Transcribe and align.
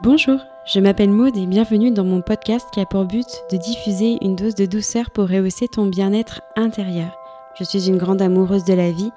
Bonjour, 0.00 0.38
je 0.64 0.78
m'appelle 0.78 1.10
Maude 1.10 1.36
et 1.36 1.46
bienvenue 1.46 1.90
dans 1.90 2.04
mon 2.04 2.22
podcast 2.22 2.68
qui 2.72 2.78
a 2.78 2.86
pour 2.86 3.04
but 3.04 3.26
de 3.50 3.56
diffuser 3.56 4.16
une 4.22 4.36
dose 4.36 4.54
de 4.54 4.64
douceur 4.64 5.10
pour 5.10 5.28
rehausser 5.28 5.66
ton 5.66 5.86
bien-être 5.86 6.40
intérieur. 6.54 7.18
Je 7.58 7.64
suis 7.64 7.88
une 7.88 7.98
grande 7.98 8.22
amoureuse 8.22 8.64
de 8.64 8.74
la 8.74 8.92
vie 8.92 9.10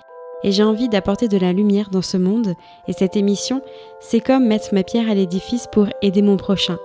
et 0.43 0.51
j'ai 0.51 0.63
envie 0.63 0.89
d'apporter 0.89 1.27
de 1.27 1.37
la 1.37 1.53
lumière 1.53 1.91
dans 1.91 2.01
ce 2.01 2.17
monde 2.17 2.55
et 2.87 2.93
cette 2.93 3.15
émission, 3.15 3.61
c'est 3.99 4.21
comme 4.21 4.47
mettre 4.47 4.73
ma 4.73 4.81
pierre 4.81 5.07
à 5.07 5.13
l'édifice 5.13 5.67
pour 5.71 5.87
aider 6.01 6.23
mon 6.23 6.35
prochain. 6.35 6.79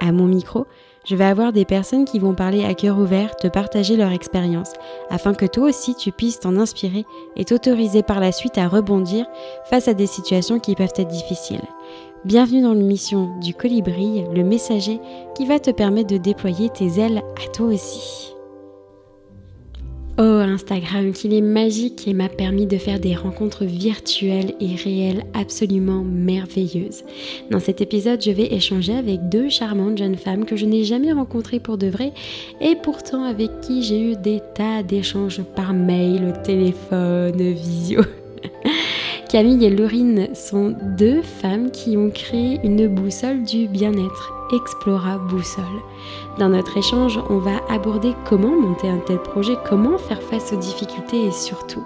À 0.00 0.12
mon 0.12 0.24
micro, 0.24 0.66
je 1.04 1.16
vais 1.16 1.24
avoir 1.24 1.52
des 1.52 1.64
personnes 1.64 2.04
qui 2.04 2.18
vont 2.18 2.34
parler 2.34 2.64
à 2.64 2.74
cœur 2.74 2.98
ouvert, 2.98 3.34
te 3.36 3.48
partager 3.48 3.96
leur 3.96 4.12
expérience, 4.12 4.72
afin 5.10 5.34
que 5.34 5.46
toi 5.46 5.68
aussi 5.68 5.94
tu 5.94 6.12
puisses 6.12 6.40
t'en 6.40 6.56
inspirer 6.56 7.04
et 7.36 7.44
t'autoriser 7.44 8.02
par 8.02 8.20
la 8.20 8.32
suite 8.32 8.58
à 8.58 8.68
rebondir 8.68 9.26
face 9.68 9.88
à 9.88 9.94
des 9.94 10.06
situations 10.06 10.58
qui 10.58 10.74
peuvent 10.74 10.92
être 10.96 11.08
difficiles. 11.08 11.62
Bienvenue 12.24 12.62
dans 12.62 12.72
l'émission 12.72 13.36
du 13.40 13.52
colibri, 13.52 14.24
le 14.32 14.44
messager 14.44 15.00
qui 15.34 15.44
va 15.44 15.58
te 15.58 15.70
permettre 15.70 16.12
de 16.12 16.18
déployer 16.18 16.68
tes 16.70 17.00
ailes 17.00 17.22
à 17.44 17.50
toi 17.50 17.66
aussi. 17.66 18.32
Oh 20.18 20.42
Instagram, 20.42 21.12
qu'il 21.12 21.32
est 21.32 21.40
magique 21.40 22.06
et 22.06 22.12
m'a 22.12 22.28
permis 22.28 22.66
de 22.66 22.76
faire 22.76 23.00
des 23.00 23.14
rencontres 23.14 23.64
virtuelles 23.64 24.54
et 24.60 24.74
réelles 24.74 25.24
absolument 25.32 26.04
merveilleuses. 26.04 27.02
Dans 27.50 27.60
cet 27.60 27.80
épisode, 27.80 28.22
je 28.22 28.30
vais 28.30 28.52
échanger 28.52 28.94
avec 28.94 29.30
deux 29.30 29.48
charmantes 29.48 29.96
jeunes 29.96 30.16
femmes 30.16 30.44
que 30.44 30.54
je 30.54 30.66
n'ai 30.66 30.84
jamais 30.84 31.12
rencontrées 31.12 31.60
pour 31.60 31.78
de 31.78 31.86
vrai 31.86 32.12
et 32.60 32.76
pourtant 32.76 33.24
avec 33.24 33.62
qui 33.62 33.82
j'ai 33.82 34.12
eu 34.12 34.16
des 34.16 34.40
tas 34.54 34.82
d'échanges 34.82 35.40
par 35.56 35.72
mail, 35.72 36.34
téléphone, 36.44 37.40
visio. 37.40 38.02
Camille 39.30 39.64
et 39.64 39.70
Laurine 39.70 40.28
sont 40.34 40.74
deux 40.98 41.22
femmes 41.22 41.70
qui 41.70 41.96
ont 41.96 42.10
créé 42.10 42.60
une 42.64 42.86
boussole 42.86 43.44
du 43.44 43.66
bien-être, 43.66 44.34
Explora 44.52 45.18
Boussole. 45.18 45.64
Dans 46.38 46.50
notre 46.50 46.76
échange, 46.76 47.18
on 47.30 47.38
va 47.38 47.60
aborder 47.68 48.14
comment 48.24 48.54
monter 48.54 48.88
un 48.88 48.98
tel 48.98 49.18
projet, 49.18 49.56
comment 49.68 49.98
faire 49.98 50.22
face 50.22 50.52
aux 50.52 50.58
difficultés 50.58 51.26
et 51.26 51.32
surtout 51.32 51.84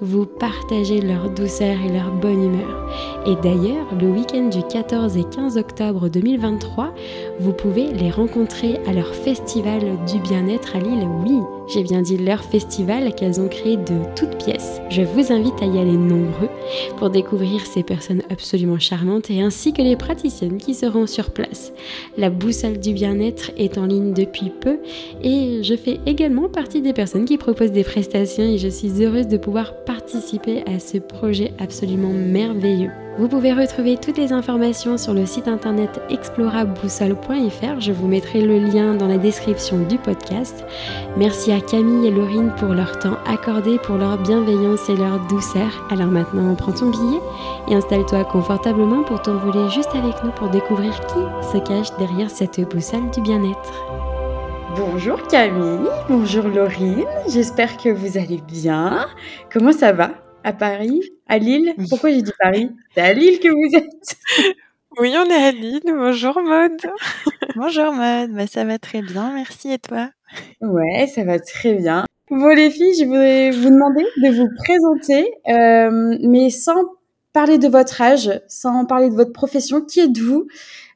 vous 0.00 0.24
partager 0.24 1.00
leur 1.00 1.28
douceur 1.30 1.76
et 1.84 1.92
leur 1.92 2.10
bonne 2.10 2.44
humeur. 2.44 2.90
Et 3.26 3.36
d'ailleurs, 3.36 3.86
le 4.00 4.08
week-end 4.08 4.48
du 4.48 4.62
14 4.62 5.16
et 5.16 5.24
15 5.24 5.58
octobre 5.58 6.08
2023, 6.08 6.94
vous 7.38 7.52
pouvez 7.52 7.92
les 7.92 8.10
rencontrer 8.10 8.80
à 8.86 8.92
leur 8.92 9.14
festival 9.14 9.80
du 10.06 10.18
bien-être 10.20 10.76
à 10.76 10.78
Lille. 10.78 11.06
Oui, 11.24 11.38
j'ai 11.72 11.82
bien 11.82 12.02
dit 12.02 12.16
leur 12.16 12.42
festival 12.42 13.14
qu'elles 13.14 13.40
ont 13.40 13.48
créé 13.48 13.76
de 13.76 13.94
toutes 14.16 14.36
pièces. 14.44 14.80
Je 14.90 15.02
vous 15.02 15.32
invite 15.32 15.62
à 15.62 15.66
y 15.66 15.78
aller 15.78 15.96
nombreux 15.96 16.48
pour 16.96 17.10
découvrir 17.10 17.64
ces 17.64 17.82
personnes 17.82 18.22
absolument 18.30 18.78
charmantes 18.78 19.30
et 19.30 19.40
ainsi 19.40 19.72
que 19.72 19.82
les 19.82 19.96
praticiennes 19.96 20.58
qui 20.58 20.74
seront 20.74 21.06
sur 21.06 21.30
place. 21.30 21.72
La 22.16 22.30
boussole 22.30 22.78
du 22.78 22.92
bien-être 22.92 23.52
est 23.56 23.78
en 23.78 23.86
ligne 23.86 24.12
depuis 24.12 24.50
peu 24.50 24.78
et 25.22 25.62
je 25.62 25.76
fais 25.76 26.00
également 26.06 26.48
partie 26.48 26.82
des 26.82 26.92
personnes 26.92 27.24
qui 27.24 27.38
proposent 27.38 27.72
des 27.72 27.84
prestations 27.84 28.44
et 28.44 28.58
je 28.58 28.68
suis 28.68 29.02
heureuse 29.02 29.28
de 29.28 29.36
pouvoir 29.36 29.84
participer 29.84 30.62
à 30.66 30.78
ce 30.78 30.98
projet 30.98 31.52
absolument 31.58 32.12
merveilleux. 32.12 32.90
Vous 33.20 33.28
pouvez 33.28 33.52
retrouver 33.52 33.98
toutes 33.98 34.16
les 34.16 34.32
informations 34.32 34.96
sur 34.96 35.12
le 35.12 35.26
site 35.26 35.46
internet 35.46 36.00
exploraboussole.fr. 36.08 37.78
Je 37.78 37.92
vous 37.92 38.06
mettrai 38.06 38.40
le 38.40 38.58
lien 38.58 38.94
dans 38.94 39.08
la 39.08 39.18
description 39.18 39.76
du 39.80 39.98
podcast. 39.98 40.64
Merci 41.18 41.52
à 41.52 41.60
Camille 41.60 42.06
et 42.06 42.10
Laurine 42.10 42.50
pour 42.56 42.72
leur 42.72 42.98
temps 42.98 43.18
accordé, 43.26 43.76
pour 43.76 43.96
leur 43.96 44.16
bienveillance 44.16 44.88
et 44.88 44.96
leur 44.96 45.20
douceur. 45.26 45.86
Alors 45.90 46.06
maintenant, 46.06 46.54
prends 46.54 46.72
ton 46.72 46.88
billet 46.88 47.20
et 47.68 47.74
installe-toi 47.74 48.24
confortablement 48.24 49.02
pour 49.02 49.20
t'envoler 49.20 49.68
juste 49.68 49.94
avec 49.94 50.24
nous 50.24 50.30
pour 50.30 50.48
découvrir 50.48 50.98
qui 51.00 51.52
se 51.52 51.58
cache 51.62 51.94
derrière 51.98 52.30
cette 52.30 52.58
boussole 52.70 53.10
du 53.10 53.20
bien-être. 53.20 53.84
Bonjour 54.76 55.20
Camille, 55.26 55.90
bonjour 56.08 56.44
Laurine, 56.44 57.04
j'espère 57.28 57.76
que 57.76 57.90
vous 57.90 58.16
allez 58.16 58.40
bien. 58.48 59.08
Comment 59.52 59.72
ça 59.72 59.92
va 59.92 60.12
à 60.42 60.54
Paris? 60.54 61.02
À 61.30 61.38
Lille 61.38 61.74
Pourquoi 61.88 62.10
j'ai 62.10 62.22
dit 62.22 62.32
Paris? 62.40 62.72
C'est 62.92 63.02
à 63.02 63.12
Lille 63.12 63.38
que 63.38 63.46
vous 63.46 63.76
êtes 63.76 64.16
Oui, 64.98 65.14
on 65.16 65.30
est 65.30 65.44
à 65.44 65.52
Lille. 65.52 65.80
Bonjour 65.86 66.42
Maude. 66.42 66.80
Bonjour 67.54 67.92
Maude, 67.92 68.32
bah, 68.32 68.48
ça 68.48 68.64
va 68.64 68.80
très 68.80 69.00
bien, 69.00 69.32
merci 69.34 69.70
et 69.70 69.78
toi? 69.78 70.10
Ouais, 70.60 71.06
ça 71.06 71.22
va 71.22 71.38
très 71.38 71.74
bien. 71.74 72.04
Bon 72.32 72.48
les 72.48 72.68
filles, 72.68 72.96
je 72.98 73.04
voudrais 73.04 73.52
vous 73.52 73.70
demander 73.70 74.02
de 74.16 74.36
vous 74.36 74.48
présenter, 74.56 75.32
euh, 75.48 76.18
mais 76.28 76.50
sans 76.50 76.82
parler 77.32 77.58
de 77.58 77.68
votre 77.68 78.02
âge, 78.02 78.42
sans 78.48 78.84
parler 78.84 79.08
de 79.08 79.14
votre 79.14 79.32
profession. 79.32 79.82
Qui 79.82 80.00
êtes-vous? 80.00 80.48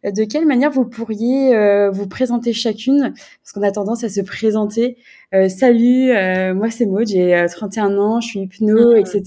De 0.04 0.24
quelle 0.24 0.44
manière 0.44 0.70
vous 0.70 0.84
pourriez 0.84 1.56
euh, 1.56 1.90
vous 1.90 2.06
présenter 2.06 2.52
chacune? 2.52 3.14
Parce 3.42 3.52
qu'on 3.54 3.62
a 3.62 3.72
tendance 3.72 4.04
à 4.04 4.10
se 4.10 4.20
présenter. 4.20 4.98
Euh, 5.32 5.48
salut, 5.48 6.10
euh, 6.10 6.54
moi 6.54 6.70
c'est 6.70 6.84
Maud, 6.84 7.06
j'ai 7.06 7.46
31 7.50 7.96
ans, 7.96 8.20
je 8.20 8.28
suis 8.28 8.40
hypno, 8.40 8.94
mmh. 8.94 8.98
etc. 8.98 9.22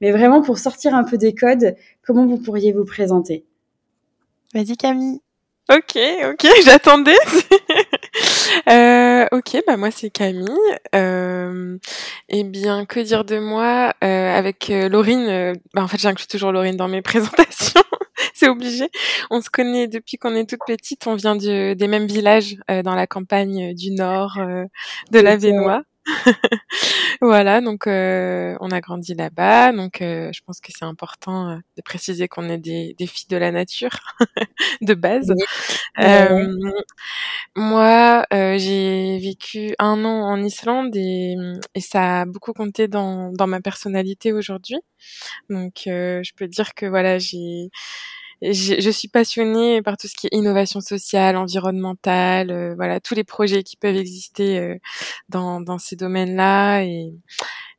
Mais 0.00 0.10
vraiment 0.10 0.40
pour 0.40 0.58
sortir 0.58 0.94
un 0.94 1.04
peu 1.04 1.18
des 1.18 1.34
codes, 1.34 1.74
comment 2.02 2.26
vous 2.26 2.38
pourriez 2.38 2.72
vous 2.72 2.84
présenter? 2.84 3.44
Vas-y 4.54 4.76
Camille. 4.76 5.20
Ok, 5.70 5.98
ok, 6.24 6.46
j'attendais. 6.64 7.18
euh, 8.70 9.26
ok, 9.32 9.62
bah 9.66 9.76
moi 9.76 9.90
c'est 9.90 10.08
Camille. 10.08 10.48
Euh, 10.94 11.76
eh 12.30 12.44
bien, 12.44 12.86
que 12.86 13.00
dire 13.00 13.26
de 13.26 13.38
moi? 13.38 13.92
Euh, 14.02 14.34
Avec 14.34 14.70
euh, 14.70 14.88
Laurine, 14.88 15.26
euh, 15.28 15.52
bah, 15.74 15.82
en 15.82 15.88
fait 15.88 15.98
j'inclus 15.98 16.26
toujours 16.26 16.52
Laurine 16.52 16.76
dans 16.76 16.88
mes 16.88 17.02
présentations. 17.02 17.82
c'est 18.40 18.48
obligé. 18.48 18.88
On 19.30 19.40
se 19.40 19.50
connaît 19.50 19.88
depuis 19.88 20.16
qu'on 20.16 20.34
est 20.34 20.48
toute 20.48 20.60
petite. 20.66 21.06
On 21.06 21.14
vient 21.14 21.36
du, 21.36 21.74
des 21.74 21.88
mêmes 21.88 22.06
villages 22.06 22.56
dans 22.68 22.94
la 22.94 23.06
campagne 23.06 23.74
du 23.74 23.90
nord 23.90 24.38
de 25.10 25.18
la 25.18 25.36
Vénois. 25.36 25.82
voilà, 27.20 27.60
donc 27.60 27.86
euh, 27.86 28.56
on 28.60 28.70
a 28.70 28.80
grandi 28.80 29.14
là-bas, 29.14 29.72
donc 29.72 30.00
euh, 30.00 30.30
je 30.32 30.40
pense 30.42 30.60
que 30.60 30.72
c'est 30.76 30.84
important 30.84 31.50
euh, 31.50 31.56
de 31.76 31.82
préciser 31.82 32.28
qu'on 32.28 32.48
est 32.48 32.58
des, 32.58 32.94
des, 32.98 33.06
filles 33.06 33.28
de 33.28 33.36
la 33.36 33.50
nature 33.50 33.98
de 34.80 34.94
base. 34.94 35.32
moi, 37.56 38.24
j'ai 38.30 39.18
vécu 39.18 39.74
un 39.78 40.04
an 40.04 40.22
en 40.30 40.42
Islande 40.42 40.94
et, 40.96 41.34
et, 41.74 41.80
ça 41.80 42.22
a 42.22 42.24
beaucoup 42.24 42.52
compté 42.52 42.88
dans, 42.88 43.32
dans 43.32 43.46
ma 43.46 43.60
personnalité 43.60 44.32
aujourd'hui. 44.32 44.78
Donc 45.50 45.82
je 45.86 46.34
peux 46.36 46.48
dire 46.48 46.74
que 46.74 46.86
voilà, 46.86 47.18
j'ai 47.18 47.70
je 48.42 48.90
suis 48.90 49.08
passionnée 49.08 49.82
par 49.82 49.96
tout 49.96 50.06
ce 50.06 50.14
qui 50.14 50.28
est 50.28 50.36
innovation 50.36 50.80
sociale, 50.80 51.36
environnementale, 51.36 52.50
euh, 52.50 52.74
voilà, 52.76 53.00
tous 53.00 53.14
les 53.14 53.24
projets 53.24 53.64
qui 53.64 53.76
peuvent 53.76 53.96
exister 53.96 54.58
euh, 54.58 54.76
dans, 55.28 55.60
dans 55.60 55.78
ces 55.78 55.96
domaines-là. 55.96 56.84
Et, 56.84 57.12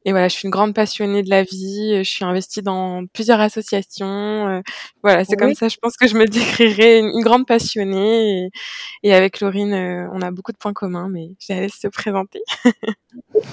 et 0.06 0.12
voilà, 0.12 0.28
je 0.28 0.34
suis 0.34 0.47
une 0.47 0.52
grande 0.52 0.74
passionnée 0.74 1.24
de 1.24 1.30
la 1.30 1.44
vie. 1.44 1.96
Je 1.97 2.09
suis 2.09 2.25
investie 2.25 2.62
dans 2.62 3.06
plusieurs 3.14 3.40
associations. 3.40 4.47
Euh, 4.50 4.62
voilà, 5.02 5.24
c'est 5.24 5.38
comme 5.38 5.56
ça, 5.56 5.70
je 5.70 5.78
pense 5.81 5.96
que 5.96 6.08
je 6.08 6.18
me 6.18 6.25
décrirais 6.25 7.00
une, 7.00 7.22
grande 7.22 7.47
passionnée. 7.47 8.46
Et, 8.46 8.50
et 9.03 9.14
avec 9.14 9.40
Laurine, 9.40 10.09
on 10.14 10.22
a 10.22 10.31
beaucoup 10.31 10.52
de 10.52 10.58
points 10.58 10.74
communs, 10.74 11.08
mais 11.09 11.30
je 11.40 11.53
la 11.53 11.62
laisse 11.62 11.80
se 11.80 11.88
présenter. 11.88 12.41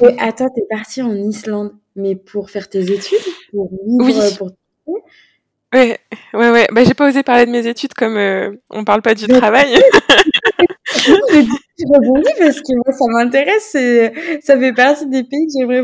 et 0.02 0.18
attends, 0.18 0.50
t'es 0.50 0.66
partie 0.68 1.02
en 1.02 1.14
Islande, 1.14 1.72
mais 1.94 2.16
pour 2.16 2.50
faire 2.50 2.68
tes 2.68 2.92
études, 2.92 3.18
pour 3.52 3.70
vivre, 3.70 4.24
oui. 4.24 4.36
pour 4.38 4.50
Ouais, 5.74 5.98
ouais, 6.32 6.50
ouais. 6.50 6.66
Bah, 6.72 6.84
j'ai 6.84 6.94
pas 6.94 7.08
osé 7.08 7.22
parler 7.22 7.46
de 7.46 7.50
mes 7.50 7.66
études 7.66 7.94
comme 7.94 8.16
euh, 8.16 8.56
on 8.70 8.84
parle 8.84 9.02
pas 9.02 9.14
du 9.14 9.26
travail. 9.26 9.74
je 10.94 11.86
rebondis 11.86 12.30
parce 12.38 12.60
que 12.60 12.74
moi, 12.74 12.92
ça 12.92 13.04
m'intéresse. 13.08 13.76
Ça 14.42 14.58
fait 14.58 14.72
partie 14.72 15.06
des 15.06 15.24
pays 15.24 15.46
que 15.46 15.52
j'aimerais 15.58 15.82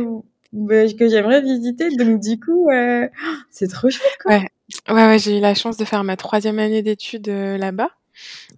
bah, 0.52 0.86
que 0.86 1.08
j'aimerais 1.08 1.40
visiter. 1.40 1.88
Donc, 1.96 2.20
du 2.20 2.38
coup, 2.38 2.68
euh, 2.70 3.08
c'est 3.50 3.68
trop 3.68 3.90
chouette, 3.90 4.18
quoi. 4.22 4.36
Ouais, 4.36 4.48
ouais, 4.88 5.06
ouais 5.06 5.18
j'ai 5.18 5.38
eu 5.38 5.40
la 5.40 5.54
chance 5.54 5.76
de 5.76 5.84
faire 5.84 6.04
ma 6.04 6.16
troisième 6.16 6.58
année 6.58 6.82
d'études 6.82 7.28
euh, 7.28 7.58
là-bas. 7.58 7.90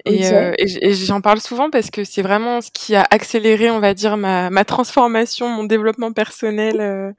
Et, 0.07 0.27
euh, 0.27 0.53
et 0.59 0.93
j'en 0.93 1.21
parle 1.21 1.41
souvent 1.41 1.71
parce 1.71 1.91
que 1.91 2.05
c'est 2.05 2.21
vraiment 2.23 2.61
ce 2.61 2.71
qui 2.71 2.95
a 2.95 3.07
accéléré, 3.11 3.71
on 3.71 3.81
va 3.81 3.95
dire, 3.95 4.17
ma, 4.17 4.51
ma 4.51 4.65
transformation, 4.65 5.49
mon 5.49 5.65
développement 5.65 6.13
personnel. 6.13 6.81
Euh, 6.81 7.13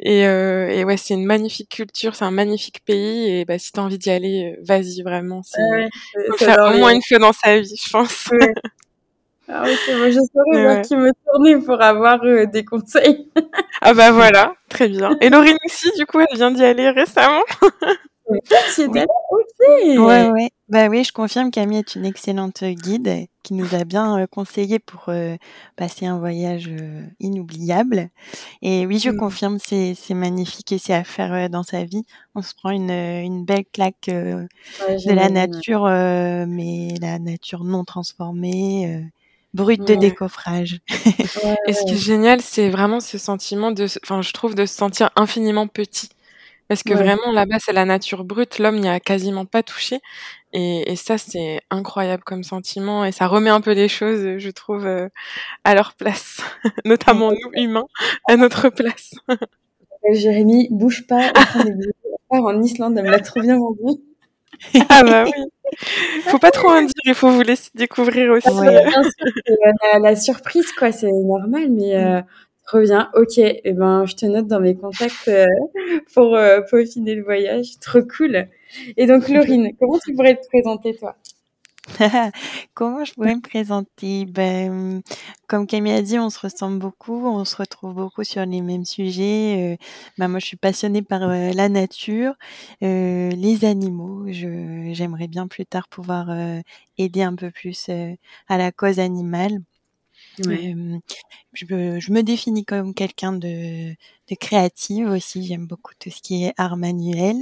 et, 0.00 0.26
euh, 0.26 0.68
et, 0.68 0.84
ouais, 0.84 0.96
c'est 0.96 1.14
une 1.14 1.24
magnifique 1.26 1.68
culture, 1.68 2.16
c'est 2.16 2.24
un 2.24 2.30
magnifique 2.30 2.84
pays. 2.84 3.30
Et 3.30 3.44
bah, 3.44 3.58
si 3.58 3.70
t'as 3.72 3.82
envie 3.82 3.98
d'y 3.98 4.10
aller, 4.10 4.56
vas-y 4.62 5.02
vraiment. 5.02 5.42
C'est 5.44 5.60
ouais, 5.60 5.88
faut 6.30 6.36
faire 6.38 6.58
au 6.74 6.78
moins 6.78 6.92
une 6.92 7.02
fois 7.02 7.18
dans 7.18 7.32
sa 7.32 7.60
vie, 7.60 7.80
je 7.82 7.90
pense. 7.90 8.26
Ouais. 8.32 8.52
Ah 9.50 9.62
ok, 9.62 9.96
moi 9.96 10.10
je 10.10 10.18
saurais 10.18 10.62
vers 10.62 10.82
qui 10.82 10.94
me 10.94 11.10
tourner 11.24 11.56
pour 11.64 11.80
avoir 11.80 12.22
euh, 12.22 12.44
des 12.44 12.66
conseils. 12.66 13.30
ah 13.80 13.94
bah 13.94 14.12
voilà, 14.12 14.54
très 14.68 14.88
bien. 14.88 15.16
Et 15.22 15.30
Laurine 15.30 15.56
aussi, 15.64 15.90
du 15.96 16.04
coup, 16.04 16.20
elle 16.20 16.36
vient 16.36 16.50
d'y 16.50 16.62
aller 16.62 16.90
récemment. 16.90 17.42
c'est 18.68 18.86
oui. 18.88 19.00
ok. 19.30 20.06
Ouais, 20.06 20.28
ouais. 20.28 20.50
Bah 20.68 20.88
oui, 20.88 21.02
je 21.02 21.12
confirme, 21.12 21.50
Camille 21.50 21.78
est 21.78 21.94
une 21.94 22.04
excellente 22.04 22.62
guide 22.62 23.26
qui 23.42 23.54
nous 23.54 23.74
a 23.74 23.84
bien 23.84 24.26
conseillé 24.30 24.78
pour 24.78 25.10
passer 25.76 26.04
un 26.04 26.18
voyage 26.18 26.70
inoubliable. 27.20 28.10
Et 28.60 28.86
oui, 28.86 28.98
je 28.98 29.08
mmh. 29.08 29.16
confirme, 29.16 29.58
c'est 29.58 29.96
magnifique 30.10 30.72
et 30.72 30.78
c'est 30.78 30.92
à 30.92 31.04
faire 31.04 31.48
dans 31.48 31.62
sa 31.62 31.84
vie. 31.84 32.04
On 32.34 32.42
se 32.42 32.54
prend 32.54 32.70
une, 32.70 32.90
une 32.90 33.46
belle 33.46 33.64
claque 33.72 34.08
de 34.08 34.46
la 35.10 35.30
nature, 35.30 35.84
mais 35.86 36.94
la 37.00 37.18
nature 37.18 37.64
non 37.64 37.84
transformée, 37.84 39.08
brute 39.54 39.86
de 39.86 39.94
décoffrage. 39.94 40.80
et 41.66 41.72
ce 41.72 41.84
qui 41.86 41.94
est 41.94 41.96
génial, 41.96 42.40
c'est 42.40 42.70
vraiment 42.70 43.00
ce 43.00 43.18
sentiment 43.18 43.72
de, 43.72 43.86
enfin, 44.04 44.22
je 44.22 44.32
trouve 44.32 44.54
de 44.54 44.66
se 44.66 44.74
sentir 44.74 45.10
infiniment 45.16 45.66
petit. 45.66 46.10
Parce 46.68 46.82
que 46.82 46.92
vraiment, 46.92 47.32
là-bas, 47.32 47.56
c'est 47.60 47.72
la 47.72 47.84
nature 47.84 48.24
brute. 48.24 48.58
L'homme 48.58 48.78
n'y 48.78 48.88
a 48.88 49.00
quasiment 49.00 49.46
pas 49.46 49.62
touché. 49.62 50.00
Et, 50.52 50.90
et 50.90 50.96
ça, 50.96 51.18
c'est 51.18 51.60
incroyable 51.70 52.22
comme 52.24 52.42
sentiment. 52.42 53.04
Et 53.04 53.12
ça 53.12 53.26
remet 53.26 53.50
un 53.50 53.60
peu 53.60 53.72
les 53.72 53.88
choses, 53.88 54.38
je 54.38 54.50
trouve, 54.50 54.86
euh, 54.86 55.08
à 55.64 55.74
leur 55.74 55.94
place. 55.94 56.40
Notamment 56.84 57.30
nous, 57.30 57.50
humains, 57.54 57.86
à 58.28 58.36
notre 58.36 58.68
place. 58.68 59.14
Jérémy, 60.12 60.68
bouge 60.70 61.06
pas. 61.06 61.32
En 62.30 62.62
Islande, 62.62 62.96
elle 62.98 63.04
me 63.04 63.10
l'a 63.10 63.20
trop 63.20 63.40
bien 63.40 63.58
vendu. 63.58 64.00
ah 64.88 65.02
bah 65.02 65.24
oui. 65.24 65.32
Faut 66.26 66.38
pas 66.38 66.50
trop 66.50 66.68
en 66.68 66.80
dire, 66.80 66.92
il 67.04 67.14
faut 67.14 67.30
vous 67.30 67.42
laisser 67.42 67.70
découvrir 67.74 68.32
aussi. 68.32 68.48
Ouais, 68.48 68.84
bien 68.86 69.02
sûr, 69.02 70.00
la, 70.00 70.16
surprise, 70.16 70.72
quoi, 70.72 70.92
c'est 70.92 71.12
normal, 71.12 71.68
mais 71.70 71.94
euh, 71.94 72.22
Reviens, 72.70 73.10
ok, 73.14 73.38
et 73.38 73.62
eh 73.64 73.72
ben, 73.72 74.04
je 74.04 74.14
te 74.14 74.26
note 74.26 74.46
dans 74.46 74.60
mes 74.60 74.74
contacts 74.76 75.28
euh, 75.28 75.46
pour 76.14 76.34
euh, 76.36 76.60
peaufiner 76.60 77.14
le 77.14 77.24
voyage. 77.24 77.78
Trop 77.80 78.02
cool. 78.02 78.46
Et 78.96 79.06
donc, 79.06 79.28
Laurine, 79.30 79.70
comment 79.80 79.98
tu 79.98 80.14
pourrais 80.14 80.36
te 80.36 80.46
présenter, 80.48 80.94
toi? 80.94 81.16
Comment 82.74 83.04
je 83.04 83.14
pourrais 83.14 83.34
me 83.34 83.40
présenter? 83.40 84.26
Ben, 84.26 85.02
Comme 85.46 85.66
Camille 85.66 85.92
a 85.92 86.02
dit, 86.02 86.18
on 86.18 86.30
se 86.30 86.38
ressemble 86.38 86.78
beaucoup, 86.78 87.26
on 87.26 87.44
se 87.44 87.56
retrouve 87.56 87.94
beaucoup 87.94 88.24
sur 88.24 88.44
les 88.44 88.60
mêmes 88.60 88.84
sujets. 88.84 89.74
Euh, 89.74 89.84
ben, 90.18 90.28
moi, 90.28 90.38
je 90.38 90.46
suis 90.46 90.56
passionnée 90.56 91.02
par 91.02 91.22
euh, 91.22 91.50
la 91.52 91.68
nature, 91.68 92.34
euh, 92.82 93.30
les 93.30 93.64
animaux. 93.64 94.26
J'aimerais 94.28 95.28
bien 95.28 95.48
plus 95.48 95.66
tard 95.66 95.88
pouvoir 95.88 96.28
aider 96.98 97.22
un 97.22 97.34
peu 97.34 97.50
plus 97.50 97.88
à 98.48 98.58
la 98.58 98.72
cause 98.72 98.98
animale. 98.98 99.60
Je, 100.44 102.12
me 102.12 102.20
définis 102.22 102.64
comme 102.64 102.94
quelqu'un 102.94 103.32
de, 103.32 103.90
de 103.90 104.34
créative 104.38 105.08
aussi. 105.08 105.46
J'aime 105.46 105.66
beaucoup 105.66 105.92
tout 105.98 106.10
ce 106.10 106.20
qui 106.20 106.44
est 106.44 106.54
art 106.56 106.76
manuel. 106.76 107.36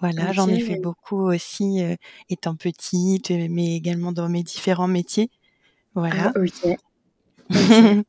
Voilà, 0.00 0.32
j'en 0.32 0.48
ai 0.48 0.60
fait 0.60 0.78
beaucoup 0.78 1.20
aussi 1.20 1.82
étant 2.28 2.54
petite, 2.54 3.30
mais 3.30 3.76
également 3.76 4.12
dans 4.12 4.28
mes 4.28 4.42
différents 4.42 4.88
métiers. 4.88 5.30
Voilà. 5.94 6.32
Ah. 6.34 6.40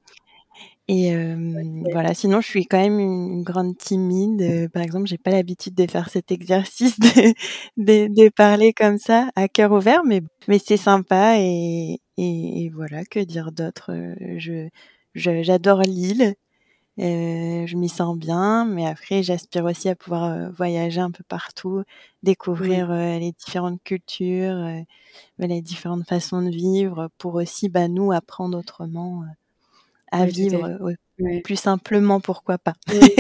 Et 0.90 1.14
voilà, 1.92 2.14
sinon 2.14 2.40
je 2.40 2.48
suis 2.48 2.66
quand 2.66 2.80
même 2.80 3.00
une, 3.00 3.44
grande 3.44 3.78
timide. 3.78 4.70
par 4.72 4.84
exemple, 4.84 5.08
j'ai 5.08 5.18
pas 5.18 5.32
l'habitude 5.32 5.76
de 5.76 5.86
faire 5.86 6.10
cet 6.10 6.32
exercice 6.32 6.98
de, 7.00 7.34
de, 7.78 8.08
de, 8.08 8.30
parler 8.30 8.72
comme 8.72 8.98
ça 8.98 9.30
à 9.36 9.50
cœur 9.50 9.74
ouvert, 9.74 10.04
mais, 10.06 10.22
mais 10.48 10.60
c'est 10.60 10.78
sympa 10.78 11.36
et, 11.40 12.00
et, 12.18 12.70
voilà, 12.74 13.04
que 13.06 13.20
dire 13.20 13.52
d'autre. 13.52 13.92
Je, 14.38 14.70
j'adore 15.16 15.82
l'île. 15.82 16.36
Euh, 17.00 17.68
je 17.68 17.76
m'y 17.78 17.90
sens 17.90 18.18
bien, 18.18 18.66
mais 18.66 18.88
après, 18.88 19.22
j'aspire 19.22 19.66
aussi 19.66 19.88
à 19.88 19.96
pouvoir 19.96 20.24
euh, 20.24 20.50
voyager 20.50 21.00
un 21.00 21.12
peu 21.12 21.24
partout, 21.28 21.84
découvrir 22.24 22.90
euh, 22.92 23.20
les 23.20 23.32
différentes 23.34 23.84
cultures, 23.84 24.84
les 25.38 25.62
différentes 25.62 26.08
façons 26.08 26.42
de 26.42 26.50
vivre, 26.50 27.10
pour 27.20 27.36
aussi, 27.36 27.70
bah, 27.70 27.88
nous, 27.88 28.12
apprendre 28.12 28.58
autrement 28.58 29.24
à 30.12 30.26
vivre 30.26 30.78
plus 31.44 31.56
simplement, 31.56 32.20
pourquoi 32.20 32.58
pas. 32.58 32.74
Oui, 32.90 33.16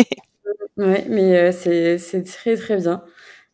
mais 1.09 1.51
c'est 1.51 2.23
très 2.23 2.55
très 2.55 2.77
bien. 2.77 3.03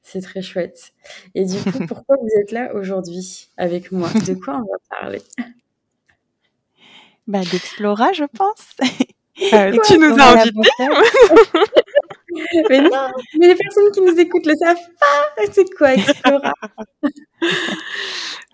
C'est 0.04 0.22
très 0.22 0.42
chouette. 0.42 0.92
Et 1.34 1.46
du 1.46 1.58
coup, 1.60 1.80
pourquoi 1.88 2.18
vous 2.22 2.28
êtes 2.42 2.52
là 2.52 2.76
aujourd'hui 2.76 3.50
avec 3.58 3.92
moi? 3.92 4.10
De 4.28 4.34
quoi 4.44 4.56
on 4.56 4.72
va 4.72 4.78
parler? 4.90 5.22
Bah, 7.26 7.40
D'Explora, 7.40 8.12
je 8.12 8.26
pense. 8.26 8.76
Euh, 9.54 9.72
tu 9.88 9.98
nous 9.98 10.14
as 10.20 10.42
invités. 10.42 10.60
mais 12.70 12.82
non, 12.82 13.10
mais 13.40 13.48
les 13.48 13.56
personnes 13.56 13.92
qui 13.94 14.02
nous 14.02 14.20
écoutent 14.20 14.46
le 14.46 14.56
savent 14.56 14.78
pas. 15.00 15.44
C'est 15.52 15.74
quoi 15.74 15.94
Explora? 15.94 16.54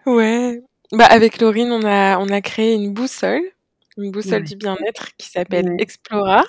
Ouais. 0.05 0.61
Bah 0.91 1.05
avec 1.05 1.39
Laurine, 1.39 1.71
on 1.71 1.83
a 1.83 2.17
on 2.17 2.29
a 2.29 2.41
créé 2.41 2.73
une 2.73 2.93
boussole, 2.93 3.43
une 3.99 4.11
boussole 4.11 4.43
du 4.43 4.55
bien-être 4.55 5.15
qui 5.17 5.29
s'appelle 5.29 5.75
Explora. 5.79 6.43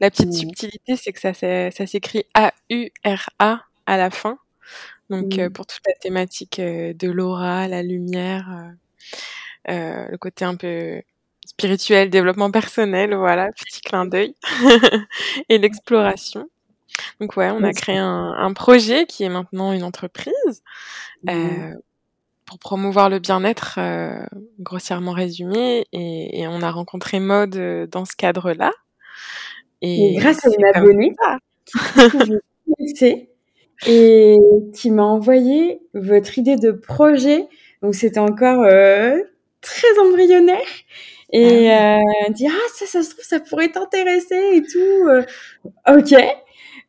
La 0.00 0.10
petite 0.10 0.32
subtilité, 0.32 0.96
c'est 0.96 1.12
que 1.12 1.20
ça 1.20 1.34
ça 1.34 1.86
s'écrit 1.86 2.24
A 2.34 2.52
U 2.70 2.88
R 3.04 3.28
A 3.38 3.62
à 3.86 3.96
la 3.96 4.10
fin. 4.10 4.38
Donc 5.10 5.38
euh, 5.38 5.50
pour 5.50 5.66
toute 5.66 5.82
la 5.86 5.94
thématique 5.94 6.58
euh, 6.58 6.92
de 6.92 7.08
l'aura, 7.08 7.68
la 7.68 7.82
lumière, 7.82 8.74
euh, 9.68 10.06
le 10.08 10.18
côté 10.18 10.44
un 10.44 10.56
peu 10.56 11.02
spirituel, 11.46 12.10
développement 12.10 12.50
personnel, 12.50 13.14
voilà, 13.14 13.50
petit 13.52 13.80
clin 13.80 14.04
d'œil, 14.04 14.34
et 15.48 15.58
l'exploration. 15.58 16.48
Donc 17.20 17.36
ouais, 17.36 17.50
on 17.50 17.62
a 17.62 17.72
créé 17.72 17.98
un, 17.98 18.52
projet 18.54 19.06
qui 19.06 19.24
est 19.24 19.28
maintenant 19.28 19.72
une 19.72 19.82
entreprise. 19.82 20.62
Euh, 21.28 21.74
pour 22.46 22.58
promouvoir 22.58 23.10
le 23.10 23.18
bien-être, 23.18 23.78
euh, 23.78 24.24
grossièrement 24.60 25.12
résumé, 25.12 25.86
et, 25.92 26.46
on 26.48 26.62
a 26.62 26.70
rencontré 26.70 27.20
Mode 27.20 27.56
euh, 27.56 27.86
dans 27.86 28.04
ce 28.04 28.16
cadre-là. 28.16 28.70
Et, 29.82 30.14
grâce 30.16 30.44
à 30.46 30.48
une 30.48 30.64
abonnée 30.74 31.14
et 33.86 34.36
qui 34.72 34.90
m'a 34.90 35.02
envoyé 35.02 35.80
votre 35.92 36.38
idée 36.38 36.56
de 36.56 36.70
projet. 36.70 37.46
Donc 37.82 37.94
c'était 37.94 38.20
encore 38.20 38.64
très 39.60 39.98
embryonnaire 40.00 40.60
et 41.32 41.70
ah 41.70 41.98
euh, 41.98 42.32
dire 42.32 42.52
ah 42.54 42.68
ça 42.74 42.86
ça 42.86 43.02
se 43.02 43.10
trouve 43.10 43.24
ça 43.24 43.40
pourrait 43.40 43.70
t'intéresser 43.70 44.36
et 44.54 44.62
tout 44.62 45.08
euh. 45.08 45.22
ok 45.88 46.14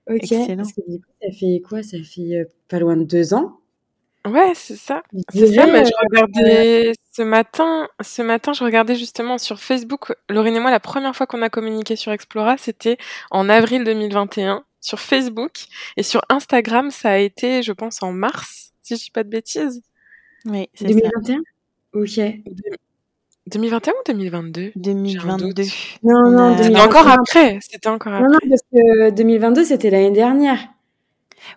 ok 0.10 0.32
Excellent. 0.32 0.58
Parce 0.58 0.74
que, 0.74 0.82
du 0.88 1.00
coup, 1.00 1.12
ça 1.22 1.32
fait 1.38 1.62
quoi? 1.68 1.84
Ça 1.84 1.98
fait 2.04 2.36
euh, 2.36 2.46
pas 2.70 2.80
loin 2.80 2.96
de 2.96 3.04
deux 3.04 3.34
ans 3.34 3.60
ouais 4.28 4.54
c'est 4.56 4.76
ça. 4.76 5.02
C'est 5.34 5.54
ça 5.54 5.66
mais 5.66 5.86
je 5.86 5.92
regardais 6.10 6.94
ce 7.12 7.22
matin 7.22 7.88
ce 8.02 8.22
matin 8.22 8.54
je 8.54 8.64
regardais 8.64 8.96
justement 8.96 9.38
sur 9.38 9.60
Facebook 9.60 10.14
Laurine 10.30 10.56
et 10.56 10.60
moi 10.60 10.72
la 10.72 10.80
première 10.80 11.16
fois 11.16 11.28
qu'on 11.28 11.42
a 11.42 11.50
communiqué 11.50 11.96
sur 11.96 12.12
Explora 12.12 12.58
c'était 12.58 12.98
en 13.32 13.50
avril 13.50 13.84
2021 13.84 14.64
sur 14.82 15.00
Facebook 15.00 15.52
et 15.98 16.04
sur 16.04 16.22
Instagram 16.30 16.92
ça 16.92 17.12
a 17.12 17.18
été 17.18 17.64
je 17.64 17.72
pense 17.72 18.04
en 18.04 18.12
mars 18.12 18.72
si 18.84 18.96
je 18.96 19.04
dis 19.04 19.12
pas 19.12 19.24
de 19.24 19.30
bêtises. 19.30 19.82
Oui 20.46 20.70
2021 20.80 21.40
ok. 21.94 22.20
2021 23.48 23.94
ou 23.94 23.96
2022 24.06 24.72
2022. 24.76 25.64
Non, 26.04 26.32
non, 26.32 26.58
C'était 26.58 26.80
encore 26.80 27.08
après. 27.08 27.60
C'était 27.62 27.88
encore 27.88 28.14
après. 28.14 28.28
Non, 28.28 28.34
non, 28.34 28.50
parce 28.50 28.62
que 28.72 29.10
2022, 29.12 29.64
c'était 29.64 29.90
l'année 29.90 30.12
dernière. 30.12 30.60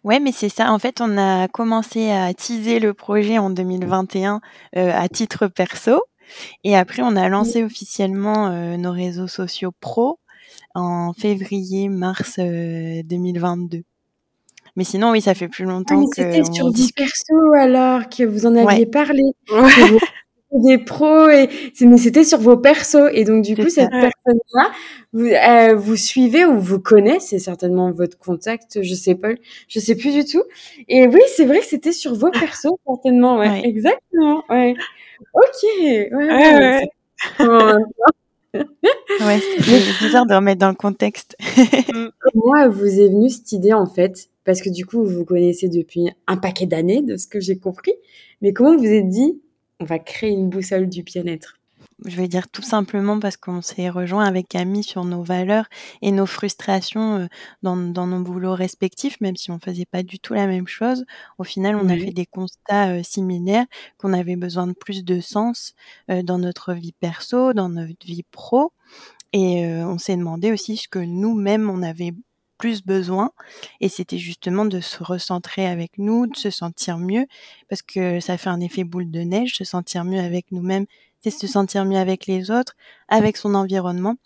Ouais, 0.05 0.21
mais 0.21 0.33
c'est 0.33 0.49
ça. 0.49 0.73
En 0.73 0.79
fait, 0.79 1.01
on 1.01 1.17
a 1.19 1.49
commencé 1.49 2.11
à 2.11 2.33
teaser 2.35 2.79
le 2.81 2.95
projet 2.95 3.39
en 3.39 3.51
2021 3.51 4.41
euh, 4.77 4.93
à 4.95 5.09
titre 5.09 5.47
perso. 5.47 6.03
Et 6.65 6.77
après, 6.77 7.03
on 7.03 7.17
a 7.17 7.29
lancé 7.29 7.65
officiellement 7.65 8.49
euh, 8.49 8.77
nos 8.77 8.93
réseaux 8.93 9.29
sociaux 9.29 9.73
pro 9.81 10.19
en 10.75 11.13
février, 11.13 11.89
mars 11.89 12.39
2022. 12.39 13.79
Euh, 13.79 13.83
mais 14.77 14.85
sinon, 14.85 15.11
oui, 15.11 15.21
ça 15.21 15.35
fait 15.35 15.49
plus 15.49 15.65
ah, 15.65 15.71
longtemps 15.71 16.07
que. 16.07 16.23
C'était 16.23 16.45
sur 16.45 16.71
dit... 16.71 16.93
perso 16.93 17.53
alors 17.59 18.09
que 18.09 18.25
vous 18.25 18.47
en 18.47 18.55
aviez 18.55 18.87
parlé. 18.87 19.23
Des 20.53 20.79
pros 20.79 21.29
et 21.29 21.49
mais 21.81 21.99
c'était 21.99 22.25
sur 22.25 22.39
vos 22.39 22.57
persos. 22.57 23.11
Et 23.13 23.25
donc 23.25 23.45
du 23.45 23.55
coup 23.57 23.69
cette 23.69 23.91
personne-là 23.91 24.71
vous, 25.13 25.27
euh, 25.27 25.75
vous 25.77 25.97
suivez 25.97 26.45
ou 26.45 26.59
vous 26.59 26.81
connaissez 26.81 27.39
certainement 27.39 27.93
votre 27.93 28.19
contact 28.19 28.83
je 28.83 28.95
sais 28.95 29.15
pas 29.15 29.31
je 29.69 29.79
sais 29.79 29.95
plus 29.95 30.13
du 30.13 30.25
tout. 30.25 30.43
Et 30.89 31.07
oui 31.07 31.21
c'est 31.37 31.45
vrai 31.45 31.61
que 31.61 31.67
c'était 31.67 31.93
sur 31.93 32.15
vos 32.15 32.31
persos 32.31 32.73
certainement 32.87 33.39
ouais, 33.39 33.63
exactement 33.65 34.43
ouais. 34.51 34.75
Ok 35.35 35.71
ouais, 35.73 36.11
ouais, 36.13 36.89
ouais. 37.39 37.81
c'est 38.55 40.05
bizarre 40.05 40.27
de 40.27 40.35
remettre 40.35 40.59
dans 40.59 40.71
le 40.71 40.75
contexte. 40.75 41.37
Comment 42.21 42.69
vous 42.69 42.87
est 42.87 43.09
venue 43.09 43.31
cette 43.31 43.53
idée 43.53 43.73
en 43.73 43.87
fait? 43.87 44.29
Parce 44.45 44.61
que 44.63 44.71
du 44.71 44.87
coup 44.87 45.05
vous 45.05 45.19
vous 45.19 45.25
connaissez 45.25 45.69
depuis 45.69 46.11
un 46.27 46.37
paquet 46.37 46.67
d'années 46.67 47.03
de 47.03 47.17
ce 47.17 47.27
que 47.27 47.41
j'ai 47.41 47.59
compris. 47.59 47.93
Mais 48.43 48.53
comment 48.53 48.77
vous 48.77 48.87
êtes 48.87 49.09
dit 49.09 49.41
on 49.81 49.85
va 49.85 49.99
créer 49.99 50.31
une 50.31 50.49
boussole 50.49 50.89
du 50.89 51.03
bien-être 51.03 51.61
je 52.07 52.17
vais 52.17 52.29
dire 52.29 52.49
tout 52.49 52.63
simplement 52.63 53.21
parce 53.21 53.37
qu'on 53.37 53.63
s'est 53.63 53.91
rejoint 53.91 54.25
avec 54.25 54.49
Camille 54.49 54.83
sur 54.83 55.05
nos 55.05 55.23
valeurs 55.23 55.67
et 56.03 56.13
nos 56.13 56.27
frustrations 56.27 57.29
dans, 57.63 57.77
dans, 57.77 58.07
nos 58.07 58.21
boulots 58.21 58.55
respectifs, 58.55 59.21
même 59.21 59.37
si 59.37 59.51
on 59.51 59.59
faisait 59.59 59.85
pas 59.85 60.03
du 60.03 60.19
tout 60.19 60.35
la 60.35 60.47
même 60.47 60.67
chose. 60.67 61.05
Au 61.39 61.45
final, 61.45 61.77
on 61.77 61.89
a 61.89 61.97
fait 61.97 62.13
des 62.13 62.27
constats 62.27 63.03
similaires, 63.03 63.67
qu'on 63.99 64.13
avait 64.13 64.37
besoin 64.37 64.67
de 64.67 64.73
plus 64.73 65.05
de 65.05 65.21
sens 65.21 65.75
dans 66.09 66.39
notre 66.39 66.73
vie 66.73 66.93
perso, 66.93 67.53
dans 67.53 67.69
notre 67.69 68.07
vie 68.07 68.25
pro. 68.31 68.73
Et 69.33 69.67
on 69.67 69.99
s'est 69.99 70.17
demandé 70.17 70.53
aussi 70.53 70.77
ce 70.77 70.89
que 70.89 70.99
nous-mêmes, 70.99 71.71
on 71.71 71.83
avait 71.83 72.15
plus 72.61 72.85
besoin. 72.85 73.31
Et 73.81 73.89
c'était 73.89 74.19
justement 74.19 74.67
de 74.67 74.81
se 74.81 75.03
recentrer 75.03 75.67
avec 75.67 75.97
nous, 75.97 76.27
de 76.27 76.37
se 76.37 76.51
sentir 76.51 76.99
mieux, 76.99 77.27
parce 77.69 77.81
que 77.81 78.21
ça 78.21 78.37
fait 78.37 78.51
un 78.51 78.61
effet 78.61 78.85
boule 78.85 79.11
de 79.11 79.21
neige, 79.21 79.55
se 79.57 79.65
sentir 79.65 80.05
mieux 80.05 80.21
avec 80.21 80.53
nous-mêmes, 80.53 80.85
c'est 81.23 81.31
se 81.31 81.47
sentir 81.47 81.87
mieux 81.87 81.97
avec 81.99 82.27
les 82.27 82.51
autres, 82.51 82.75
avec 83.09 83.39
son 83.39 83.55
environnement. 83.55 84.17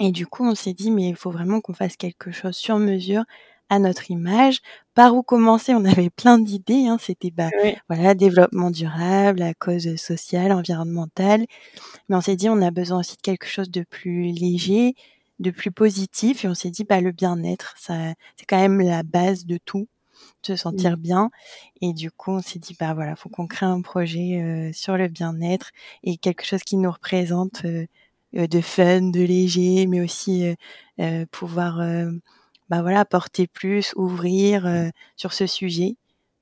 Et 0.00 0.12
du 0.12 0.26
coup, 0.26 0.44
on 0.44 0.54
s'est 0.54 0.74
dit, 0.74 0.90
mais 0.90 1.08
il 1.08 1.16
faut 1.16 1.30
vraiment 1.30 1.60
qu'on 1.60 1.74
fasse 1.74 1.96
quelque 1.96 2.30
chose 2.30 2.56
sur 2.56 2.78
mesure 2.78 3.24
à 3.70 3.78
notre 3.78 4.10
image. 4.10 4.60
Par 4.94 5.14
où 5.14 5.22
commencer? 5.22 5.74
On 5.74 5.84
avait 5.86 6.10
plein 6.10 6.38
d'idées. 6.38 6.88
Hein. 6.88 6.98
C'était 7.00 7.30
bah, 7.30 7.48
voilà, 7.88 8.14
développement 8.14 8.70
durable, 8.70 9.40
la 9.40 9.54
cause 9.54 9.96
sociale, 9.96 10.52
environnementale. 10.52 11.46
Mais 12.08 12.16
on 12.16 12.20
s'est 12.20 12.36
dit, 12.36 12.50
on 12.50 12.60
a 12.60 12.70
besoin 12.70 13.00
aussi 13.00 13.16
de 13.16 13.22
quelque 13.22 13.46
chose 13.46 13.70
de 13.70 13.82
plus 13.82 14.32
léger, 14.32 14.94
de 15.40 15.50
plus 15.50 15.70
positif 15.72 16.44
et 16.44 16.48
on 16.48 16.54
s'est 16.54 16.70
dit 16.70 16.84
bah 16.84 17.00
le 17.00 17.12
bien-être 17.12 17.74
ça 17.78 18.14
c'est 18.36 18.46
quand 18.46 18.58
même 18.58 18.80
la 18.80 19.02
base 19.02 19.46
de 19.46 19.58
tout 19.64 19.88
se 20.42 20.56
sentir 20.56 20.96
bien. 20.96 21.30
Et 21.80 21.92
du 21.92 22.10
coup 22.10 22.32
on 22.32 22.42
s'est 22.42 22.58
dit 22.58 22.76
bah 22.78 22.94
voilà 22.94 23.16
faut 23.16 23.28
qu'on 23.28 23.46
crée 23.46 23.66
un 23.66 23.80
projet 23.80 24.40
euh, 24.42 24.72
sur 24.72 24.96
le 24.96 25.08
bien-être 25.08 25.70
et 26.02 26.16
quelque 26.16 26.44
chose 26.44 26.62
qui 26.62 26.76
nous 26.76 26.90
représente 26.90 27.64
euh, 27.64 27.86
euh, 28.36 28.46
de 28.46 28.60
fun 28.60 29.02
de 29.02 29.20
léger 29.20 29.86
mais 29.86 30.00
aussi 30.00 30.44
pouvoir 31.30 31.80
bah 32.68 32.82
voilà 32.82 33.00
apporter 33.00 33.46
plus 33.46 33.92
ouvrir 33.96 34.90
sur 35.16 35.32
ce 35.32 35.46
sujet. 35.46 35.96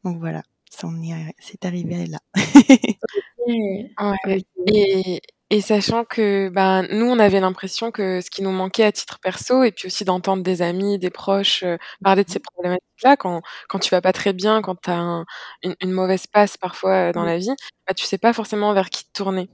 Donc 0.04 0.18
voilà 0.18 0.42
ça 0.70 0.86
on 0.86 1.02
est 1.02 1.34
c'est 1.38 1.64
arrivé 1.64 2.06
là. 2.06 2.18
Ouais. 3.46 4.44
et 4.68 5.20
et 5.50 5.60
sachant 5.60 6.04
que 6.04 6.48
bah, 6.48 6.82
nous, 6.90 7.06
on 7.06 7.18
avait 7.18 7.40
l'impression 7.40 7.90
que 7.90 8.20
ce 8.20 8.30
qui 8.30 8.42
nous 8.42 8.52
manquait 8.52 8.84
à 8.84 8.92
titre 8.92 9.18
perso, 9.20 9.64
et 9.64 9.72
puis 9.72 9.86
aussi 9.88 10.04
d'entendre 10.04 10.42
des 10.44 10.62
amis, 10.62 10.98
des 10.98 11.10
proches 11.10 11.64
euh, 11.64 11.76
parler 12.04 12.22
de 12.24 12.30
ces 12.30 12.38
problématiques-là, 12.38 13.16
quand, 13.16 13.42
quand 13.68 13.78
tu 13.80 13.90
vas 13.90 14.00
pas 14.00 14.12
très 14.12 14.32
bien, 14.32 14.62
quand 14.62 14.76
tu 14.80 14.90
as 14.90 15.24
une, 15.62 15.74
une, 15.82 15.90
mauvaise 15.92 16.26
passe 16.28 16.56
parfois 16.56 17.10
euh, 17.10 17.12
dans 17.12 17.24
la 17.24 17.36
vie, 17.38 17.50
bah, 17.86 17.94
tu 17.94 18.04
sais 18.06 18.18
pas 18.18 18.32
forcément 18.32 18.72
vers 18.74 18.90
qui 18.90 19.04
te 19.04 19.12
tourner. 19.12 19.50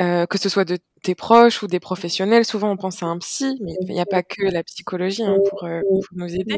Euh, 0.00 0.26
que 0.26 0.38
ce 0.38 0.48
soit 0.48 0.64
de 0.64 0.78
tes 1.04 1.14
proches 1.14 1.62
ou 1.62 1.68
des 1.68 1.78
professionnels. 1.78 2.44
Souvent, 2.44 2.70
on 2.70 2.76
pense 2.76 3.02
à 3.04 3.06
un 3.06 3.18
psy, 3.18 3.56
mais 3.62 3.74
il 3.82 3.94
n'y 3.94 4.00
a 4.00 4.06
pas 4.06 4.24
que 4.24 4.42
la 4.42 4.64
psychologie 4.64 5.22
hein, 5.22 5.36
pour, 5.48 5.64
euh, 5.64 5.82
pour, 5.88 6.02
nous 6.16 6.34
aider. 6.34 6.56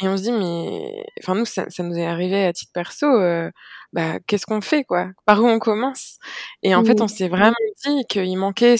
Et 0.00 0.08
on 0.08 0.16
se 0.16 0.22
dit, 0.22 0.32
mais 0.32 1.04
enfin 1.20 1.34
nous, 1.34 1.44
ça, 1.44 1.68
ça 1.68 1.82
nous 1.82 1.96
est 1.96 2.06
arrivé 2.06 2.46
à 2.46 2.52
titre 2.54 2.72
perso. 2.72 3.06
Euh, 3.06 3.50
bah, 3.92 4.20
qu'est-ce 4.26 4.46
qu'on 4.46 4.62
fait, 4.62 4.84
quoi? 4.84 5.10
Par 5.26 5.42
où 5.42 5.46
on 5.46 5.58
commence? 5.58 6.16
Et 6.62 6.74
en 6.74 6.82
fait, 6.82 7.02
on 7.02 7.08
s'est 7.08 7.28
vraiment 7.28 7.54
dit 7.84 8.06
qu'il 8.08 8.38
manquait 8.38 8.76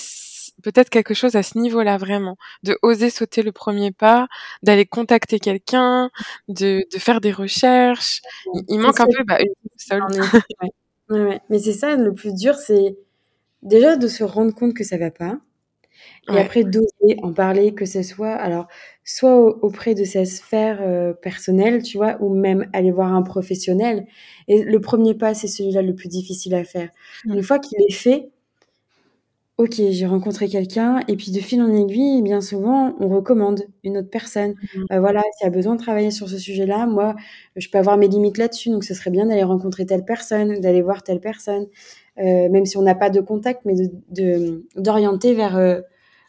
peut-être 0.63 0.89
quelque 0.89 1.13
chose 1.13 1.37
à 1.37 1.43
ce 1.43 1.59
niveau-là, 1.59 1.99
vraiment, 1.99 2.37
de 2.63 2.79
oser 2.83 3.11
sauter 3.11 3.43
le 3.43 3.53
premier 3.53 3.91
pas, 3.91 4.27
d'aller 4.63 4.87
contacter 4.87 5.39
quelqu'un, 5.39 6.11
de, 6.49 6.87
de 6.91 6.99
faire 6.99 7.21
des 7.21 7.33
recherches. 7.33 8.23
Il, 8.69 8.79
manque 8.79 9.01
un 9.01 9.07
peu 9.07 9.25
bah, 9.25 9.39
une 9.41 9.53
seule. 9.77 10.03
Ouais, 11.09 11.21
ouais. 11.25 11.41
Mais 11.51 11.59
c'est 11.59 11.75
ça, 11.75 11.95
le 11.97 12.15
plus 12.15 12.33
dur, 12.33 12.55
c'est 12.55 12.97
déjà 13.63 13.97
de 13.97 14.09
se 14.09 14.25
rendre 14.25 14.55
compte 14.55 14.75
que 14.75 14.85
ça 14.85 14.97
va 14.99 15.11
pas. 15.11 15.39
Et 16.33 16.39
après 16.39 16.65
d'oser 16.65 17.17
en 17.23 17.33
parler, 17.33 17.75
que 17.75 17.85
ce 17.85 18.03
soit 18.03 18.33
alors 18.33 18.69
soit 19.05 19.35
auprès 19.65 19.95
de 19.95 20.05
sa 20.05 20.25
sphère 20.25 20.79
euh, 20.81 21.13
personnelle, 21.13 21.83
tu 21.83 21.97
vois, 21.97 22.17
ou 22.21 22.33
même 22.35 22.69
aller 22.73 22.91
voir 22.93 23.13
un 23.13 23.23
professionnel. 23.23 24.07
Et 24.49 24.63
le 24.63 24.81
premier 24.81 25.15
pas, 25.15 25.35
c'est 25.35 25.49
celui-là 25.49 25.83
le 25.83 25.95
plus 25.95 26.09
difficile 26.09 26.55
à 26.55 26.65
faire. 26.65 26.89
Mmh. 27.25 27.35
Une 27.35 27.43
fois 27.43 27.59
qu'il 27.59 27.79
est 27.89 27.93
fait, 27.93 28.31
ok, 29.59 29.75
j'ai 29.91 30.07
rencontré 30.07 30.49
quelqu'un, 30.49 31.01
et 31.09 31.17
puis 31.17 31.31
de 31.31 31.41
fil 31.41 31.61
en 31.63 31.73
aiguille, 31.73 32.23
bien 32.23 32.41
souvent, 32.41 32.97
on 33.01 33.09
recommande 33.09 33.63
une 33.85 33.99
autre 33.99 34.11
personne. 34.11 34.53
Mmh. 34.53 34.85
Euh, 34.93 35.01
voilà, 35.01 35.23
s'il 35.37 35.45
y 35.45 35.49
a 35.49 35.51
besoin 35.51 35.75
de 35.75 35.81
travailler 35.81 36.11
sur 36.11 36.29
ce 36.29 36.39
sujet-là, 36.39 36.87
moi, 36.87 37.17
je 37.57 37.69
peux 37.69 37.79
avoir 37.79 37.99
mes 37.99 38.09
limites 38.09 38.39
là-dessus, 38.39 38.71
donc 38.71 38.85
ce 38.85 38.95
serait 38.95 39.11
bien 39.11 39.27
d'aller 39.27 39.45
rencontrer 39.45 39.87
telle 39.87 40.05
personne, 40.05 40.61
d'aller 40.61 40.83
voir 40.83 41.03
telle 41.03 41.21
personne. 41.21 41.67
Euh, 42.19 42.49
même 42.51 42.67
si 42.67 42.77
on 42.77 42.83
n'a 42.83 42.95
pas 42.95 43.11
de 43.11 43.21
contact, 43.21 43.63
mais 43.65 43.75
de 44.11 44.67
d'orienter 44.77 45.35
vers 45.35 45.57
euh, 45.57 45.81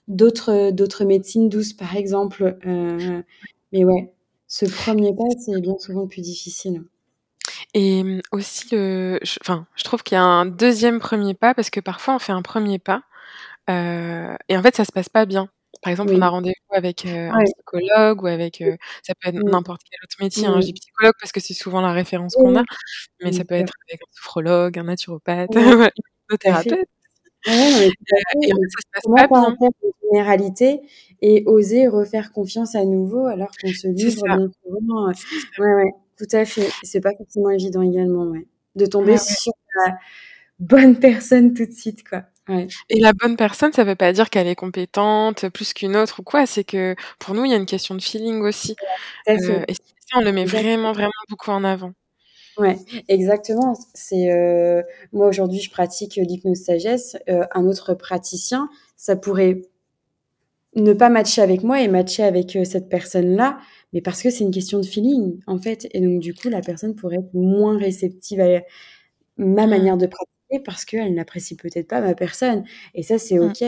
d'autres 0.08 0.72
d'autres 0.72 1.04
médecines 1.04 1.50
douces, 1.50 1.74
par 1.74 1.96
exemple. 1.96 2.58
Euh, 2.66 3.22
mais 3.74 3.84
ouais, 3.84 4.14
ce 4.48 4.66
premier 4.66 5.14
pas, 5.14 5.24
c'est 5.40 5.60
bien 5.60 5.78
souvent 5.80 6.04
le 6.04 6.08
plus 6.08 6.22
difficile. 6.22 6.84
Et 7.74 8.04
aussi, 8.32 8.68
je, 8.70 9.18
enfin, 9.42 9.66
je 9.76 9.84
trouve 9.84 10.04
qu'il 10.04 10.16
y 10.16 10.20
a 10.20 10.24
un 10.24 10.46
deuxième 10.46 11.00
premier 11.00 11.34
pas 11.34 11.54
parce 11.54 11.70
que 11.70 11.80
parfois 11.80 12.16
on 12.16 12.20
fait 12.20 12.32
un 12.32 12.44
premier 12.44 12.80
pas 12.80 13.04
et 13.68 14.58
en 14.58 14.62
fait 14.62 14.76
ça 14.76 14.86
se 14.86 14.92
passe 14.92 15.10
pas 15.10 15.26
bien. 15.26 15.50
Par 15.82 15.92
exemple, 15.92 16.14
on 16.14 16.22
a 16.22 16.30
rendez-vous 16.30 16.76
avec 16.76 17.06
un 17.06 17.44
psychologue 17.44 18.24
ou 18.24 18.28
avec, 18.28 18.64
ça 19.02 19.14
peut 19.16 19.30
être 19.30 19.36
mmh. 19.36 19.50
n'importe 19.50 19.82
quel 19.90 20.00
autre 20.04 20.16
métier. 20.22 20.48
Hein. 20.48 20.62
Je 20.62 20.68
dis 20.68 20.74
psychologue 20.74 21.14
parce 21.20 21.32
que 21.32 21.40
c'est 21.40 21.54
souvent 21.54 21.82
la 21.82 21.92
référence 21.92 22.36
qu'on 22.36 22.56
a, 22.56 22.64
mais 23.22 23.34
ça 23.34 23.44
peut 23.44 23.56
être 23.56 23.74
avec 23.90 24.02
un 24.02 24.12
sophrologue, 24.12 24.80
un 24.80 24.84
naturopathe, 24.84 25.56
un 25.56 25.90
hypnothérapeute. 26.30 26.88
Ouais, 27.46 27.88
et, 27.88 27.90
ça 27.90 28.80
se 28.80 28.88
passe 28.94 29.04
pas 29.04 29.28
bien. 29.28 29.56
Faire 29.60 29.70
généralité 30.12 30.82
et 31.22 31.44
oser 31.46 31.88
refaire 31.88 32.32
confiance 32.32 32.76
à 32.76 32.86
nouveau 32.86 33.26
alors 33.26 33.52
qu'on 33.62 33.68
se 33.68 33.88
livre. 33.88 34.24
Ouais, 35.60 35.74
ouais, 35.74 35.92
tout 36.18 36.28
à 36.32 36.46
fait. 36.46 36.70
C'est 36.84 37.02
pas 37.02 37.14
forcément 37.18 37.50
évident 37.50 37.82
également, 37.82 38.26
ouais. 38.26 38.48
De 38.76 38.86
tomber 38.86 39.18
sur 39.18 39.54
la 39.86 39.98
bonne 40.60 40.98
personne 40.98 41.54
tout 41.54 41.66
de 41.66 41.72
suite, 41.72 42.08
quoi. 42.08 42.24
Et 42.50 43.00
la 43.00 43.14
bonne 43.14 43.38
personne, 43.38 43.72
ça 43.72 43.84
veut 43.84 43.96
pas 43.96 44.12
dire 44.12 44.30
qu'elle 44.30 44.48
est 44.48 44.56
compétente 44.56 45.48
plus 45.50 45.74
qu'une 45.74 45.96
autre 45.96 46.20
ou 46.20 46.24
quoi. 46.24 46.46
C'est 46.46 46.64
que 46.64 46.96
pour 47.20 47.36
nous, 47.36 47.46
il 47.46 47.52
y 47.52 47.54
a 47.54 47.58
une 47.58 47.66
question 47.66 47.96
de 47.96 48.02
feeling 48.02 48.42
aussi. 48.42 48.76
Euh, 49.30 49.64
et 49.68 49.74
ça, 49.74 50.18
on 50.18 50.22
le 50.22 50.32
met 50.32 50.46
vraiment, 50.46 50.92
vraiment 50.92 51.12
beaucoup 51.30 51.52
en 51.52 51.64
avant. 51.64 51.94
Ouais, 52.58 52.78
exactement. 53.08 53.76
C'est 53.94 54.32
euh, 54.32 54.84
moi 55.12 55.28
aujourd'hui, 55.28 55.60
je 55.60 55.72
pratique 55.72 56.16
l'hypnose 56.16 56.64
sagesse. 56.64 57.18
Euh, 57.30 57.46
un 57.52 57.66
autre 57.66 57.94
praticien, 57.94 58.70
ça 58.98 59.16
pourrait 59.16 59.62
ne 60.76 60.94
pas 60.94 61.10
matcher 61.10 61.42
avec 61.42 61.64
moi 61.64 61.82
et 61.82 61.88
matcher 61.88 62.24
avec 62.24 62.58
cette 62.66 62.90
personne-là, 62.90 63.60
mais 63.94 64.02
parce 64.02 64.22
que 64.22 64.30
c'est 64.30 64.44
une 64.44 64.52
question 64.52 64.80
de 64.80 64.86
feeling 64.86 65.40
en 65.48 65.58
fait. 65.58 65.88
Et 65.92 66.02
donc 66.02 66.20
du 66.20 66.34
coup, 66.34 66.50
la 66.50 66.62
personne 66.62 66.96
pourrait 66.96 67.18
être 67.18 67.34
moins 67.34 67.78
réceptive 67.78 68.42
à 68.42 68.62
ma 69.38 69.66
mmh. 69.66 69.70
manière 69.70 69.98
de 69.98 70.08
pratiquer 70.08 70.33
parce 70.60 70.86
qu'elle 70.86 71.14
n'apprécie 71.14 71.56
peut-être 71.56 71.88
pas 71.88 72.02
ma 72.02 72.14
personne. 72.16 72.64
Et 72.94 73.04
ça, 73.04 73.18
c'est 73.18 73.38
mmh, 73.38 73.44
OK. 73.44 73.64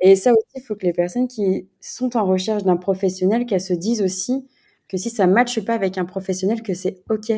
Et 0.00 0.16
ça 0.16 0.32
aussi, 0.32 0.56
il 0.56 0.62
faut 0.62 0.74
que 0.74 0.86
les 0.86 0.92
personnes 0.92 1.28
qui 1.28 1.68
sont 1.80 2.16
en 2.16 2.24
recherche 2.24 2.64
d'un 2.64 2.76
professionnel, 2.76 3.46
qu'elles 3.46 3.60
se 3.60 3.74
disent 3.74 4.02
aussi 4.02 4.46
que 4.88 4.96
si 4.96 5.10
ça 5.10 5.26
ne 5.26 5.32
matche 5.32 5.60
pas 5.60 5.74
avec 5.74 5.98
un 5.98 6.04
professionnel, 6.04 6.62
que 6.62 6.74
c'est 6.74 7.02
OK. 7.08 7.32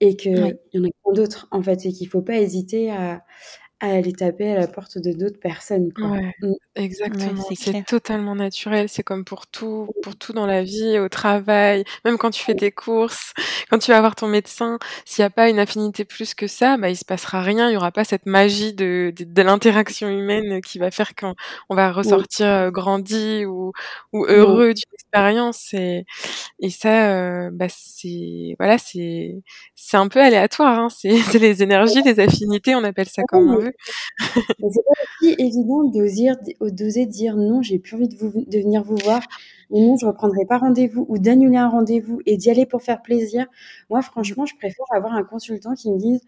Et 0.00 0.16
qu'il 0.16 0.58
y 0.72 0.78
en 0.78 0.84
a 0.84 0.88
plein 1.04 1.12
d'autres, 1.14 1.46
en 1.52 1.62
fait, 1.62 1.86
et 1.86 1.92
qu'il 1.92 2.08
ne 2.08 2.10
faut 2.10 2.22
pas 2.22 2.38
hésiter 2.38 2.90
à, 2.90 3.24
à 3.84 3.96
aller 3.96 4.12
taper 4.12 4.52
à 4.52 4.58
la 4.58 4.66
porte 4.66 4.98
de 4.98 5.12
d'autres 5.12 5.38
personnes. 5.38 5.92
Quoi. 5.92 6.08
Ouais, 6.08 6.34
mmh. 6.40 6.52
exactement. 6.74 7.44
c'est 7.54 7.84
totalement 7.84 8.34
naturel. 8.34 8.88
C'est 8.88 9.02
comme 9.02 9.24
pour 9.24 9.46
tout, 9.46 9.88
pour 10.02 10.16
tout 10.16 10.32
dans 10.32 10.46
la 10.46 10.62
vie, 10.62 10.98
au 10.98 11.08
travail, 11.08 11.84
même 12.04 12.16
quand 12.16 12.30
tu 12.30 12.42
fais 12.42 12.54
tes 12.54 12.72
courses, 12.72 13.34
quand 13.70 13.78
tu 13.78 13.90
vas 13.90 14.00
voir 14.00 14.16
ton 14.16 14.26
médecin. 14.26 14.78
S'il 15.04 15.22
n'y 15.22 15.26
a 15.26 15.30
pas 15.30 15.50
une 15.50 15.58
affinité 15.58 16.04
plus 16.04 16.34
que 16.34 16.46
ça, 16.46 16.78
bah, 16.78 16.88
il 16.88 16.96
se 16.96 17.04
passera 17.04 17.42
rien. 17.42 17.68
Il 17.68 17.72
n'y 17.72 17.76
aura 17.76 17.92
pas 17.92 18.04
cette 18.04 18.26
magie 18.26 18.72
de, 18.72 19.12
de, 19.16 19.42
l'interaction 19.42 20.08
humaine 20.08 20.62
qui 20.62 20.78
va 20.78 20.90
faire 20.90 21.14
qu'on 21.14 21.34
on 21.68 21.74
va 21.74 21.92
ressortir 21.92 22.46
euh, 22.46 22.70
grandi 22.70 23.44
ou, 23.44 23.72
ou 24.12 24.24
heureux 24.24 24.72
d'une 24.72 24.94
expérience. 24.94 25.74
Et, 25.74 26.06
et 26.60 26.70
ça, 26.70 27.10
euh, 27.10 27.50
bah, 27.52 27.66
c'est, 27.68 28.56
voilà, 28.58 28.78
c'est, 28.78 29.42
un 29.92 30.08
peu 30.08 30.20
aléatoire. 30.20 30.78
Hein. 30.78 30.88
C'est 30.88 31.10
les 31.38 31.62
énergies, 31.62 32.02
les 32.02 32.18
affinités, 32.18 32.74
on 32.74 32.84
appelle 32.84 33.08
ça 33.08 33.22
comme 33.28 33.50
on 33.50 33.58
veut 33.58 33.73
c'est 34.18 34.58
pas 34.58 35.02
aussi 35.02 35.34
évident 35.38 35.84
d'oser 35.84 37.06
dire 37.06 37.36
non, 37.36 37.62
j'ai 37.62 37.78
plus 37.78 37.96
envie 37.96 38.08
de, 38.08 38.58
venir 38.58 38.82
vous 38.82 38.96
voir, 38.96 39.22
ou 39.70 39.80
non, 39.80 39.96
je 39.96 40.06
reprendrai 40.06 40.44
pas 40.46 40.58
rendez-vous, 40.58 41.06
ou 41.08 41.18
d'annuler 41.18 41.56
un 41.56 41.68
rendez-vous 41.68 42.20
et 42.26 42.36
d'y 42.36 42.50
aller 42.50 42.66
pour 42.66 42.82
faire 42.82 43.02
plaisir. 43.02 43.46
Moi, 43.90 44.02
franchement, 44.02 44.46
je 44.46 44.56
préfère 44.56 44.86
avoir 44.94 45.14
un 45.14 45.24
consultant 45.24 45.74
qui 45.74 45.90
me 45.90 45.98
dise 45.98 46.20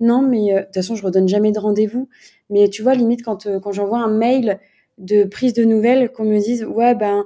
non, 0.00 0.22
mais 0.22 0.52
euh, 0.54 0.60
de 0.60 0.64
toute 0.66 0.74
façon, 0.74 0.94
je 0.94 1.02
redonne 1.02 1.28
jamais 1.28 1.52
de 1.52 1.58
rendez-vous. 1.58 2.08
Mais 2.50 2.68
tu 2.68 2.82
vois, 2.82 2.94
limite, 2.94 3.22
quand, 3.24 3.46
euh, 3.46 3.60
quand 3.60 3.72
j'envoie 3.72 3.98
un 3.98 4.08
mail 4.08 4.60
de 4.98 5.24
prise 5.24 5.52
de 5.54 5.64
nouvelles, 5.64 6.12
qu'on 6.12 6.24
me 6.24 6.38
dise 6.38 6.64
ouais, 6.64 6.94
ben 6.94 7.24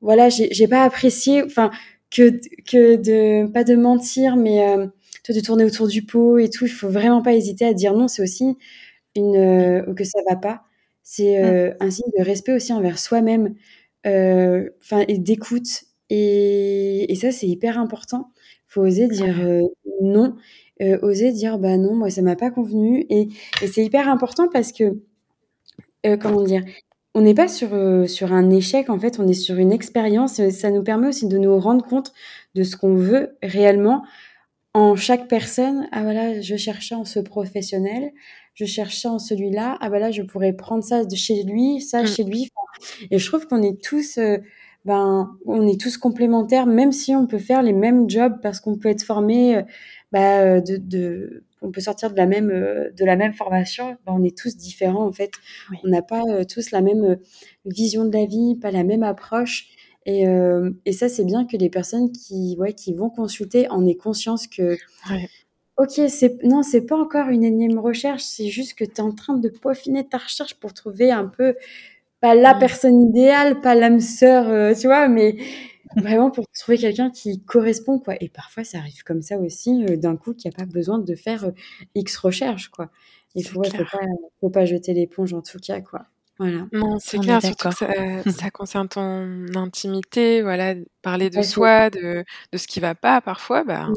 voilà, 0.00 0.28
j'ai 0.28 0.68
pas 0.68 0.82
apprécié, 0.84 1.42
enfin, 1.42 1.70
que, 2.10 2.40
que 2.68 2.96
de, 2.96 3.46
pas 3.50 3.64
de 3.64 3.74
mentir, 3.76 4.36
mais 4.36 4.68
euh, 4.68 4.86
de 5.28 5.40
tourner 5.40 5.64
autour 5.64 5.88
du 5.88 6.02
pot 6.02 6.38
et 6.38 6.50
tout, 6.50 6.66
il 6.66 6.70
faut 6.70 6.88
vraiment 6.88 7.22
pas 7.22 7.34
hésiter 7.34 7.64
à 7.66 7.74
dire 7.74 7.94
non. 7.94 8.08
C'est 8.08 8.22
aussi 8.22 8.56
une, 9.16 9.36
euh, 9.36 9.84
ou 9.88 9.94
que 9.94 10.04
ça 10.04 10.20
va 10.28 10.36
pas, 10.36 10.62
c'est 11.02 11.40
mmh. 11.42 11.76
un 11.80 11.90
signe 11.90 12.10
de 12.18 12.24
respect 12.24 12.52
aussi 12.52 12.72
envers 12.72 12.98
soi-même, 12.98 13.54
enfin 14.04 15.04
et 15.08 15.18
d'écoute 15.18 15.84
et, 16.10 17.10
et 17.12 17.14
ça 17.16 17.32
c'est 17.32 17.46
hyper 17.46 17.78
important. 17.78 18.30
Faut 18.68 18.82
oser 18.82 19.08
dire 19.08 19.36
non, 20.02 20.36
oser 21.02 21.32
dire 21.32 21.58
bah 21.58 21.76
non 21.76 21.94
moi 21.94 22.10
ça 22.10 22.22
m'a 22.22 22.36
pas 22.36 22.50
convenu 22.50 23.06
et, 23.08 23.28
et 23.62 23.66
c'est 23.68 23.84
hyper 23.84 24.08
important 24.08 24.48
parce 24.52 24.72
que 24.72 24.98
comment 26.20 26.42
dire 26.42 26.64
on 27.16 27.22
n'est 27.22 27.34
pas 27.34 27.48
sur, 27.48 27.70
sur 28.10 28.34
un 28.34 28.50
échec, 28.50 28.90
en 28.90 28.98
fait, 28.98 29.18
on 29.18 29.26
est 29.26 29.32
sur 29.32 29.56
une 29.56 29.72
expérience. 29.72 30.50
Ça 30.50 30.70
nous 30.70 30.82
permet 30.82 31.08
aussi 31.08 31.26
de 31.26 31.38
nous 31.38 31.58
rendre 31.58 31.82
compte 31.82 32.12
de 32.54 32.62
ce 32.62 32.76
qu'on 32.76 32.94
veut 32.94 33.38
réellement 33.42 34.04
en 34.74 34.96
chaque 34.96 35.26
personne. 35.26 35.88
Ah 35.92 36.02
voilà, 36.02 36.42
je 36.42 36.56
cherchais 36.56 36.94
en 36.94 37.06
ce 37.06 37.18
professionnel, 37.18 38.12
je 38.56 38.64
cherchais 38.64 39.06
en 39.06 39.20
celui-là. 39.20 39.78
Ah 39.80 39.88
voilà, 39.88 40.10
je 40.10 40.22
pourrais 40.22 40.52
prendre 40.52 40.82
ça 40.82 41.04
de 41.04 41.14
chez 41.14 41.44
lui, 41.44 41.80
ça 41.80 42.02
mmh. 42.02 42.06
chez 42.08 42.24
lui. 42.24 42.50
Et 43.12 43.18
je 43.18 43.26
trouve 43.26 43.46
qu'on 43.46 43.62
est 43.62 43.80
tous, 43.80 44.18
ben, 44.84 45.30
on 45.46 45.66
est 45.68 45.80
tous 45.80 45.96
complémentaires, 45.96 46.66
même 46.66 46.90
si 46.90 47.14
on 47.14 47.28
peut 47.28 47.38
faire 47.38 47.62
les 47.62 47.72
mêmes 47.72 48.10
jobs 48.10 48.40
parce 48.42 48.58
qu'on 48.58 48.76
peut 48.76 48.88
être 48.88 49.04
formé, 49.04 49.62
bah, 50.10 50.60
de, 50.60 50.76
de 50.76 51.44
on 51.62 51.70
peut 51.70 51.80
sortir 51.80 52.10
de 52.10 52.16
la 52.16 52.26
même 52.26 52.50
euh, 52.50 52.90
de 52.96 53.04
la 53.04 53.16
même 53.16 53.32
formation, 53.32 53.96
ben, 54.06 54.14
on 54.16 54.22
est 54.22 54.36
tous 54.36 54.56
différents 54.56 55.06
en 55.06 55.12
fait. 55.12 55.32
On 55.84 55.88
n'a 55.88 56.02
pas 56.02 56.22
euh, 56.28 56.44
tous 56.44 56.70
la 56.70 56.80
même 56.80 57.04
euh, 57.04 57.16
vision 57.64 58.04
de 58.04 58.12
la 58.16 58.26
vie, 58.26 58.56
pas 58.56 58.70
la 58.70 58.84
même 58.84 59.02
approche. 59.02 59.68
Et, 60.08 60.24
et 60.84 60.92
ça, 60.92 61.08
c'est 61.08 61.24
bien 61.24 61.46
que 61.46 61.56
les 61.56 61.68
personnes 61.68 62.12
qui, 62.12 62.54
ouais, 62.60 62.74
qui 62.74 62.92
vont 62.92 63.10
consulter 63.10 63.68
en 63.70 63.84
aient 63.84 63.96
conscience 63.96 64.46
que, 64.46 64.76
ok, 65.76 66.08
c'est 66.08 66.42
non, 66.44 66.62
c'est 66.62 66.86
pas 66.86 66.96
encore 66.96 67.28
une 67.28 67.44
énième 67.44 67.78
recherche, 67.78 68.22
c'est 68.22 68.48
juste 68.48 68.74
que 68.74 68.84
tu 68.84 68.96
es 68.96 69.00
en 69.00 69.12
train 69.12 69.36
de 69.36 69.48
peaufiner 69.48 70.06
ta 70.06 70.18
recherche 70.18 70.54
pour 70.54 70.74
trouver 70.74 71.10
un 71.10 71.26
peu 71.26 71.54
pas 72.20 72.34
la 72.34 72.54
personne 72.54 73.00
idéale, 73.10 73.60
pas 73.60 73.74
l'âme 73.74 74.00
sœur, 74.00 74.74
tu 74.76 74.86
vois, 74.86 75.06
mais 75.08 75.36
Vraiment 75.94 76.30
pour 76.30 76.46
trouver 76.48 76.78
quelqu'un 76.78 77.10
qui 77.10 77.42
correspond, 77.42 77.98
quoi. 77.98 78.14
Et 78.20 78.28
parfois, 78.28 78.64
ça 78.64 78.78
arrive 78.78 79.02
comme 79.04 79.22
ça 79.22 79.38
aussi, 79.38 79.84
euh, 79.84 79.96
d'un 79.96 80.16
coup, 80.16 80.34
qu'il 80.34 80.50
n'y 80.50 80.54
a 80.54 80.58
pas 80.58 80.66
besoin 80.66 80.98
de 80.98 81.14
faire 81.14 81.44
euh, 81.44 81.50
X 81.94 82.16
recherches, 82.18 82.68
quoi. 82.68 82.90
Il 83.34 83.46
faut, 83.46 83.62
faut, 83.62 83.84
pas, 83.84 84.06
faut 84.40 84.50
pas 84.50 84.64
jeter 84.64 84.94
l'éponge, 84.94 85.32
en 85.32 85.42
tout 85.42 85.58
cas, 85.58 85.80
quoi. 85.80 86.06
Voilà. 86.38 86.66
Non, 86.72 86.98
c'est 86.98 87.18
clair, 87.18 87.40
surtout 87.40 87.68
que 87.70 87.74
ça, 87.74 87.88
ça, 88.30 88.50
concerne 88.50 88.88
ton 88.88 89.46
intimité, 89.54 90.42
voilà, 90.42 90.74
parler 91.00 91.30
de 91.30 91.40
soi, 91.40 91.88
de, 91.88 92.24
de 92.52 92.58
ce 92.58 92.66
qui 92.66 92.80
va 92.80 92.94
pas 92.94 93.22
parfois, 93.22 93.64
bah, 93.64 93.86
mmh. 93.86 93.94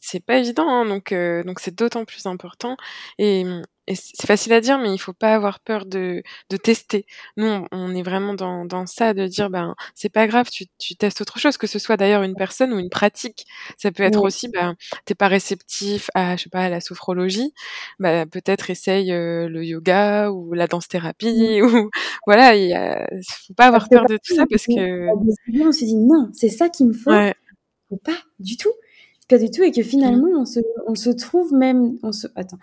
C'est 0.00 0.24
pas 0.24 0.38
évident, 0.38 0.68
hein, 0.68 0.86
donc 0.86 1.12
euh, 1.12 1.42
donc 1.44 1.60
c'est 1.60 1.74
d'autant 1.74 2.04
plus 2.04 2.26
important. 2.26 2.76
Et 3.18 3.44
et 3.88 3.94
c'est 3.94 4.26
facile 4.26 4.52
à 4.52 4.60
dire, 4.60 4.78
mais 4.78 4.92
il 4.92 4.98
faut 4.98 5.14
pas 5.14 5.34
avoir 5.34 5.60
peur 5.60 5.86
de, 5.86 6.22
de 6.50 6.56
tester. 6.58 7.06
Nous, 7.38 7.64
on, 7.72 7.94
est 7.94 8.02
vraiment 8.02 8.34
dans, 8.34 8.66
dans 8.66 8.84
ça, 8.84 9.14
de 9.14 9.26
dire, 9.26 9.48
ben, 9.48 9.74
c'est 9.94 10.10
pas 10.10 10.26
grave, 10.26 10.50
tu, 10.50 10.66
tu 10.78 10.94
testes 10.94 11.22
autre 11.22 11.38
chose, 11.38 11.56
que 11.56 11.66
ce 11.66 11.78
soit 11.78 11.96
d'ailleurs 11.96 12.22
une 12.22 12.34
personne 12.34 12.74
ou 12.74 12.78
une 12.78 12.90
pratique. 12.90 13.46
Ça 13.78 13.90
peut 13.90 14.02
être 14.02 14.22
aussi, 14.22 14.48
ben, 14.48 14.76
t'es 15.06 15.14
pas 15.14 15.28
réceptif 15.28 16.10
à, 16.14 16.36
je 16.36 16.42
sais 16.44 16.50
pas, 16.50 16.64
à 16.64 16.68
la 16.68 16.82
sophrologie, 16.82 17.54
ben, 17.98 18.28
peut-être 18.28 18.68
essaye 18.68 19.10
euh, 19.10 19.48
le 19.48 19.64
yoga 19.64 20.30
ou 20.30 20.52
la 20.52 20.66
danse-thérapie, 20.66 21.62
ou, 21.62 21.88
voilà, 22.26 22.56
il 22.56 22.74
faut 23.46 23.54
pas 23.54 23.68
avoir 23.68 23.88
peur 23.88 24.04
de 24.04 24.18
tout 24.18 24.34
ça 24.34 24.44
parce 24.50 24.66
que... 24.66 25.08
On 25.66 25.72
se 25.72 25.84
dit, 25.86 25.96
non, 25.96 26.28
c'est 26.34 26.50
ça 26.50 26.68
qu'il 26.68 26.88
me 26.88 26.92
faut. 26.92 27.10
Faut 27.88 27.96
pas 27.96 28.18
du 28.38 28.58
tout. 28.58 28.72
Pas 29.28 29.38
du 29.38 29.50
tout, 29.50 29.62
et 29.62 29.72
que 29.72 29.82
finalement, 29.82 30.28
on 30.40 30.44
se, 30.44 30.60
on 30.86 30.94
se 30.94 31.10
trouve 31.10 31.52
même, 31.52 31.98
on 32.02 32.12
se, 32.12 32.26
attends, 32.34 32.58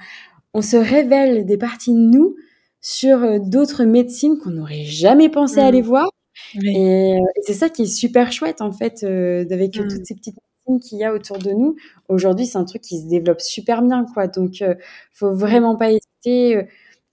on 0.55 0.61
se 0.61 0.77
révèle 0.77 1.45
des 1.45 1.57
parties 1.57 1.93
de 1.93 1.99
nous 1.99 2.35
sur 2.81 3.23
euh, 3.23 3.39
d'autres 3.39 3.83
médecines 3.83 4.37
qu'on 4.37 4.51
n'aurait 4.51 4.85
jamais 4.85 5.27
pensé 5.27 5.59
aller 5.59 5.81
mmh. 5.81 5.85
voir. 5.85 6.09
Euh, 6.57 6.61
et, 6.63 7.17
c'est 7.41 7.53
ça 7.53 7.67
qui 7.69 7.83
est 7.83 7.87
super 7.87 8.31
chouette, 8.31 8.61
en 8.61 8.71
fait, 8.71 9.03
euh, 9.03 9.43
avec 9.51 9.75
mmh. 9.75 9.87
toutes 9.87 10.05
ces 10.05 10.15
petites 10.15 10.37
médecines 10.67 10.87
qu'il 10.87 10.99
y 10.99 11.03
a 11.03 11.13
autour 11.13 11.39
de 11.39 11.51
nous. 11.51 11.75
Aujourd'hui, 12.09 12.45
c'est 12.45 12.57
un 12.57 12.63
truc 12.63 12.83
qui 12.83 13.01
se 13.01 13.07
développe 13.07 13.41
super 13.41 13.81
bien, 13.81 14.05
quoi. 14.13 14.27
Donc, 14.27 14.61
il 14.61 14.77
faut 15.13 15.33
vraiment 15.33 15.75
pas 15.75 15.89
hésiter 15.89 16.67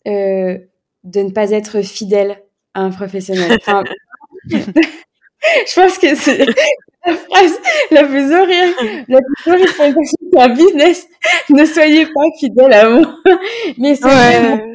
de 0.04 1.20
ne 1.20 1.30
pas 1.30 1.50
être 1.50 1.82
fidèle 1.82 2.42
à 2.74 2.82
un 2.82 2.90
professionnel. 2.90 3.58
je 4.48 5.74
pense 5.74 5.98
que 5.98 6.14
c'est 6.14 6.46
la 7.06 7.14
phrase 7.14 7.58
la 7.90 8.04
plus 8.04 8.32
horrible, 8.32 9.06
la 9.08 9.18
plus 9.20 9.50
horrible 9.52 9.72
pour 9.74 9.84
une 9.84 9.94
personne 9.94 10.30
qui 10.30 10.38
a 10.38 10.44
un 10.44 10.48
business. 10.48 11.08
Ne 11.50 11.64
soyez 11.64 12.06
pas 12.06 12.22
fidèle 12.38 12.72
à 12.72 12.88
moi. 12.88 13.14
Mais 13.78 13.94
c'est 13.94 14.04
ouais. 14.04 14.72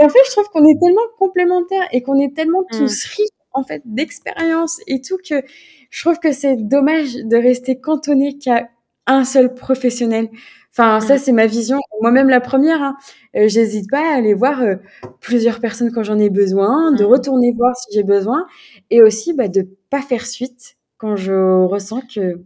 En 0.00 0.08
fait, 0.08 0.18
je 0.26 0.30
trouve 0.30 0.48
qu'on 0.50 0.64
est 0.64 0.78
tellement 0.80 1.00
complémentaires 1.18 1.88
et 1.92 2.02
qu'on 2.02 2.18
est 2.20 2.34
tellement 2.34 2.62
mm. 2.62 2.78
tous 2.78 3.04
riches, 3.04 3.28
en 3.52 3.64
fait, 3.64 3.82
d'expérience 3.84 4.80
et 4.86 5.00
tout 5.00 5.18
que 5.18 5.42
je 5.90 6.04
trouve 6.04 6.18
que 6.18 6.32
c'est 6.32 6.56
dommage 6.56 7.14
de 7.14 7.36
rester 7.36 7.80
cantonné 7.80 8.38
qu'à 8.38 8.68
un 9.06 9.24
seul 9.24 9.54
professionnel. 9.54 10.28
Enfin, 10.72 11.00
ça, 11.00 11.16
mm. 11.16 11.18
c'est 11.18 11.32
ma 11.32 11.46
vision. 11.46 11.78
Moi-même, 12.00 12.28
la 12.28 12.40
première, 12.40 12.80
hein, 12.80 12.96
euh, 13.34 13.48
j'hésite 13.48 13.90
pas 13.90 14.12
à 14.12 14.16
aller 14.16 14.34
voir 14.34 14.62
euh, 14.62 14.76
plusieurs 15.20 15.58
personnes 15.58 15.90
quand 15.90 16.04
j'en 16.04 16.18
ai 16.18 16.30
besoin, 16.30 16.92
de 16.92 17.02
mm. 17.04 17.06
retourner 17.08 17.52
voir 17.56 17.74
si 17.76 17.92
j'ai 17.92 18.04
besoin, 18.04 18.46
et 18.90 19.02
aussi 19.02 19.32
bah, 19.32 19.48
de 19.48 19.68
pas 19.90 20.02
faire 20.02 20.26
suite 20.26 20.77
quand 20.98 21.16
je 21.16 21.64
ressens 21.64 22.02
que 22.02 22.42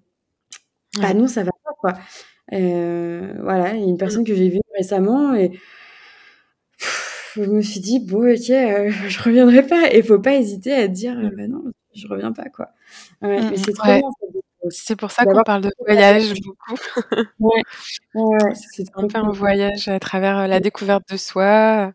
bah 0.98 1.14
non, 1.14 1.26
ça 1.26 1.42
va 1.42 1.52
pas 1.64 1.72
quoi. 1.78 1.94
Euh, 2.52 3.34
voilà, 3.42 3.74
il 3.74 3.80
y 3.80 3.84
a 3.84 3.88
une 3.88 3.98
personne 3.98 4.24
que 4.24 4.34
j'ai 4.34 4.48
vue 4.50 4.60
récemment 4.76 5.34
et 5.34 5.58
je 7.36 7.42
me 7.42 7.62
suis 7.62 7.80
dit 7.80 8.00
bon 8.00 8.30
ok, 8.30 8.50
euh, 8.50 8.90
je 9.08 9.22
reviendrai 9.22 9.66
pas 9.66 9.90
et 9.92 10.02
faut 10.02 10.18
pas 10.18 10.34
hésiter 10.34 10.72
à 10.72 10.88
dire 10.88 11.14
mmh. 11.14 11.30
bah 11.36 11.48
non, 11.48 11.64
je 11.94 12.06
reviens 12.08 12.32
pas 12.32 12.48
quoi. 12.50 12.70
Ouais, 13.22 13.50
mais 13.50 13.56
c'est 13.56 13.72
trop 13.72 13.86
bien, 13.86 14.00
c'est 14.70 14.96
pour 14.96 15.10
ça 15.10 15.24
qu'on 15.24 15.42
parle 15.42 15.62
de 15.62 15.70
voyage 15.78 16.34
beaucoup. 16.40 16.74
ouais. 17.40 17.62
ouais 18.14 18.54
c'est 18.54 18.84
un 18.94 19.06
peu 19.06 19.18
un 19.18 19.30
voyage 19.30 19.88
à 19.88 19.98
travers 19.98 20.38
euh, 20.38 20.46
la 20.46 20.60
découverte 20.60 21.04
de 21.10 21.16
soi, 21.16 21.92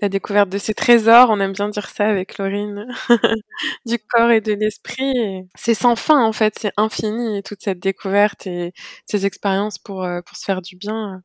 la 0.00 0.08
découverte 0.08 0.48
de 0.48 0.58
ses 0.58 0.74
trésors. 0.74 1.30
On 1.30 1.40
aime 1.40 1.52
bien 1.52 1.68
dire 1.68 1.88
ça 1.88 2.06
avec 2.06 2.38
Laurine, 2.38 2.86
du 3.86 3.98
corps 3.98 4.30
et 4.30 4.40
de 4.40 4.52
l'esprit. 4.52 5.48
C'est 5.54 5.74
sans 5.74 5.96
fin 5.96 6.22
en 6.24 6.32
fait, 6.32 6.54
c'est 6.58 6.72
infini 6.76 7.42
toute 7.42 7.62
cette 7.62 7.80
découverte 7.80 8.46
et 8.46 8.72
ces 9.06 9.26
expériences 9.26 9.78
pour 9.78 10.04
euh, 10.04 10.20
pour 10.22 10.36
se 10.36 10.44
faire 10.44 10.62
du 10.62 10.76
bien. 10.76 11.22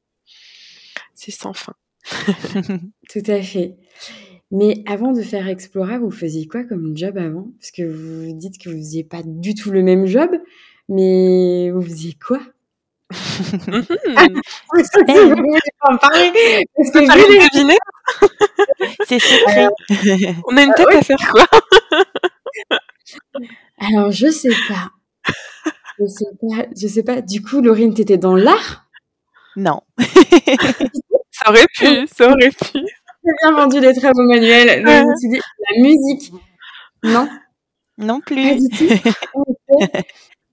C'est 1.16 1.32
sans 1.32 1.54
fin. 1.54 1.74
Tout 3.10 3.24
à 3.28 3.42
fait. 3.42 3.76
Mais 4.52 4.84
avant 4.88 5.12
de 5.12 5.22
faire 5.22 5.48
Explora, 5.48 6.00
vous 6.00 6.10
faisiez 6.10 6.48
quoi 6.48 6.64
comme 6.64 6.98
job 6.98 7.18
avant? 7.18 7.52
Parce 7.60 7.72
que 7.72 7.84
vous 7.84 8.34
dites 8.36 8.58
que 8.58 8.70
vous 8.70 8.78
faisiez 8.78 9.04
pas 9.04 9.22
du 9.24 9.54
tout 9.54 9.70
le 9.70 9.84
même 9.84 10.08
job, 10.08 10.32
mais 10.90 11.72
vous 11.72 11.82
faisiez 11.82 12.18
quoi? 12.26 12.40
Mmh. 13.12 13.16
je 13.58 13.90
deviner. 17.54 17.78
C'est 19.06 19.20
secret. 19.20 19.70
On 20.48 20.58
a 20.58 20.64
une 20.64 20.74
tête 20.74 20.88
à 20.92 21.02
faire 21.02 21.32
quoi? 21.32 21.46
Alors 23.80 24.12
je 24.12 24.30
sais 24.30 24.54
pas. 24.68 24.92
Je 26.00 26.06
sais 26.06 26.26
pas. 26.40 26.66
Je 26.76 26.88
sais 26.88 27.04
pas. 27.04 27.22
Du 27.22 27.42
coup, 27.42 27.62
Laurine, 27.62 27.94
t'étais 27.94 28.18
dans 28.18 28.36
l'art? 28.36 28.86
Non. 29.56 29.82
ça 31.32 31.50
aurait 31.50 31.66
pu. 31.76 32.08
Ça 32.08 32.30
aurait 32.30 32.52
pu. 32.52 32.74
J'ai 32.74 33.32
bien 33.42 33.52
vendu 33.52 33.80
les 33.80 33.94
travaux 33.94 34.24
manuels. 34.24 34.84
Donc, 34.84 34.94
je 34.94 35.04
me 35.04 35.16
suis 35.18 35.30
dit, 35.30 35.42
la 35.70 35.82
musique. 35.82 36.34
Non? 37.04 37.30
Non 37.98 38.22
plus. 38.22 38.60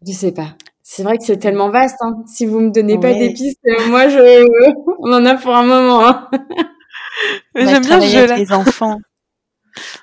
Je 0.07 0.13
sais 0.13 0.33
pas. 0.33 0.55
C'est 0.83 1.03
vrai 1.03 1.19
que 1.19 1.25
c'est 1.25 1.39
tellement 1.39 1.71
vaste. 1.71 1.97
Hein. 2.01 2.23
Si 2.27 2.47
vous 2.47 2.61
me 2.61 2.71
donnez 2.71 2.99
pas 2.99 3.13
des 3.13 3.33
pistes, 3.33 3.59
euh, 3.67 3.89
moi, 3.89 4.09
je, 4.09 4.47
on 5.01 5.13
en 5.13 5.27
a 5.27 5.35
pour 5.35 5.55
un 5.55 5.65
moment. 5.65 6.07
Hein. 6.07 6.31
J'aime 7.57 7.83
bien 7.83 8.01
jouer 8.01 8.19
avec 8.19 8.39
les 8.39 8.53
enfants. 8.53 8.99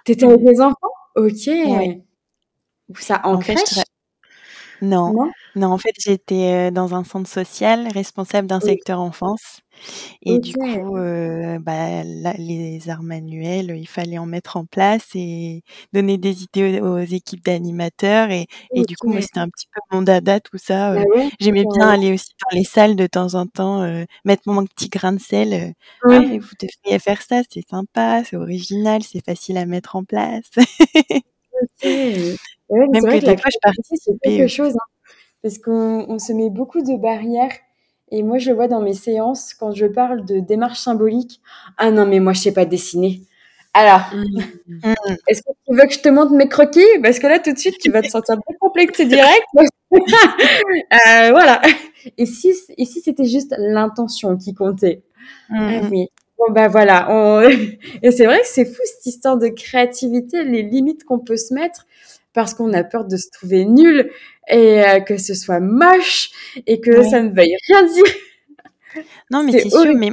T'étais 0.04 0.26
avec 0.26 0.42
les 0.42 0.60
enfants? 0.60 0.92
Ok. 1.16 1.48
Ouais. 1.48 2.04
Ça 3.00 3.22
en, 3.24 3.38
crèche 3.38 3.60
non. 4.84 5.32
non? 5.56 5.72
en 5.72 5.78
fait, 5.78 5.94
j'étais 5.98 6.72
dans 6.72 6.94
un 6.94 7.04
centre 7.04 7.30
social, 7.30 7.88
responsable 7.88 8.48
d'un 8.48 8.60
secteur 8.60 9.00
enfance. 9.00 9.62
Et 10.22 10.40
du 10.40 10.54
coup, 10.54 10.96
bah, 11.62 12.04
les 12.38 12.90
arts 12.90 13.04
manuels, 13.04 13.76
il 13.76 13.88
fallait 13.88 14.18
en 14.18 14.26
mettre 14.26 14.58
en 14.58 14.66
place 14.66 15.08
et 15.16 15.64
donner 15.94 16.18
des 16.18 16.44
idées 16.44 16.80
aux, 16.80 17.00
équipes 17.00 17.44
d'animateurs. 17.44 18.30
Et, 18.32 18.48
et 18.74 18.84
du 18.84 18.96
coup, 18.96 19.10
moi, 19.10 19.22
c'était 19.22 19.40
un 19.40 19.50
petit 19.50 19.68
peu 19.74 19.82
mon 19.92 20.02
dada, 20.02 20.40
tout 20.40 20.58
ça. 20.58 20.94
Bah 20.96 21.04
j'aimais 21.40 21.66
bien 21.74 21.90
aller 21.90 22.14
aussi 22.14 22.30
dans 22.42 22.58
les 22.58 22.64
salles 22.64 22.96
de 22.96 23.08
temps 23.08 23.34
en 23.34 23.48
temps, 23.48 23.84
mettre 24.26 24.44
mon 24.46 24.66
petit 24.66 24.90
grain 24.90 25.14
de 25.14 25.20
sel. 25.20 25.74
«Ah, 26.04 26.20
vous 26.20 26.56
devriez 26.60 27.00
faire 27.00 27.22
ça, 27.22 27.42
c'est 27.50 27.68
sympa, 27.68 28.24
c'est 28.24 28.36
original, 28.36 29.02
c'est 29.04 29.24
facile 29.26 29.58
à 29.58 29.66
mettre 29.66 29.96
en 29.96 30.04
place. 30.04 30.50
Même 32.76 33.04
que, 33.04 33.26
des 33.26 33.38
fois, 33.38 33.50
je 33.52 33.60
participe. 33.62 33.98
C'est 34.04 34.18
quelque 34.24 34.48
chose, 34.48 34.74
hein, 34.74 35.14
parce 35.42 35.58
qu'on 35.58 36.20
se 36.20 36.34
met 36.34 36.50
beaucoup 36.50 36.82
de 36.82 36.98
barrières. 36.98 37.54
Et 38.12 38.22
moi, 38.22 38.38
je 38.38 38.50
le 38.50 38.56
vois 38.56 38.68
dans 38.68 38.82
mes 38.82 38.94
séances, 38.94 39.54
quand 39.54 39.74
je 39.74 39.86
parle 39.86 40.26
de 40.26 40.40
démarche 40.40 40.80
symbolique. 40.80 41.42
Ah 41.78 41.90
non, 41.90 42.06
mais 42.06 42.20
moi, 42.20 42.34
je 42.34 42.42
sais 42.42 42.54
pas 42.54 42.66
dessiner. 42.66 43.22
Alors, 43.74 44.02
mmh. 44.14 44.94
est-ce 45.28 45.42
que 45.42 45.52
tu 45.66 45.76
veux 45.76 45.88
que 45.88 45.94
je 45.94 46.00
te 46.00 46.10
montre 46.10 46.32
mes 46.34 46.48
croquis? 46.48 46.82
Parce 47.02 47.20
que 47.20 47.28
là, 47.28 47.40
tout 47.40 47.52
de 47.54 47.58
suite, 47.58 47.78
tu 47.80 47.90
vas 47.90 48.02
te 48.02 48.08
sentir 48.08 48.36
décomplexé 48.48 49.06
direct. 49.06 49.46
euh, 49.94 51.32
voilà. 51.32 51.62
Et 52.18 52.26
si, 52.26 52.54
et 52.78 52.86
si 52.86 53.02
c'était 53.02 53.26
juste 53.26 53.56
l'intention 53.58 54.38
qui 54.38 54.54
comptait? 54.54 55.02
Mmh. 55.50 55.56
ah 55.58 55.88
Oui. 55.92 56.08
Bon, 56.38 56.52
bah 56.52 56.68
voilà. 56.68 57.08
On... 57.10 57.42
Et 58.02 58.12
c'est 58.12 58.26
vrai 58.26 58.42
que 58.42 58.48
c'est 58.48 58.66
fou, 58.66 58.82
cette 58.86 59.06
histoire 59.06 59.38
de 59.38 59.48
créativité, 59.48 60.44
les 60.44 60.64
limites 60.64 61.04
qu'on 61.04 61.20
peut 61.20 61.38
se 61.38 61.54
mettre 61.54 61.86
parce 62.34 62.54
qu'on 62.54 62.74
a 62.74 62.84
peur 62.84 63.06
de 63.06 63.18
se 63.18 63.30
trouver 63.30 63.66
nul 63.66 64.10
et 64.50 64.84
euh, 64.84 65.00
que 65.00 65.18
ce 65.18 65.34
soit 65.34 65.60
moche 65.60 66.32
et 66.68 66.82
que 66.82 67.04
ça 67.04 67.22
ne 67.22 67.30
veuille 67.30 67.56
rien 67.68 67.84
dire. 67.84 68.04
Non, 69.32 69.44
mais 69.44 69.54
c'est 69.54 69.72
sûr, 69.72 69.96
mais 69.96 70.12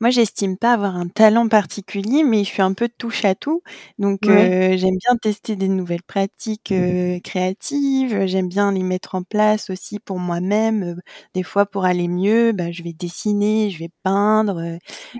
moi, 0.00 0.10
j'estime 0.10 0.56
pas 0.56 0.72
avoir 0.72 0.96
un 0.96 1.06
talent 1.06 1.46
particulier, 1.46 2.24
mais 2.24 2.42
je 2.42 2.48
suis 2.48 2.62
un 2.62 2.72
peu 2.72 2.88
touche 2.88 3.24
à 3.24 3.36
tout. 3.36 3.62
Donc, 4.00 4.26
euh, 4.26 4.76
j'aime 4.76 4.96
bien 4.96 5.16
tester 5.22 5.54
des 5.54 5.68
nouvelles 5.68 6.02
pratiques 6.02 6.72
euh, 6.72 7.20
créatives. 7.20 8.26
J'aime 8.26 8.48
bien 8.48 8.72
les 8.72 8.82
mettre 8.82 9.14
en 9.14 9.22
place 9.22 9.70
aussi 9.70 10.00
pour 10.00 10.18
moi-même. 10.18 11.00
Des 11.34 11.44
fois, 11.44 11.66
pour 11.66 11.84
aller 11.84 12.08
mieux, 12.08 12.50
bah, 12.50 12.72
je 12.72 12.82
vais 12.82 12.94
dessiner, 12.94 13.70
je 13.70 13.78
vais 13.78 13.90
peindre. 14.02 14.78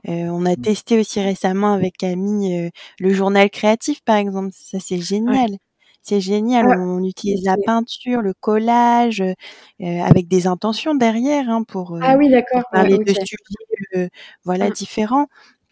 on 0.08 0.44
a 0.44 0.56
mmh. 0.56 0.62
testé 0.62 0.98
aussi 0.98 1.20
récemment 1.20 1.74
avec 1.74 1.96
Camille 1.96 2.70
le 2.98 3.12
journal 3.12 3.50
créatif, 3.50 4.00
par 4.02 4.16
exemple. 4.16 4.50
Ça, 4.52 4.78
c'est 4.80 5.00
génial. 5.00 5.58
C'est 6.02 6.20
génial. 6.20 6.66
On 6.66 7.02
utilise 7.04 7.44
la 7.44 7.56
peinture, 7.64 8.22
le 8.22 8.34
collage, 8.34 9.20
euh, 9.20 9.34
avec 9.80 10.28
des 10.28 10.46
intentions 10.46 10.94
derrière 10.94 11.48
hein, 11.48 11.62
pour, 11.62 11.98
ah 12.02 12.16
oui, 12.16 12.30
d'accord. 12.30 12.62
parler 12.72 12.98
de 12.98 13.12
sujets 13.12 14.10
voilà, 14.44 14.68
mmh. 14.68 14.72
différents. 14.72 15.26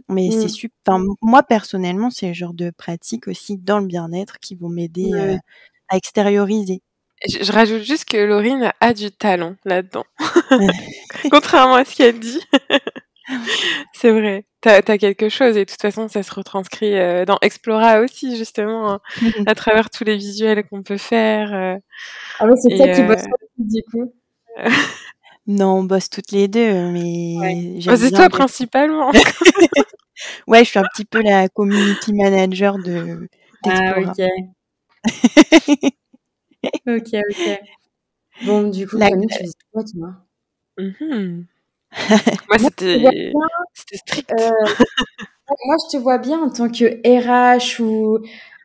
Mais 0.08 0.30
c'est 0.30 0.46
mmh. 0.46 0.48
super. 0.48 0.98
moi, 1.22 1.42
personnellement, 1.42 2.10
c'est 2.10 2.28
le 2.28 2.34
genre 2.34 2.54
de 2.54 2.70
pratique 2.70 3.28
aussi 3.28 3.58
dans 3.58 3.78
le 3.78 3.86
bien-être 3.86 4.38
qui 4.38 4.54
vont 4.54 4.68
m'aider 4.68 5.10
à 5.88 5.96
extérioriser. 5.96 6.82
Je, 7.26 7.50
rajoute 7.50 7.82
juste 7.82 8.04
que 8.04 8.16
Laurine 8.16 8.72
a 8.80 8.94
du 8.94 9.10
talent 9.10 9.56
là-dedans. 9.64 10.04
Contrairement 11.30 11.74
à 11.74 11.84
ce 11.84 11.96
qu'elle 11.96 12.20
dit. 12.20 12.40
c'est 13.92 14.10
vrai. 14.10 14.44
T'as 14.60 14.80
as 14.86 14.98
quelque 14.98 15.28
chose 15.28 15.56
et 15.56 15.64
de 15.64 15.70
toute 15.70 15.80
façon, 15.80 16.08
ça 16.08 16.22
se 16.22 16.34
retranscrit 16.34 16.94
euh, 16.94 17.24
dans 17.24 17.38
Explora 17.42 18.00
aussi, 18.00 18.36
justement, 18.36 18.90
hein, 18.90 19.00
à 19.46 19.54
travers 19.54 19.90
tous 19.90 20.04
les 20.04 20.16
visuels 20.16 20.66
qu'on 20.66 20.82
peut 20.82 20.96
faire. 20.96 21.54
Euh, 21.54 21.76
ah 22.40 22.46
oui, 22.46 22.54
c'est 22.60 22.76
toi 22.76 22.88
qui 22.88 23.02
bosse 23.02 23.24
euh, 23.24 23.46
du 23.58 23.82
coup. 23.84 24.12
non, 25.46 25.78
on 25.78 25.84
bosse 25.84 26.10
toutes 26.10 26.32
les 26.32 26.48
deux, 26.48 26.90
mais. 26.90 27.80
Bah, 27.86 27.96
c'est 27.96 28.10
toi 28.10 28.28
principalement. 28.28 29.10
ouais, 30.48 30.64
je 30.64 30.70
suis 30.70 30.78
un 30.78 30.88
petit 30.94 31.04
peu 31.04 31.22
la 31.22 31.48
community 31.48 32.12
manager 32.12 32.78
de. 32.78 33.28
Ah, 33.64 34.00
ok. 34.00 34.20
ok, 36.86 37.14
ok. 37.30 37.60
Bon, 38.44 38.68
du 38.68 38.86
coup, 38.86 38.96
la... 38.96 39.10
Tu 39.10 39.28
fais 39.30 39.44
quoi, 39.72 39.82
toi? 39.84 40.14
Mmh 40.78 41.44
moi, 41.92 42.58
c'était 42.58 43.96
strict. 43.96 44.32
Euh, 44.32 44.50
moi, 45.66 45.76
je 45.86 45.96
te 45.96 46.02
vois 46.02 46.18
bien 46.18 46.40
en 46.40 46.50
tant 46.50 46.68
que 46.68 46.84
RH 47.06 47.80
ou 47.80 48.18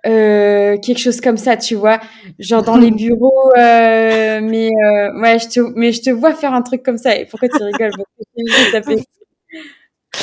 euh, 0.05 0.77
quelque 0.79 0.99
chose 0.99 1.21
comme 1.21 1.38
ça, 1.38 1.55
tu 1.55 1.75
vois, 1.75 1.99
genre 2.39 2.63
dans 2.63 2.77
les 2.77 2.91
bureaux. 2.91 3.51
Euh, 3.57 4.41
mais 4.41 4.69
ouais, 5.15 5.39
je 5.39 5.47
te, 5.47 5.59
mais 5.75 5.91
je 5.91 6.01
te 6.01 6.09
vois 6.09 6.33
faire 6.33 6.53
un 6.53 6.62
truc 6.62 6.83
comme 6.83 6.97
ça. 6.97 7.15
Et 7.15 7.25
pourquoi 7.25 7.49
tu 7.49 7.63
rigoles? 7.63 7.91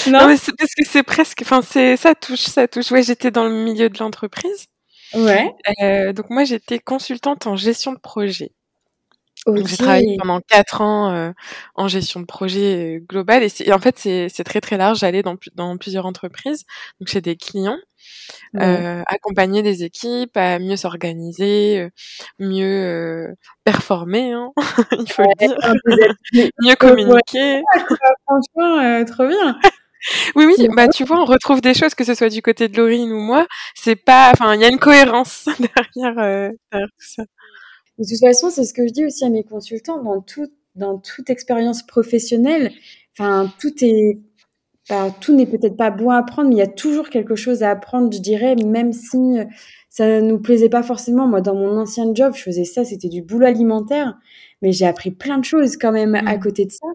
Non, 0.07 0.29
mais 0.29 0.37
c'est 0.37 0.57
parce 0.57 0.73
que 0.73 0.85
c'est 0.87 1.03
presque, 1.03 1.41
enfin, 1.43 1.63
c'est 1.63 1.97
ça 1.97 2.15
touche, 2.15 2.43
ça 2.43 2.69
touche. 2.69 2.93
Ouais, 2.93 3.03
j'étais 3.03 3.33
dans 3.33 3.45
le 3.45 3.51
milieu 3.65 3.89
de 3.89 3.99
l'entreprise. 3.99 4.67
Ouais. 5.15 5.53
donc 6.13 6.31
moi, 6.31 6.45
j'étais 6.45 6.79
consultante 6.79 7.49
en 7.49 7.57
gestion 7.57 7.93
de 7.93 7.99
projet. 7.99 8.53
J'ai 9.47 9.77
travaillé 9.79 10.17
pendant 10.19 10.41
quatre 10.41 10.83
ans 10.83 11.11
euh, 11.13 11.33
en 11.75 11.89
gestion 11.89 12.21
de 12.21 12.27
projet 12.27 12.99
euh, 12.99 13.01
global 13.09 13.43
et, 13.43 13.73
en 13.73 13.79
fait 13.79 13.99
c'est 13.99 14.45
très 14.45 14.61
très 14.61 14.77
large. 14.77 14.99
J'allais 14.99 15.23
dans, 15.23 15.37
dans 15.55 15.77
plusieurs 15.79 16.05
entreprises, 16.07 16.65
donc 17.01 17.09
chez 17.09 17.21
des 17.23 17.37
clients, 17.37 17.79
euh, 18.57 19.03
accompagner 19.07 19.63
des 19.63 19.85
équipes 19.85 20.37
à 20.37 20.59
mieux 20.59 20.77
s'organiser, 20.77 21.81
euh, 21.81 21.91
mieux 22.39 22.65
euh, 22.85 23.35
performer, 23.65 24.33
hein, 24.33 24.53
il 24.99 25.11
faut 25.13 25.23
le 25.23 25.47
dire, 25.49 25.57
mieux 26.61 26.77
communiquer. 26.77 27.63
Franchement, 28.27 29.05
trop 29.07 29.27
bien. 29.29 29.59
Oui, 30.35 30.47
oui, 30.47 30.69
bah 30.75 30.89
tu 30.89 31.05
vois, 31.05 31.21
on 31.21 31.27
retrouve 31.27 31.61
des 31.61 31.75
choses, 31.75 31.95
que 31.95 32.05
ce 32.05 32.15
soit 32.15 32.31
du 32.31 32.41
côté 32.41 32.69
de 32.69 32.77
Laurine 32.79 33.13
ou 33.13 33.21
moi, 33.21 33.47
c'est 33.75 33.97
pas, 33.97 34.31
enfin, 34.33 34.55
il 34.55 34.61
y 34.63 34.65
a 34.65 34.69
une 34.69 34.79
cohérence 34.79 35.45
derrière, 35.59 36.15
derrière 36.15 36.89
tout 36.89 37.07
ça. 37.17 37.25
De 38.01 38.05
toute 38.07 38.19
façon, 38.19 38.49
c'est 38.49 38.65
ce 38.65 38.73
que 38.73 38.89
je 38.89 38.93
dis 38.93 39.05
aussi 39.05 39.25
à 39.27 39.29
mes 39.29 39.45
consultants 39.45 40.03
dans 40.03 40.23
tout, 40.23 40.49
dans 40.75 40.97
toute 40.97 41.29
expérience 41.29 41.83
professionnelle. 41.83 42.73
Enfin, 43.13 43.53
tout 43.61 43.85
est, 43.85 44.19
bah, 44.89 45.15
tout 45.21 45.37
n'est 45.37 45.47
peut-être 45.47 45.77
pas 45.77 45.91
bon 45.91 46.09
à 46.09 46.17
apprendre, 46.17 46.49
mais 46.49 46.55
il 46.55 46.59
y 46.59 46.63
a 46.63 46.67
toujours 46.67 47.11
quelque 47.11 47.37
chose 47.37 47.63
à 47.63 47.71
apprendre, 47.71 48.11
je 48.11 48.21
dirais, 48.21 48.57
même 48.57 48.95
si 48.95 49.39
euh, 49.39 49.45
ça 49.91 50.23
nous 50.23 50.39
plaisait 50.39 50.71
pas 50.71 50.83
forcément. 50.83 51.27
Moi, 51.27 51.43
dans 51.43 51.55
mon 51.55 51.77
ancien 51.79 52.15
job, 52.15 52.33
je 52.35 52.43
faisais 52.43 52.65
ça, 52.65 52.87
c'était 52.87 53.11
du 53.11 53.21
boulot 53.21 53.47
alimentaire, 53.47 54.19
mais 54.63 54.73
j'ai 54.73 54.87
appris 54.87 55.11
plein 55.11 55.37
de 55.37 55.45
choses 55.45 55.77
quand 55.77 55.93
même 55.93 56.15
à 56.15 56.37
mmh. 56.37 56.41
côté 56.41 56.65
de 56.65 56.71
ça. 56.71 56.87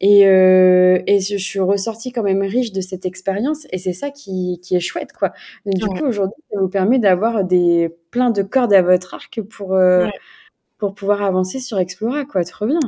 Et, 0.00 0.28
euh, 0.28 1.02
et 1.08 1.18
je, 1.18 1.36
suis 1.38 1.58
ressortie 1.58 2.12
quand 2.12 2.22
même 2.22 2.42
riche 2.42 2.70
de 2.70 2.80
cette 2.80 3.04
expérience, 3.04 3.66
et 3.72 3.78
c'est 3.78 3.92
ça 3.92 4.10
qui, 4.10 4.60
qui 4.62 4.76
est 4.76 4.80
chouette, 4.80 5.12
quoi. 5.12 5.32
Donc, 5.66 5.74
du 5.74 5.86
coup, 5.86 6.06
aujourd'hui, 6.06 6.40
ça 6.52 6.60
vous 6.60 6.68
permet 6.68 7.00
d'avoir 7.00 7.42
des 7.42 7.90
plein 8.12 8.30
de 8.30 8.42
cordes 8.42 8.72
à 8.72 8.82
votre 8.82 9.14
arc 9.14 9.42
pour 9.42 9.74
euh, 9.74 10.06
pour 10.82 10.96
pouvoir 10.96 11.22
avancer 11.22 11.60
sur 11.60 11.78
Explora, 11.78 12.24
quoi. 12.24 12.42
Trop 12.42 12.66
bien. 12.66 12.80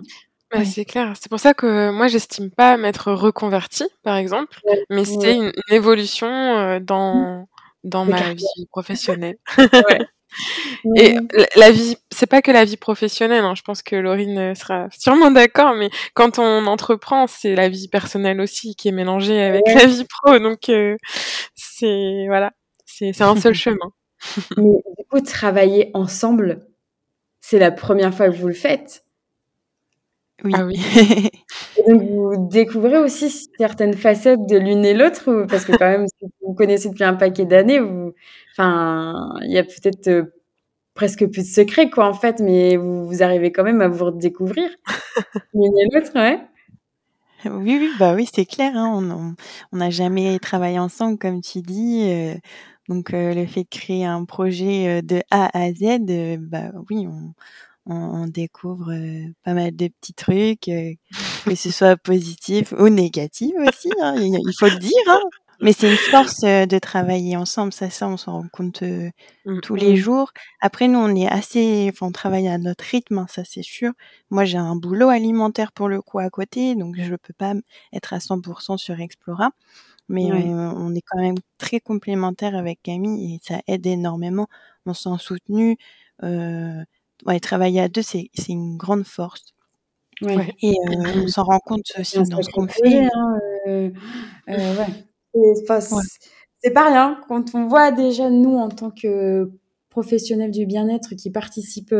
Bah, 0.51 0.65
c'est 0.65 0.85
clair. 0.85 1.13
C'est 1.15 1.29
pour 1.29 1.39
ça 1.39 1.55
que 1.55 1.93
moi, 1.93 2.09
j'estime 2.09 2.51
pas 2.51 2.77
m'être 2.77 3.13
reconvertie, 3.13 3.87
par 4.03 4.17
exemple, 4.17 4.59
mais 4.91 5.05
c'est 5.05 5.37
une, 5.37 5.53
évolution 5.71 6.27
euh, 6.27 6.81
dans, 6.81 7.15
mmh. 7.15 7.47
dans 7.85 8.05
ma 8.05 8.35
vie 8.35 8.67
professionnelle. 8.73 9.37
Et 10.97 11.15
la 11.55 11.71
vie, 11.71 11.97
c'est 12.11 12.27
pas 12.27 12.43
que 12.43 12.51
la 12.51 12.65
vie 12.65 12.77
professionnelle. 12.77 13.45
Hein. 13.45 13.55
Je 13.55 13.63
pense 13.63 13.81
que 13.81 13.95
Laurine 13.95 14.57
sera 14.57 14.89
sûrement 14.91 15.31
d'accord, 15.31 15.77
mais 15.77 15.89
quand 16.15 16.41
on 16.41 16.67
entreprend, 16.67 17.29
c'est 17.29 17.55
la 17.55 17.69
vie 17.69 17.87
personnelle 17.87 18.41
aussi 18.41 18.75
qui 18.75 18.89
est 18.89 18.93
mélangée 18.93 19.41
avec 19.41 19.63
la 19.73 19.87
vie 19.87 20.05
pro. 20.05 20.41
Donc 20.41 20.69
euh, 20.69 20.97
c'est 21.55 22.25
voilà, 22.27 22.51
c'est 22.85 23.23
un 23.23 23.37
seul 23.37 23.55
chemin. 23.55 23.93
mais 24.57 24.83
du 24.99 25.05
coup, 25.09 25.21
travailler 25.21 25.93
ensemble, 25.95 26.67
c'est 27.47 27.59
la 27.59 27.71
première 27.71 28.15
fois 28.15 28.31
que 28.31 28.37
vous 28.37 28.49
le 28.49 28.55
faites. 28.55 29.05
Oui. 30.45 30.53
Ah 30.57 30.65
oui. 30.65 30.81
et 31.77 31.93
donc 31.93 32.03
vous 32.03 32.49
découvrez 32.49 32.97
aussi 32.97 33.31
certaines 33.59 33.93
facettes 33.93 34.47
de 34.47 34.57
l'une 34.57 34.83
et 34.83 34.95
l'autre, 34.95 35.45
parce 35.51 35.67
que 35.67 35.73
quand 35.73 35.91
même, 35.91 36.07
si 36.07 36.27
vous 36.41 36.55
connaissez 36.55 36.89
depuis 36.89 37.05
un 37.05 37.13
paquet 37.13 37.45
d'années, 37.45 37.81
vous... 37.81 38.15
enfin, 38.53 39.35
il 39.43 39.53
y 39.53 39.59
a 39.59 39.63
peut-être 39.63 40.09
euh, 40.09 40.35
presque 40.95 41.27
plus 41.27 41.43
de 41.43 41.55
secrets, 41.55 41.91
quoi, 41.91 42.07
en 42.07 42.15
fait, 42.15 42.41
mais 42.41 42.79
vous, 42.79 43.07
vous 43.07 43.23
arrivez 43.23 43.53
quand 43.53 43.63
même 43.63 43.83
à 43.83 43.89
vous 43.89 44.07
redécouvrir 44.07 44.71
l'une 45.53 45.79
et 45.79 45.89
l'autre, 45.95 46.13
ouais. 46.15 46.41
Oui, 47.45 47.77
oui, 47.79 47.91
bah 47.99 48.15
oui, 48.15 48.27
c'est 48.35 48.47
clair. 48.47 48.73
Hein, 48.75 49.37
on 49.71 49.77
n'a 49.77 49.91
jamais 49.91 50.39
travaillé 50.39 50.79
ensemble, 50.79 51.19
comme 51.19 51.43
tu 51.43 51.61
dis. 51.61 52.09
Euh, 52.11 52.35
donc 52.89 53.15
euh, 53.15 53.35
le 53.35 53.47
fait 53.47 53.63
de 53.65 53.69
créer 53.69 54.05
un 54.05 54.25
projet 54.25 55.03
de 55.03 55.23
A 55.31 55.51
à 55.59 55.73
Z, 55.73 56.39
bah 56.41 56.71
oui, 56.91 57.07
on, 57.07 57.35
on, 57.87 58.27
découvre 58.27 58.93
pas 59.45 59.55
mal 59.55 59.75
de 59.75 59.89
petits 59.89 60.15
trucs, 60.15 60.63
que 60.63 61.55
ce 61.55 61.71
soit 61.71 61.97
positif 61.97 62.73
ou 62.79 62.89
négatif 62.89 63.53
aussi, 63.59 63.91
hein, 64.01 64.15
il, 64.17 64.53
faut 64.59 64.67
le 64.67 64.79
dire. 64.79 64.93
Hein. 65.09 65.21
Mais 65.61 65.73
c'est 65.73 65.91
une 65.91 65.97
force 65.97 66.41
de 66.41 66.79
travailler 66.79 67.37
ensemble, 67.37 67.73
ça, 67.73 67.89
ça, 67.89 68.09
on 68.09 68.17
s'en 68.17 68.33
rend 68.33 68.49
compte 68.53 68.83
mmh, 68.83 69.61
tous 69.63 69.77
les 69.77 69.97
jours. 69.97 70.33
Après, 70.61 70.89
nous, 70.89 70.99
on 70.99 71.15
est 71.15 71.29
assez, 71.29 71.89
enfin, 71.93 72.07
on 72.07 72.13
travaille 72.13 72.49
à 72.49 72.59
notre 72.59 72.85
rythme, 72.85 73.19
hein, 73.19 73.27
ça 73.31 73.45
c'est 73.45 73.63
sûr. 73.63 73.93
Moi, 74.31 74.45
j'ai 74.45 74.59
un 74.59 74.77
boulot 74.77 75.09
alimentaire 75.09 75.73
pour 75.73 75.89
le 75.89 76.03
coup 76.03 76.19
à 76.19 76.29
côté, 76.29 76.75
donc 76.75 76.97
je 76.99 77.15
peux 77.15 77.33
pas 77.33 77.55
être 77.93 78.13
à 78.13 78.19
100% 78.19 78.77
sur 78.79 79.01
Explora 79.01 79.51
mais 80.09 80.25
on 80.33 80.95
est 80.95 81.03
quand 81.07 81.21
même 81.21 81.37
très 81.59 81.81
complémentaires 81.81 82.57
avec 82.57 82.81
Camille 82.83 83.35
et 83.35 83.41
ça 83.43 83.61
aide 83.67 83.87
énormément. 83.87 84.47
On 84.87 84.95
s'en 84.95 85.19
soutenu. 85.19 85.77
Euh, 86.23 86.83
ouais, 87.27 87.41
travailler 87.41 87.81
à 87.81 87.89
deux, 87.89 88.03
c'est 88.03 88.31
une 88.49 88.77
grande 88.77 89.05
force. 89.07 89.55
Ouais. 90.23 90.53
Et 90.63 90.75
on 91.17 91.27
s'en 91.29 91.45
rend 91.45 91.59
compte 91.61 91.91
aussi 91.99 92.23
dans 92.25 92.43
ce 92.43 92.51
qu'on 92.51 92.69
fait. 92.69 93.09
Hein, 93.15 93.39
euh, 93.69 93.91
ouais. 94.49 95.07
C'est 96.63 96.73
pas 96.73 96.89
rien. 96.89 97.21
Quand 97.29 97.55
on 97.55 97.67
voit 97.67 97.91
déjà, 97.93 98.31
nous, 98.31 98.57
en 98.57 98.69
tant 98.69 98.91
que 98.91 99.51
professionnels 99.91 100.51
du 100.51 100.67
bien-être 100.67 101.15
qui 101.15 101.31
participent 101.31 101.95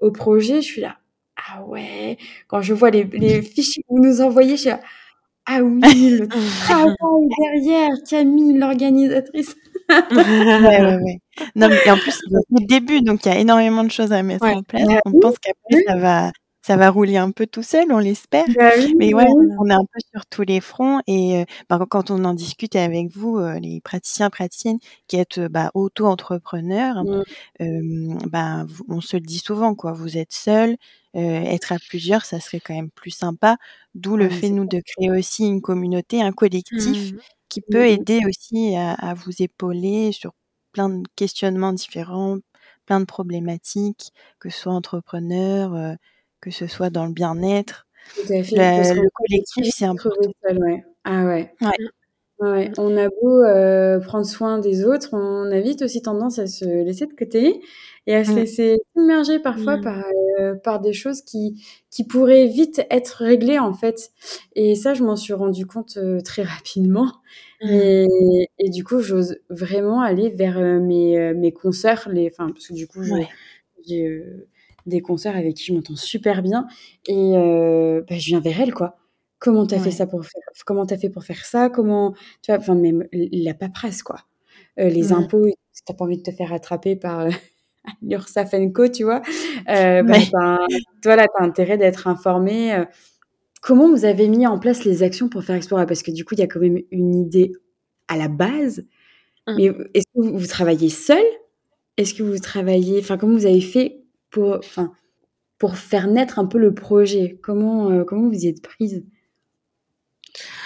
au 0.00 0.10
projet, 0.10 0.56
je 0.62 0.66
suis 0.66 0.80
là, 0.80 0.98
ah 1.36 1.64
ouais. 1.64 2.18
Quand 2.48 2.62
je 2.62 2.74
vois 2.74 2.90
les, 2.90 3.04
les 3.04 3.42
fichiers 3.42 3.82
que 3.82 3.88
vous 3.90 4.02
nous 4.02 4.20
envoyez, 4.20 4.56
je 4.56 4.60
suis 4.62 4.70
là, 4.70 4.80
ah 5.46 5.62
oui, 5.62 6.10
le 6.10 6.28
travail 6.60 6.94
derrière, 7.38 7.90
Camille, 8.08 8.58
l'organisatrice. 8.58 9.54
ouais, 9.88 9.98
ouais, 10.16 10.96
ouais. 10.96 11.18
Non, 11.54 11.68
mais 11.68 11.90
en 11.90 11.96
plus, 11.96 12.12
c'est 12.12 12.30
le 12.50 12.66
début, 12.66 13.02
donc 13.02 13.24
il 13.24 13.28
y 13.28 13.32
a 13.32 13.38
énormément 13.38 13.84
de 13.84 13.90
choses 13.90 14.12
à 14.12 14.22
mettre 14.22 14.46
en 14.46 14.62
place. 14.62 14.86
Bah 14.86 15.00
on 15.04 15.12
pense 15.14 15.38
qu'après, 15.38 15.84
ça 15.86 15.96
va, 15.96 16.32
ça 16.66 16.76
va 16.76 16.90
rouler 16.90 17.16
un 17.16 17.30
peu 17.30 17.46
tout 17.46 17.62
seul, 17.62 17.92
on 17.92 17.98
l'espère. 17.98 18.44
Bah 18.56 18.70
oui, 18.76 18.94
Mais 18.98 19.14
ouais, 19.14 19.24
oui. 19.28 19.46
on 19.58 19.66
est 19.70 19.72
un 19.74 19.84
peu 19.84 20.00
sur 20.12 20.26
tous 20.26 20.42
les 20.42 20.60
fronts 20.60 21.00
et 21.06 21.38
euh, 21.42 21.44
bah, 21.68 21.78
quand 21.88 22.10
on 22.10 22.24
en 22.24 22.34
discute 22.34 22.74
avec 22.76 23.10
vous, 23.16 23.38
euh, 23.38 23.58
les 23.60 23.80
praticiens, 23.80 24.30
praticiennes 24.30 24.78
qui 25.06 25.16
êtes 25.16 25.38
euh, 25.38 25.48
bah, 25.48 25.70
auto-entrepreneurs, 25.74 27.04
Mmh. 27.04 27.22
euh, 27.62 28.14
on 28.88 29.00
se 29.00 29.16
le 29.16 29.22
dit 29.22 29.38
souvent, 29.38 29.74
quoi. 29.74 29.92
Vous 29.92 30.16
êtes 30.18 30.32
seul, 30.32 30.76
être 31.14 31.72
à 31.72 31.78
plusieurs, 31.78 32.24
ça 32.26 32.40
serait 32.40 32.60
quand 32.60 32.74
même 32.74 32.90
plus 32.90 33.10
sympa. 33.10 33.56
D'où 33.94 34.16
le 34.16 34.28
fait, 34.28 34.50
nous, 34.50 34.66
de 34.66 34.80
créer 34.84 35.10
aussi 35.10 35.46
une 35.46 35.62
communauté, 35.62 36.20
un 36.22 36.32
collectif 36.32 37.12
Mmh. 37.12 37.18
qui 37.48 37.60
Mmh 37.60 37.64
peut 37.70 37.86
aider 37.86 38.20
aussi 38.28 38.74
à, 38.76 38.92
à 38.94 39.14
vous 39.14 39.32
épauler 39.42 40.12
sur 40.12 40.32
plein 40.72 40.88
de 40.90 41.02
questionnements 41.16 41.72
différents, 41.72 42.38
plein 42.86 43.00
de 43.00 43.04
problématiques, 43.06 44.12
que 44.40 44.50
ce 44.50 44.58
soit 44.60 44.72
entrepreneur, 44.74 45.96
que 46.46 46.52
ce 46.52 46.66
soit 46.68 46.90
dans 46.90 47.06
le 47.06 47.12
bien-être. 47.12 47.86
Le 48.94 49.08
collectif, 49.10 49.66
c'est 49.74 49.84
important. 49.84 50.30
seul, 50.46 50.58
ouais. 50.62 50.84
Ah 51.04 51.24
ouais. 51.26 51.50
Ouais. 51.60 51.68
Ouais, 52.38 52.70
on 52.76 52.94
a 52.98 53.08
beau 53.08 53.40
euh, 53.44 53.98
prendre 53.98 54.26
soin 54.26 54.58
des 54.58 54.84
autres, 54.84 55.08
on 55.14 55.50
a 55.50 55.58
vite 55.60 55.80
aussi 55.80 56.02
tendance 56.02 56.38
à 56.38 56.46
se 56.46 56.66
laisser 56.66 57.06
de 57.06 57.14
côté 57.14 57.62
et 58.06 58.14
à 58.14 58.24
se 58.26 58.32
Mm. 58.32 58.36
laisser 58.36 58.78
immerger 58.94 59.38
parfois 59.38 59.78
Mmh. 59.78 59.80
par, 59.80 60.04
euh, 60.40 60.54
par 60.54 60.80
des 60.80 60.92
choses 60.92 61.22
qui, 61.22 61.64
qui 61.90 62.04
pourraient 62.04 62.46
vite 62.46 62.82
être 62.90 63.24
réglées 63.24 63.58
en 63.58 63.72
fait. 63.72 64.10
Et 64.54 64.74
ça, 64.74 64.92
je 64.92 65.02
m'en 65.02 65.16
suis 65.16 65.32
rendu 65.32 65.64
compte 65.64 65.96
euh, 65.96 66.20
très 66.20 66.42
rapidement. 66.42 67.10
Mmh. 67.62 67.70
Et, 67.70 68.48
et 68.58 68.68
du 68.68 68.84
coup, 68.84 69.00
j'ose 69.00 69.38
vraiment 69.48 70.02
aller 70.02 70.28
vers 70.28 70.58
mes, 70.60 71.32
mes 71.32 71.52
consoeurs, 71.52 72.06
les, 72.12 72.28
enfin, 72.30 72.50
parce 72.52 72.68
que 72.68 72.74
du 72.74 72.86
coup, 72.86 73.02
je- 73.02 73.14
Ouais. 73.14 73.28
Des 74.86 75.00
consoeurs 75.02 75.36
avec 75.36 75.54
qui 75.56 75.64
je 75.64 75.74
m'entends 75.74 75.96
super 75.96 76.42
bien 76.42 76.66
et 77.08 77.34
euh, 77.36 78.02
bah, 78.08 78.16
je 78.18 78.26
viens 78.26 78.40
vers 78.40 78.60
elles, 78.60 78.74
quoi. 78.74 78.96
Comment 79.38 79.66
t'as 79.66 79.78
fait 79.78 79.90
Ouais. 79.90 79.90
ça 79.90 80.06
pour 80.06 80.24
faire, 80.24 80.42
comment 80.64 80.86
t'as 80.86 80.96
fait 80.98 81.10
pour 81.10 81.24
faire 81.24 81.44
ça, 81.44 81.68
comment, 81.70 82.12
tu 82.42 82.50
vois, 82.52 82.58
enfin, 82.60 82.74
même 82.74 83.04
la 83.12 83.54
paperasse, 83.54 84.02
quoi. 84.02 84.16
Euh, 84.80 84.88
les 84.88 85.12
impôts, 85.12 85.46
si 85.72 85.84
t'as 85.84 85.94
pas 85.94 86.04
envie 86.04 86.18
de 86.18 86.22
te 86.22 86.30
faire 86.30 86.52
attraper 86.52 86.96
par 86.96 87.20
euh, 87.20 87.30
l'URSSAF 88.02 88.54
Co, 88.74 88.88
tu 88.88 89.04
vois, 89.04 89.22
euh, 89.68 90.02
bah, 90.02 90.14
Ouais. 90.18 90.58
toi, 91.02 91.16
là, 91.16 91.26
t'as 91.36 91.44
intérêt 91.44 91.78
d'être 91.78 92.06
informé. 92.08 92.74
euh. 92.74 92.84
Comment 93.62 93.88
vous 93.90 94.04
avez 94.04 94.28
mis 94.28 94.46
en 94.46 94.58
place 94.58 94.84
les 94.84 95.02
actions 95.02 95.28
pour 95.28 95.42
faire 95.44 95.56
Explora 95.56 95.86
Parce 95.86 96.02
que 96.02 96.10
du 96.12 96.24
coup, 96.24 96.34
il 96.34 96.40
y 96.40 96.42
a 96.42 96.46
quand 96.46 96.60
même 96.60 96.78
une 96.92 97.14
idée 97.14 97.52
à 98.08 98.16
la 98.16 98.28
base. 98.28 98.84
Mm. 99.48 99.54
Mais 99.56 99.64
est-ce 99.94 100.04
que 100.14 100.20
vous, 100.20 100.38
vous 100.38 100.46
travaillez 100.46 100.88
seul 100.90 101.22
Est-ce 101.96 102.14
que 102.14 102.22
vous 102.22 102.38
travaillez... 102.38 103.00
Enfin, 103.00 103.18
comment 103.18 103.34
vous 103.36 103.46
avez 103.46 103.60
fait 103.60 104.00
pour, 104.30 104.54
enfin, 104.56 104.92
pour 105.58 105.76
faire 105.76 106.06
naître 106.06 106.38
un 106.38 106.46
peu 106.46 106.58
le 106.58 106.74
projet 106.74 107.38
comment, 107.42 107.90
euh, 107.90 108.04
comment 108.04 108.28
vous 108.28 108.44
y 108.44 108.48
êtes 108.48 108.62
prise? 108.62 109.04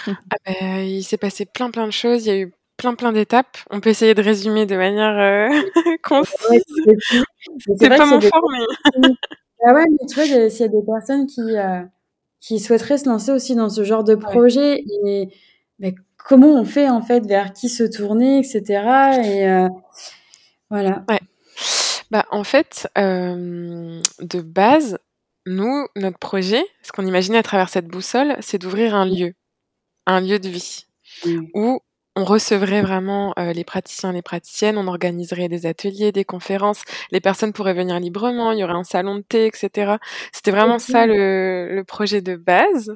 Ah 0.07 0.15
bah, 0.45 0.81
il 0.83 1.03
s'est 1.03 1.17
passé 1.17 1.45
plein 1.45 1.69
plein 1.71 1.85
de 1.85 1.91
choses, 1.91 2.25
il 2.25 2.29
y 2.29 2.31
a 2.31 2.39
eu 2.39 2.53
plein 2.77 2.95
plein 2.95 3.11
d'étapes. 3.11 3.57
On 3.69 3.79
peut 3.79 3.89
essayer 3.91 4.13
de 4.13 4.21
résumer 4.21 4.65
de 4.65 4.75
manière 4.75 5.17
euh, 5.19 5.49
concise. 6.03 6.63
c'est 7.77 7.89
pas 7.89 8.05
mon 8.05 8.19
fort, 8.21 8.43
mais 8.51 9.09
Ah 9.65 9.73
ouais, 9.75 9.85
mais 9.89 10.07
tu 10.07 10.15
vois, 10.15 10.25
il 10.25 10.31
y 10.31 10.35
a- 10.35 10.49
s'il 10.49 10.61
y 10.61 10.63
a 10.65 10.67
des 10.67 10.83
personnes 10.85 11.27
qui, 11.27 11.41
euh, 11.57 11.81
qui 12.39 12.59
souhaiteraient 12.59 12.97
se 12.97 13.07
lancer 13.07 13.31
aussi 13.31 13.55
dans 13.55 13.69
ce 13.69 13.83
genre 13.83 14.03
de 14.03 14.15
projet, 14.15 14.83
et 15.05 15.29
mais 15.79 15.93
comment 16.17 16.53
on 16.59 16.65
fait 16.65 16.89
en 16.89 17.01
fait, 17.01 17.25
vers 17.25 17.53
qui 17.53 17.69
se 17.69 17.83
tourner, 17.83 18.39
etc. 18.39 19.21
Et 19.23 19.67
voilà. 20.69 21.03
ouais. 21.09 21.19
Bah, 22.11 22.25
en 22.31 22.43
fait, 22.43 22.89
euh, 22.97 24.01
de 24.19 24.41
base, 24.41 24.99
nous, 25.45 25.87
notre 25.95 26.19
projet, 26.19 26.63
ce 26.83 26.91
qu'on 26.91 27.05
imaginait 27.05 27.37
à 27.39 27.43
travers 27.43 27.69
cette 27.69 27.87
boussole, 27.87 28.35
c'est 28.41 28.57
d'ouvrir 28.59 28.95
un 28.95 29.05
lieu, 29.05 29.33
un 30.07 30.21
lieu 30.21 30.39
de 30.39 30.49
vie, 30.49 30.87
où 31.55 31.81
on 32.15 32.25
recevrait 32.25 32.81
vraiment 32.81 33.33
euh, 33.39 33.53
les 33.53 33.63
praticiens, 33.65 34.13
les 34.13 34.21
praticiennes, 34.23 34.77
on 34.77 34.87
organiserait 34.87 35.49
des 35.49 35.65
ateliers, 35.67 36.11
des 36.11 36.25
conférences, 36.25 36.83
les 37.11 37.21
personnes 37.21 37.53
pourraient 37.53 37.73
venir 37.75 37.99
librement, 37.99 38.51
il 38.53 38.59
y 38.59 38.63
aurait 38.65 38.73
un 38.73 38.83
salon 38.85 39.15
de 39.17 39.21
thé, 39.21 39.47
etc. 39.47 39.93
C'était 40.33 40.51
vraiment 40.51 40.79
ça 40.79 41.07
le, 41.07 41.69
le 41.75 41.83
projet 41.85 42.21
de 42.21 42.35
base. 42.37 42.95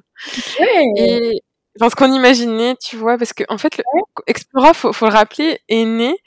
Et 0.97 1.41
enfin, 1.79 1.89
ce 1.89 1.95
qu'on 1.95 2.13
imaginait, 2.13 2.75
tu 2.77 2.95
vois, 2.97 3.17
parce 3.17 3.33
que 3.33 3.43
en 3.49 3.57
fait, 3.57 3.77
le 3.77 3.83
Explora, 4.27 4.73
faut, 4.73 4.93
faut 4.93 5.07
le 5.07 5.13
rappeler, 5.13 5.59
est 5.69 5.85
né 5.85 6.17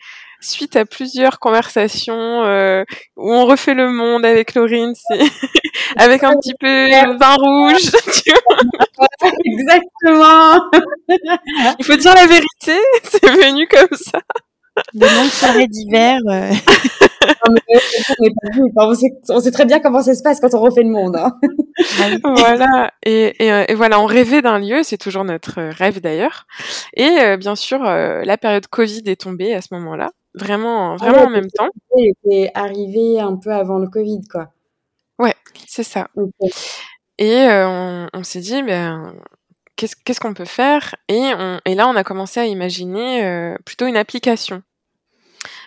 suite 0.40 0.77
à 0.77 0.85
plusieurs 0.85 1.38
conversations 1.38 2.44
euh, 2.44 2.85
où 3.16 3.33
on 3.33 3.44
refait 3.46 3.74
le 3.74 3.90
monde 3.90 4.24
avec 4.24 4.55
Laurine, 4.55 4.92
c'est 4.94 5.18
avec 5.96 6.22
un 6.24 6.35
petit 6.37 6.55
peu 6.59 6.66
de 6.68 7.18
vin 7.18 7.35
rouge. 7.37 7.90
Tu 8.24 8.33
vois 8.33 9.31
Exactement. 9.44 10.61
Il 11.79 11.85
faut 11.85 11.96
dire 11.96 12.14
la 12.14 12.27
vérité, 12.27 12.79
c'est 13.05 13.24
venu 13.27 13.66
comme 13.68 13.96
ça. 13.98 14.20
De 14.94 15.07
longues 15.07 15.31
soirées 15.31 15.66
d'hiver. 15.66 16.18
euh, 16.31 16.51
on 19.31 19.40
sait, 19.40 19.51
très 19.51 19.64
bien 19.64 19.81
comment 19.81 20.03
ça 20.03 20.14
se 20.14 20.22
passe 20.22 20.40
quand 20.40 20.55
on 20.55 20.61
refait 20.61 20.83
le 20.83 20.90
monde. 20.90 21.16
hein. 21.16 21.33
voilà. 22.37 22.92
Et, 23.05 23.44
et, 23.44 23.53
euh, 23.53 23.64
et 23.68 23.74
voilà, 23.74 24.01
on 24.01 24.07
rêvait 24.07 24.42
d'un 24.42 24.59
lieu, 24.59 24.83
c'est 24.83 24.98
toujours 24.98 25.24
notre 25.24 25.61
rêve 25.61 26.01
d'ailleurs. 26.01 26.46
Et 26.94 27.09
euh, 27.20 27.37
bien 27.37 27.57
sûr, 27.57 27.85
euh, 27.85 28.22
la 28.24 28.37
période 28.38 28.66
Covid 28.68 29.03
est 29.07 29.20
tombée 29.20 29.55
à 29.55 29.61
ce 29.62 29.68
moment-là, 29.72 30.11
vraiment, 30.38 30.96
vraiment 30.96 31.18
ouais, 31.18 31.27
en 31.27 31.31
même 31.31 31.51
temps. 31.51 31.68
Il 31.96 32.12
était 32.12 32.51
arrivé 32.55 33.20
un 33.20 33.37
peu 33.37 33.53
avant 33.53 33.79
le 33.79 33.88
Covid, 33.88 34.22
quoi. 34.31 34.53
Ouais, 35.18 35.35
c'est 35.66 35.83
ça. 35.83 36.09
Et 37.18 37.35
euh, 37.35 37.68
on, 37.68 38.09
on 38.12 38.22
s'est 38.22 38.40
dit, 38.40 38.62
ben, 38.62 39.14
qu'est-ce 39.77 40.20
qu'on 40.20 40.35
peut 40.35 40.44
faire? 40.44 40.94
Et, 41.09 41.33
on, 41.37 41.61
et 41.64 41.74
là, 41.74 41.88
on 41.88 41.96
a 41.96 42.05
commencé 42.05 42.40
à 42.40 42.46
imaginer 42.46 43.24
euh, 43.24 43.57
plutôt 43.64 43.87
une 43.87 43.96
application 43.96 44.62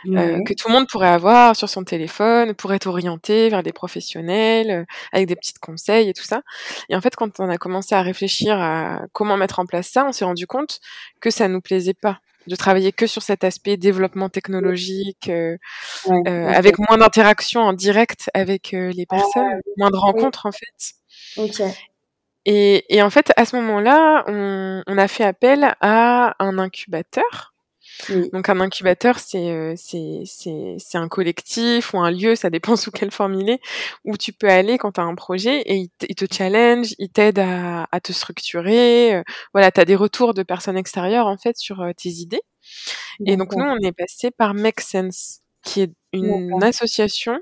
euh, 0.07 0.39
que 0.45 0.53
tout 0.53 0.67
le 0.67 0.73
monde 0.73 0.87
pourrait 0.87 1.09
avoir 1.09 1.55
sur 1.55 1.69
son 1.69 1.83
téléphone, 1.83 2.53
pour 2.53 2.73
être 2.73 2.87
orienté 2.87 3.49
vers 3.49 3.63
des 3.63 3.71
professionnels, 3.71 4.71
euh, 4.71 4.85
avec 5.11 5.27
des 5.27 5.35
petits 5.35 5.53
conseils 5.53 6.09
et 6.09 6.13
tout 6.13 6.23
ça. 6.23 6.41
Et 6.89 6.95
en 6.95 7.01
fait, 7.01 7.15
quand 7.15 7.39
on 7.39 7.49
a 7.49 7.57
commencé 7.57 7.95
à 7.95 8.01
réfléchir 8.01 8.59
à 8.59 9.01
comment 9.13 9.37
mettre 9.37 9.59
en 9.59 9.65
place 9.65 9.87
ça, 9.87 10.05
on 10.05 10.11
s'est 10.11 10.25
rendu 10.25 10.47
compte 10.47 10.79
que 11.19 11.29
ça 11.29 11.47
nous 11.47 11.61
plaisait 11.61 11.93
pas 11.93 12.19
de 12.47 12.55
travailler 12.55 12.91
que 12.91 13.07
sur 13.07 13.21
cet 13.21 13.43
aspect 13.43 13.77
développement 13.77 14.29
technologique, 14.29 15.29
euh, 15.29 15.57
Ouais, 16.05 16.21
euh, 16.27 16.47
avec 16.49 16.79
moins 16.79 16.97
d'interaction 16.97 17.61
en 17.61 17.73
direct 17.73 18.29
avec 18.33 18.73
euh, 18.73 18.91
les 18.95 19.05
personnes, 19.05 19.61
moins 19.77 19.91
de 19.91 19.95
rencontres 19.97 20.45
en 20.45 20.51
fait. 20.51 20.93
Ok. 21.37 21.61
Et, 22.45 22.85
et 22.95 23.01
en 23.03 23.09
fait, 23.09 23.31
à 23.37 23.45
ce 23.45 23.55
moment-là, 23.57 24.23
on, 24.27 24.83
on 24.87 24.97
a 24.97 25.07
fait 25.07 25.23
appel 25.23 25.75
à 25.79 26.35
un 26.39 26.57
incubateur. 26.57 27.50
Oui. 28.09 28.29
Donc 28.31 28.49
un 28.49 28.59
incubateur, 28.59 29.19
c'est 29.19 29.51
euh, 29.51 29.73
c'est 29.77 30.23
c'est 30.25 30.75
c'est 30.79 30.97
un 30.97 31.07
collectif 31.07 31.93
ou 31.93 31.99
un 31.99 32.11
lieu, 32.11 32.35
ça 32.35 32.49
dépend 32.49 32.75
sous 32.77 32.91
quelle 32.91 33.11
forme 33.11 33.35
il 33.35 33.49
est, 33.49 33.59
où 34.05 34.17
tu 34.17 34.33
peux 34.33 34.49
aller 34.49 34.77
quand 34.77 34.93
tu 34.93 35.01
as 35.01 35.03
un 35.03 35.15
projet 35.15 35.61
et 35.61 35.75
il 36.09 36.15
te, 36.15 36.25
challenge, 36.33 36.93
il 36.99 37.09
t'aide 37.09 37.39
à, 37.39 37.87
à 37.91 37.99
te 37.99 38.11
structurer. 38.13 39.15
euh, 39.15 39.23
voilà, 39.53 39.71
tu 39.71 39.79
as 39.81 39.85
des 39.85 39.95
retours 39.95 40.33
de 40.33 40.43
personnes 40.43 40.77
extérieures 40.77 41.27
en 41.27 41.37
fait 41.37 41.57
sur 41.57 41.81
euh, 41.81 41.91
tes 41.93 42.09
idées. 42.09 42.41
Et 43.25 43.37
donc 43.37 43.55
nous, 43.55 43.65
on 43.65 43.77
est 43.79 43.91
passé 43.93 44.31
par 44.31 44.53
Make 44.53 44.81
Sense, 44.81 45.41
qui 45.63 45.81
est 45.81 45.91
une 46.13 46.63
association 46.63 47.39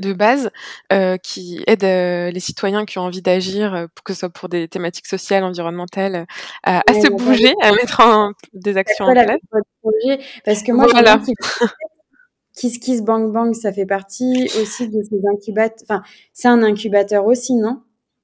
de 0.00 0.12
base 0.12 0.50
euh, 0.92 1.16
qui 1.16 1.62
aide 1.66 1.84
euh, 1.84 2.30
les 2.30 2.40
citoyens 2.40 2.84
qui 2.84 2.98
ont 2.98 3.02
envie 3.02 3.22
d'agir, 3.22 3.74
euh, 3.74 3.86
pour 3.94 4.04
que 4.04 4.12
ce 4.12 4.20
soit 4.20 4.28
pour 4.30 4.48
des 4.48 4.68
thématiques 4.68 5.06
sociales, 5.06 5.44
environnementales, 5.44 6.26
à, 6.64 6.82
se 6.88 7.08
bouger, 7.10 7.54
à 7.62 7.72
mettre 7.72 8.00
en, 8.00 8.32
des 8.52 8.76
actions 8.76 9.06
en 9.06 9.12
place. 9.12 9.38
Parce 10.44 10.62
que 10.62 10.72
moi, 10.72 10.86
Voilà. 10.90 11.20
Kiss 12.54 12.78
Kiss 12.78 13.02
Bang 13.04 13.32
Bang, 13.32 13.54
ça 13.54 13.72
fait 13.72 13.86
partie 13.86 14.48
aussi 14.60 14.88
de 14.88 15.02
ces 15.02 15.20
incubateurs. 15.34 15.78
Enfin, 15.82 16.02
c'est 16.32 16.48
un 16.48 16.62
incubateur 16.62 17.26
aussi, 17.26 17.54
non? 17.54 17.82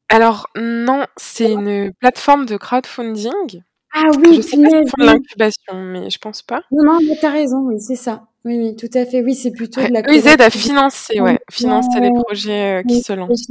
Alors 0.08 0.48
non, 0.54 1.06
c'est 1.16 1.50
une 1.52 1.92
plateforme 1.94 2.46
de 2.46 2.56
crowdfunding. 2.56 3.62
Ah 3.92 4.02
Je 4.12 4.18
oui, 4.18 4.42
sais 4.42 4.56
pas 4.56 4.68
oui. 4.72 5.06
l'incubation, 5.06 5.74
mais 5.74 6.10
je 6.10 6.18
pense 6.18 6.42
pas. 6.42 6.62
Non, 6.72 6.84
non, 6.84 6.98
mais 7.00 7.16
t'as 7.20 7.30
raison, 7.30 7.58
oui, 7.62 7.80
c'est 7.80 7.96
ça. 7.96 8.26
Oui, 8.44 8.58
oui, 8.58 8.76
tout 8.76 8.90
à 8.92 9.06
fait. 9.06 9.22
Oui, 9.22 9.34
c'est 9.34 9.52
plutôt 9.52 9.80
de 9.82 9.92
la 9.92 10.00
eux, 10.00 10.14
ils 10.14 10.26
aident 10.26 10.42
à 10.42 10.50
financer, 10.50 11.20
ouais, 11.20 11.38
financer 11.50 12.00
les 12.00 12.10
projets 12.10 12.80
euh, 12.80 12.82
qui 12.82 13.00
se 13.00 13.12
lancent. 13.14 13.48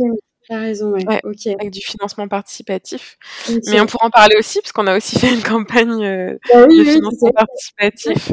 Ok, 0.50 0.50
oui. 0.50 0.50
tu 0.50 0.54
as 0.56 0.60
raison, 0.60 0.92
ouais. 0.92 1.06
Ouais, 1.08 1.22
OK. 1.24 1.48
avec 1.48 1.72
du 1.72 1.82
financement 1.82 2.28
participatif. 2.28 3.18
Mais 3.68 3.80
on 3.82 3.86
pourra 3.86 4.08
en 4.08 4.10
parler 4.10 4.36
aussi 4.38 4.60
parce 4.62 4.72
qu'on 4.72 4.88
a 4.88 4.98
aussi 4.98 5.20
fait 5.20 5.34
une 5.34 5.44
campagne, 5.44 6.04
heu, 6.06 6.40
Bah 6.54 6.66
oui, 6.68 6.78
de 6.78 6.84
oui, 6.84 6.92
financement 6.94 7.32
participatif. 7.32 8.32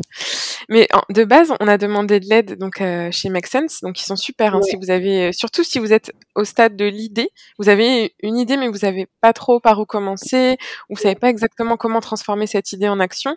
Mais 0.69 0.89
en 0.93 1.03
de 1.11 1.25
base, 1.25 1.53
on 1.61 1.69
a 1.69 1.79
demandé 1.79 2.21
de 2.21 2.27
l'aide 2.29 2.59
donc 2.59 2.81
heu, 2.81 3.11
chez 3.11 3.29
Make 3.29 3.47
Sense, 3.47 3.81
donc 3.83 4.01
ils 4.01 4.05
sont 4.05 4.17
super, 4.17 4.55
hein. 4.55 4.63
Si 4.63 4.77
vous 4.77 4.91
avez 4.91 5.33
surtout 5.33 5.65
si 5.65 5.79
vous 5.79 5.93
êtes 5.93 6.13
au 6.35 6.45
stade 6.45 6.77
de 6.77 6.85
l'idée, 6.85 7.31
vous 7.59 7.69
avez 7.69 8.15
une 8.23 8.39
idée 8.39 8.57
mais 8.57 8.69
vous 8.69 8.85
avez 8.85 9.07
pas 9.21 9.33
trop 9.33 9.61
par 9.61 9.79
où 9.81 9.85
commencer, 9.87 10.57
ou 10.89 10.97
vous 10.97 11.03
savez 11.03 11.15
pas 11.17 11.29
exactement 11.31 11.77
comment 11.77 12.01
transformer 12.01 12.47
cette 12.47 12.73
idée 12.73 12.89
en 12.89 13.01
action 13.01 13.37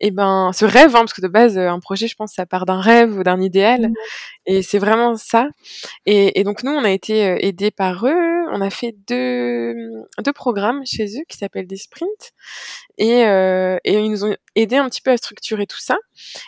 et 0.00 0.10
ben 0.10 0.50
ce 0.52 0.64
rêve, 0.64 0.94
hein, 0.96 1.00
parce 1.00 1.12
que 1.14 1.22
de 1.22 1.28
base, 1.28 1.58
un 1.58 1.80
projet, 1.80 2.08
je 2.08 2.14
pense, 2.16 2.32
ça 2.34 2.46
part 2.46 2.66
d'un 2.66 2.80
rêve 2.80 3.16
ou 3.18 3.22
d'un 3.22 3.40
idéal 3.40 3.76
Mmh. 3.88 3.94
et 4.46 4.62
c'est 4.62 4.78
vraiment 4.78 5.16
ça 5.16 5.48
et 6.06 6.38
et 6.40 6.44
donc 6.44 6.62
nous, 6.62 6.72
on 6.72 6.84
a 6.84 6.90
été, 6.90 7.20
aidés 7.46 7.70
par 7.70 7.95
On 8.04 8.60
a 8.60 8.70
fait 8.70 8.94
2, 9.08 9.74
2 10.24 10.32
programmes 10.32 10.82
chez 10.86 11.06
eux 11.18 11.24
qui 11.28 11.36
s'appellent 11.38 11.66
des 11.66 11.76
sprints. 11.76 12.32
Et 12.98 13.22
et 13.22 13.98
ils 14.00 14.10
nous 14.10 14.24
ont 14.24 14.36
aidés 14.56 14.76
un 14.76 14.88
petit 14.88 15.02
peu 15.02 15.10
à 15.12 15.16
structurer 15.16 15.66
tout 15.66 15.80
ça. 15.80 15.96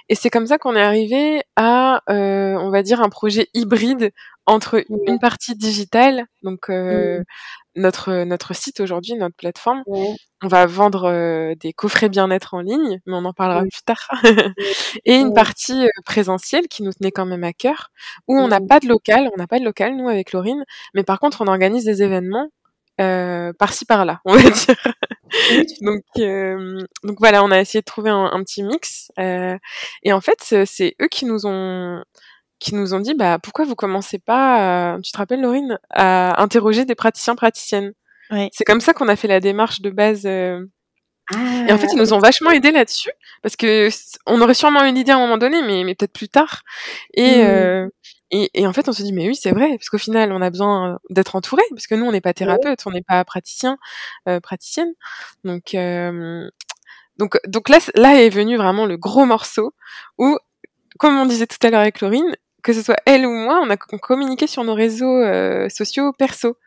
Et 0.09 0.15
c'est 0.15 0.31
comme 0.31 0.47
ça 0.47 0.59
qu'on 0.59 0.77
est 0.77 0.83
arrivés 0.83 1.43
à, 1.57 2.03
heu, 2.11 2.57
on 2.59 2.71
va 2.71 2.83
dire 2.83 3.01
un 3.03 3.11
projet 3.11 3.49
hybride 3.55 4.13
entre 4.49 4.85
une 5.07 5.19
partie 5.21 5.55
digitale, 5.57 6.27
donc 6.43 6.71
heu, 6.71 7.21
Mmh. 7.21 7.25
notre, 7.83 8.25
notre 8.25 8.55
site 8.55 8.81
aujourd'hui, 8.81 9.15
notre 9.15 9.37
plateforme. 9.37 9.85
On 10.43 10.49
va 10.49 10.67
vendre, 10.67 11.11
heu, 11.11 11.55
des 11.57 11.73
coffrets 11.73 12.09
bien-être 12.09 12.55
en 12.55 12.61
ligne, 12.61 13.01
mais 13.07 13.15
on 13.15 13.25
en 13.25 13.33
parlera 13.33 13.63
plus 13.65 13.83
tard 13.85 14.09
et 15.05 15.17
une 15.17 15.33
partie, 15.35 15.87
heu, 15.87 15.91
présentielle 16.07 16.69
qui 16.69 16.83
nous 16.85 16.93
tenait 16.93 17.13
quand 17.13 17.27
même 17.27 17.45
à 17.45 17.53
cœur, 17.53 17.91
où 18.29 18.39
on 18.39 18.49
n'a 18.49 18.61
pas 18.61 18.81
de 18.81 18.89
local. 18.89 19.31
On 19.35 19.39
n'a 19.39 19.47
pas 19.49 19.59
de 19.61 19.65
local, 19.65 19.97
nous, 19.97 20.09
avec 20.09 20.33
Laurine, 20.33 20.65
mais 20.95 21.05
par 21.05 21.21
contre, 21.21 21.41
on 21.43 21.49
organise 21.49 21.85
des 21.85 22.03
événements, 22.05 22.49
heu, 23.01 23.53
par-ci 23.59 23.85
par-là, 23.87 24.21
on 24.25 24.35
va 24.37 24.43
dire. 24.51 24.77
Donc 25.81 26.03
hem, 26.19 26.87
donc 27.05 27.17
voilà, 27.19 27.45
on 27.45 27.51
a 27.51 27.61
essayé 27.61 27.81
de 27.81 27.85
trouver 27.85 28.11
un 28.11 28.27
un 28.33 28.43
petit 28.45 28.63
mix, 28.63 29.11
heu 29.19 29.57
et 30.03 30.13
en 30.13 30.21
fait, 30.21 30.39
c'est 30.67 30.95
eux 31.03 31.09
qui 31.09 31.25
nous 31.27 31.47
ont 31.47 32.03
qui 32.61 32.75
nous 32.75 32.95
ont 32.95 33.01
dit: 33.01 33.15
«Bah, 33.15 33.39
pourquoi 33.41 33.65
vous 33.67 33.75
commencez 33.77 34.19
pas 34.19 34.95
à» 34.97 35.01
tu 35.03 35.13
te 35.13 35.19
rappelles, 35.19 35.41
Laurine? 35.43 35.79
À 35.91 36.43
interroger 36.43 36.85
des 36.85 36.95
praticiens, 36.97 37.37
praticiennes? 37.37 37.93
Ouais. 38.31 38.51
C'est 38.53 38.65
comme 38.65 38.81
ça 38.83 38.95
qu'on 38.95 39.09
a 39.09 39.17
fait 39.17 39.29
la 39.29 39.41
démarche 39.41 39.81
de 39.83 39.91
base, 39.91 40.27
heu 40.27 40.71
et 41.67 41.73
en 41.75 41.79
fait, 41.79 41.89
Ah! 41.89 41.95
ils 41.95 41.99
nous 41.99 42.13
ont 42.15 42.19
vachement 42.21 42.51
aidés 42.53 42.73
là-dessus 42.73 43.11
parce 43.43 43.57
que 43.57 43.89
on 44.27 44.41
aurait 44.43 44.55
sûrement 44.55 44.85
eu 44.87 44.93
l'idée 44.95 45.13
à 45.13 45.17
un 45.17 45.21
moment 45.21 45.39
donné, 45.39 45.63
mais 45.63 45.85
mais 45.85 45.95
peut-être 45.97 46.13
plus 46.15 46.29
tard 46.31 46.63
et 47.15 47.43
Mmh. 47.45 47.45
heu 47.45 47.91
et 48.33 48.51
et 48.55 48.67
en 48.69 48.73
fait, 48.75 48.89
on 48.89 48.93
s'est 48.95 49.05
dit: 49.05 49.13
«Mais 49.15 49.29
oui, 49.29 49.37
c'est 49.37 49.53
vrai», 49.53 49.71
parce 49.79 49.91
qu'au 49.91 49.99
final, 49.99 50.33
on 50.33 50.43
a 50.43 50.51
besoin 50.51 50.99
d'être 51.11 51.37
entourés 51.37 51.63
parce 51.71 51.87
que 51.89 51.95
nous, 51.97 52.07
on 52.07 52.13
n'est 52.13 52.21
pas 52.23 52.31
Ouais. 52.31 52.35
thérapeutes, 52.35 52.81
on 52.87 52.93
n'est 52.93 53.03
pas 53.03 53.25
praticiens, 53.25 53.79
heu, 54.29 54.41
praticiennes. 54.41 54.93
Donc 55.45 55.75
hem, 55.75 56.51
donc 57.19 57.39
donc 57.49 57.69
là 57.71 57.79
là 57.97 58.23
est 58.23 58.31
venu 58.31 58.57
vraiment 58.59 58.87
le 58.87 58.97
gros 58.99 59.27
morceau 59.27 59.75
où, 60.19 60.39
comme 61.01 61.19
on 61.19 61.27
disait 61.27 61.47
tout 61.49 61.59
à 61.67 61.71
l'heure 61.71 61.81
avec 61.83 62.01
Laurine, 62.03 62.37
que 62.69 62.75
ce 62.75 62.83
soit 62.83 62.99
elle 63.07 63.25
ou 63.27 63.33
moi, 63.33 63.61
on 63.65 63.71
a 63.71 63.77
on 63.93 63.99
communiquait 63.99 64.47
sur 64.47 64.63
nos 64.63 64.75
réseaux, 64.75 65.23
heu, 65.25 65.69
sociaux 65.71 66.13
perso. 66.13 66.59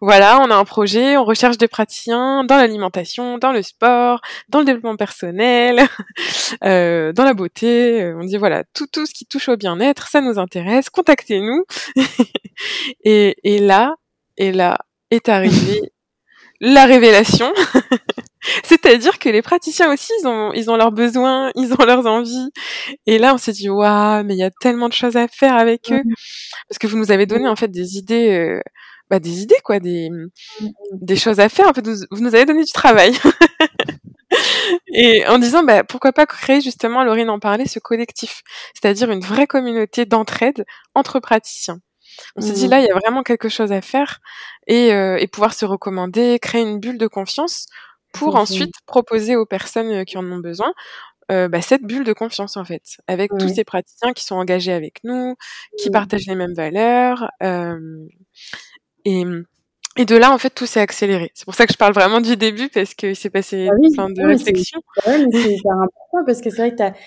Voilà, 0.00 0.40
on 0.40 0.50
a 0.52 0.56
un 0.56 0.64
projet, 0.64 1.16
on 1.16 1.24
recherche 1.24 1.58
des 1.58 1.68
praticiens 1.68 2.44
dans 2.44 2.56
l'alimentation, 2.56 3.38
dans 3.38 3.52
le 3.52 3.62
sport, 3.62 4.20
dans 4.48 4.60
le 4.60 4.64
développement 4.66 4.96
personnel, 4.96 5.80
heu, 6.64 7.12
dans 7.16 7.24
la 7.24 7.34
beauté, 7.34 8.02
heu, 8.04 8.16
on 8.20 8.24
dit: 8.24 8.36
«Voilà, 8.38 8.64
tout 8.74 8.86
tout 8.92 9.06
ce 9.06 9.14
qui 9.14 9.26
touche 9.26 9.48
au 9.48 9.56
bien-être, 9.56 10.08
ça 10.08 10.20
nous 10.20 10.38
intéresse, 10.38 10.90
contactez-nous» 10.90 11.64
et 13.04 13.36
et 13.44 13.58
là 13.60 13.94
et 14.38 14.52
là 14.52 14.78
est 15.10 15.28
arrivée 15.28 15.82
la 16.60 16.86
révélation. 16.86 17.52
C'est-à-dire 18.64 19.18
que 19.18 19.28
les 19.28 19.42
praticiens 19.42 19.92
aussi, 19.92 20.12
ils 20.22 20.26
ont 20.28 20.52
ils 20.52 20.70
ont 20.70 20.76
leurs 20.76 20.92
besoins, 20.92 21.50
ils 21.56 21.72
ont 21.74 21.84
leurs 21.84 22.06
envies 22.06 22.50
et 23.06 23.18
là, 23.18 23.34
on 23.34 23.38
s'est 23.38 23.52
dit: 23.52 23.70
«Waouh, 23.70 24.24
mais 24.24 24.34
il 24.34 24.38
y 24.40 24.44
a 24.44 24.50
tellement 24.60 24.88
de 24.88 24.94
choses 24.94 25.16
à 25.16 25.28
faire 25.28 25.54
avec 25.56 25.92
eux» 25.92 26.02
Mmh. 26.04 26.14
parce 26.68 26.78
que 26.78 26.86
vous 26.88 26.98
nous 26.98 27.12
avez 27.12 27.26
donné, 27.26 27.48
en 27.48 27.56
fait, 27.56 27.68
des 27.70 27.96
idées, 27.98 28.30
heu, 28.58 28.62
bah, 29.10 29.20
des 29.20 29.42
idées, 29.42 29.56
quoi, 29.64 29.80
des, 29.80 30.10
Mmh 30.10 30.28
mh. 30.60 30.68
des 31.02 31.16
choses 31.16 31.40
à 31.40 31.48
faire. 31.50 31.68
En 31.68 31.74
fait, 31.74 31.86
vous 31.88 31.96
vous 32.12 32.20
nous 32.22 32.34
avez 32.34 32.46
donné 32.46 32.64
du 32.64 32.72
travail 32.72 33.12
et 34.94 35.26
en 35.28 35.38
disant: 35.38 35.62
«Bah, 35.64 35.84
pourquoi 35.84 36.12
pas 36.12 36.26
créer 36.26 36.60
justement», 36.62 37.04
Laurine 37.04 37.30
en 37.30 37.40
parlait, 37.40 37.66
ce 37.68 37.78
collectif, 37.80 38.42
c'est-à-dire 38.74 39.10
une 39.12 39.20
vraie 39.22 39.46
communauté 39.48 40.06
d'entraide 40.06 40.64
entre 40.94 41.20
praticiens. 41.20 41.80
On 42.36 42.42
s'est 42.42 42.52
dit: 42.54 42.68
Mmh. 42.68 42.70
«Là, 42.72 42.80
il 42.80 42.86
y 42.86 42.90
a 42.92 42.94
vraiment 42.96 43.22
quelque 43.24 43.48
chose 43.50 43.72
à 43.72 43.82
faire» 43.82 44.20
et 44.68 44.92
heu 44.94 45.18
et 45.20 45.26
pouvoir 45.28 45.54
se 45.54 45.64
recommander, 45.66 46.38
créer 46.40 46.62
une 46.62 46.80
bulle 46.80 46.98
de 46.98 47.06
confiance 47.08 47.66
pour 48.12 48.36
fait. 48.36 48.36
ensuite 48.36 48.72
proposer 48.86 49.36
aux 49.36 49.46
personnes, 49.46 49.92
heu, 49.92 50.04
qui 50.04 50.18
en 50.18 50.24
ont 50.30 50.38
besoin, 50.38 50.72
heu, 51.32 51.48
bah, 51.48 51.62
cette 51.62 51.82
bulle 51.84 52.04
de 52.04 52.12
confiance, 52.14 52.56
en 52.58 52.64
fait, 52.66 52.82
avec 53.08 53.36
tous 53.38 53.48
ces 53.48 53.64
praticiens 53.64 54.12
qui 54.14 54.24
sont 54.24 54.36
engagés 54.36 54.72
avec 54.72 55.00
nous, 55.04 55.36
qui 55.76 55.90
Mmh. 55.90 55.90
partagent 55.90 56.26
les 56.28 56.36
mêmes 56.36 56.54
valeurs, 56.54 57.30
hem 57.40 58.08
et 59.06 59.24
mmh 59.26 59.44
et 59.98 60.06
de 60.06 60.16
là, 60.16 60.32
en 60.32 60.38
fait, 60.38 60.50
tout 60.50 60.66
s'est 60.66 60.80
accéléré. 60.80 61.32
C'est 61.34 61.44
pour 61.46 61.54
ça 61.56 61.66
que 61.66 61.72
je 61.74 61.78
parle 61.78 61.92
vraiment 61.94 62.20
du 62.22 62.36
début 62.36 62.68
parce 62.70 62.94
qu'il 62.94 63.16
s'est 63.16 63.30
passé 63.30 63.70
Bah 63.70 63.72
oui, 63.80 63.88
plein 63.92 64.08
de 64.10 64.22
réflexions. 64.24 64.80
mais 65.06 65.32
c'est 65.32 65.48
hyper 65.54 65.72
important 65.72 66.24
parce 66.26 66.40
que 66.40 66.50
c'est 66.50 66.62
vrai 66.62 66.70
que 66.76 66.98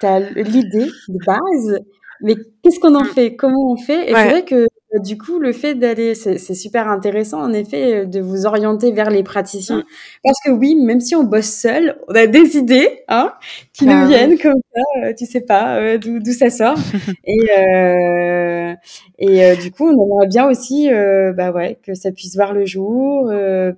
tu 0.00 0.06
as 0.06 0.20
l'idée 0.20 0.92
de 1.08 1.18
base, 1.20 1.80
mais 2.20 2.36
qu'est-ce 2.62 2.80
qu'on 2.80 2.94
en 2.96 3.04
Mmh. 3.04 3.08
fait? 3.08 3.36
Comment 3.36 3.72
on 3.72 3.76
fait? 3.76 4.10
Et 4.10 4.16
c'est 4.16 4.28
vrai 4.28 4.44
que, 4.44 4.66
du 5.02 5.18
coup, 5.18 5.38
le 5.38 5.52
fait 5.52 5.74
d'aller 5.74 6.14
c'est 6.14 6.38
super 6.54 6.88
intéressant, 6.88 7.40
en 7.42 7.52
effet, 7.52 8.02
heu, 8.04 8.06
de 8.06 8.20
vous 8.20 8.46
orienter 8.46 8.92
vers 8.92 9.10
les 9.10 9.22
praticiens 9.22 9.78
Mmh. 9.78 9.82
parce 10.24 10.38
que 10.44 10.50
oui, 10.50 10.74
même 10.76 11.00
si 11.00 11.14
on 11.16 11.24
bosse 11.24 11.46
seul, 11.50 11.98
on 12.08 12.14
a 12.14 12.26
des 12.26 12.56
idées, 12.56 13.00
hein, 13.08 13.32
qui 13.72 13.84
Bah 13.84 13.92
nous 13.92 14.06
oui. 14.06 14.08
viennent 14.08 14.38
comme 14.38 14.60
ça, 14.74 15.08
heu, 15.10 15.14
tu 15.18 15.26
sais 15.26 15.40
pas, 15.40 15.98
d'où 15.98 16.20
ça 16.32 16.50
sort 16.50 16.76
et 17.24 17.38
heu 17.58 18.74
et 19.18 19.56
du 19.56 19.70
coup, 19.72 19.88
on 19.88 19.92
aimerait 20.06 20.28
bien 20.28 20.48
aussi, 20.48 20.88
bah, 21.34 21.50
ouais, 21.52 21.78
que 21.82 21.94
ça 21.94 22.12
puisse 22.12 22.34
voir 22.36 22.52
le 22.54 22.64
jour, 22.66 23.30
heu 23.30 23.74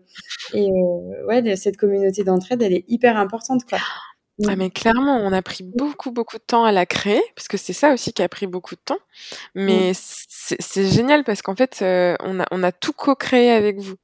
et 0.52 0.68
ouais, 1.28 1.56
cette 1.56 1.76
communauté 1.78 2.24
d'entraide, 2.24 2.62
elle 2.62 2.74
est 2.74 2.84
hyper 2.88 3.16
importante, 3.18 3.64
quoi. 3.68 3.82
Ah 4.46 4.54
mais 4.54 4.70
clairement, 4.70 5.16
on 5.16 5.32
a 5.32 5.42
pris 5.42 5.64
beaucoup, 5.64 6.12
beaucoup 6.12 6.36
de 6.38 6.42
temps 6.46 6.64
à 6.64 6.70
la 6.70 6.86
créer 6.86 7.20
parce 7.34 7.48
que 7.48 7.56
c'est 7.56 7.72
ça 7.72 7.92
aussi 7.92 8.12
qui 8.12 8.22
a 8.22 8.28
pris 8.28 8.46
beaucoup 8.46 8.76
de 8.76 8.80
temps, 8.84 8.98
mais 9.54 9.92
Mmh. 9.94 9.94
c'est 9.94 10.86
génial 10.90 11.24
parce 11.24 11.42
qu'en 11.42 11.56
fait, 11.56 11.80
heu, 11.82 12.16
on 12.20 12.40
a 12.40 12.46
on 12.52 12.62
a 12.62 12.72
tout 12.72 12.92
co-créé 12.92 13.50
avec 13.52 13.78
vous. 13.80 13.96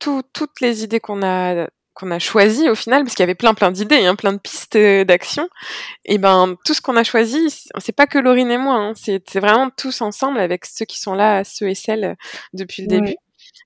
Tout 0.00 0.22
toutes 0.34 0.60
les 0.62 0.84
idées 0.84 1.00
qu'on 1.00 1.22
a 1.22 1.68
qu'on 1.94 2.10
a 2.12 2.18
choisies 2.20 2.70
au 2.70 2.74
final, 2.76 3.04
parce 3.04 3.14
qu'il 3.16 3.22
y 3.22 3.24
avait 3.24 3.34
plein, 3.36 3.54
plein 3.54 3.70
d'idées, 3.72 4.06
hein, 4.06 4.16
plein 4.16 4.32
de 4.34 4.38
pistes, 4.38 4.76
heu, 4.76 5.04
d'action 5.04 5.48
et 6.06 6.18
ben, 6.18 6.56
tout 6.66 6.74
ce 6.74 6.82
qu'on 6.82 6.96
a 6.96 7.04
choisi, 7.04 7.40
c'est 7.80 7.92
pas 7.96 8.06
que 8.08 8.18
Laurine 8.18 8.50
et 8.52 8.58
moi, 8.58 8.76
hein, 8.76 8.94
c'est 8.96 9.40
vraiment 9.40 9.70
tous 9.70 10.00
ensemble 10.02 10.40
avec 10.40 10.66
ceux 10.66 10.86
qui 10.86 11.00
sont 11.00 11.14
là, 11.14 11.44
ceux 11.44 11.68
et 11.70 11.74
celles, 11.76 12.04
heu, 12.04 12.16
depuis 12.54 12.82
le 12.82 12.88
Ouais. 12.88 12.88
début 12.88 13.16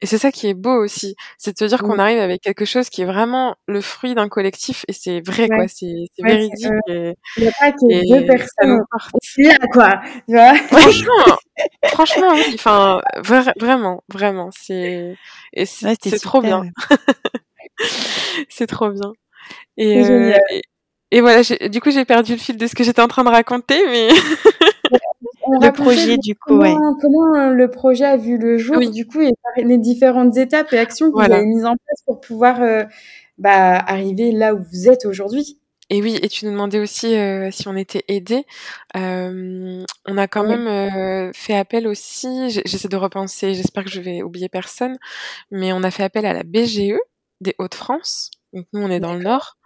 et 0.03 0.07
c'est 0.07 0.19
ça 0.19 0.33
qui 0.33 0.49
est 0.49 0.55
beau 0.55 0.75
aussi, 0.83 1.17
c'est 1.39 1.53
de 1.53 1.59
se 1.59 1.65
dire 1.65 1.83
Mmh. 1.83 1.87
qu'on 1.89 1.99
arrive 1.99 2.19
avec 2.19 2.43
quelque 2.43 2.65
chose 2.65 2.91
qui 2.91 3.03
est 3.03 3.07
vraiment 3.07 3.57
le 3.69 3.81
fruit 3.81 4.15
d'un 4.15 4.29
collectif 4.29 4.85
et 4.89 4.93
c'est 4.93 5.21
vrai, 5.21 5.45
Ouais. 5.45 5.57
quoi, 5.57 5.69
c'est 5.69 5.87
Ouais, 5.87 6.31
véridique 6.31 6.73
et 6.89 7.15
il 7.37 7.45
y 7.45 7.49
a 7.49 7.53
pas 7.61 7.73
que 7.73 7.77
2 8.09 8.25
et 8.25 8.27
ça 8.29 8.35
personnes 8.35 8.81
quotidien, 9.13 9.57
quoi, 9.73 10.01
tu 10.29 10.35
vois? 10.35 10.55
Franchement 10.69 11.37
franchement, 11.89 12.33
oui, 12.35 12.53
enfin, 12.55 13.01
vra 13.19 13.45
vraiment, 13.59 14.03
vraiment, 14.13 14.51
c'est 14.53 15.17
et 15.55 15.67
c'est 15.67 15.87
Ouais, 15.87 16.19
trop 16.21 16.41
bien. 16.43 16.65
C'est 18.49 18.67
trop 18.67 18.91
bien 18.91 19.13
et 19.79 20.05
génial. 20.05 20.41
et 20.53 20.63
et 21.13 21.21
voilà, 21.23 21.43
du 21.71 21.81
coup, 21.81 21.91
j'ai 21.93 22.05
perdu 22.05 22.33
le 22.33 22.39
fil 22.39 22.57
de 22.57 22.67
ce 22.67 22.75
que 22.75 22.85
j'étais 22.85 23.03
en 23.03 23.09
train 23.09 23.25
de 23.25 23.31
raconter, 23.31 23.81
mais 23.89 24.09
on 25.47 25.61
Le 25.61 25.73
projet, 25.73 26.19
du 26.19 26.35
coup, 26.35 26.59
ouais. 26.59 26.75
comment 27.01 27.35
heu, 27.37 27.55
le 27.55 27.71
projet 27.71 28.05
a 28.05 28.17
vu 28.17 28.39
le 28.39 28.59
jour, 28.59 28.79
Oui. 28.79 28.91
du 28.91 29.07
coup 29.07 29.21
et 29.21 29.33
les 29.63 29.79
différentes 29.79 30.37
étapes 30.37 30.73
et 30.73 30.79
actions 30.79 31.07
que 31.07 31.13
vous 31.13 31.17
Voilà. 31.19 31.37
avez 31.37 31.47
mises 31.47 31.65
en 31.65 31.77
place 31.77 32.03
pour 32.07 32.21
pouvoir, 32.21 32.63
heu, 32.63 32.85
bah, 33.39 33.79
arriver 33.79 34.33
là 34.33 34.55
où 34.55 34.59
vous 34.73 34.89
êtes 34.89 35.05
aujourd'hui. 35.07 35.59
Et 35.89 36.03
oui 36.03 36.19
et 36.21 36.29
tu 36.29 36.45
nous 36.47 36.51
demandais 36.51 36.81
aussi, 36.81 37.15
heu, 37.15 37.51
si 37.53 37.69
on 37.69 37.77
était 37.77 38.05
aidés. 38.09 38.45
Hem, 38.95 39.85
on 40.07 40.19
a 40.19 40.27
quand 40.27 40.45
même, 40.45 41.33
fait 41.33 41.55
appel 41.57 41.87
aussi 41.87 42.51
j'e 42.51 42.61
j'essaie 42.65 42.89
de 42.89 42.97
repenser, 42.97 43.55
j'espère 43.55 43.85
que 43.85 43.91
je 43.91 44.01
vais 44.01 44.23
oublier 44.23 44.49
personne, 44.49 44.97
mais 45.51 45.73
on 45.75 45.83
a 45.85 45.91
fait 45.93 46.05
appel 46.05 46.27
à 46.27 46.35
la 46.35 46.45
BGE 46.45 46.95
des 47.43 47.55
Hauts-de-France, 47.59 48.31
donc 48.55 48.67
nous, 48.73 48.83
on 48.83 48.91
est 48.91 49.01
dans 49.01 49.15
le 49.15 49.21
D'accord. 49.25 49.57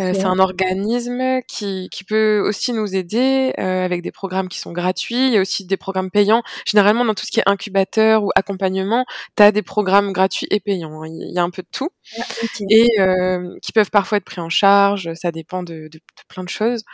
Heu, 0.00 0.12
c'est 0.14 0.26
un 0.26 0.38
organisme 0.38 1.40
qui 1.48 1.88
qui 1.90 2.04
peut 2.04 2.40
aussi 2.40 2.72
nous 2.72 2.94
aider, 2.96 3.52
heu, 3.58 3.62
avec 3.62 4.02
des 4.02 4.12
programmes 4.12 4.48
qui 4.48 4.58
sont 4.58 4.72
gratuits. 4.72 5.28
Il 5.28 5.32
y 5.34 5.38
a 5.38 5.40
aussi 5.40 5.64
des 5.66 5.76
programmes 5.76 6.10
payants. 6.10 6.42
Généralement, 6.66 7.04
dans 7.04 7.14
tout 7.14 7.26
ce 7.26 7.30
qui 7.30 7.40
est 7.40 7.48
incubateur 7.48 8.24
ou 8.24 8.30
accompagnement, 8.36 9.04
tu 9.36 9.42
as 9.42 9.52
des 9.52 9.62
programmes 9.62 10.12
gratuits 10.12 10.46
et 10.50 10.60
payants, 10.60 11.02
hein, 11.02 11.06
il 11.08 11.32
y 11.34 11.38
a 11.38 11.42
un 11.44 11.50
peu 11.50 11.62
de 11.62 11.68
tout 11.72 11.90
Ah 12.18 12.24
et 12.70 12.88
hem, 12.98 13.56
qui 13.62 13.72
peuvent 13.72 13.90
parfois 13.90 14.18
être 14.18 14.24
pris 14.24 14.40
en 14.40 14.50
charge, 14.50 15.12
ça 15.14 15.32
dépend 15.32 15.62
de 15.62 15.88
de 15.88 15.98
de 15.98 16.00
plein 16.28 16.44
de 16.44 16.48
choses. 16.50 16.84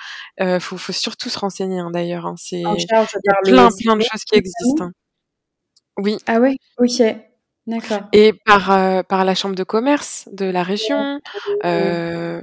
Heu, 0.41 0.59
faut 0.61 0.77
faut 0.79 0.93
surtout 0.93 1.29
se 1.31 1.39
renseigner, 1.39 1.79
hein, 1.81 1.91
d'ailleurs, 1.93 2.27
hein, 2.27 2.35
c'est 2.39 2.57
il 2.61 2.89
y 3.25 3.31
a 3.31 3.35
plein, 3.45 3.71
plein 3.85 3.97
de 3.97 4.03
choses 4.03 4.25
qui 4.25 4.37
existent. 4.39 4.91
Oui. 5.99 6.19
Ah? 6.27 6.41
OK. 6.79 7.34
Et 8.13 8.33
par, 8.45 8.71
heu, 8.71 9.03
par 9.03 9.25
la 9.25 9.35
chambre 9.35 9.55
de 9.55 9.65
commerce 9.65 10.29
de 10.33 10.47
la 10.47 10.63
région, 10.63 11.21
heu, 11.65 12.43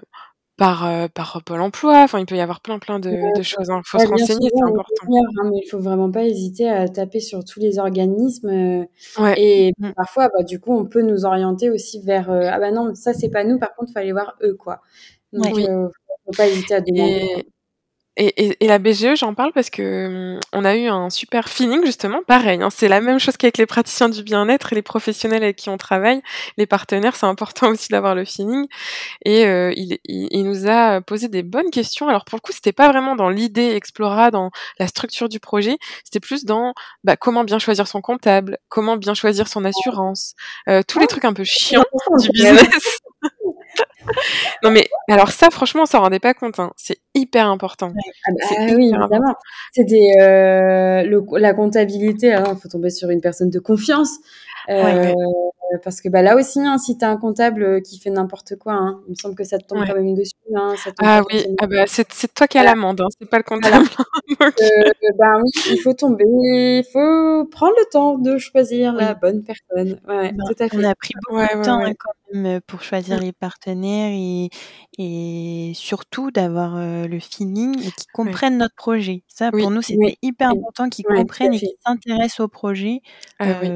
par, 0.57 0.85
heu, 0.89 1.09
par 1.09 1.43
Pôle 1.45 1.61
emploi, 1.61 2.03
enfin, 2.03 2.19
il 2.19 2.25
peut 2.27 2.35
y 2.37 2.41
avoir 2.41 2.61
plein, 2.61 2.79
plein 2.79 2.99
de 2.99 3.31
de 3.31 3.43
choses, 3.43 3.69
hein. 3.71 3.81
Faut 3.85 3.99
Ouais, 3.99 4.05
se 4.05 4.09
renseigner, 4.09 4.49
c'est 4.55 4.63
important. 4.65 5.07
hein, 5.19 5.49
mais 5.51 5.59
il 5.65 5.69
faut 5.69 5.79
vraiment 5.79 6.11
pas 6.11 6.23
hésiter 6.25 6.69
à 6.69 6.87
taper 6.87 7.19
sur 7.19 7.43
tous 7.43 7.59
les 7.59 7.77
organismes, 7.79 8.85
Ouais. 9.17 9.37
et 9.37 9.73
Mmh. 9.77 9.91
parfois, 9.95 10.29
bah, 10.29 10.43
du 10.43 10.59
coup, 10.61 10.73
on 10.73 10.85
peut 10.85 11.01
nous 11.01 11.25
orienter 11.25 11.69
aussi 11.69 12.01
vers, 12.01 12.29
«Ah 12.31 12.59
bah 12.59 12.71
non, 12.71 12.95
ça 12.95 13.13
c'est 13.13 13.29
pas 13.29 13.43
nous, 13.43 13.59
par 13.59 13.75
contre, 13.75 13.91
faut 13.93 13.99
aller 13.99 14.13
voir 14.13 14.37
eux», 14.43 14.55
quoi. 14.55 14.81
Donc 15.33 15.53
Oui. 15.53 15.67
heu, 15.67 15.89
faut 16.25 16.33
pas 16.33 16.47
hésiter 16.49 16.75
à 16.75 16.81
demander. 16.81 17.21
Et 17.35 17.45
et 18.17 18.45
et 18.45 18.65
et 18.65 18.67
la 18.67 18.77
BGE, 18.79 19.15
j'en 19.15 19.33
parle 19.33 19.53
parce 19.53 19.69
que, 19.69 20.35
mmh, 20.35 20.39
on 20.53 20.65
a 20.65 20.75
eu 20.75 20.87
un 20.87 21.09
super 21.09 21.47
feeling 21.49 21.85
justement, 21.85 22.21
pareil, 22.27 22.61
hein, 22.61 22.69
c'est 22.69 22.87
la 22.89 22.99
même 23.01 23.19
chose 23.19 23.37
qu'avec 23.37 23.57
les 23.57 23.65
praticiens 23.65 24.09
du 24.09 24.23
bien-être 24.23 24.73
et 24.73 24.75
les 24.75 24.81
professionnels 24.81 25.43
avec 25.43 25.55
qui 25.55 25.69
on 25.69 25.77
travaille, 25.77 26.21
les 26.57 26.65
partenaires, 26.65 27.15
c'est 27.15 27.25
important 27.25 27.69
aussi 27.69 27.87
d'avoir 27.89 28.13
le 28.15 28.25
feeling. 28.25 28.67
Et 29.25 29.45
heu, 29.45 29.73
il 29.77 29.99
il 30.05 30.27
il 30.31 30.43
nous 30.45 30.67
a 30.67 31.01
posé 31.01 31.29
des 31.29 31.43
bonnes 31.43 31.71
questions. 31.71 32.09
Alors 32.09 32.25
pour 32.25 32.37
le 32.37 32.41
coup, 32.41 32.51
c'était 32.53 32.73
pas 32.73 32.89
vraiment 32.89 33.15
dans 33.15 33.29
l'idée 33.29 33.71
Explora, 33.75 34.31
dans 34.31 34.51
la 34.79 34.87
structure 34.87 35.29
du 35.29 35.39
projet, 35.39 35.77
c'était 36.05 36.19
plus 36.21 36.45
dans, 36.45 36.73
bah, 37.03 37.17
comment 37.17 37.43
bien 37.45 37.59
choisir 37.59 37.87
son 37.87 38.01
comptable, 38.01 38.57
comment 38.69 38.97
bien 38.97 39.13
choisir 39.15 39.47
son 39.47 39.65
assurance, 39.65 40.35
heu, 40.69 40.83
tous 40.87 40.99
les 40.99 41.07
trucs 41.07 41.25
un 41.25 41.33
peu 41.33 41.43
chiants 41.45 41.83
du 42.19 42.29
business. 42.31 42.99
Non 44.63 44.71
mais 44.71 44.87
alors 45.09 45.29
ça, 45.31 45.49
franchement, 45.49 45.83
on 45.83 45.85
s'en 45.85 46.01
rendait 46.01 46.19
pas 46.19 46.33
compte, 46.33 46.59
hein, 46.59 46.71
c'est 46.77 46.97
hyper 47.15 47.47
important. 47.47 47.93
Ah 47.95 48.31
bah 48.31 48.45
C'est 48.49 48.75
oui, 48.75 48.89
évidemment. 48.93 49.35
C'était, 49.73 50.13
heu, 50.19 51.07
le 51.09 51.23
la 51.39 51.53
comptabilité, 51.53 52.31
alors 52.33 52.57
faut 52.59 52.69
tomber 52.69 52.89
sur 52.89 53.09
une 53.09 53.21
personne 53.21 53.49
de 53.49 53.59
confiance, 53.59 54.09
Ouais. 54.69 55.13
Parce 55.83 56.01
que, 56.01 56.09
bah, 56.09 56.21
là 56.21 56.35
aussi, 56.37 56.59
hein, 56.61 56.77
si 56.77 56.97
tu 56.97 57.05
as 57.05 57.09
un 57.11 57.17
comptable, 57.17 57.63
heu, 57.63 57.79
qui 57.81 57.99
fait 57.99 58.09
n'importe 58.09 58.55
quoi, 58.57 58.73
hein, 58.73 59.01
il 59.07 59.11
me 59.11 59.15
semble 59.15 59.35
que 59.35 59.43
ça 59.43 59.57
te 59.57 59.65
tombe 59.67 59.79
Ouais. 59.81 59.87
quand 59.87 59.95
même 59.95 60.13
dessus, 60.15 60.33
hein, 60.55 60.75
ça 60.77 60.91
tombe 60.91 61.07
Ah 61.07 61.21
oui, 61.29 61.45
ah 61.59 61.67
bah, 61.67 61.85
c'est 61.87 62.11
c'est 62.13 62.33
toi 62.33 62.47
qui 62.47 62.57
as 62.57 62.63
l'amende, 62.63 63.01
hein, 63.01 63.07
c'est 63.19 63.29
pas 63.29 63.37
le 63.37 63.43
comptable, 63.43 63.85
donc 63.97 64.07
Heu, 64.61 65.13
ben 65.19 65.41
oui, 65.43 65.51
il 65.67 65.79
faut 65.81 65.93
tomber, 65.93 66.25
il 66.25 66.83
faut 66.91 67.45
prendre 67.47 67.73
le 67.79 67.85
temps 67.91 68.17
de 68.19 68.37
choisir 68.37 68.93
la 68.93 69.15
bonne 69.15 69.43
personne. 69.43 69.99
Ouais, 70.07 70.33
Ben, 70.33 70.43
tout 70.47 70.55
à 70.63 70.69
on 70.71 70.77
fait. 70.77 70.83
a 70.83 70.95
pris 70.95 71.13
beaucoup 71.21 71.35
Ouais, 71.37 71.55
de 71.55 71.59
ouais, 71.59 71.65
temps, 71.65 71.79
ouais. 71.83 71.95
quand 71.99 72.11
même, 72.33 72.45
heu, 72.57 72.61
pour 72.61 72.81
choisir 72.83 73.19
les 73.19 73.33
partenaires 73.33 74.11
et 74.13 74.49
et 74.97 75.73
surtout 75.75 76.31
d'avoir, 76.31 76.77
le 77.07 77.19
feeling 77.19 77.79
et 77.85 77.91
qu'ils 77.91 78.07
Ouais. 78.23 78.31
comprennent 78.33 78.57
notre 78.57 78.75
projet. 78.75 79.23
Ça, 79.27 79.51
Oui. 79.53 79.61
pour 79.61 79.71
nous, 79.71 79.81
Oui. 79.89 80.11
c'était 80.11 80.17
hyper 80.21 80.51
Oui. 80.51 80.57
important 80.57 80.89
qu'ils 80.89 81.05
comprennent 81.05 81.53
et 81.53 81.59
qu'ils 81.59 81.69
s'intéressent 81.85 82.41
au 82.41 82.47
projet, 82.47 83.01
Ah 83.39 83.45
oui. 83.61 83.73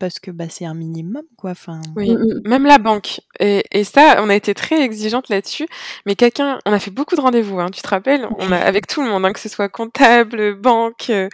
Parce 0.00 0.18
que, 0.18 0.32
bah, 0.32 0.46
c'est 0.50 0.64
un 0.66 0.74
minimum, 0.74 1.22
quoi, 1.36 1.52
enfin. 1.52 1.80
Oui, 1.96 2.10
Mmh 2.10 2.14
mh. 2.44 2.48
même 2.48 2.64
la 2.66 2.78
banque. 2.78 3.20
Et 3.38 3.62
et 3.72 3.84
ça, 3.84 4.16
on 4.24 4.28
a 4.30 4.34
été 4.34 4.54
très 4.54 4.82
exigeantes 4.82 5.28
là-dessus, 5.28 5.68
mais 6.06 6.16
quelqu'un 6.16 6.58
on 6.66 6.72
a 6.72 6.80
fait 6.80 6.90
beaucoup 6.90 7.14
de 7.16 7.20
rendez-vous, 7.20 7.60
hein, 7.60 7.68
tu 7.72 7.82
te 7.82 7.88
rappelles? 7.88 8.26
On 8.40 8.50
a 8.52 8.56
avec 8.58 8.88
tout 8.88 9.02
le 9.02 9.08
monde, 9.08 9.24
hein, 9.26 9.32
que 9.32 9.40
ce 9.40 9.48
soit 9.48 9.68
comptable, 9.68 10.54
banque, 10.56 11.06
heu, 11.10 11.28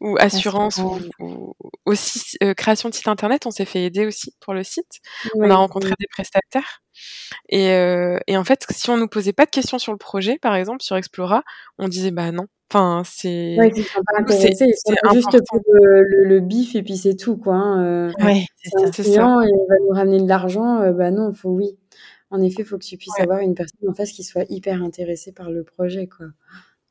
ou 0.00 0.16
assurance 0.20 0.84
ou 1.20 1.54
aussi 1.86 2.36
heu, 2.42 2.54
création 2.54 2.88
de 2.90 2.94
site 2.94 3.08
internet, 3.08 3.46
on 3.46 3.50
s'est 3.52 3.64
fait 3.66 3.84
aider 3.84 4.06
aussi 4.06 4.34
pour 4.40 4.54
le 4.54 4.64
site. 4.64 5.00
On 5.42 5.50
a 5.50 5.56
rencontré 5.56 5.94
oui. 5.94 5.96
des 6.00 6.06
prestataires 6.10 6.80
et 7.50 7.70
heu 7.72 8.20
et 8.28 8.36
en 8.38 8.44
fait, 8.44 8.66
si 8.70 8.90
on 8.90 8.96
nous 8.98 9.08
posait 9.08 9.32
pas 9.34 9.46
de 9.46 9.50
questions 9.50 9.78
sur 9.80 9.92
le 9.92 9.98
projet, 9.98 10.38
par 10.40 10.54
exemple, 10.56 10.82
sur 10.82 10.96
Explora, 10.96 11.44
on 11.78 11.88
disait: 11.88 12.12
«Bah 12.12 12.32
non». 12.32 12.46
Enfin, 12.72 13.02
c'est 13.06 13.70
c'est 14.26 14.94
juste 15.04 15.36
pour 15.48 15.60
le 15.72 16.02
le 16.04 16.24
le 16.28 16.40
bif 16.40 16.74
et 16.76 16.82
puis 16.84 16.96
c'est 16.98 17.16
tout, 17.16 17.36
quoi, 17.38 17.54
hein, 17.56 18.10
heu, 18.10 18.16
Ouais, 18.18 18.44
c'est 18.56 18.70
ça. 19.04 19.26
et 19.42 19.48
il 19.50 19.66
va 19.68 19.76
nous 19.88 19.94
ramener 19.94 20.20
de 20.22 20.28
l'argent, 20.28 20.82
heu, 20.84 20.92
bah 20.92 21.10
non, 21.10 21.32
faut 21.34 21.50
oui. 21.50 21.78
En 22.30 22.42
effet, 22.42 22.64
faut 22.64 22.78
que 22.78 22.84
tu 22.84 22.96
puisses 22.98 23.18
Ouais. 23.18 23.24
avoir 23.24 23.40
une 23.40 23.54
personne 23.54 23.88
en 23.88 23.94
face 23.94 24.12
qui 24.12 24.24
soit 24.24 24.44
hyper 24.50 24.82
intéressée 24.82 25.32
par 25.32 25.50
le 25.50 25.64
projet, 25.64 26.08
quoi. 26.08 26.26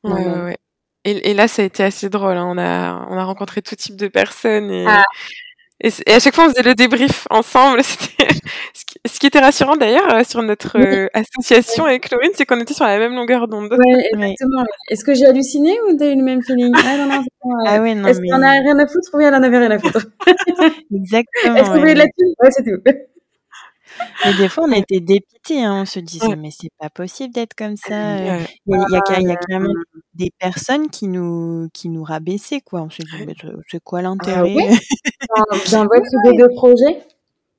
Ouais, 0.04 0.26
ouais 0.42 0.56
et 1.04 1.30
et 1.30 1.34
là, 1.34 1.48
ça 1.48 1.62
a 1.62 1.64
été 1.64 1.82
assez 1.84 2.08
drôle, 2.10 2.36
hein, 2.36 2.46
on 2.50 2.58
a 2.58 3.06
on 3.10 3.16
a 3.18 3.24
rencontré 3.24 3.62
tout 3.62 3.76
type 3.76 3.96
de 3.96 4.08
personnes 4.08 4.70
Ah! 4.84 5.02
et 5.82 5.88
et 5.88 5.90
c 5.90 6.02
et 6.06 6.14
à 6.14 6.20
chaque 6.20 6.34
fois, 6.34 6.46
on 6.46 6.50
faisait 6.50 6.62
le 6.62 6.74
débrief 6.74 7.26
ensemble, 7.30 7.82
ce 9.06 9.18
qui 9.20 9.26
était 9.26 9.40
rassurant 9.40 9.76
d'ailleurs, 9.76 10.14
heu, 10.14 10.24
sur 10.24 10.42
notre, 10.42 10.78
Oui. 10.78 10.84
heu, 11.06 11.10
association 11.14 11.84
avec 11.86 12.10
Laurine, 12.10 12.32
c'est 12.34 12.46
qu'on 12.46 12.60
était 12.60 12.74
sur 12.74 12.86
la 12.86 12.98
même 12.98 13.14
longueur 13.14 13.48
d'onde. 13.48 13.72
Ouais, 13.76 14.08
exactement. 14.12 14.64
Est-ce 14.90 15.04
que 15.04 15.14
j'ai 15.14 15.26
halluciné 15.26 15.78
ou 15.88 15.96
tu 15.96 16.02
as 16.04 16.10
eu 16.12 16.16
le 16.16 16.24
même 16.24 16.42
feeling? 16.42 16.82
Ah 16.84 16.96
non, 16.96 17.06
non, 17.06 17.22
Ah 17.64 17.78
non, 17.80 18.06
est-ce 18.06 18.20
qu'elle 18.20 18.34
en 18.36 18.42
a 18.42 18.50
mais 18.50 18.60
rien 18.60 18.78
à 18.78 18.86
foutre? 18.86 19.10
Oui, 19.14 19.24
elle 19.24 19.34
en 19.34 19.42
avait 19.42 19.58
rien 19.58 19.70
à 19.70 19.78
foutre? 19.78 19.98
Est-ce 19.98 20.26
Exactement, 20.92 21.56
que 21.70 21.74
vous 21.74 21.78
ouais, 21.78 21.80
voulez 21.80 21.94
de 21.94 21.98
la 21.98 22.04
mais 22.04 22.10
thune? 22.18 22.34
Ouais, 22.42 22.50
c'est 22.50 22.64
tout. 22.64 22.82
Mais 24.24 24.34
des 24.34 24.48
fois, 24.48 24.64
on 24.68 24.72
Ouais. 24.76 24.84
était 24.84 25.00
dépités, 25.00 25.62
hein, 25.64 25.82
on 25.82 25.84
se 25.86 26.00
disait: 26.00 26.34
Ouais. 26.34 26.36
«Mais 26.36 26.50
c'est 26.50 26.70
pas 26.78 26.90
possible 26.90 27.32
d'être 27.34 27.54
comme 27.54 27.76
Ah 27.82 27.88
ça, 27.88 28.30
heu». 28.30 28.32
Ouais. 28.32 28.46
Il 28.66 28.72
y 28.72 28.76
a 28.76 28.78
il 28.88 28.92
y 28.92 28.96
a 28.96 29.02
Ah 29.08 29.16
ca 29.16 29.20
il 29.20 29.26
y 29.28 29.32
a 29.32 29.36
là 29.36 29.38
carrément 29.38 29.72
là. 29.72 29.84
des 30.14 30.30
personnes 30.38 30.90
qui 30.90 31.08
nous 31.08 31.68
qui 31.74 31.88
nous 31.90 32.04
rabaissaient, 32.04 32.60
quoi. 32.60 32.82
On 32.82 32.90
se 32.90 33.02
dit: 33.02 33.18
Ouais. 33.18 33.26
«Mais 33.26 33.34
c'est 33.70 33.80
quoi 33.82 34.02
Ah 34.18 34.44
ouais? 34.44 34.50
l'intérêt?» 34.52 34.68
Dans 35.28 35.44
dans 35.70 35.86
Ouais, 35.90 35.98
votre 35.98 36.14
idée 36.14 36.34
ouais. 36.34 36.42
de 36.42 36.48
projet? 36.56 37.02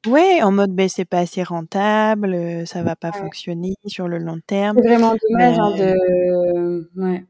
Ouais, 0.07 0.41
en 0.41 0.51
mode: 0.51 0.71
«Beh, 0.73 0.87
c'est 0.89 1.05
pas 1.05 1.19
assez 1.19 1.43
rentable, 1.43 2.33
heu, 2.33 2.65
ça 2.65 2.81
va 2.81 2.95
pas 2.95 3.11
Ouais. 3.13 3.19
fonctionner 3.19 3.75
sur 3.85 4.07
le 4.07 4.17
long 4.17 4.39
terme». 4.47 4.79
C'est 4.79 4.81
vraiment 4.87 5.15
Bah 5.33 5.45
dommage, 5.45 5.59
hein, 5.59 5.71
de 5.77 6.89
ouais. 6.95 7.25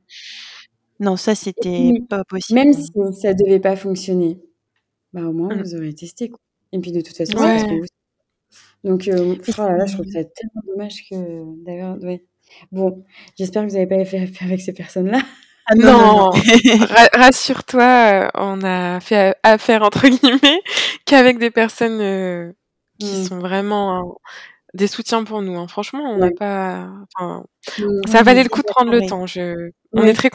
Non, 0.99 1.16
ça, 1.18 1.36
c'était 1.36 1.93
pas 2.09 2.24
possible 2.26 2.45
même 2.49 2.74
pour 2.74 2.74
si 2.74 2.89
ça 3.14 3.34
devait 3.34 3.59
pas 3.59 3.76
fonctionner, 3.76 4.41
bah, 5.14 5.24
au 5.28 5.34
moins 5.34 5.49
Mmh. 5.49 5.64
vous 5.64 5.76
aurez 5.76 5.93
testé, 5.95 6.30
quoi 6.30 6.39
et 6.74 6.80
puis 6.80 6.91
de 6.91 7.01
toute 7.01 7.18
façon, 7.18 7.38
c'est 7.38 7.51
parce 7.51 7.64
Ouais. 7.64 7.66
qu'on 7.66 7.78
vous 7.80 7.86
donc 8.84 9.08
Et 9.08 9.54
oh 9.58 9.64
là 9.64 9.78
là, 9.78 9.86
je 9.86 9.94
trouve 9.94 10.06
c'est 10.08 10.24
ça 10.24 10.24
tellement 10.24 10.62
dommage 10.68 11.04
que 11.10 11.16
d'ailleurs 11.66 11.98
ouais. 12.04 12.24
Bon, 12.72 13.06
j'espère 13.38 13.64
que 13.66 13.70
vous 13.70 13.76
avez 13.78 13.88
pas 13.88 14.04
fait 14.06 14.20
affaire 14.20 14.48
avec 14.48 14.62
ces 14.62 14.74
personnes-là. 14.74 15.22
Ah 15.68 15.76
non, 15.76 15.92
non, 15.98 16.14
non. 16.16 16.26
Non! 16.26 16.32
Ra 16.90 17.08
rassure-toi, 17.14 18.32
on 18.36 18.62
a 18.64 19.00
fait 19.00 19.36
«affaire» 19.44 19.84
entre 19.84 20.08
guillemets 20.08 20.62
qu'avec 21.06 21.38
des 21.40 21.52
personnes, 21.52 22.02
heu, 22.02 22.56
qui 23.00 23.16
Mmh. 23.18 23.24
sont 23.24 23.40
vraiment 23.40 24.20
des 24.74 24.88
soutiens 24.88 25.24
pour 25.24 25.41
nous, 25.41 25.57
hein. 25.57 25.67
Franchement, 25.67 26.01
on 26.13 26.17
n'a 26.17 26.28
Ouais. 26.28 26.34
pas 26.38 26.89
enfin, 27.17 27.45
Mmh. 27.80 28.01
Ça 28.07 28.24
valait 28.24 28.43
le 28.43 28.49
coup 28.49 28.61
de 28.61 28.67
prendre 28.67 28.91
le 28.91 29.01
temps, 29.03 29.28
je 29.28 29.72
on 29.93 30.03
est 30.05 30.13
très 30.13 30.30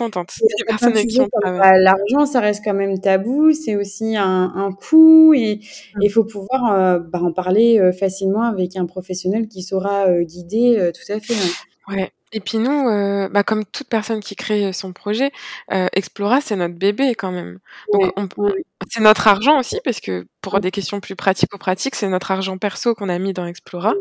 personnes 0.67 0.95
qui 0.95 1.19
bah, 1.43 1.73
l'argent, 1.79 2.27
ça 2.27 2.41
reste 2.41 2.63
quand 2.65 2.75
même 2.75 3.01
tabou, 3.01 3.53
c'est 3.53 3.77
aussi 3.77 4.17
un 4.17 4.53
un 4.55 4.73
coût 4.73 5.35
et 5.35 5.61
Mmh. 5.97 6.03
il 6.03 6.11
faut 6.11 6.25
pouvoir, 6.25 6.73
heu, 6.99 7.01
bah, 7.13 7.21
en 7.23 7.33
parler, 7.33 7.79
heu, 7.81 7.93
facilement 7.93 8.43
avec 8.43 8.77
un 8.77 8.87
professionnel 8.87 9.49
qui 9.49 9.63
saura, 9.63 10.09
heu, 10.11 10.23
guider, 10.25 10.91
tout 10.95 11.13
à 11.13 11.21
fait, 11.21 11.35
ouais. 11.35 11.57
Ouais 11.89 12.13
et 12.33 12.41
puis 12.41 12.59
nous, 12.59 12.85
bah, 13.31 13.43
comme 13.45 13.65
toute 13.65 13.89
personne 13.89 14.21
qui 14.21 14.37
crée 14.37 14.73
son 14.73 14.93
projet, 14.93 15.31
Explora, 15.95 16.41
c'est 16.41 16.57
notre 16.57 16.75
bébé 16.75 17.15
quand 17.15 17.33
même. 17.33 17.61
Donc 17.93 18.03
ouais, 18.03 18.13
on 18.17 18.29
ouais. 18.43 18.65
C'est 18.91 19.01
notre 19.01 19.29
argent 19.29 19.59
aussi 19.61 19.79
parce 19.85 20.01
que 20.01 20.27
pour 20.43 20.57
Mmh. 20.57 20.61
des 20.61 20.71
questions 20.71 21.01
plus 21.01 21.17
pratico-pratiques, 21.17 21.97
c'est 21.97 22.09
notre 22.09 22.31
argent 22.31 22.57
perso 22.59 22.95
qu'on 22.95 23.09
a 23.09 23.19
mis 23.19 23.33
dans 23.33 23.47
Explora 23.47 23.95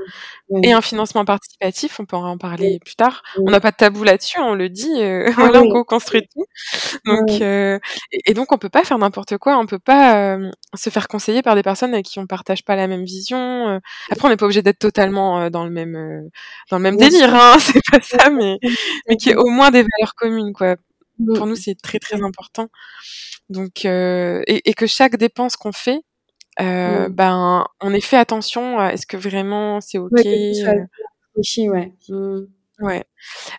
Mmh. 0.49 0.61
et 0.63 0.69
Ouais. 0.69 0.73
un 0.75 0.81
financement 0.81 1.25
participatif, 1.25 1.99
on 1.99 2.05
pourra 2.05 2.29
en 2.29 2.33
Oui. 2.33 2.39
parler 2.39 2.79
plus 2.85 2.95
tard. 2.95 3.23
On 3.47 3.51
n'a 3.51 3.59
pas 3.61 3.71
de 3.71 3.77
tabou 3.77 4.03
là-dessus, 4.03 4.39
on 4.39 4.55
le 4.55 4.69
dit, 4.69 4.89
heu, 5.01 5.25
Ah 5.27 5.31
voilà, 5.51 5.61
on 5.61 5.63
oui. 5.63 5.69
co-construit 5.69 6.23
tout. 6.35 6.45
Donc 7.05 7.41
heu 7.41 7.79
et 8.11 8.31
et 8.31 8.33
donc 8.35 8.51
on 8.53 8.57
peut 8.59 8.69
pas 8.69 8.83
faire 8.85 8.97
n'importe 8.99 9.37
quoi, 9.39 9.57
on 9.59 9.65
peut 9.67 9.79
pas, 9.79 10.13
hem, 10.35 10.51
se 10.75 10.89
faire 10.91 11.07
conseiller 11.09 11.41
par 11.43 11.55
des 11.55 11.63
personnes 11.63 11.93
avec 11.93 12.05
qui 12.07 12.19
on 12.19 12.27
partage 12.27 12.63
pas 12.65 12.75
la 12.77 12.87
même 12.87 13.05
vision, 13.05 13.69
heu. 13.77 13.81
Après, 14.11 14.27
on 14.27 14.29
n'est 14.31 14.37
pas 14.37 14.45
obligé 14.45 14.61
d'être 14.63 14.79
totalement, 14.79 15.41
heu, 15.45 15.49
dans 15.51 15.65
le 15.65 15.71
même, 15.71 15.95
heu, 15.97 16.29
dans 16.71 16.77
le 16.77 16.83
même 16.83 16.97
délire, 16.97 17.33
hein, 17.35 17.57
c'est 17.59 17.81
pas 17.91 18.01
ça, 18.01 18.29
mais 18.31 18.57
mais 19.09 19.17
qu'il 19.17 19.29
y 19.31 19.33
ait 19.33 19.37
au 19.37 19.49
moins 19.49 19.71
des 19.71 19.83
valeurs 19.83 20.15
communes, 20.15 20.53
quoi. 20.53 20.75
Mmh. 21.19 21.33
Pour 21.35 21.47
nous, 21.47 21.55
c'est 21.55 21.75
très, 21.81 21.99
très 21.99 22.21
important. 22.23 22.69
Donc 23.49 23.85
heu 23.85 24.43
et 24.47 24.69
et 24.69 24.73
que 24.75 24.87
chaque 24.87 25.17
dépense 25.17 25.57
qu'on 25.57 25.71
fait, 25.73 26.01
heu, 26.61 27.09
Mmh. 27.09 27.13
ben, 27.13 27.65
on 27.81 27.93
ait 27.93 28.01
fait 28.01 28.17
attention 28.17 28.79
à 28.79 28.93
est-ce 28.93 29.07
que 29.07 29.17
vraiment 29.17 29.81
c'est 29.81 29.99
OK, 29.99 30.11
réfléchi, 31.35 31.69
ouais. 31.69 31.93
Mmh. 32.09 32.39
Ouais. 32.81 32.87
Ouais. 32.87 33.03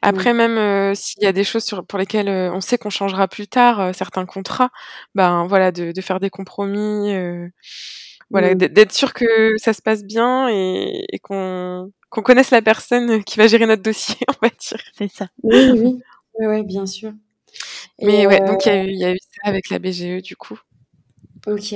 Après 0.02 0.34
même, 0.34 0.59
heu, 0.59 0.94
s'il 0.96 1.22
y 1.24 1.26
a 1.26 1.32
des 1.32 1.44
choses 1.44 1.64
sur 1.64 1.86
pour 1.86 1.98
lesquelles, 2.00 2.28
heu, 2.30 2.50
on 2.54 2.61
sait 2.62 2.78
qu'on 2.78 2.90
changera 2.90 3.28
plus 3.28 3.48
tard, 3.48 3.94
certains 3.94 4.26
contrats, 4.26 4.70
ben, 5.16 5.46
voilà, 5.48 5.72
de 5.72 5.92
de 5.92 6.00
faire 6.02 6.20
des 6.20 6.30
compromis, 6.30 7.12
voilà, 8.30 8.54
Mmh. 8.54 8.59
d'être 8.59 8.92
sûr 8.92 9.14
que 9.14 9.57
ça 9.59 9.72
se 9.74 9.82
passe 9.82 10.04
bien 10.04 10.48
et 10.50 11.04
et 11.12 11.18
qu'on 11.20 11.92
qu'on 12.11 12.22
connaisse 12.22 12.50
la 12.52 12.62
personne 12.62 13.24
qui 13.24 13.38
va 13.38 13.46
gérer 13.48 13.66
notre 13.66 13.82
dossier, 13.82 14.16
on 14.30 14.34
va 14.42 14.50
dire. 14.50 14.80
C'est 14.98 15.09
ça. 15.12 15.28
Oui, 15.44 15.59
oui, 15.72 15.80
oui. 16.40 16.46
Ouais, 16.48 16.62
bien 16.64 16.86
sûr 16.86 17.12
et 17.98 18.07
Mais 18.07 18.26
ouais, 18.26 18.40
donc 18.40 18.66
il 18.66 18.68
y 18.68 18.72
a 18.72 18.84
eu 18.84 18.88
il 18.88 18.98
y 18.98 19.04
a 19.04 19.12
eu 19.12 19.18
ça 19.18 19.48
avec 19.48 19.70
la 19.70 19.78
BGE, 19.78 20.22
du 20.22 20.36
coup. 20.36 20.59
OK 21.46 21.74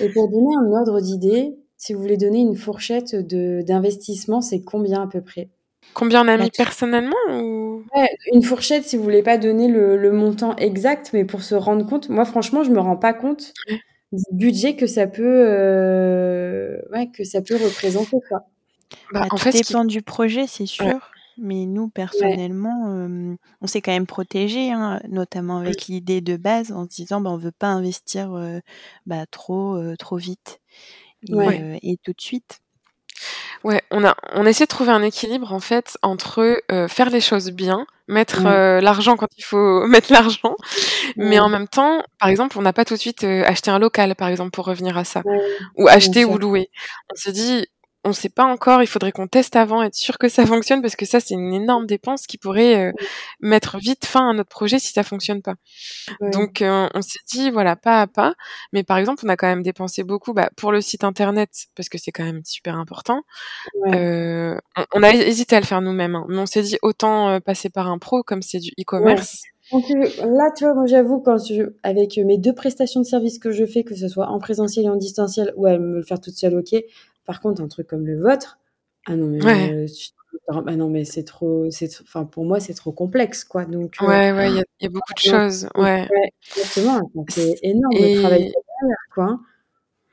et 0.00 0.08
pour 0.12 0.28
donner 0.28 0.54
un 0.56 0.72
ordre 0.72 1.00
d'idée, 1.00 1.54
si 1.76 1.92
vous 1.94 2.00
voulez 2.02 2.16
donner 2.16 2.40
une 2.40 2.56
fourchette 2.56 3.14
de 3.14 3.62
d'investissement, 3.62 4.40
c'est 4.40 4.62
combien 4.62 5.02
à 5.02 5.06
peu 5.06 5.20
près? 5.22 5.50
Combien 5.92 6.24
on 6.24 6.28
a 6.28 6.36
mis 6.36 6.50
personnellement 6.50 7.14
ou? 7.30 7.84
Ouais, 7.94 8.08
une 8.32 8.42
fourchette 8.42 8.84
si 8.84 8.96
vous 8.96 9.02
voulez 9.04 9.22
pas 9.22 9.38
donner 9.38 9.68
le 9.68 9.96
le 9.96 10.10
montant 10.12 10.56
exact, 10.56 11.10
mais 11.12 11.24
pour 11.24 11.42
se 11.42 11.54
rendre 11.54 11.86
compte. 11.86 12.08
Moi, 12.08 12.24
franchement, 12.24 12.64
je 12.64 12.70
me 12.70 12.80
rends 12.80 12.96
pas 12.96 13.12
compte, 13.14 13.52
Ouais. 13.68 13.78
budget 14.32 14.76
que 14.76 14.86
ça 14.86 15.06
peut, 15.06 15.22
euh, 15.48 16.78
ouais, 16.92 17.10
que 17.10 17.24
ça 17.24 17.40
peut 17.42 17.56
représenter, 17.56 18.16
quoi. 18.28 18.40
Bah, 19.12 19.20
Bah, 19.20 19.26
en 19.30 19.36
tout 19.36 19.38
fait, 19.38 19.52
ce 19.52 19.62
qui 19.62 19.72
dépend 19.72 19.84
du 19.84 20.02
projet, 20.02 20.46
c'est 20.46 20.62
ouais. 20.64 20.66
sûr. 20.66 21.10
Mais 21.38 21.66
nous, 21.66 21.84
Ouais. 21.84 21.90
personnellement, 21.94 22.88
euh, 22.88 23.36
on 23.60 23.66
s'est 23.66 23.80
quand 23.82 23.92
même 23.92 24.06
protégé, 24.06 24.72
hein, 24.72 25.00
notamment 25.08 25.58
avec 25.58 25.86
l'idée 25.86 26.20
de 26.20 26.36
base, 26.36 26.72
en 26.72 26.84
se 26.84 26.88
disant, 26.90 27.20
bah, 27.20 27.30
on 27.30 27.36
veut 27.36 27.52
pas 27.52 27.68
investir 27.68 28.32
euh, 28.34 28.60
bah, 29.06 29.26
trop, 29.30 29.76
euh, 29.76 29.96
trop 29.96 30.16
vite 30.16 30.60
et, 31.28 31.34
Ouais. 31.34 31.80
Et 31.82 31.98
tout 32.04 32.12
de 32.12 32.20
suite. 32.20 32.60
Ouais, 33.64 33.82
on 33.90 34.04
a 34.04 34.14
on 34.32 34.44
essaie 34.46 34.64
de 34.64 34.68
trouver 34.68 34.90
un 34.92 35.02
équilibre 35.02 35.52
en 35.52 35.60
fait 35.60 35.96
entre, 36.02 36.60
faire 36.88 37.10
les 37.10 37.20
choses 37.20 37.50
bien, 37.50 37.86
mettre, 38.08 38.44
Ouais. 38.44 38.80
l'argent 38.82 39.16
quand 39.16 39.28
il 39.38 39.42
faut 39.44 39.86
mettre 39.88 40.12
l'argent, 40.12 40.54
mais 41.16 41.38
en 41.40 41.48
même 41.48 41.68
temps, 41.68 42.02
par 42.20 42.28
exemple, 42.28 42.58
on 42.58 42.62
n'a 42.62 42.72
pas 42.74 42.84
tout 42.84 42.94
de 42.94 43.00
suite, 43.00 43.24
acheté 43.24 43.70
un 43.70 43.78
local, 43.78 44.14
par 44.16 44.28
exemple, 44.28 44.50
pour 44.52 44.66
revenir 44.66 44.98
à 44.98 45.04
ça, 45.04 45.22
ou 45.76 45.88
acheter 45.88 46.24
ou 46.26 46.38
louer. 46.38 46.70
On 47.12 47.16
s'est 47.16 47.32
dit: 47.32 47.66
«On 48.04 48.12
sait 48.12 48.28
pas 48.28 48.44
encore, 48.44 48.82
il 48.82 48.86
faudrait 48.86 49.12
qu'on 49.12 49.26
teste 49.28 49.56
avant, 49.56 49.82
être 49.82 49.94
sûr 49.94 50.18
que 50.18 50.28
ça 50.28 50.44
fonctionne», 50.62 50.82
parce 50.82 50.96
que 50.96 51.06
ça, 51.06 51.20
c'est 51.20 51.34
une 51.34 51.52
énorme 51.54 51.86
dépense 51.86 52.26
qui 52.26 52.38
pourrait, 52.38 52.86
Ouais. 52.86 52.92
mettre 53.40 53.78
vite 53.78 54.04
fin 54.06 54.30
à 54.30 54.32
notre 54.34 54.50
projet 54.50 54.78
si 54.78 54.92
ça 54.92 55.02
fonctionne 55.02 55.42
pas. 55.42 55.54
Ouais. 56.20 56.30
Donc 56.30 56.62
heu, 56.62 56.88
on 56.94 57.02
s'est 57.02 57.18
dit, 57.32 57.50
voilà, 57.50 57.76
pas 57.76 58.02
à 58.02 58.06
pas, 58.06 58.34
mais 58.72 58.84
par 58.84 58.98
exemple, 58.98 59.22
on 59.26 59.28
a 59.30 59.36
quand 59.36 59.46
même 59.48 59.62
dépensé 59.62 60.04
beaucoup, 60.04 60.34
bah, 60.34 60.50
pour 60.56 60.72
le 60.72 60.80
site 60.82 61.04
internet, 61.04 61.50
parce 61.76 61.88
que 61.88 61.98
c'est 61.98 62.12
quand 62.12 62.24
même 62.24 62.42
super 62.44 62.76
important. 62.78 63.22
Ouais. 63.74 63.98
Heu, 63.98 64.58
on 64.76 64.84
on 64.94 65.02
a 65.04 65.10
hésité 65.14 65.56
à 65.56 65.60
le 65.60 65.66
faire 65.66 65.82
nous-mêmes, 65.82 66.16
hein, 66.16 66.26
mais 66.28 66.38
on 66.38 66.46
s'est 66.46 66.62
dit: 66.62 66.78
«Autant, 66.82 67.40
passer 67.40 67.70
par 67.70 67.88
un 67.90 67.98
pro», 67.98 68.22
comme 68.24 68.42
c'est 68.42 68.60
du 68.60 68.70
Ouais. 68.78 68.82
e-commerce. 68.84 69.42
Donc 69.72 69.84
là, 69.90 70.50
tu 70.56 70.64
vois, 70.64 70.74
moi, 70.74 70.86
j'avoue, 70.86 71.20
quand 71.20 71.38
je 71.38 71.64
avec 71.82 72.18
mes 72.18 72.38
2 72.38 72.54
prestations 72.54 73.00
de 73.00 73.06
services 73.06 73.38
que 73.38 73.50
je 73.52 73.64
fais, 73.66 73.84
que 73.84 73.94
ce 73.96 74.08
soit 74.08 74.28
en 74.28 74.38
présentiel 74.38 74.86
et 74.86 74.88
en 74.90 74.96
distanciel, 74.96 75.52
ouais, 75.56 75.78
me 75.78 75.96
le 75.96 76.02
faire 76.02 76.20
toute 76.20 76.34
seule, 76.36 76.56
OK. 76.58 76.74
Par 77.26 77.40
contre, 77.40 77.62
un 77.62 77.68
truc 77.68 77.86
comme 77.88 78.06
le 78.06 78.20
vôtre, 78.20 78.58
ah 79.06 79.16
non, 79.16 79.26
mais 79.28 79.42
Ouais. 79.44 79.86
tu 79.88 80.10
ah 80.48 80.76
non, 80.76 80.90
mais 80.90 81.04
c'est 81.04 81.24
trop 81.24 81.70
c'est 81.70 81.88
enfin, 82.02 82.24
pour 82.26 82.44
moi, 82.44 82.60
c'est 82.60 82.74
trop 82.74 82.92
complexe, 82.92 83.44
quoi, 83.44 83.64
donc 83.66 83.96
ouais, 84.00 84.32
il 84.50 84.56
y 84.56 84.60
a 84.60 84.64
il 84.80 84.84
y 84.84 84.86
a 84.86 84.90
beaucoup 84.90 85.12
de 85.14 85.18
choses, 85.20 85.68
ouais. 85.76 86.08
ouais, 86.10 86.30
exactement, 86.56 86.98
enfin, 87.14 87.24
c'est 87.28 87.58
énorme 87.62 88.02
le 88.02 88.10
travail 88.10 88.42
et 88.42 88.52
quoi, 89.14 89.40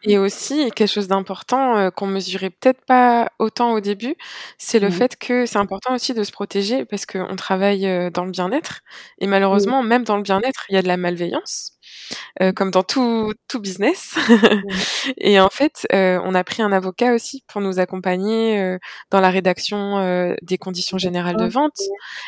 et 0.03 0.17
aussi, 0.17 0.71
quelque 0.71 0.87
chose 0.89 1.07
d'important, 1.07 1.77
heu, 1.77 1.91
qu'on 1.91 2.07
mesurait 2.07 2.49
peut-être 2.49 2.83
pas 2.85 3.31
autant 3.39 3.73
au 3.73 3.79
début, 3.81 4.15
c'est 4.57 4.79
le 4.79 4.89
fait 4.89 5.15
que 5.17 5.45
c'est 5.45 5.59
important 5.59 5.93
aussi 5.95 6.13
de 6.15 6.23
se 6.23 6.31
protéger 6.31 6.85
parce 6.85 7.05
qu'on 7.05 7.35
travaille, 7.35 8.11
dans 8.11 8.25
le 8.25 8.31
bien-être 8.31 8.81
et 9.19 9.27
Mmh. 9.27 9.29
malheureusement, 9.29 9.83
même 9.83 10.03
dans 10.03 10.17
le 10.17 10.23
bien-être, 10.23 10.65
il 10.69 10.75
y 10.75 10.77
a 10.77 10.81
de 10.81 10.87
la 10.87 10.97
malveillance, 10.97 11.73
heu, 12.41 12.51
comme 12.53 12.71
dans 12.71 12.83
tout 12.83 13.33
tout 13.47 13.59
business 13.59 14.15
et 15.17 15.39
en 15.39 15.49
fait, 15.49 15.85
heu, 15.93 16.19
on 16.23 16.33
a 16.35 16.43
pris 16.43 16.61
un 16.61 16.71
avocat 16.71 17.13
aussi 17.13 17.43
pour 17.47 17.61
nous 17.61 17.79
accompagner, 17.79 18.59
heu, 18.61 18.79
dans 19.09 19.19
la 19.21 19.29
rédaction, 19.29 20.35
des 20.41 20.57
conditions 20.57 20.97
générales 20.97 21.37
de 21.37 21.45
vente. 21.47 21.77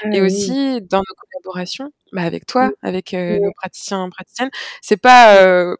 Ah 0.04 0.10
et 0.14 0.22
aussi 0.22 0.82
dans 0.82 1.00
nos 1.00 1.16
collaborations, 1.32 1.92
bah, 2.12 2.24
avec 2.24 2.46
toi, 2.46 2.72
avec, 2.82 3.14
nos 3.14 3.52
praticiens, 3.54 4.10
praticiennes. 4.10 4.50
C'est 4.82 4.98
pas, 4.98 5.76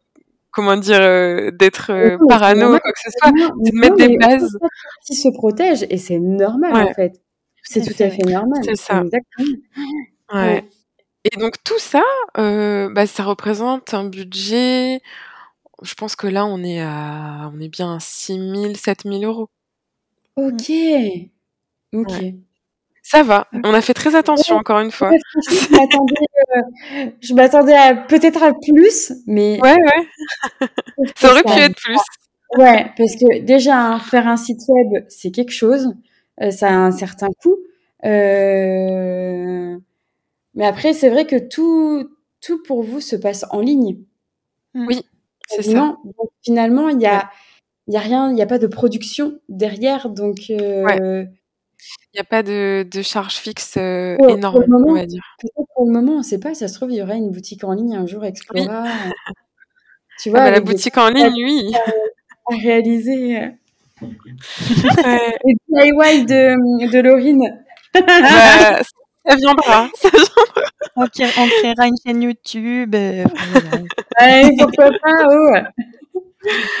comment 0.50 0.76
dire, 0.76 1.00
d'être, 1.52 1.86
c'est 1.88 2.18
parano 2.28 2.74
ou 2.74 2.78
quoi 2.78 2.92
que 2.92 3.00
ce 3.00 3.10
soit, 3.18 3.32
c'est 3.64 3.72
de 3.72 3.76
non, 3.76 3.80
mettre 3.80 3.96
des 3.96 4.16
bases. 4.16 4.56
partie 4.60 5.14
se 5.14 5.28
protège 5.30 5.86
et 5.90 5.98
c'est 5.98 6.18
normal, 6.18 6.74
en 6.88 6.94
fait. 6.94 7.20
C'est 7.62 7.80
Tout 7.82 8.02
à 8.02 8.10
fait. 8.10 8.22
normal, 8.24 8.60
C'est 8.62 8.76
c'est 8.76 8.92
ça. 8.92 9.02
exactement. 9.02 9.56
Ouais 10.32 10.40
Ouais. 10.42 10.64
Et 11.24 11.36
donc 11.38 11.54
tout 11.64 11.78
ça, 11.78 12.02
heu, 12.38 12.90
bah, 12.94 13.06
ça 13.06 13.24
représente 13.24 13.94
un 13.94 14.04
budget, 14.04 15.00
je 15.82 15.94
pense 15.94 16.16
que 16.16 16.26
là, 16.28 16.46
on 16.46 16.62
est 16.64 16.80
à 16.82 17.50
on 17.54 17.60
est 17.60 17.68
bien 17.68 17.96
à 17.96 18.00
6 18.00 18.38
000-7 18.38 19.04
000 19.04 19.22
€. 19.24 19.48
Mmh. 20.36 20.46
OK. 20.46 20.72
OK. 21.94 22.10
Ouais. 22.12 22.34
Ça 23.02 23.22
va, 23.22 23.48
on 23.64 23.74
a 23.74 23.80
fait 23.82 23.94
très 23.94 24.14
attention 24.16 24.56
encore 24.56 24.80
une 24.80 24.90
fois. 24.92 25.10
franchement, 25.32 25.66
je 25.70 25.76
m'attendais, 25.76 26.14
heu, 26.56 27.12
je 27.20 27.34
m'attendais 27.34 27.74
à 27.76 27.94
peut-être 27.96 28.42
à 28.42 28.52
plus, 28.54 29.12
mais 29.26 29.60
Ouais, 29.62 29.74
ouais. 29.76 30.08
Ça 31.16 31.30
aurait 31.30 31.42
pu 31.44 31.50
être 31.60 31.76
plus. 31.76 31.98
Ouais, 32.58 32.86
parce 32.96 33.16
que 33.16 33.40
déjà, 33.40 33.76
hein, 33.78 33.98
faire 34.00 34.28
un 34.28 34.36
site 34.38 34.60
web, 34.68 35.04
c'est 35.08 35.30
quelque 35.32 35.52
chose, 35.52 35.94
heu, 36.42 36.50
ça 36.50 36.68
a 36.68 36.72
un 36.72 36.92
certain 36.92 37.28
coût, 37.42 37.56
heu, 38.06 38.08
mais 40.54 40.66
après, 40.66 40.92
c'est 40.92 41.08
vrai 41.10 41.26
que 41.26 41.36
tout 41.36 42.08
tout 42.40 42.62
pour 42.62 42.82
vous 42.82 43.00
se 43.00 43.16
passe 43.16 43.44
en 43.50 43.60
ligne. 43.60 43.98
Mmh. 44.74 44.86
Oui, 44.88 45.00
c'est 45.48 45.62
ça. 45.62 45.96
Donc 46.04 46.30
finalement, 46.42 46.88
il 46.88 47.00
y 47.00 47.04
Ouais. 47.06 47.08
a 47.08 47.30
il 47.86 47.94
y 47.94 47.96
a 47.98 48.00
rien, 48.00 48.30
il 48.32 48.38
y 48.38 48.42
a 48.42 48.46
pas 48.46 48.58
de 48.58 48.66
production 48.66 49.40
derrière, 49.48 50.08
donc 50.10 50.36
Ouais. 50.50 50.98
heu 51.00 51.26
Il 52.14 52.16
y 52.16 52.20
a 52.20 52.24
pas 52.24 52.42
de 52.42 52.86
de 52.90 53.02
charge 53.02 53.34
fixe, 53.36 53.76
le 53.76 54.16
énorme, 54.30 54.64
on 54.88 54.94
va 54.94 55.06
dire. 55.06 55.22
pour 55.74 55.86
le 55.86 55.92
moment, 55.92 56.14
on 56.18 56.22
sait 56.22 56.40
pas, 56.40 56.54
ça 56.54 56.68
se 56.68 56.74
trouve, 56.74 56.92
il 56.92 56.96
y 56.98 57.02
aura 57.02 57.14
une 57.14 57.30
boutique 57.30 57.64
en 57.64 57.72
ligne 57.72 57.96
un 57.96 58.06
jour, 58.06 58.22
Oui. 58.22 58.28
Explora, 58.28 58.84
tu 60.20 60.28
Ah 60.28 60.30
vois, 60.30 60.40
bah, 60.40 60.50
la 60.50 60.60
boutique 60.60 60.96
en 60.98 61.08
ligne, 61.10 61.44
oui. 61.44 61.72
à 62.46 62.54
réaliser, 62.56 63.38
heu 63.38 63.52
Ouais. 64.02 65.36
les 65.44 65.54
DIY 65.68 66.24
de, 66.26 66.90
de 66.92 67.00
Laurine. 67.00 67.64
Bah, 67.94 68.80
ça 69.26 69.36
viendra, 69.36 69.90
ça 69.94 70.08
viendra. 70.10 70.44
On 70.96 71.06
cré 71.08 71.32
on 71.36 71.50
créera 71.50 71.86
une 71.88 71.96
chaîne 72.06 72.22
YouTube. 72.22 72.94
Ouais, 74.20 74.50
pourquoi 74.58 74.90
pas, 75.02 75.24
oh! 75.30 75.52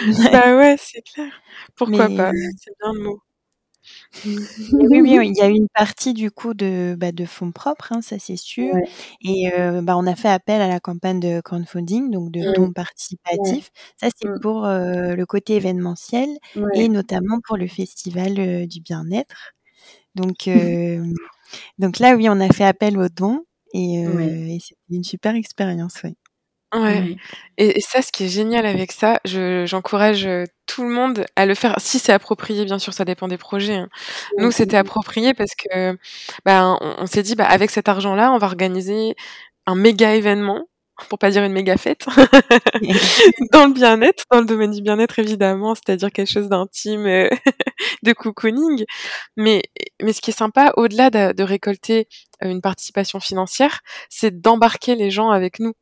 Bah, 0.32 0.56
ouais, 0.58 0.76
c'est 0.78 1.02
clair. 1.02 1.32
Pourquoi 1.76 2.10
Mais 2.10 2.10
pas? 2.10 2.32
C'est 2.58 2.72
bien 2.80 2.92
le 2.94 3.00
mot. 3.04 3.20
oui, 4.90 5.00
oui, 5.02 5.18
oui, 5.18 5.28
il 5.30 5.36
y 5.38 5.42
a 5.42 5.48
une 5.48 5.68
partie 5.74 6.14
du 6.14 6.30
coup 6.30 6.54
de, 6.54 6.94
bah, 6.98 7.12
de 7.12 7.24
fonds 7.26 7.52
propres, 7.52 7.92
hein, 7.92 8.02
ça 8.02 8.18
c'est 8.18 8.36
sûr 8.36 8.74
Ouais. 8.74 8.94
et 9.22 9.50
heu, 9.54 9.80
bah, 9.82 9.96
on 9.96 10.06
a 10.06 10.14
fait 10.16 10.28
appel 10.28 10.60
à 10.62 10.68
la 10.68 10.80
campagne 10.80 11.20
de 11.20 11.40
crowdfunding, 11.40 12.10
donc 12.10 12.30
de 12.32 12.44
dons 12.46 12.72
Ouais. 12.72 12.72
participatifs. 12.72 13.70
Ça, 14.00 14.08
c'est 14.16 14.28
Mmh. 14.28 14.38
pour, 14.40 14.66
heu, 14.66 15.14
le 15.16 15.26
côté 15.26 15.54
événementiel 15.56 16.28
et 16.72 16.88
Ouais. 16.88 16.88
notamment 16.88 17.40
pour 17.46 17.56
le 17.56 17.66
festival, 17.68 18.66
du 18.68 18.80
bien-être. 18.80 19.52
Donc 20.16 20.48
donc 21.78 21.98
là, 21.98 22.14
oui, 22.16 22.28
on 22.28 22.40
a 22.40 22.48
fait 22.50 22.64
appel 22.64 22.98
aux 22.98 23.08
dons 23.08 23.44
et 23.74 24.04
et 24.56 24.58
c'était 24.60 24.80
une 24.90 25.04
super 25.04 25.34
expérience, 25.36 26.02
ouais. 26.04 26.14
Ouais 26.74 27.04
et 27.56 27.78
et 27.78 27.80
ça, 27.80 28.02
ce 28.02 28.10
qui 28.12 28.24
est 28.24 28.28
génial 28.28 28.66
avec 28.66 28.90
ça, 28.92 29.20
je 29.24 29.64
j'encourage, 29.66 30.26
heu, 30.26 30.44
tout 30.66 30.82
le 30.84 30.90
monde 30.90 31.24
à 31.36 31.46
le 31.46 31.54
faire, 31.54 31.76
si 31.78 31.98
c'est 32.00 32.12
approprié, 32.12 32.64
bien 32.64 32.78
sûr, 32.80 32.92
ça 32.92 33.04
dépend 33.04 33.28
des 33.28 33.38
projets, 33.38 33.76
hein. 33.76 33.88
Nous, 34.38 34.48
Mmh, 34.48 34.52
c'était 34.52 34.76
approprié 34.76 35.34
parce 35.34 35.54
que, 35.54 35.96
ben, 36.44 36.78
on 36.80 36.96
on 37.02 37.06
s'est 37.06 37.22
dit: 37.22 37.36
«Bah, 37.36 37.46
avec 37.46 37.70
cet 37.70 37.88
argent-là, 37.88 38.32
on 38.32 38.38
va 38.38 38.46
organiser 38.46 39.14
un 39.66 39.76
méga 39.76 40.14
événement», 40.16 40.66
pour 41.08 41.18
pas 41.18 41.30
dire 41.30 41.44
une 41.44 41.52
méga 41.52 41.76
fête, 41.76 42.06
dans 43.52 43.66
le 43.66 43.72
bien-être, 43.74 44.24
dans 44.30 44.40
le 44.40 44.46
domaine 44.46 44.70
du 44.72 44.82
bien-être, 44.82 45.18
évidemment, 45.18 45.74
c'est-à-dire 45.74 46.10
quelque 46.12 46.30
chose 46.30 46.48
d'intime, 46.48 47.06
heu, 47.06 47.30
de 48.04 48.12
cocooning. 48.12 48.84
Mais 49.36 49.62
mais 50.02 50.12
ce 50.14 50.20
qui 50.22 50.30
est 50.32 50.34
sympa, 50.38 50.72
au-delà 50.76 51.10
de 51.10 51.32
de 51.32 51.42
récolter, 51.44 52.08
heu, 52.44 52.48
une 52.50 52.62
participation 52.62 53.20
financière, 53.20 53.80
c'est 54.10 54.40
d'embarquer 54.40 54.94
les 54.96 55.10
gens 55.10 55.30
avec 55.30 55.60
nous. 55.60 55.74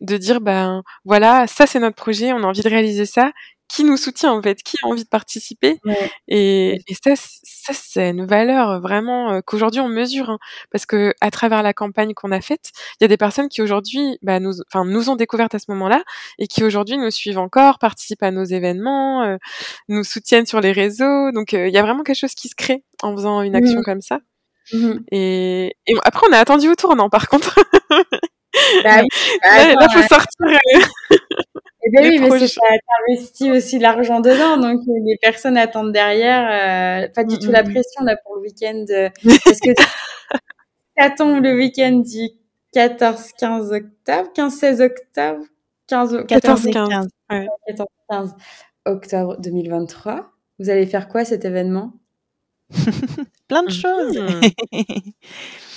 De 0.00 0.16
dire: 0.18 0.40
«Ben, 0.42 0.82
voilà, 1.04 1.46
ça, 1.48 1.66
c'est 1.66 1.80
notre 1.80 1.96
projet, 1.96 2.32
on 2.34 2.38
a 2.44 2.46
envie 2.46 2.62
de 2.62 2.68
réaliser 2.70 3.06
ça. 3.06 3.32
Qui 3.68 3.84
nous 3.84 3.98
soutient, 3.98 4.32
en 4.32 4.40
fait? 4.42 4.62
Qui 4.62 4.76
a 4.82 4.86
envie 4.86 5.04
de 5.04 5.08
participer?» 5.08 5.78
Ouais. 5.84 6.10
et 6.28 6.80
et 6.88 6.94
ça, 7.04 7.14
ça, 7.16 7.72
c'est 7.74 8.08
une 8.10 8.24
valeur 8.26 8.80
vraiment, 8.80 9.34
heu, 9.34 9.42
qu'aujourd'hui 9.42 9.80
on 9.80 9.88
mesure, 9.88 10.30
hein. 10.30 10.38
Parce 10.72 10.86
qu'à 10.86 11.30
travers 11.30 11.62
la 11.62 11.74
campagne 11.74 12.14
qu'on 12.14 12.32
a 12.32 12.40
faite, 12.40 12.70
il 13.00 13.04
y 13.04 13.06
a 13.06 13.08
des 13.08 13.18
personnes 13.18 13.48
qui 13.50 13.60
aujourd'hui, 13.60 14.18
bah, 14.22 14.40
nous 14.40 14.54
enfin, 14.72 14.84
nous 14.86 15.10
ont 15.10 15.16
découvertes 15.16 15.54
à 15.54 15.58
ce 15.58 15.66
moment-là 15.68 16.02
et 16.38 16.46
qui 16.46 16.64
aujourd'hui 16.64 16.96
nous 16.96 17.10
suivent 17.10 17.38
encore, 17.38 17.78
participent 17.78 18.22
à 18.22 18.30
nos 18.30 18.44
événements, 18.44 19.24
heu, 19.26 19.38
nous 19.88 20.02
soutiennent 20.04 20.46
sur 20.46 20.60
les 20.60 20.72
réseaux. 20.72 21.30
Donc 21.32 21.52
heu, 21.54 21.68
il 21.68 21.74
y 21.74 21.78
a 21.78 21.82
vraiment 21.82 22.04
quelque 22.04 22.16
chose 22.18 22.34
qui 22.34 22.48
se 22.48 22.54
crée 22.54 22.84
en 23.02 23.14
faisant 23.16 23.42
une 23.42 23.52
Mmh 23.52 23.56
action 23.56 23.82
comme 23.82 24.00
ça 24.00 24.20
Mmh 24.72 24.88
mh. 24.88 25.00
et 25.12 25.76
et 25.88 25.94
après, 26.04 26.26
on 26.30 26.34
a 26.34 26.38
attendu 26.38 26.68
au 26.68 26.74
tournant, 26.76 27.10
par 27.10 27.28
contre. 27.28 27.54
Bah 28.84 29.00
oui, 29.02 29.08
bah 29.42 29.64
Là 29.80 29.86
attends, 29.86 29.88
faut 29.90 30.00
heu 30.00 30.02
sortir, 30.08 30.58
les 31.92 32.10
oui, 32.10 32.18
mais 32.20 32.30
c'est 32.30 32.60
investi 33.10 33.50
aussi 33.50 33.78
l'argent 33.78 34.20
dedans, 34.20 34.56
donc 34.58 34.80
heu, 34.88 34.92
les 35.04 35.16
personnes 35.22 35.56
attendent 35.56 35.92
derrière, 35.92 37.06
heu, 37.06 37.12
pas 37.14 37.24
du 37.24 37.36
Mmh, 37.36 37.38
tout 37.38 37.50
la 37.52 37.62
mmh 37.62 37.68
mh. 37.68 37.70
pression, 37.72 38.04
là, 38.04 38.16
pour 38.24 38.36
le 38.36 38.42
week-end, 38.42 38.84
heu, 38.90 39.10
parce 39.44 39.60
que 39.60 39.70
ça 40.98 41.10
tombe 41.10 41.42
le 41.42 41.54
week-end 41.56 41.98
du 42.04 42.28
14-15 42.74 43.72
octobre, 43.72 44.30
15-16 44.34 44.80
octobre? 44.82 45.44
15 45.88 46.14
o 46.14 46.24
14 46.24 46.64
14 46.64 46.66
et 46.66 46.70
oct 46.70 46.74
14-15, 46.74 46.88
15. 46.88 47.08
ouais. 47.30 47.48
ouais, 47.68 47.74
14-15 48.10 48.34
octobre 48.86 49.36
2023. 49.40 50.30
Vous 50.58 50.70
allez 50.70 50.86
faire 50.86 51.08
quoi, 51.08 51.24
cet 51.24 51.44
événement? 51.44 51.92
Plein 53.48 53.62
de 53.64 53.70
choses! 53.70 54.18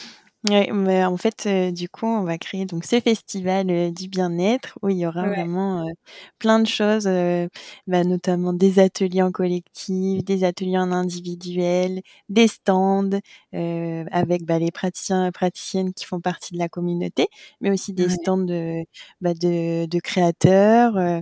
Ouais, 0.49 0.71
mais 0.73 1.05
en 1.05 1.17
fait, 1.17 1.45
heu, 1.45 1.71
du 1.71 1.87
coup, 1.87 2.07
on 2.07 2.23
va 2.23 2.39
créer 2.39 2.65
donc 2.65 2.83
ce 2.83 2.99
festival, 2.99 3.69
heu, 3.69 3.91
du 3.91 4.07
bien-être 4.07 4.79
où 4.81 4.89
il 4.89 4.97
y 4.97 5.05
aura 5.05 5.23
Ouais. 5.23 5.27
vraiment, 5.27 5.87
heu, 5.87 5.91
plein 6.39 6.57
de 6.59 6.65
choses, 6.67 7.05
heu, 7.05 7.47
bah, 7.85 8.03
notamment 8.03 8.51
des 8.51 8.79
ateliers 8.79 9.21
en 9.21 9.31
collectif, 9.31 10.23
des 10.25 10.43
ateliers 10.43 10.79
en 10.79 10.91
individuel, 10.91 12.01
des 12.29 12.47
stands, 12.47 13.11
heu, 13.53 14.05
avec, 14.11 14.43
bah, 14.43 14.57
les 14.57 14.71
praticiens 14.71 15.27
et 15.27 15.31
praticiennes 15.31 15.93
qui 15.93 16.05
font 16.05 16.19
partie 16.21 16.53
de 16.55 16.57
la 16.57 16.69
communauté, 16.69 17.27
mais 17.59 17.69
aussi 17.69 17.93
des 17.93 18.09
Ouais. 18.09 18.09
stands 18.09 18.39
de, 18.39 18.83
bah, 19.21 19.35
de 19.35 19.85
de 19.85 19.99
créateurs, 19.99 21.21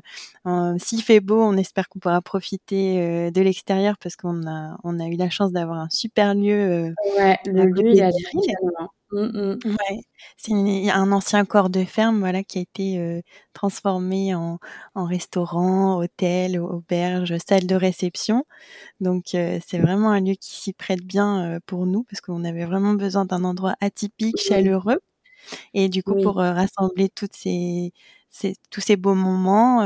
s'il 0.80 1.04
fait 1.04 1.20
beau, 1.20 1.42
on 1.44 1.58
espère 1.58 1.90
qu'on 1.90 2.00
pourra 2.00 2.22
profiter, 2.22 3.30
de 3.32 3.42
l'extérieur 3.42 3.98
parce 3.98 4.16
qu'on 4.16 4.48
a 4.48 4.78
on 4.86 4.98
a 5.02 5.08
eu 5.08 5.18
la 5.18 5.30
chance 5.30 5.52
d'avoir 5.52 5.80
un 5.80 5.90
super 5.90 6.36
lieu, 6.36 6.96
Ouais, 7.18 7.38
le 7.46 7.66
lieu, 7.70 7.92
il 7.94 8.02
a 8.02 8.12
Mmh. 9.12 9.56
Ouais, 9.66 10.02
c'est 10.38 10.54
un 10.92 11.12
ancien 11.12 11.44
corps 11.46 11.70
de 11.70 11.84
ferme, 11.84 12.20
voilà, 12.20 12.44
qui 12.44 12.60
a 12.60 12.62
été, 12.62 13.24
transformé 13.54 14.36
en 14.36 14.60
en 14.96 15.06
restaurant, 15.06 15.98
hôtel, 16.00 16.60
auberge, 16.60 17.36
salle 17.48 17.66
de 17.68 17.76
réception. 17.76 18.46
Donc 19.02 19.26
c'est 19.32 19.80
vraiment 19.80 20.12
un 20.12 20.22
lieu 20.22 20.36
qui 20.36 20.56
s'y 20.56 20.74
prête 20.74 21.04
bien, 21.06 21.60
pour 21.68 21.88
nous 21.88 22.04
parce 22.06 22.22
qu'on 22.22 22.46
avait 22.46 22.66
vraiment 22.66 22.94
besoin 22.96 23.26
d'un 23.26 23.44
endroit 23.46 23.76
atypique, 23.82 24.38
Oui. 24.38 24.42
chaleureux 24.48 25.00
et 25.74 25.90
du 25.90 26.04
coup 26.04 26.16
Oui. 26.16 26.24
pour, 26.24 26.38
rassembler 26.38 27.10
toutes 27.10 27.36
ces 27.36 27.94
ces 28.32 28.56
tous 28.72 28.82
ces 28.82 28.98
beaux 28.98 29.16
moments, 29.16 29.84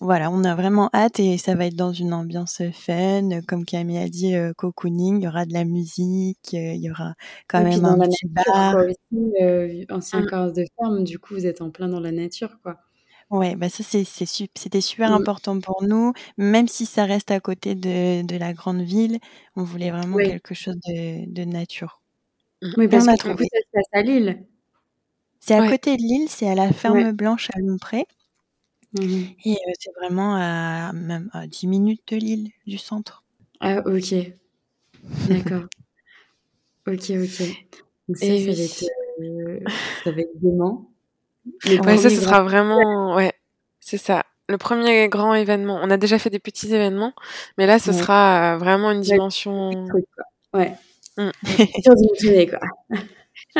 voilà, 0.00 0.30
on 0.30 0.44
a 0.44 0.54
vraiment 0.54 0.88
hâte 0.94 1.20
et 1.20 1.38
ça 1.38 1.54
va 1.54 1.66
être 1.66 1.76
dans 1.76 1.92
une 1.92 2.14
ambiance, 2.14 2.60
heu, 2.60 2.70
fun, 2.72 3.28
comme 3.46 3.64
Camille 3.64 3.98
a 3.98 4.08
dit, 4.08 4.34
heu, 4.34 4.54
cocooning. 4.56 5.18
Il 5.20 5.24
y 5.24 5.28
aura 5.28 5.44
de 5.46 5.52
la 5.52 5.64
musique, 5.64 6.52
il 6.52 6.76
y 6.82 6.90
aura 6.90 7.14
quand 7.48 7.60
Et 7.60 7.66
puis 7.66 7.80
même 7.80 7.84
dans 7.84 7.90
un 7.90 7.98
la 7.98 8.06
petit 8.08 8.26
nature 8.36 8.54
bar. 8.56 8.70
quoi 8.70 8.84
aussi, 8.84 9.86
ancien 9.90 10.22
Mmh. 10.22 10.26
corps 10.26 10.52
de 10.52 10.64
ferme, 10.78 11.04
du 11.04 11.18
coup, 11.18 11.34
vous 11.34 11.44
êtes 11.46 11.60
en 11.60 11.70
plein 11.70 11.88
dans 11.88 12.00
la 12.00 12.10
nature, 12.12 12.58
quoi. 12.62 12.78
Ouais, 13.30 13.56
bah, 13.56 13.68
ça 13.68 13.82
c'était 13.82 14.80
super 14.80 15.10
Mmh. 15.10 15.12
important 15.12 15.58
pour 15.60 15.82
nous, 15.82 16.12
même 16.36 16.68
si 16.68 16.84
ça 16.86 17.04
reste 17.04 17.30
à 17.30 17.40
côté 17.40 17.74
de 17.74 18.22
de 18.26 18.36
la 18.36 18.52
grande 18.52 18.82
ville, 18.82 19.18
on 19.56 19.62
voulait 19.64 19.90
vraiment 19.90 20.20
Oui. 20.20 20.22
quelque 20.22 20.54
chose 20.54 20.76
de 20.86 21.24
de 21.32 21.44
nature 21.44 22.00
Mmh. 22.62 22.72
Oui, 22.76 22.88
parce 22.88 23.06
a 23.08 23.16
trouvé. 23.16 23.46
ça 23.52 23.58
se 23.60 23.70
passe 23.72 23.88
à 23.92 24.02
Lille? 24.02 24.46
C'est 25.44 25.54
à 25.56 25.62
Ouais. 25.62 25.74
côté 25.74 25.96
de 25.96 26.02
Lille, 26.02 26.28
c'est 26.28 26.48
à 26.48 26.54
la 26.54 26.72
Ouais. 26.84 27.04
ferme 27.04 27.10
Blanche 27.10 27.50
à 27.52 27.58
Lompré 27.58 28.06
Mmh 28.94 29.02
mh. 29.04 29.24
et 29.46 29.52
heu, 29.52 29.72
c'est 29.78 29.90
vraiment 29.98 30.36
à 30.36 30.92
même 30.92 31.30
à 31.32 31.46
10 31.46 31.66
minutes 31.66 32.02
de 32.08 32.16
Lille, 32.16 32.50
du 32.66 32.76
centre. 32.78 33.24
Ah 33.60 33.80
OK. 33.86 34.14
D'accord. 35.28 35.64
OK, 36.86 37.10
OK. 37.10 37.38
Donc 38.08 38.16
ça, 38.18 38.26
Et 38.26 38.44
ça 38.44 38.52
va 38.52 38.62
être, 38.62 38.84
oui. 39.20 39.64
ça 40.04 40.10
va 40.10 40.20
être 40.20 40.40
demain, 40.42 40.84
le 41.64 41.80
Ouais, 41.80 41.96
ça, 41.96 42.08
1er 42.08 42.16
ce 42.16 42.20
grand 42.20 42.24
sera 42.30 42.42
vraiment 42.42 43.14
ouais, 43.14 43.32
c'est 43.80 43.98
ça, 43.98 44.24
le 44.48 44.56
1er 44.58 45.08
grand 45.08 45.34
événement. 45.34 45.78
On 45.82 45.90
a 45.90 45.96
déjà 45.96 46.18
fait 46.18 46.30
des 46.30 46.38
petits 46.40 46.74
événements, 46.74 47.12
mais 47.58 47.66
là, 47.66 47.78
ce 47.78 47.90
Ouais. 47.92 47.96
sera, 47.98 48.54
heu, 48.56 48.58
vraiment 48.58 48.90
une 48.90 49.00
dimension. 49.00 49.70
Ouais. 50.54 50.74
Mmh. 51.18 51.30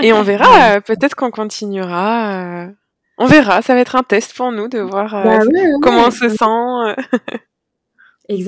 Et 0.02 0.12
on 0.14 0.22
verra, 0.22 0.80
peut-être 0.80 1.14
qu'on 1.14 1.30
continuera, 1.30 2.68
on 3.18 3.26
verra, 3.26 3.62
ça 3.62 3.74
va 3.74 3.80
être 3.80 3.96
un 3.96 4.02
test 4.02 4.34
pour 4.34 4.52
nous 4.52 4.68
de 4.68 4.78
voir, 4.80 5.14
Bah 5.22 5.38
ouais, 5.44 5.66
ouais, 5.76 5.78
comment 5.80 6.06
on 6.08 6.10
se 6.10 6.28
sent, 6.28 6.44
heu 6.44 6.96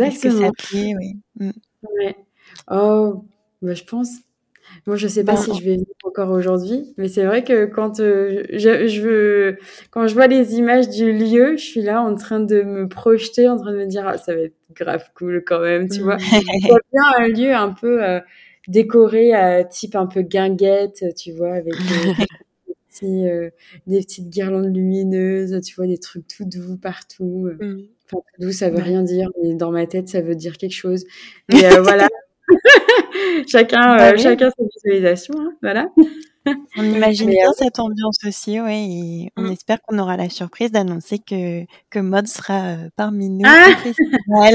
Est-ce 0.03 0.19
que 0.21 0.31
ça 0.31 0.51
Exactement. 0.51 0.53
plaît? 0.57 0.95
Oui. 0.99 1.21
Mmh. 1.41 1.51
Ouais. 1.83 2.17
Oh, 2.71 3.25
bah, 3.63 3.75
je 3.75 3.85
pense. 3.85 4.11
Moi, 4.87 4.97
je 4.97 5.09
sais 5.09 5.25
pas 5.25 5.37
Ben, 5.37 5.37
si 5.37 5.55
je 5.55 5.65
vais 5.65 5.75
venir 5.77 5.87
encore 6.05 6.31
aujourd'hui, 6.31 6.95
mais 6.99 7.09
c'est 7.09 7.25
vrai 7.27 7.45
que 7.45 7.67
quand, 7.67 8.01
heu, 8.01 8.45
je 8.53 8.89
je 8.89 9.03
veux 9.03 9.59
quand 9.91 10.07
je 10.09 10.15
vois 10.15 10.27
les 10.29 10.57
images 10.57 10.89
du 10.91 11.13
lieu, 11.13 11.57
je 11.59 11.65
suis 11.65 11.83
là 11.83 12.03
en 12.03 12.15
train 12.17 12.41
de 12.41 12.63
me 12.63 12.89
projeter, 12.89 13.49
en 13.49 13.59
train 13.59 13.73
de 13.73 13.79
me 13.79 13.87
dire: 13.87 14.07
«Ah, 14.09 14.19
ça 14.19 14.35
va 14.35 14.43
être 14.43 14.57
grave 14.75 15.11
cool 15.17 15.45
quand 15.47 15.61
même», 15.61 15.89
tu 15.91 16.03
vois? 16.03 16.19
Je 16.63 16.69
Mmh. 16.69 16.69
vois 16.69 16.81
bien 16.93 17.03
un 17.19 17.29
lieu 17.29 17.55
un 17.55 17.73
peu, 17.75 18.05
heu, 18.05 18.23
décoré, 18.69 19.35
heu, 19.35 19.65
type 19.71 19.97
un 19.97 20.07
peu 20.07 20.23
guinguette, 20.23 21.05
tu 21.17 21.33
vois? 21.33 21.55
Avec, 21.55 21.75
petits, 22.95 23.27
heu, 23.29 23.53
des 23.89 24.01
petites 24.01 24.31
guirlandes 24.31 24.75
lumineuses, 24.75 25.61
tu 25.65 25.75
vois? 25.77 25.87
Des 25.89 25.99
trucs 25.99 26.27
tout 26.29 26.45
doux 26.47 26.77
partout, 26.79 27.49
heu, 27.49 27.59
Mmh. 27.61 27.83
enfin, 28.07 28.23
tout 28.37 28.43
doux, 28.47 28.53
ça 28.53 28.71
veut 28.71 28.77
Ouais. 28.77 28.83
rien 28.83 29.03
dire, 29.03 29.31
mais 29.43 29.55
dans 29.55 29.73
ma 29.73 29.87
tête, 29.87 30.09
ça 30.09 30.21
veut 30.23 30.37
dire 30.37 30.59
quelque 30.59 30.73
chose. 30.75 31.05
Mais, 31.49 31.67
heu, 31.77 31.81
voilà. 31.83 32.09
Bah, 33.39 33.45
Chacun, 33.49 34.13
oui. 34.15 34.21
chacun 34.23 34.51
sa 34.51 34.65
visualisation, 34.65 35.35
hein, 35.41 35.53
voilà. 35.63 35.89
On 36.77 36.85
imagine 36.91 37.29
Mais, 37.29 37.35
bien 37.37 37.53
cette 37.59 37.79
ambiance 37.81 38.19
aussi, 38.27 38.57
et 38.57 39.31
on 39.37 39.43
Mmh. 39.45 39.53
espère 39.53 39.81
qu'on 39.83 39.99
aura 39.99 40.17
la 40.17 40.31
surprise 40.31 40.73
d'annoncer 40.73 41.19
que 41.21 41.65
que 41.91 42.01
Maud 42.01 42.27
sera, 42.29 42.77
parmi 42.97 43.31
nous 43.31 43.45
Ah! 43.47 43.71
au 43.71 43.75
festival. 43.77 44.55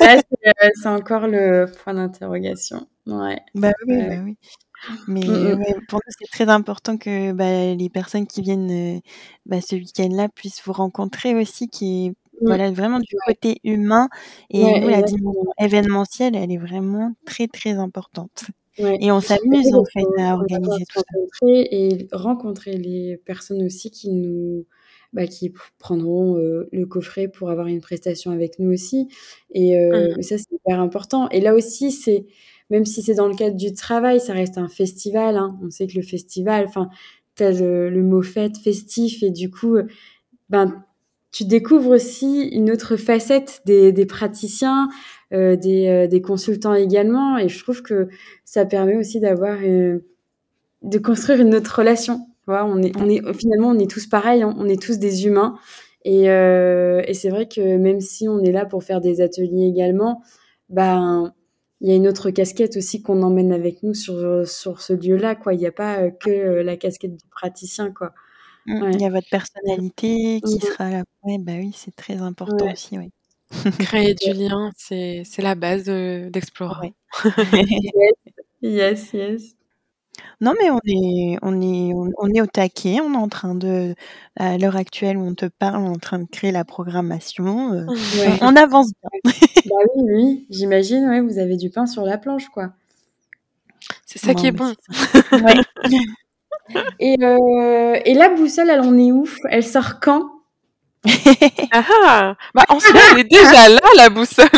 C'est, 0.00 0.88
encore 0.88 1.28
le 1.28 1.66
point 1.84 1.94
d'interrogation. 1.94 2.86
Ouais. 3.06 3.40
Bah, 3.54 3.72
oui, 3.88 4.02
bah, 4.08 4.16
oui. 4.24 4.36
Mmh 4.84 4.98
Mais 5.06 5.52
mh. 5.52 5.56
ouais, 5.56 5.74
pour 5.88 6.00
nous, 6.06 6.12
c'est 6.18 6.28
très 6.30 6.48
important 6.48 6.98
que, 6.98 7.32
bah, 7.32 7.74
les 7.74 7.90
personnes 7.90 8.26
qui 8.26 8.42
viennent, 8.42 8.70
heu, 8.98 9.00
bah, 9.46 9.60
ce 9.60 9.76
week-end-là 9.76 10.28
puissent 10.28 10.62
vous 10.64 10.72
rencontrer 10.72 11.34
aussi, 11.34 11.68
qu'il 11.68 11.88
y 11.88 12.06
ait, 12.08 12.14
Mmh. 12.40 12.56
voilà, 12.56 12.70
vraiment 12.72 13.00
du 13.00 13.14
côté 13.26 13.60
humain 13.64 14.08
et 14.50 14.74
Ouais, 14.74 14.80
nous, 14.80 14.88
la 14.88 15.02
dimension 15.02 15.52
événementielle, 15.58 16.36
elle 16.36 16.52
est 16.52 16.58
vraiment 16.58 17.12
très, 17.24 17.48
très 17.48 17.72
importante 17.72 18.44
Ouais. 18.78 18.98
et 19.00 19.10
on 19.12 19.20
s'amuse, 19.20 19.72
en 19.74 19.84
fait, 19.84 20.06
à 20.22 20.34
organiser 20.34 20.84
se 20.86 20.86
tout 20.86 20.98
ça. 20.98 21.18
et 21.42 22.08
rencontrer 22.12 22.76
les 22.76 23.16
personnes 23.18 23.62
aussi 23.64 23.90
qui 23.90 24.10
nous 24.10 24.66
bah, 25.12 25.26
qui 25.26 25.50
pr 25.50 25.70
prendront, 25.78 26.36
heu, 26.38 26.68
le 26.72 26.86
coffret 26.86 27.28
pour 27.28 27.50
avoir 27.50 27.66
une 27.68 27.80
prestation 27.80 28.32
avec 28.32 28.58
nous 28.58 28.72
aussi 28.72 29.08
et 29.52 29.78
Mmh. 29.92 30.16
heu, 30.16 30.22
ça, 30.22 30.38
c'est 30.38 30.52
hyper 30.52 30.80
important 30.80 31.28
et 31.30 31.40
là 31.40 31.54
aussi, 31.54 31.92
c'est 31.92 32.26
même 32.70 32.84
si 32.86 33.02
c'est 33.02 33.14
dans 33.14 33.28
le 33.28 33.34
cadre 33.36 33.56
du 33.56 33.72
travail, 33.74 34.20
ça 34.20 34.32
reste 34.34 34.58
un 34.58 34.68
festival, 34.68 35.36
hein. 35.36 35.58
On 35.64 35.70
sait 35.70 35.86
que 35.86 35.96
le 35.96 36.02
festival, 36.02 36.66
enfin, 36.68 36.88
tu 37.36 37.44
as 37.44 37.52
le 37.52 37.90
le 37.90 38.02
mot 38.02 38.22
fête, 38.22 38.58
festif 38.58 39.22
et 39.22 39.30
du 39.30 39.50
coup, 39.50 39.76
ben, 40.50 40.84
tu 41.32 41.44
découvres 41.46 41.90
aussi 41.92 42.42
une 42.50 42.70
autre 42.72 42.96
facette 42.96 43.62
des 43.66 44.06
praticiens, 44.06 44.88
des, 45.32 45.88
heu, 46.06 46.08
des 46.08 46.22
consultants 46.22 46.74
également 46.74 47.38
et 47.38 47.48
je 47.50 47.62
trouve 47.62 47.82
que 47.82 48.08
ça 48.46 48.66
permet 48.66 48.96
aussi 48.96 49.20
d'avoir, 49.20 49.58
heu, 49.64 50.06
de 50.82 50.98
construire 50.98 51.40
une 51.42 51.54
autre 51.56 51.78
relation. 51.80 52.28
Vois? 52.48 52.64
On 52.66 52.82
est 52.82 52.92
on 52.98 53.08
est 53.10 53.22
finalement, 53.34 53.70
on 53.70 53.78
est 53.80 53.90
tous 53.90 54.06
pareils, 54.08 54.42
hein, 54.42 54.54
on 54.58 54.68
est 54.68 54.82
tous 54.82 54.98
des 55.00 55.26
humains 55.26 55.56
et 56.04 56.24
et 56.26 57.14
c'est 57.14 57.30
vrai 57.30 57.48
que 57.48 57.78
même 57.78 58.00
si 58.02 58.28
on 58.28 58.40
est 58.44 58.52
là 58.52 58.66
pour 58.66 58.84
faire 58.84 59.00
des 59.02 59.20
ateliers 59.22 59.66
également, 59.68 60.22
ben, 60.70 61.34
il 61.80 61.88
y 61.88 61.92
a 61.92 61.96
une 61.96 62.08
autre 62.08 62.30
casquette 62.30 62.76
aussi 62.76 63.02
qu'on 63.02 63.22
emmène 63.22 63.52
avec 63.52 63.82
nous 63.82 63.94
sur, 63.94 64.14
heu, 64.16 64.44
sur 64.46 64.80
ce 64.82 64.92
lieu-là, 64.94 65.34
quoi. 65.36 65.54
Il 65.54 65.60
y 65.60 65.66
a 65.66 65.72
pas, 65.72 66.02
heu, 66.06 66.12
que, 66.20 66.30
heu, 66.30 66.62
la 66.62 66.76
casquette 66.76 67.16
du 67.16 67.26
praticien, 67.30 67.92
quoi. 67.92 68.14
Mmh, 68.66 68.82
il 68.94 69.00
y 69.00 69.04
a 69.04 69.10
votre 69.10 69.28
personnalité 69.28 70.40
Mmh 70.42 70.48
qui 70.48 70.60
mh. 70.60 70.60
sera 70.60 70.90
là. 70.90 71.04
Ouais, 71.22 71.38
bah, 71.38 71.52
oui, 71.56 71.72
c'est 71.74 71.94
très 71.94 72.16
important 72.20 72.68
Ouais. 72.68 72.72
aussi, 72.72 72.98
oui. 72.98 73.10
Créer 73.78 74.14
du 74.14 74.32
lien, 74.32 74.70
c'est 74.76 75.22
c'est 75.24 75.42
la 75.42 75.54
base 75.56 75.84
de 75.84 76.28
d'Explora. 76.32 76.82
Ouais. 76.82 76.94
Yes, 77.94 78.14
yes, 78.62 79.14
yes. 79.14 79.54
Non, 80.40 80.54
mais 80.60 80.70
on 80.70 80.80
est 80.86 81.38
on 81.42 81.60
est 81.60 81.92
on 81.94 82.10
on 82.18 82.28
est 82.34 82.40
au 82.40 82.46
taquet. 82.46 83.00
On 83.00 83.14
est 83.14 83.16
en 83.16 83.28
train 83.28 83.54
de 83.54 83.94
à 84.38 84.58
l'heure 84.58 84.76
actuelle 84.76 85.16
où 85.16 85.26
on 85.26 85.34
te 85.34 85.46
parle, 85.46 85.76
on 85.76 85.86
est 85.86 85.96
en 85.96 85.98
train 85.98 86.18
de 86.18 86.26
créer 86.30 86.52
la 86.52 86.64
programmation, 86.64 87.72
heu, 87.74 87.86
on 87.88 87.92
Ouais. 88.20 88.38
on 88.42 88.56
avance 88.56 88.92
bien. 89.24 89.32
Bah, 89.66 89.74
oui, 89.96 90.02
oui, 90.14 90.46
j'imagine, 90.48 91.08
ouais, 91.08 91.20
vous 91.20 91.38
avez 91.38 91.56
du 91.56 91.70
pain 91.70 91.86
sur 91.86 92.04
la 92.04 92.18
planche, 92.18 92.48
quoi. 92.50 92.70
C'est 94.04 94.20
ça 94.20 94.32
qui 94.34 94.46
est 94.46 94.52
bon. 94.52 94.72
Ouais. 95.32 95.54
Et 97.00 97.16
la 98.14 98.28
boussole, 98.28 98.70
elle 98.70 98.80
en 98.80 98.96
est 98.96 99.10
où? 99.12 99.26
Elle 99.50 99.64
sort 99.64 99.98
quand? 100.00 100.22
Ah 101.72 101.84
ah! 102.04 102.36
Bah, 102.54 102.64
en 102.68 102.78
soi, 102.80 103.00
elle 103.12 103.20
est 103.20 103.24
déjà 103.24 103.68
là, 103.68 103.80
la 103.96 104.08
boussole. 104.08 104.48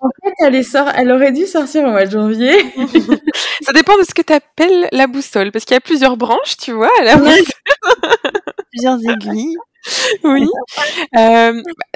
En 0.00 0.08
fait, 0.22 0.34
elle 0.46 0.54
est 0.56 0.62
sor 0.62 0.88
elle 0.96 1.10
aurait 1.12 1.32
dû 1.32 1.46
sortir 1.46 1.84
au 1.84 1.90
mois 1.90 2.06
de 2.06 2.10
janvier. 2.10 2.54
Ça 3.62 3.72
dépend 3.72 3.96
de 3.98 4.04
ce 4.04 4.14
que 4.14 4.22
tu 4.22 4.32
appelles 4.32 4.88
la 4.92 5.06
boussole, 5.06 5.52
parce 5.52 5.64
qu'il 5.64 5.74
y 5.74 5.78
a 5.78 5.80
plusieurs 5.80 6.16
branches, 6.16 6.56
tu 6.58 6.72
vois, 6.72 6.90
à 7.00 7.04
la 7.04 7.16
boussole. 7.16 7.44
Plusieurs 8.72 8.98
aiguilles. 9.08 9.56
Oui. 10.24 10.46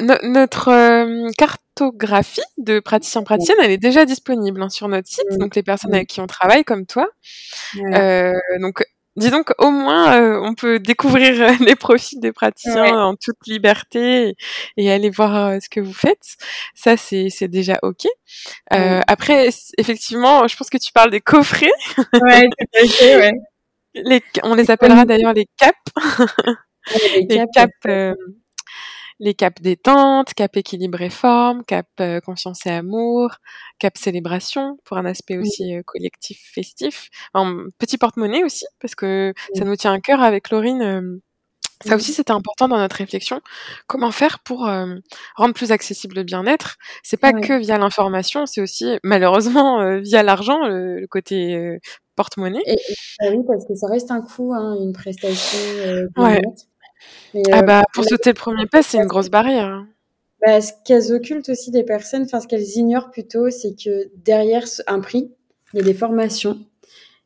No 0.03 0.15
notre, 0.23 0.69
hem, 0.71 1.31
cartographie 1.37 2.41
de 2.59 2.81
praticiens-praticiennes, 2.81 3.59
elle 3.63 3.71
est 3.73 3.79
déjà 3.79 4.05
disponible, 4.05 4.63
hein, 4.63 4.69
sur 4.69 4.89
notre 4.89 5.09
site. 5.09 5.25
Mmh. 5.33 5.39
Donc 5.39 5.57
les 5.57 5.63
personnes 5.63 5.91
Mmh. 5.93 5.95
avec 5.95 6.09
qui 6.09 6.21
on 6.21 6.27
travaille, 6.27 6.65
comme 6.65 6.87
toi. 6.87 7.09
Voilà. 7.75 8.33
Heu, 9.27 9.31
donc 9.31 9.53
qu'au 9.55 9.71
moins 9.71 10.21
euh, 10.21 10.41
on 10.43 10.55
peut 10.55 10.79
découvrir 10.79 11.41
euh, 11.41 11.53
les 11.65 11.77
profils 11.77 12.21
des 12.21 12.33
praticiens 12.33 12.99
en 12.99 13.15
toute 13.15 13.47
liberté 13.47 14.37
et, 14.77 14.91
aller 14.91 15.11
voir 15.11 15.61
ce 15.61 15.69
que 15.69 15.81
vous 15.81 15.93
faites. 15.93 16.37
Ça, 16.75 16.97
c'est 16.97 17.29
c'est 17.31 17.49
déjà 17.49 17.79
ok. 17.83 18.07
Après, 18.71 19.49
effectivement, 19.79 20.47
je 20.49 20.57
pense 20.57 20.71
que 20.71 20.79
tu 20.79 20.93
parles 20.93 21.11
des 21.11 21.21
coffrets. 21.21 21.71
Ouais, 21.99 22.49
tout 22.49 22.79
à 22.83 22.87
fait, 22.87 23.17
ouais. 23.17 23.33
Les, 23.95 24.23
on 24.45 24.55
les 24.55 24.71
appellera 24.71 25.05
d'ailleurs 25.07 25.33
les 25.33 25.49
caps. 25.57 25.75
les, 27.29 27.45
caps 27.53 28.15
les 29.21 29.35
caps 29.35 29.61
détente, 29.61 30.35
cap 30.35 30.57
équilibre 30.57 31.01
et 31.03 31.11
forme, 31.11 31.65
cap 31.65 31.87
euh, 32.01 32.21
conscience 32.21 32.65
et 32.67 32.71
amour, 32.71 33.37
cap 33.79 33.97
célébration 33.97 34.79
pour 34.85 34.97
un 34.97 35.05
aspect 35.05 35.39
aussi 35.39 35.75
euh, 35.75 35.83
collectif, 35.85 36.39
festif. 36.55 37.09
En 37.35 37.65
petit 37.79 37.99
porte-monnaie 37.99 38.45
aussi 38.45 38.67
parce 38.81 38.95
que 38.95 39.33
ça 39.55 39.65
nous 39.65 39.77
tient 39.77 39.93
à 39.93 40.01
cœur 40.01 40.23
avec 40.23 40.51
Laurine. 40.51 40.83
Euh, 40.83 41.23
ça 41.85 41.95
aussi, 41.95 42.13
c'était 42.13 42.33
important 42.33 42.67
dans 42.67 42.79
notre 42.79 42.97
réflexion. 42.97 43.41
Comment 43.87 44.11
faire 44.11 44.41
pour 44.41 44.69
rendre 45.37 45.55
plus 45.55 45.71
accessible 45.71 46.17
le 46.17 46.25
bien-être? 46.25 46.75
C'est 47.05 47.17
pas 47.17 47.33
que 47.33 47.57
via 47.57 47.79
l'information, 47.79 48.47
c'est 48.47 48.61
aussi 48.61 48.99
malheureusement 49.05 50.01
via 50.01 50.25
l'argent, 50.25 50.67
le, 50.67 51.07
côté 51.07 51.79
porte-monnaie. 52.17 52.65
Ah 53.21 53.27
oui, 53.31 53.45
parce 53.47 53.65
que 53.65 53.77
ça 53.77 53.87
reste 53.87 54.11
un 54.11 54.23
coût, 54.23 54.53
hein, 54.55 54.77
une 54.81 54.93
prestation. 54.93 56.09
ouais 56.17 56.43
ah 57.35 57.59
euh, 57.59 57.63
bah, 57.63 57.83
pour 57.95 58.05
sauter 58.05 58.31
le 58.31 58.35
premier 58.35 58.67
pas, 58.67 58.83
c'est 58.83 58.99
une 58.99 59.07
grosse 59.07 59.31
barrière. 59.31 59.67
Hein. 59.67 59.89
Bah, 60.45 60.61
ce 60.61 60.73
qu'elles 60.85 61.13
occultent 61.13 61.49
aussi 61.49 61.71
des 61.71 61.85
personnes, 61.85 62.23
enfin 62.23 62.41
ce 62.41 62.47
qu'elles 62.47 62.77
ignorent 62.77 63.11
plutôt, 63.11 63.51
c'est 63.51 63.75
que 63.75 64.11
derrière 64.17 64.65
un 64.87 65.01
prix, 65.01 65.33
il 65.73 65.79
y 65.79 65.83
a 65.83 65.85
des 65.85 65.95
formations, 65.95 66.59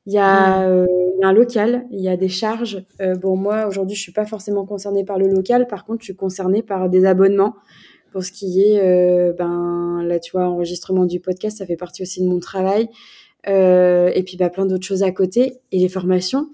il 0.06 0.14
y 0.14 0.18
a, 0.18 0.62
euh, 0.66 0.86
un 1.22 1.32
local, 1.32 1.86
il 1.90 2.00
y 2.00 2.08
a 2.08 2.16
des 2.16 2.28
charges. 2.28 2.84
Euh, 3.00 3.14
bon, 3.14 3.36
moi 3.36 3.66
aujourd'hui, 3.66 3.96
je 3.96 4.02
suis 4.02 4.12
pas 4.12 4.26
forcément 4.26 4.64
concernée 4.64 5.04
par 5.04 5.18
le 5.18 5.28
local, 5.28 5.66
par 5.68 5.84
contre, 5.84 6.00
je 6.00 6.06
suis 6.06 6.16
concernée 6.16 6.62
par 6.62 6.88
des 6.88 7.04
abonnements. 7.04 7.54
Pour 8.10 8.24
ce 8.24 8.32
qui 8.32 8.60
est, 8.62 9.32
ben 9.38 10.02
là, 10.04 10.18
tu 10.18 10.32
vois, 10.32 10.46
enregistrement 10.46 11.06
du 11.06 11.18
podcast, 11.18 11.56
ça 11.56 11.64
fait 11.64 11.78
partie 11.78 12.02
aussi 12.02 12.20
de 12.20 12.28
mon 12.28 12.40
travail. 12.40 12.90
et 13.46 14.22
puis, 14.26 14.36
bah, 14.36 14.50
plein 14.50 14.66
d'autres 14.66 14.84
choses 14.84 15.02
à 15.02 15.12
côté. 15.12 15.54
Et 15.70 15.78
les 15.78 15.88
formations, 15.88 16.50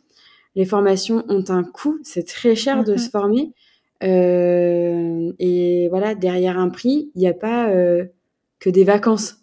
les 0.59 0.65
formations 0.65 1.25
ont 1.29 1.45
un 1.51 1.63
coût, 1.63 2.01
c'est 2.03 2.27
très 2.27 2.57
cher 2.57 2.83
de 2.83 2.95
mmh 2.95 2.99
se 2.99 3.11
former. 3.11 3.53
Euh, 4.03 5.33
et 5.39 5.87
voilà, 5.89 6.17
derrière 6.17 6.59
un 6.59 6.69
prix, 6.69 7.13
il 7.15 7.21
n'y 7.21 7.29
a 7.29 7.33
pas 7.33 7.71
euh, 7.71 8.07
que 8.59 8.69
des 8.69 8.83
vacances. 8.83 9.37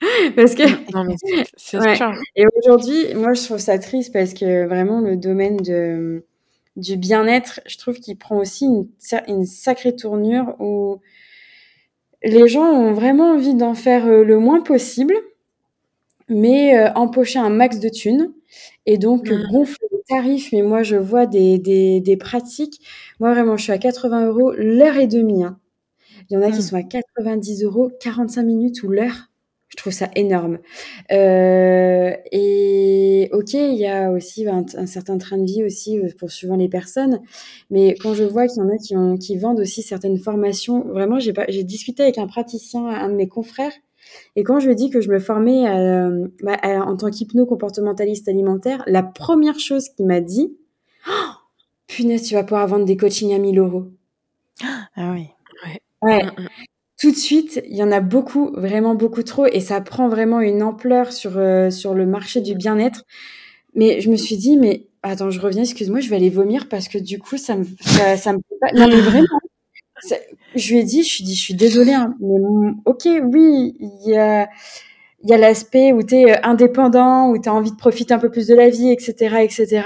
parce 0.36 0.54
que. 0.54 0.62
Non, 0.94 1.02
mais 1.02 1.16
c'est 1.56 1.76
Et 2.36 2.44
aujourd'hui, 2.56 3.14
moi, 3.16 3.32
je 3.32 3.42
trouve 3.42 3.58
ça 3.58 3.80
triste 3.80 4.12
parce 4.12 4.32
que 4.32 4.64
vraiment, 4.64 5.00
le 5.00 5.16
domaine 5.16 5.56
de, 5.56 6.24
du 6.76 6.96
bien-être, 6.96 7.58
je 7.66 7.76
trouve 7.78 7.98
qu'il 7.98 8.16
prend 8.16 8.38
aussi 8.38 8.66
une, 8.66 8.86
une, 9.26 9.44
sacrée 9.44 9.96
tournure 9.96 10.54
où 10.60 11.00
les 12.22 12.46
gens 12.46 12.70
ont 12.70 12.92
vraiment 12.92 13.32
envie 13.32 13.56
d'en 13.56 13.74
faire 13.74 14.06
euh, 14.06 14.22
le 14.22 14.38
moins 14.38 14.60
possible, 14.60 15.14
mais 16.28 16.88
empocher 16.94 17.40
un 17.40 17.50
max 17.50 17.80
de 17.80 17.88
thunes 17.88 18.32
et 18.86 18.96
donc 18.96 19.28
mmh. 19.28 19.50
gonfler 19.50 19.91
tarifs. 20.08 20.52
Mais 20.52 20.62
moi, 20.62 20.82
je 20.82 20.96
vois 20.96 21.26
des, 21.26 21.58
des, 21.58 22.00
des, 22.00 22.16
pratiques. 22.16 22.80
Moi, 23.20 23.32
vraiment, 23.32 23.56
je 23.56 23.64
suis 23.64 23.72
à 23.72 23.78
80 23.78 24.26
euros 24.26 24.52
l'heure 24.52 24.96
et 24.96 25.06
demie. 25.06 25.44
Hein. 25.44 25.58
Il 26.30 26.34
y 26.34 26.36
en 26.36 26.42
a 26.42 26.50
qui 26.50 26.58
mmh. 26.58 26.62
sont 26.62 26.76
à 26.76 26.82
90 26.82 27.64
euros 27.64 27.90
45 28.00 28.42
minutes 28.42 28.82
ou 28.82 28.88
l'heure. 28.88 29.28
Je 29.72 29.76
trouve 29.78 29.92
ça 29.92 30.10
énorme. 30.14 30.58
Euh, 31.12 32.12
et 32.30 33.30
ok, 33.32 33.54
il 33.54 33.76
y 33.76 33.86
a 33.86 34.10
aussi 34.10 34.46
un, 34.46 34.66
un, 34.76 34.86
certain 34.86 35.16
train 35.16 35.38
de 35.38 35.46
vie 35.46 35.64
aussi 35.64 35.98
euh, 35.98 36.08
pour 36.18 36.30
suivant 36.30 36.56
les 36.56 36.68
personnes. 36.68 37.20
Mais 37.70 37.94
quand 37.94 38.12
je 38.12 38.24
vois 38.24 38.46
qu'il 38.48 38.58
y 38.58 38.66
en 38.66 38.68
a 38.68 38.76
qui, 38.76 38.94
ont, 38.94 39.16
qui 39.16 39.38
vendent 39.38 39.60
aussi 39.60 39.80
certaines 39.82 40.18
formations, 40.18 40.82
vraiment, 40.88 41.18
j'ai 41.18 41.64
discuté 41.64 42.02
avec 42.02 42.18
un 42.18 42.26
praticien, 42.26 42.86
un 42.86 43.08
de 43.08 43.14
mes 43.14 43.28
confrères, 43.28 43.72
et 44.36 44.42
quand 44.44 44.60
je 44.60 44.66
lui 44.66 44.72
ai 44.72 44.76
dit 44.76 44.90
que 44.90 45.00
je 45.00 45.10
me 45.10 45.18
formais 45.18 45.68
euh, 45.68 46.28
bah, 46.42 46.58
en 46.64 46.96
tant 46.96 47.10
qu'hypno-comportementaliste 47.10 48.28
alimentaire, 48.28 48.82
la 48.86 49.02
première 49.02 49.58
chose 49.58 49.88
qu'il 49.90 50.06
m'a 50.06 50.20
dit, 50.20 50.56
oh, 51.08 51.30
punaise, 51.86 52.22
tu 52.22 52.34
vas 52.34 52.44
pouvoir 52.44 52.66
vendre 52.66 52.84
des 52.84 52.96
coachings 52.96 53.34
à 53.34 53.38
1000 53.38 53.58
euros. 53.58 53.86
Ah 54.96 55.12
oui. 55.12 55.28
Ouais. 56.02 56.22
Mm, 56.24 56.42
mm. 56.42 56.48
Tout 57.00 57.10
de 57.10 57.16
suite, 57.16 57.62
il 57.68 57.76
y 57.76 57.82
en 57.82 57.90
a 57.90 58.00
beaucoup, 58.00 58.52
vraiment 58.54 58.94
beaucoup 58.94 59.22
trop, 59.24 59.46
et 59.46 59.60
ça 59.60 59.80
prend 59.80 60.08
vraiment 60.08 60.40
une 60.40 60.62
ampleur 60.62 61.12
sur, 61.12 61.36
euh, 61.36 61.70
sur 61.70 61.94
le 61.94 62.06
marché 62.06 62.40
du 62.40 62.54
bien-être. 62.54 63.04
Mais 63.74 64.00
je 64.00 64.10
me 64.10 64.16
suis 64.16 64.36
dit, 64.36 64.56
mais 64.56 64.86
attends, 65.02 65.30
je 65.30 65.40
reviens, 65.40 65.62
excuse-moi, 65.62 66.00
je 66.00 66.08
vais 66.08 66.16
aller 66.16 66.30
vomir 66.30 66.68
parce 66.68 66.88
que 66.88 66.98
du 66.98 67.18
coup, 67.18 67.38
ça 67.38 67.56
me, 67.56 67.64
ça, 67.80 68.16
ça 68.16 68.32
me 68.34 68.38
pas. 68.60 68.72
Non, 68.74 68.88
mais 68.88 69.00
vraiment, 69.00 69.40
je 70.54 70.72
lui 70.72 70.80
ai 70.80 70.84
dit, 70.84 71.02
je 71.02 71.08
suis 71.08 71.24
dit, 71.24 71.34
je 71.34 71.40
suis 71.40 71.54
désolée, 71.54 71.94
hein, 71.94 72.14
mais 72.20 72.72
ok, 72.84 73.08
oui, 73.24 73.74
il 73.78 74.10
y 74.10 74.16
a, 74.16 74.48
y 75.24 75.32
a 75.32 75.38
l'aspect 75.38 75.92
où 75.92 76.02
tu 76.02 76.16
es 76.16 76.32
euh, 76.32 76.36
indépendant, 76.42 77.30
où 77.30 77.38
tu 77.38 77.48
as 77.48 77.54
envie 77.54 77.70
de 77.72 77.76
profiter 77.76 78.14
un 78.14 78.18
peu 78.18 78.30
plus 78.30 78.46
de 78.46 78.54
la 78.54 78.68
vie, 78.68 78.90
etc., 78.90 79.36
etc. 79.42 79.82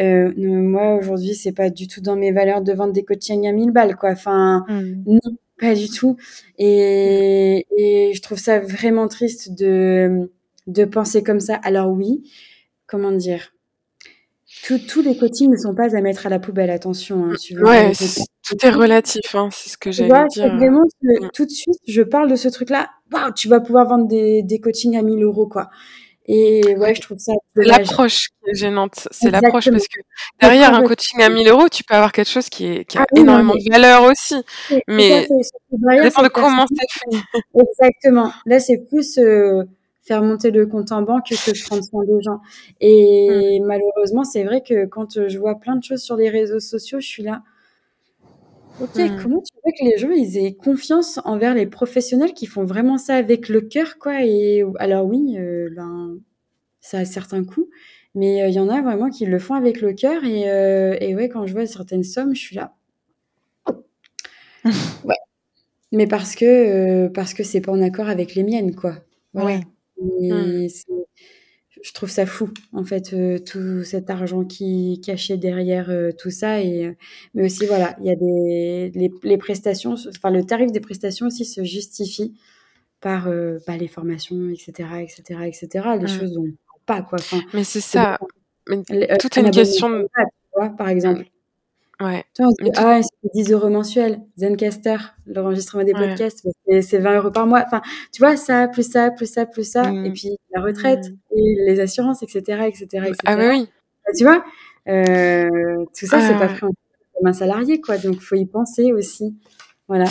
Euh, 0.00 0.32
moi, 0.36 0.96
aujourd'hui, 0.96 1.34
c'est 1.34 1.52
pas 1.52 1.70
du 1.70 1.88
tout 1.88 2.00
dans 2.00 2.16
mes 2.16 2.32
valeurs 2.32 2.62
de 2.62 2.72
vendre 2.72 2.92
des 2.92 3.04
coachings 3.04 3.48
à 3.48 3.52
1000 3.52 3.72
balles, 3.72 3.96
quoi. 3.96 4.10
Enfin, 4.10 4.64
mmh. 4.68 5.04
non, 5.06 5.36
pas 5.60 5.74
du 5.74 5.88
tout. 5.88 6.16
Et, 6.58 7.66
et 7.76 8.12
je 8.14 8.22
trouve 8.22 8.38
ça 8.38 8.60
vraiment 8.60 9.08
triste 9.08 9.52
de, 9.58 10.30
de 10.68 10.84
penser 10.84 11.22
comme 11.22 11.40
ça. 11.40 11.56
Alors 11.56 11.90
oui, 11.90 12.22
comment 12.86 13.12
dire? 13.12 13.52
Tous 14.88 15.02
les 15.02 15.16
coachings 15.16 15.50
ne 15.50 15.56
sont 15.56 15.74
pas 15.74 15.94
à 15.94 16.00
mettre 16.00 16.26
à 16.26 16.30
la 16.30 16.38
poubelle, 16.38 16.70
attention. 16.70 17.26
Hein, 17.26 17.62
ouais, 17.62 17.92
tout 18.48 18.66
est 18.66 18.70
relatif, 18.70 19.34
hein, 19.34 19.48
c'est 19.52 19.70
ce 19.70 19.78
que 19.78 19.90
j'allais 19.90 20.26
dire. 20.28 20.56
Vraiment, 20.56 20.84
mm. 21.02 21.28
tout 21.34 21.44
de 21.44 21.50
suite, 21.50 21.78
je 21.86 22.02
parle 22.02 22.30
de 22.30 22.36
ce 22.36 22.48
truc-là. 22.48 22.88
Waouh, 23.12 23.32
tu 23.32 23.48
vas 23.48 23.60
pouvoir 23.60 23.86
vendre 23.86 24.08
des, 24.08 24.42
des 24.42 24.60
coachings 24.60 24.96
à 24.96 25.02
1000 25.02 25.22
euros, 25.22 25.46
quoi. 25.46 25.68
Et 26.30 26.76
ouais, 26.76 26.94
je 26.94 27.00
trouve 27.00 27.16
ça. 27.18 27.32
C'est 27.56 27.64
l'approche 27.64 28.28
qui 28.28 28.50
est 28.50 28.54
gênante. 28.54 29.08
C'est 29.10 29.30
l'approche 29.30 29.70
parce 29.70 29.88
que 29.88 30.00
derrière 30.38 30.74
un 30.74 30.82
coaching 30.82 31.22
à 31.22 31.30
1000 31.30 31.48
euros, 31.48 31.70
tu 31.70 31.82
peux 31.84 31.94
avoir 31.94 32.12
quelque 32.12 32.28
chose 32.28 32.50
qui, 32.50 32.66
est, 32.66 32.84
qui 32.84 32.98
a 32.98 33.02
ah 33.02 33.18
énormément 33.18 33.54
de 33.54 33.72
valeur 33.72 34.02
aussi. 34.04 34.34
Mais 34.86 35.26
ça 35.26 36.02
dépend 36.02 36.22
de 36.22 36.28
comment 36.28 36.66
c'est 36.68 37.00
fait? 37.00 37.18
Exactement. 37.80 38.30
Là, 38.44 38.60
c'est 38.60 38.76
plus 38.76 39.16
euh, 39.16 39.64
faire 40.08 40.22
monter 40.22 40.50
le 40.50 40.66
compte 40.66 40.90
en 40.90 41.02
banque 41.02 41.26
que 41.28 41.66
prendre 41.66 41.84
soin 41.84 42.04
des 42.04 42.20
gens. 42.22 42.40
Et 42.80 43.60
mmh. 43.60 43.64
malheureusement, 43.66 44.24
c'est 44.24 44.42
vrai 44.42 44.62
que 44.62 44.86
quand 44.86 45.28
je 45.28 45.38
vois 45.38 45.60
plein 45.60 45.76
de 45.76 45.84
choses 45.84 46.00
sur 46.00 46.16
les 46.16 46.30
réseaux 46.30 46.60
sociaux, 46.60 46.98
je 46.98 47.06
suis 47.06 47.22
là. 47.22 47.42
Ok, 48.80 48.96
mmh. 48.96 49.22
comment 49.22 49.42
tu 49.42 49.54
veux 49.64 49.72
que 49.78 49.84
les 49.84 49.98
gens 49.98 50.10
ils 50.10 50.38
aient 50.38 50.54
confiance 50.54 51.20
envers 51.24 51.54
les 51.54 51.66
professionnels 51.66 52.32
qui 52.32 52.46
font 52.46 52.64
vraiment 52.64 52.96
ça 52.96 53.16
avec 53.16 53.48
le 53.48 53.60
cœur, 53.60 53.98
quoi? 53.98 54.24
Et 54.24 54.64
alors 54.78 55.04
oui, 55.04 55.36
euh, 55.36 55.68
ben 55.76 56.18
ça 56.80 56.98
a 57.00 57.04
certains 57.04 57.44
coûts, 57.44 57.68
mais 58.14 58.42
euh, 58.42 58.48
il 58.48 58.54
y 58.54 58.60
en 58.60 58.68
a 58.68 58.80
vraiment 58.80 59.10
qui 59.10 59.26
le 59.26 59.38
font 59.38 59.54
avec 59.54 59.80
le 59.80 59.92
cœur. 59.92 60.24
Et, 60.24 60.48
euh, 60.50 60.96
et 61.00 61.14
ouais, 61.14 61.28
quand 61.28 61.46
je 61.46 61.52
vois 61.52 61.66
certaines 61.66 62.04
sommes, 62.04 62.34
je 62.34 62.40
suis 62.40 62.56
là. 62.56 62.74
ouais. 64.64 65.16
Mais 65.92 66.06
parce 66.06 66.34
que 66.34 67.08
parce 67.08 67.34
que 67.34 67.42
c'est 67.42 67.60
pas 67.60 67.72
en 67.72 67.82
accord 67.82 68.08
avec 68.08 68.34
les 68.34 68.44
miennes, 68.44 68.74
quoi. 68.74 68.94
Mmh. 70.00 70.66
je 71.82 71.92
trouve 71.92 72.08
ça 72.08 72.26
fou, 72.26 72.50
en 72.72 72.84
fait, 72.84 73.12
euh, 73.12 73.38
tout 73.38 73.82
cet 73.84 74.10
argent 74.10 74.44
qui 74.44 75.00
cachait 75.04 75.36
derrière 75.36 75.90
euh, 75.90 76.10
tout 76.12 76.30
ça. 76.30 76.60
Et, 76.60 76.86
euh, 76.86 76.92
mais 77.34 77.44
aussi, 77.46 77.66
voilà, 77.66 77.96
il 78.00 78.06
y 78.06 78.10
a 78.10 78.16
des 78.16 78.92
les, 78.94 79.10
les, 79.22 79.38
prestations, 79.38 79.94
enfin 80.08 80.30
le 80.30 80.44
tarif 80.44 80.72
des 80.72 80.80
prestations 80.80 81.26
aussi 81.26 81.44
se 81.44 81.64
justifie 81.64 82.34
par 83.00 83.28
bah, 83.66 83.76
les 83.76 83.86
formations, 83.86 84.48
etc., 84.50 84.88
etc., 85.02 85.40
etc. 85.46 85.88
Les 86.00 86.08
choses 86.08 86.32
dont 86.32 86.48
pas 86.84 87.02
quoi. 87.02 87.18
Enfin, 87.20 87.40
mais 87.54 87.62
c'est 87.62 87.80
ça. 87.80 88.18
Mais 88.68 89.16
tout 89.18 89.38
est 89.38 89.42
une 89.42 89.50
question 89.52 89.88
de... 89.88 90.08
par 90.76 90.88
exemple. 90.88 91.24
Ouais. 92.00 92.24
ah, 92.76 93.00
c'est 93.02 93.32
10 93.34 93.52
euros 93.52 93.70
mensuels. 93.70 94.20
Zencaster, 94.36 94.96
l'enregistrement 95.26 95.82
des 95.82 95.92
podcasts, 95.92 96.46
c'est 96.80 96.98
20 96.98 97.16
euros 97.16 97.30
par 97.30 97.46
mois. 97.46 97.64
Enfin, 97.66 97.82
tu 98.12 98.22
vois, 98.22 98.36
ça, 98.36 98.68
plus 98.68 98.88
ça, 98.88 99.10
plus 99.10 99.26
ça, 99.26 99.46
plus 99.46 99.68
ça. 99.68 99.88
Et 99.90 100.10
mmh. 100.10 100.12
puis 100.12 100.36
la 100.54 100.62
retraite, 100.62 101.10
mmh. 101.10 101.38
et 101.38 101.56
les 101.66 101.80
assurances, 101.80 102.22
etc., 102.22 102.38
etc., 102.66 102.84
etc. 102.84 103.16
Ah, 103.26 103.36
bah 103.36 103.48
oui. 103.48 103.68
tu 104.16 104.24
vois, 104.24 104.44
euh, 104.88 105.84
tout 105.98 106.06
ça, 106.06 106.20
c'est 106.20 106.38
pas 106.38 106.48
pris 106.48 106.66
en 106.66 106.70
comme 107.18 107.26
un 107.26 107.32
salarié, 107.32 107.80
quoi. 107.80 107.98
Donc, 107.98 108.20
faut 108.20 108.36
y 108.36 108.46
penser 108.46 108.92
aussi. 108.92 109.36
Voilà. 109.88 110.04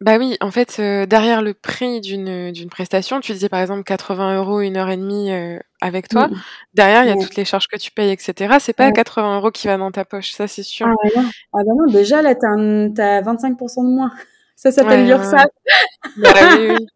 Bah 0.00 0.16
oui, 0.16 0.36
en 0.40 0.52
fait, 0.52 0.76
euh, 0.78 1.06
derrière 1.06 1.42
le 1.42 1.54
prix 1.54 2.00
d'une 2.00 2.52
d'une 2.52 2.68
prestation, 2.70 3.18
tu 3.18 3.32
disais 3.32 3.48
par 3.48 3.60
exemple 3.60 3.82
80 3.82 4.38
euros 4.38 4.60
une 4.60 4.76
heure 4.76 4.90
et 4.90 4.96
demie 4.96 5.32
euh, 5.32 5.58
avec 5.80 6.06
toi. 6.08 6.30
Derrière, 6.72 7.02
il 7.02 7.08
y 7.08 7.10
a 7.10 7.16
toutes 7.16 7.34
les 7.34 7.44
charges 7.44 7.66
que 7.66 7.76
tu 7.76 7.90
payes, 7.90 8.12
etc. 8.12 8.58
C'est 8.60 8.74
pas 8.74 8.92
80 8.92 9.38
euros 9.38 9.50
qui 9.50 9.66
va 9.66 9.76
dans 9.76 9.90
ta 9.90 10.04
poche, 10.04 10.30
ça 10.30 10.46
c'est 10.46 10.62
sûr. 10.62 10.86
Ah, 10.86 11.08
non. 11.16 11.28
ah 11.52 11.58
bah 11.66 11.72
non, 11.76 11.92
déjà 11.92 12.22
là, 12.22 12.36
t'as 12.36 12.48
as 12.48 13.22
25% 13.22 13.84
de 13.84 13.94
moins. 13.94 14.12
Ça 14.56 14.72
s'appelle 14.72 15.02
ouais, 15.02 15.06
l'URSSAF. 15.06 15.46
Bah, 16.16 16.30
oui, 16.58 16.70
oui. 16.70 16.88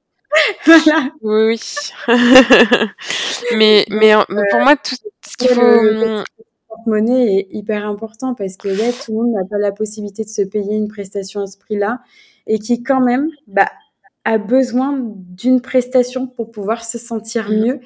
Oui, 1.23 1.45
oui. 1.47 1.61
mais 3.57 3.87
mais, 3.89 4.15
pour 4.51 4.61
moi, 4.61 4.75
tout, 4.75 4.97
ce 5.25 5.37
qu'il 5.37 5.51
faut 5.51 6.25
monnaie 6.87 7.37
est 7.37 7.49
hyper 7.53 7.87
important 7.87 8.35
parce 8.35 8.57
que 8.57 8.67
ouais, 8.67 8.93
tout 8.93 9.13
le 9.13 9.19
monde 9.19 9.33
n'a 9.33 9.45
pas 9.49 9.59
la 9.59 9.71
possibilité 9.71 10.25
de 10.25 10.29
se 10.29 10.43
payer 10.43 10.75
une 10.75 10.89
prestation 10.89 11.43
à 11.43 11.47
ce 11.47 11.57
prix-là 11.59 12.01
et 12.47 12.59
qui 12.59 12.83
quand 12.83 13.01
même 13.01 13.29
bah, 13.47 13.71
a 14.25 14.39
besoin 14.39 15.01
d'une 15.03 15.61
prestation 15.61 16.27
pour 16.27 16.51
pouvoir 16.51 16.85
se 16.85 16.99
sentir 16.99 17.51
mmh. 17.51 17.55
mieux. 17.55 17.81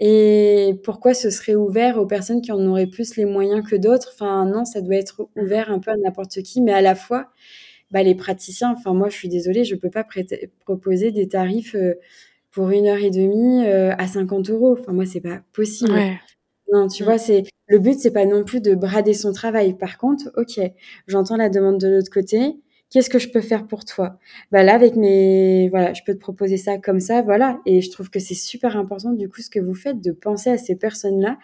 Et 0.00 0.80
pourquoi 0.84 1.12
ce 1.12 1.28
serait 1.30 1.56
ouvert 1.56 1.98
aux 1.98 2.06
personnes 2.06 2.40
qui 2.40 2.52
en 2.52 2.64
auraient 2.66 2.86
plus 2.86 3.16
les 3.16 3.24
moyens 3.24 3.68
que 3.68 3.74
d'autres? 3.74 4.10
Enfin 4.14 4.46
non, 4.46 4.64
ça 4.64 4.80
doit 4.80 4.96
être 4.96 5.28
ouvert 5.36 5.70
un 5.70 5.80
peu 5.80 5.90
à 5.90 5.96
n'importe 5.96 6.42
qui, 6.42 6.60
mais 6.60 6.72
à 6.72 6.80
la 6.80 6.94
fois, 6.94 7.30
bah, 7.90 8.02
les 8.02 8.14
praticiens, 8.14 8.74
enfin 8.76 8.94
moi 8.94 9.08
je 9.08 9.16
suis 9.16 9.28
désolée, 9.28 9.64
je 9.64 9.74
peux 9.74 9.90
pas 9.90 10.06
proposer 10.60 11.10
des 11.10 11.26
tarifs 11.26 11.74
euh, 11.74 11.94
pour 12.50 12.70
une 12.70 12.86
heure 12.86 12.98
et 12.98 13.10
demie 13.10 13.66
euh, 13.66 13.92
à 13.98 14.06
50 14.06 14.50
euros. 14.50 14.76
Enfin 14.78 14.92
moi 14.92 15.06
c'est 15.06 15.20
pas 15.20 15.40
possible. 15.52 15.92
Non, 16.72 16.86
tu 16.86 17.02
mmh. 17.02 17.06
vois, 17.06 17.18
c'est 17.18 17.44
le 17.66 17.78
but, 17.78 17.98
c'est 17.98 18.12
pas 18.12 18.26
non 18.26 18.44
plus 18.44 18.60
de 18.60 18.74
brader 18.74 19.14
son 19.14 19.32
travail. 19.32 19.76
Par 19.76 19.98
contre, 19.98 20.30
ok, 20.36 20.60
j'entends 21.06 21.36
la 21.36 21.48
demande 21.48 21.78
de 21.78 21.88
l'autre 21.88 22.10
côté. 22.10 22.56
Qu'est-ce 22.90 23.10
que 23.10 23.18
je 23.18 23.28
peux 23.28 23.42
faire 23.42 23.66
pour 23.66 23.84
toi? 23.84 24.18
Bah 24.50 24.62
là, 24.62 24.74
avec 24.74 24.96
mes, 24.96 25.68
voilà, 25.68 25.92
je 25.92 26.02
peux 26.06 26.14
te 26.14 26.20
proposer 26.20 26.56
ça 26.56 26.78
comme 26.78 27.00
ça, 27.00 27.22
voilà. 27.22 27.60
Et 27.66 27.82
je 27.82 27.90
trouve 27.90 28.08
que 28.08 28.18
c'est 28.18 28.34
super 28.34 28.76
important 28.76 29.12
du 29.12 29.28
coup 29.28 29.42
ce 29.42 29.50
que 29.50 29.60
vous 29.60 29.74
faites 29.74 30.00
de 30.00 30.12
penser 30.12 30.50
à 30.50 30.58
ces 30.58 30.76
personnes-là, 30.76 31.38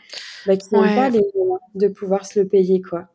bah, 0.47 0.57
qui 0.57 0.75
n'ont 0.75 0.83
pas 0.83 1.11
les 1.11 1.21
moyens 1.35 1.61
de 1.75 1.89
pouvoir 1.89 2.25
se 2.25 2.41
le 2.41 2.49
payer, 2.49 2.81
quoi. 2.81 3.09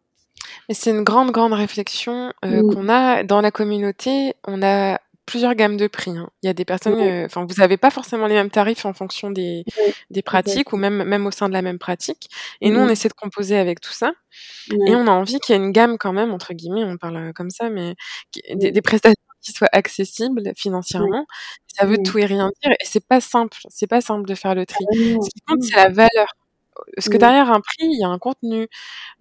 C'est 0.70 0.92
une 0.92 1.04
grande, 1.04 1.32
grande 1.32 1.54
réflexion 1.54 2.32
euh, 2.46 2.62
mmh. 2.62 2.74
qu'on 2.74 2.90
a 2.90 3.24
dans 3.24 3.42
la 3.42 3.50
communauté. 3.50 4.36
On 4.46 4.62
a 4.62 5.00
plusieurs 5.30 5.54
gammes 5.54 5.78
de 5.78 5.86
prix. 5.86 6.18
Hein. 6.18 6.28
Il 6.42 6.48
y 6.48 6.50
a 6.50 6.54
des 6.54 6.66
personnes, 6.66 7.00
euh, 7.00 7.26
enfin, 7.26 7.46
vous 7.48 7.62
n'avez 7.62 7.78
pas 7.78 7.92
forcément 7.92 8.26
les 8.26 8.34
mêmes 8.34 8.50
tarifs 8.50 8.84
en 8.86 8.94
fonction 8.94 9.30
des, 9.30 9.64
des 10.10 10.24
pratiques 10.24 10.74
ou 10.74 10.78
même, 10.78 11.04
même 11.04 11.28
au 11.28 11.32
sein 11.32 11.48
de 11.48 11.54
la 11.54 11.62
même 11.62 11.78
pratique. 11.78 12.30
Et 12.62 12.72
nous, 12.72 12.80
on 12.80 12.90
essaie 12.90 13.10
de 13.10 13.14
composer 13.14 13.56
avec 13.56 13.80
tout 13.80 13.94
ça. 13.94 14.12
Et 14.72 14.96
on 14.96 15.06
a 15.06 15.12
envie 15.12 15.40
qu'il 15.40 15.56
y 15.56 15.60
ait 15.60 15.62
une 15.62 15.72
gamme 15.72 16.00
quand 16.00 16.14
même, 16.14 16.32
entre 16.32 16.54
guillemets, 16.56 16.84
on 16.84 16.98
parle 16.98 17.18
euh, 17.18 17.32
comme 17.32 17.52
ça, 17.52 17.70
mais 17.70 17.96
des, 18.56 18.82
prestations 18.82 19.14
qui 19.42 19.52
soient 19.52 19.70
accessibles 19.72 20.52
financièrement. 20.58 21.28
Ça 21.78 21.86
veut 21.86 22.00
tout 22.04 22.18
et 22.18 22.26
rien 22.26 22.50
dire. 22.64 22.72
Et 22.72 22.86
c'est 22.86 23.06
pas 23.06 23.22
simple. 23.22 23.60
C'est 23.70 23.88
pas 23.88 24.02
simple 24.02 24.28
de 24.28 24.34
faire 24.34 24.56
le 24.56 24.66
tri. 24.66 24.84
Ce 24.92 25.30
qui 25.30 25.42
compte, 25.46 25.62
c'est 25.62 25.76
la 25.76 25.90
valeur. 25.90 26.34
Parce 26.96 27.10
que 27.10 27.18
derrière 27.18 27.52
un 27.52 27.62
prix, 27.62 27.86
il 27.86 28.00
y 28.00 28.04
a 28.04 28.08
un 28.08 28.20
contenu, 28.20 28.68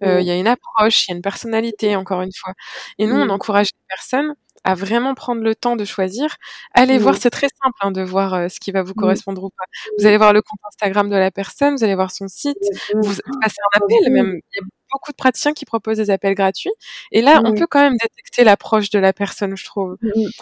euh, 0.03 0.21
il 0.21 0.27
y 0.27 0.31
a 0.31 0.35
une 0.35 0.47
approche, 0.47 1.07
il 1.07 1.11
y 1.11 1.13
a 1.13 1.15
une 1.17 1.21
personnalité, 1.21 1.95
encore 1.95 2.21
une 2.21 2.31
fois. 2.33 2.53
Et 2.97 3.05
nous, 3.05 3.15
on 3.15 3.29
encourage 3.29 3.67
les 3.67 3.85
personnes 3.87 4.33
à 4.63 4.75
vraiment 4.75 5.13
prendre 5.15 5.41
le 5.41 5.55
temps 5.55 5.75
de 5.75 5.85
choisir. 5.85 6.35
Allez 6.73 6.97
voir, 6.97 7.17
c'est 7.17 7.29
très 7.29 7.47
simple 7.47 7.77
hein, 7.81 7.91
de 7.91 8.01
voir 8.01 8.33
euh, 8.33 8.49
ce 8.49 8.59
qui 8.59 8.71
va 8.71 8.83
vous 8.83 8.93
correspondre 8.93 9.43
ou 9.43 9.49
pas. 9.49 9.65
Vous 9.97 10.05
allez 10.05 10.17
voir 10.17 10.33
le 10.33 10.41
compte 10.41 10.59
Instagram 10.67 11.09
de 11.09 11.15
la 11.15 11.31
personne, 11.31 11.75
vous 11.75 11.83
allez 11.83 11.95
voir 11.95 12.11
son 12.11 12.27
site, 12.27 12.57
vous 12.93 13.15
passez 13.41 13.57
un 13.73 13.77
appel, 13.77 14.11
même 14.11 14.39
il 14.53 14.57
y 14.57 14.59
a 14.59 14.65
beaucoup 14.91 15.11
de 15.11 15.17
praticiens 15.17 15.53
qui 15.53 15.65
proposent 15.65 15.97
des 15.97 16.09
appels 16.09 16.35
gratuits. 16.35 16.71
Et 17.11 17.21
là, 17.21 17.41
on 17.45 17.53
peut 17.53 17.67
quand 17.69 17.81
même 17.81 17.97
détecter 18.01 18.43
l'approche 18.43 18.89
de 18.89 18.99
la 18.99 19.13
personne, 19.13 19.55
je 19.55 19.65
trouve. 19.65 19.97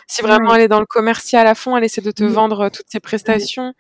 Si 0.08 0.22
vraiment 0.22 0.56
elle 0.56 0.62
est 0.62 0.68
dans 0.68 0.80
le 0.80 0.86
commercial 0.86 1.48
à 1.48 1.56
fond, 1.56 1.76
elle 1.78 1.84
essaie 1.84 2.02
de 2.02 2.12
te 2.12 2.24
vendre 2.24 2.62
euh, 2.62 2.70
toutes 2.70 2.90
ses 2.90 3.00
prestations, 3.00 3.74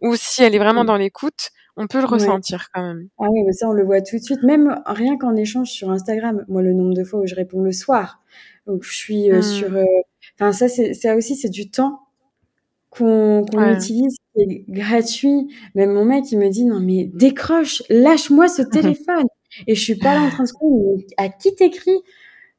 ou 0.00 0.14
si 0.16 0.42
elle 0.42 0.54
est 0.54 0.58
vraiment 0.58 0.84
dans 0.84 0.96
l'écoute, 0.96 1.50
on 1.80 1.86
peut 1.86 2.00
le 2.00 2.06
ressentir 2.06 2.70
quand 2.74 2.82
même. 2.82 3.08
Ah 3.18 3.26
oui, 3.30 3.44
mais 3.46 3.52
ça, 3.52 3.68
on 3.68 3.72
le 3.72 3.84
voit 3.84 4.00
tout 4.00 4.16
de 4.18 4.22
suite. 4.22 4.42
Même 4.42 4.82
rien 4.84 5.16
qu'en 5.16 5.36
échange 5.36 5.68
sur 5.68 5.90
Instagram, 5.90 6.44
moi, 6.48 6.60
le 6.60 6.72
nombre 6.72 6.92
de 6.92 7.04
fois 7.04 7.20
où 7.20 7.26
je 7.26 7.36
réponds 7.36 7.62
le 7.62 7.70
soir, 7.70 8.20
où 8.68 8.82
je 8.82 8.96
suis 8.96 9.30
euh, 9.30 9.38
mmh. 9.38 9.42
sur. 9.42 9.76
Euh, 9.76 9.84
enfin, 10.38 10.52
ça, 10.52 10.68
c'est 10.68 10.94
ça 10.94 11.16
aussi, 11.16 11.36
c'est 11.36 11.48
du 11.48 11.70
temps 11.70 12.00
qu'on 12.90 13.44
utilise, 13.74 14.16
qui 14.34 14.42
est 14.42 14.64
gratuit. 14.68 15.48
Même 15.74 15.92
mon 15.92 16.04
mec, 16.04 16.30
il 16.32 16.38
me 16.38 16.48
dit 16.48 16.64
non 16.64 16.80
mais 16.80 17.10
décroche, 17.14 17.82
lâche-moi 17.90 18.48
ce 18.48 18.62
téléphone. 18.70 19.26
Et 19.66 19.74
je 19.74 19.80
suis 19.80 19.96
pas 19.96 20.14
là 20.14 20.22
en 20.22 20.30
train 20.30 20.44
de 20.44 20.48
se 20.48 20.54
à 21.16 21.28
qui 21.28 21.54
t'écris? 21.54 21.98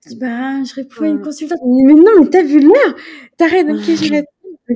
Je 0.03 0.09
dis 0.09 0.17
bah 0.17 0.63
je 0.63 0.73
réponds 0.75 1.03
à 1.03 1.07
une 1.07 1.21
consultante. 1.21 1.59
Mais 1.65 1.93
non, 1.93 2.21
mais 2.21 2.29
t'as 2.29 2.43
vu 2.43 2.59
l'heure? 2.59 2.95
T'arrêtes. 3.37 3.69
Ok, 3.69 3.83
je 3.83 4.09
réponds. 4.11 4.27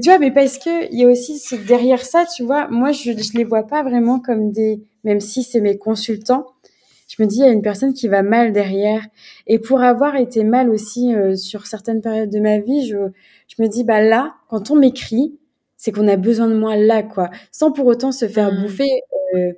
Tu 0.01 0.09
vois, 0.09 0.17
mais 0.17 0.31
parce 0.31 0.57
que 0.57 0.91
il 0.91 0.99
y 0.99 1.05
a 1.05 1.07
aussi 1.07 1.37
ce, 1.37 1.55
derrière 1.55 2.03
ça, 2.03 2.25
tu 2.25 2.43
vois, 2.43 2.67
moi 2.67 2.91
je 2.91 3.11
je 3.11 3.37
les 3.37 3.43
vois 3.43 3.63
pas 3.63 3.83
vraiment 3.83 4.19
comme 4.19 4.51
des, 4.51 4.81
même 5.03 5.19
si 5.19 5.43
c'est 5.43 5.61
mes 5.61 5.77
consultants, 5.77 6.47
je 7.15 7.21
me 7.21 7.27
dis, 7.27 7.37
il 7.37 7.41
y 7.41 7.47
a 7.47 7.51
une 7.51 7.61
personne 7.61 7.93
qui 7.93 8.07
va 8.07 8.23
mal 8.23 8.53
derrière. 8.53 9.05
Et 9.45 9.59
pour 9.59 9.81
avoir 9.81 10.15
été 10.15 10.43
mal 10.43 10.69
aussi 10.69 11.13
euh, 11.13 11.35
sur 11.35 11.67
certaines 11.67 12.01
périodes 12.01 12.31
de 12.31 12.39
ma 12.39 12.57
vie, 12.57 12.87
je, 12.87 12.97
je 13.47 13.61
me 13.61 13.67
dis, 13.67 13.83
bah 13.83 14.01
là, 14.01 14.33
quand 14.49 14.71
on 14.71 14.75
m'écrit, 14.75 15.37
c'est 15.77 15.91
qu'on 15.91 16.07
a 16.07 16.15
besoin 16.15 16.47
de 16.47 16.55
moi 16.55 16.75
là, 16.75 17.03
quoi. 17.03 17.29
Sans 17.51 17.71
pour 17.71 17.85
autant 17.85 18.11
se 18.11 18.27
faire 18.27 18.51
mmh. 18.51 18.61
bouffer. 18.63 19.01
Euh, 19.35 19.51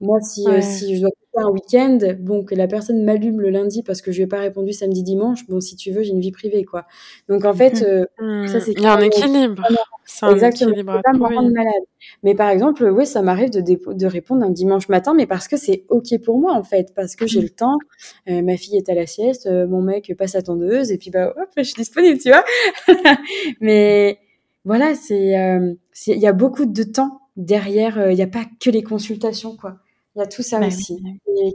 moi, 0.00 0.20
si, 0.20 0.46
euh, 0.46 0.60
si 0.60 0.96
je 0.96 1.02
dois 1.02 1.10
faire 1.34 1.46
un 1.46 1.50
week-end, 1.50 1.98
bon, 2.18 2.44
que 2.44 2.54
la 2.54 2.66
personne 2.66 3.04
m'allume 3.04 3.40
le 3.40 3.50
lundi 3.50 3.82
parce 3.82 4.00
que 4.00 4.12
je 4.12 4.18
lui 4.18 4.24
ai 4.24 4.26
pas 4.26 4.40
répondu 4.40 4.72
samedi, 4.72 5.02
dimanche, 5.02 5.46
bon, 5.48 5.60
si 5.60 5.76
tu 5.76 5.90
veux, 5.90 6.02
j'ai 6.02 6.10
une 6.10 6.20
vie 6.20 6.32
privée, 6.32 6.64
quoi. 6.64 6.86
Donc, 7.28 7.44
en 7.44 7.54
fait, 7.54 7.84
mmh. 8.18 8.46
ça, 8.46 8.60
c'est... 8.60 8.72
Il 8.72 8.82
y 8.82 8.86
a 8.86 8.94
un 8.94 9.00
équilibre. 9.00 9.62
Exactement. 10.30 11.00
Pas 11.02 11.12
me 11.12 11.22
rendre 11.22 11.50
malade. 11.50 11.82
Mais 12.22 12.34
par 12.34 12.50
exemple, 12.50 12.84
oui, 12.84 13.06
ça 13.06 13.22
m'arrive 13.22 13.50
de, 13.50 13.60
de 13.60 14.06
répondre 14.06 14.44
un 14.44 14.50
dimanche 14.50 14.88
matin, 14.88 15.14
mais 15.14 15.26
parce 15.26 15.48
que 15.48 15.56
c'est 15.56 15.84
ok 15.88 16.20
pour 16.24 16.38
moi 16.38 16.54
en 16.54 16.62
fait, 16.62 16.94
parce 16.94 17.16
que 17.16 17.26
j'ai 17.26 17.40
le 17.40 17.50
temps. 17.50 17.78
Euh, 18.28 18.42
ma 18.42 18.56
fille 18.56 18.76
est 18.76 18.88
à 18.88 18.94
la 18.94 19.06
sieste, 19.06 19.46
euh, 19.46 19.66
mon 19.66 19.82
mec 19.82 20.12
passe 20.16 20.34
à 20.34 20.42
tondeuse, 20.42 20.90
et 20.90 20.98
puis 20.98 21.10
bah 21.10 21.34
hop, 21.36 21.48
je 21.56 21.62
suis 21.62 21.74
disponible, 21.74 22.18
tu 22.18 22.30
vois. 22.30 22.44
mais 23.60 24.18
voilà, 24.64 24.94
c'est 24.94 25.38
euh, 25.38 25.74
il 26.06 26.18
y 26.18 26.26
a 26.26 26.32
beaucoup 26.32 26.66
de 26.66 26.82
temps 26.82 27.20
derrière. 27.36 28.10
Il 28.10 28.16
n'y 28.16 28.22
a 28.22 28.26
pas 28.26 28.44
que 28.60 28.70
les 28.70 28.82
consultations, 28.82 29.56
quoi. 29.56 29.76
Il 30.18 30.22
y 30.22 30.24
a 30.24 30.26
tout 30.26 30.42
ça 30.42 30.58
bah 30.58 30.66
aussi. 30.66 31.00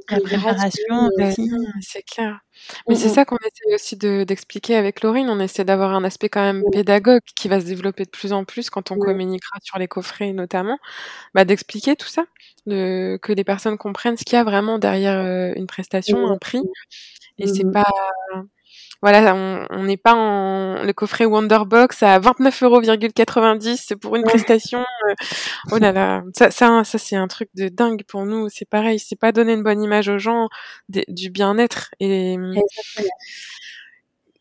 la 0.10 0.22
préparation 0.22 1.10
aussi, 1.20 1.52
c'est 1.82 2.02
clair. 2.04 2.40
Mais 2.88 2.96
c'est 2.96 3.10
ça 3.10 3.26
qu'on 3.26 3.36
essaie 3.36 3.76
aussi 3.76 3.98
d'expliquer 3.98 4.78
avec 4.78 5.02
Laurine. 5.02 5.28
On 5.30 5.42
essaie 5.42 5.66
d'avoir 5.66 5.92
un 5.92 6.06
aspect 6.06 6.30
quand 6.30 6.42
même 6.42 6.64
pédagogue 6.72 7.20
qui 7.36 7.50
va 7.50 7.60
se 7.60 7.66
développer 7.66 8.06
de 8.06 8.10
plus 8.10 8.32
en 8.32 8.46
plus 8.46 8.70
quand 8.70 8.92
on 8.92 8.98
communiquera 8.98 9.58
sur 9.62 9.78
les 9.80 9.90
coffrets 9.90 10.32
notamment, 10.32 10.80
bah, 11.34 11.44
d'expliquer 11.44 11.98
tout 11.98 12.08
ça, 12.08 12.24
de, 12.66 13.20
que 13.22 13.34
les 13.34 13.44
personnes 13.44 13.78
comprennent 13.78 14.16
ce 14.16 14.24
qu'il 14.24 14.38
y 14.38 14.40
a 14.40 14.46
vraiment 14.46 14.80
derrière 14.80 15.54
une 15.58 15.68
prestation, 15.68 16.26
un 16.26 16.38
prix. 16.38 16.62
Et 17.40 17.48
c'est 17.48 17.70
pas 17.70 17.92
voilà, 19.04 19.36
on 19.70 19.84
n'est 19.84 19.98
pas 19.98 20.16
en 20.16 20.82
le 20.82 20.94
coffret 20.94 21.26
Wonderbox 21.26 22.04
à 22.04 22.22
29,90€ 22.22 23.98
pour 23.98 24.16
une 24.16 24.24
prestation. 24.24 24.80
Euh, 24.80 25.14
oh 25.74 25.78
là 25.78 25.92
là, 25.92 26.24
ça, 26.34 26.52
ça, 26.52 26.86
ça 26.86 26.98
c'est 26.98 27.18
un 27.18 27.28
truc 27.28 27.50
de 27.54 27.68
dingue 27.68 28.04
pour 28.08 28.26
nous. 28.26 28.48
C'est 28.48 28.64
pareil, 28.64 29.00
c'est 29.00 29.20
pas 29.20 29.34
donner 29.34 29.56
une 29.56 29.64
bonne 29.64 29.84
image 29.84 30.08
aux 30.08 30.20
gens 30.20 30.48
du 30.88 31.30
bien-être 31.32 31.92
et 32.00 32.38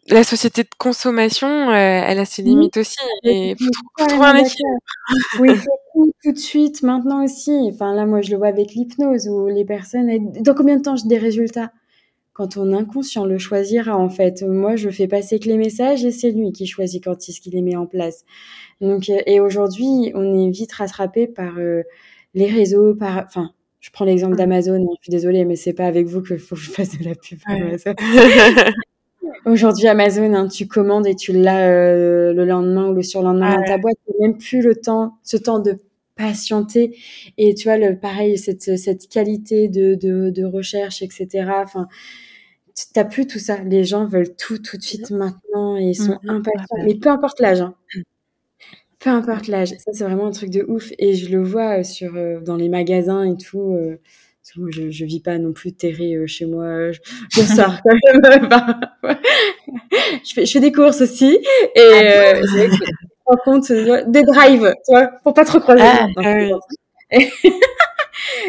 la 0.08 0.22
société 0.22 0.62
de 0.62 0.68
consommation, 0.78 1.48
euh, 1.70 1.74
elle 1.74 2.20
a 2.20 2.24
ses 2.24 2.42
limites 2.42 2.76
aussi. 2.76 2.96
Et 3.24 3.56
faut, 3.58 3.64
faut 3.98 4.06
trouver 4.06 4.26
un 4.26 4.36
équilibre. 4.36 4.78
Oui, 5.40 5.50
tout 6.22 6.32
de 6.32 6.38
suite, 6.38 6.82
maintenant 6.84 7.24
aussi. 7.24 7.70
Enfin 7.72 7.94
là, 7.94 8.06
moi, 8.06 8.20
je 8.20 8.30
le 8.30 8.36
vois 8.36 8.48
avec 8.48 8.74
l'hypnose 8.74 9.26
où 9.28 9.48
les 9.48 9.64
personnes. 9.64 10.32
Dans 10.40 10.54
combien 10.54 10.76
de 10.76 10.82
temps 10.82 10.94
j'ai 10.94 11.08
des 11.08 11.18
résultats? 11.18 11.72
Quand 12.33 12.57
on 12.57 12.72
inconscient 12.72 13.26
le 13.26 13.39
choisira 13.39 13.97
en 13.97 14.09
fait. 14.09 14.43
Moi, 14.43 14.76
je 14.76 14.91
fais 14.91 15.09
passer 15.09 15.39
que 15.39 15.49
les 15.49 15.57
messages 15.57 16.05
et 16.05 16.11
c'est 16.11 16.30
lui 16.30 16.53
qui 16.53 16.66
choisit 16.66 17.03
quand 17.05 17.16
est-ce 17.28 17.41
qu'il 17.41 17.53
les 17.53 17.62
met 17.62 17.76
en 17.76 17.87
place. 17.87 18.24
Donc, 18.80 19.09
euh, 19.11 19.18
et 19.26 19.41
aujourd'hui, 19.41 20.12
on 20.14 20.35
est 20.35 20.51
vite 20.51 20.72
rattrapé 20.72 21.26
par 21.26 21.59
euh, 21.59 21.83
les 22.35 22.47
réseaux, 22.47 22.95
par, 22.95 23.24
enfin, 23.26 23.51
je 23.80 23.91
prends 23.91 24.05
l'exemple 24.05 24.37
d'Amazon. 24.37 24.76
Hein, 24.76 24.95
je 24.99 25.05
suis 25.05 25.11
désolée, 25.11 25.45
mais 25.45 25.57
c'est 25.57 25.74
pas 25.74 25.87
avec 25.87 26.07
vous 26.07 26.22
qu'il 26.22 26.39
faut 26.39 26.55
que 26.55 26.61
je 26.61 26.70
fasse 26.70 26.99
de 26.99 27.05
la 27.05 27.14
pub. 27.14 27.39
Aujourd'hui, 29.45 29.89
Amazon, 29.89 30.33
hein, 30.35 30.49
tu 30.49 30.68
commandes 30.68 31.07
et 31.07 31.16
tu 31.16 31.33
l'as 31.33 31.68
euh, 31.68 32.33
le 32.33 32.45
lendemain 32.45 32.89
ou 32.89 32.95
le 32.95 33.03
surlendemain 33.03 33.57
dans 33.57 33.64
ta 33.64 33.78
boîte. 33.78 33.97
Tu 34.07 34.12
même 34.20 34.39
plus 34.39 34.62
le 34.62 34.76
temps, 34.76 35.18
ce 35.24 35.37
temps 35.37 35.59
de 35.59 35.78
patienter. 36.23 36.97
Et 37.39 37.55
tu 37.55 37.64
vois, 37.64 37.79
le, 37.79 37.99
pareil, 37.99 38.39
cette, 38.39 38.77
cette 38.77 39.09
qualité 39.09 39.68
de, 39.68 39.95
de, 39.95 40.31
de 40.31 40.45
recherche, 40.45 41.03
etc. 41.03 41.51
Enfin, 41.62 41.89
t'as 42.95 43.05
plus 43.05 43.27
tout 43.27 43.39
ça. 43.39 43.59
Les 43.62 43.85
gens 43.85 44.07
veulent 44.07 44.35
tout 44.37 44.59
tout 44.59 44.77
de 44.77 44.83
suite 44.83 45.11
maintenant 45.11 45.77
et 45.77 45.91
ils 45.91 45.95
sont 45.95 46.18
mmh. 46.23 46.31
impatients. 46.31 46.85
Mais 46.85 46.95
peu 46.95 47.11
importe 47.11 47.41
l'âge. 47.41 47.61
Hein. 47.61 47.75
Peu 48.99 49.11
importe 49.11 49.49
l'âge. 49.49 49.70
Ça, 49.70 49.93
c'est 49.93 50.05
vraiment 50.05 50.27
un 50.27 50.31
truc 50.31 50.51
de 50.51 50.64
ouf. 50.68 50.93
Et 50.99 51.14
je 51.14 51.31
le 51.31 51.43
vois 51.43 51.81
euh, 51.81 51.83
sur, 51.83 52.14
euh, 52.16 52.41
dans 52.41 52.57
les 52.57 52.68
magasins 52.68 53.25
et 53.25 53.37
tout. 53.37 53.75
Euh, 53.75 53.97
je, 54.70 54.91
je 54.91 55.05
vis 55.05 55.20
pas 55.20 55.39
non 55.39 55.53
plus 55.53 55.73
terré 55.73 56.16
chez 56.27 56.47
moi. 56.47 56.93
Je, 56.93 57.01
sors 57.57 57.81
quand 57.83 57.97
même. 58.23 58.81
je, 60.25 60.35
fais, 60.35 60.47
je 60.47 60.53
fais 60.53 60.61
des 60.61 60.73
courses 60.73 61.01
aussi. 61.01 61.39
Et 61.75 61.81
ah 61.81 62.41
compte 63.37 63.70
des 63.70 64.22
drives, 64.22 64.72
tu 64.87 64.93
vois, 64.93 65.09
pour 65.22 65.35
pas 65.35 65.45
trop 65.45 65.61
croiser. 65.61 65.83
Ah, 65.85 66.07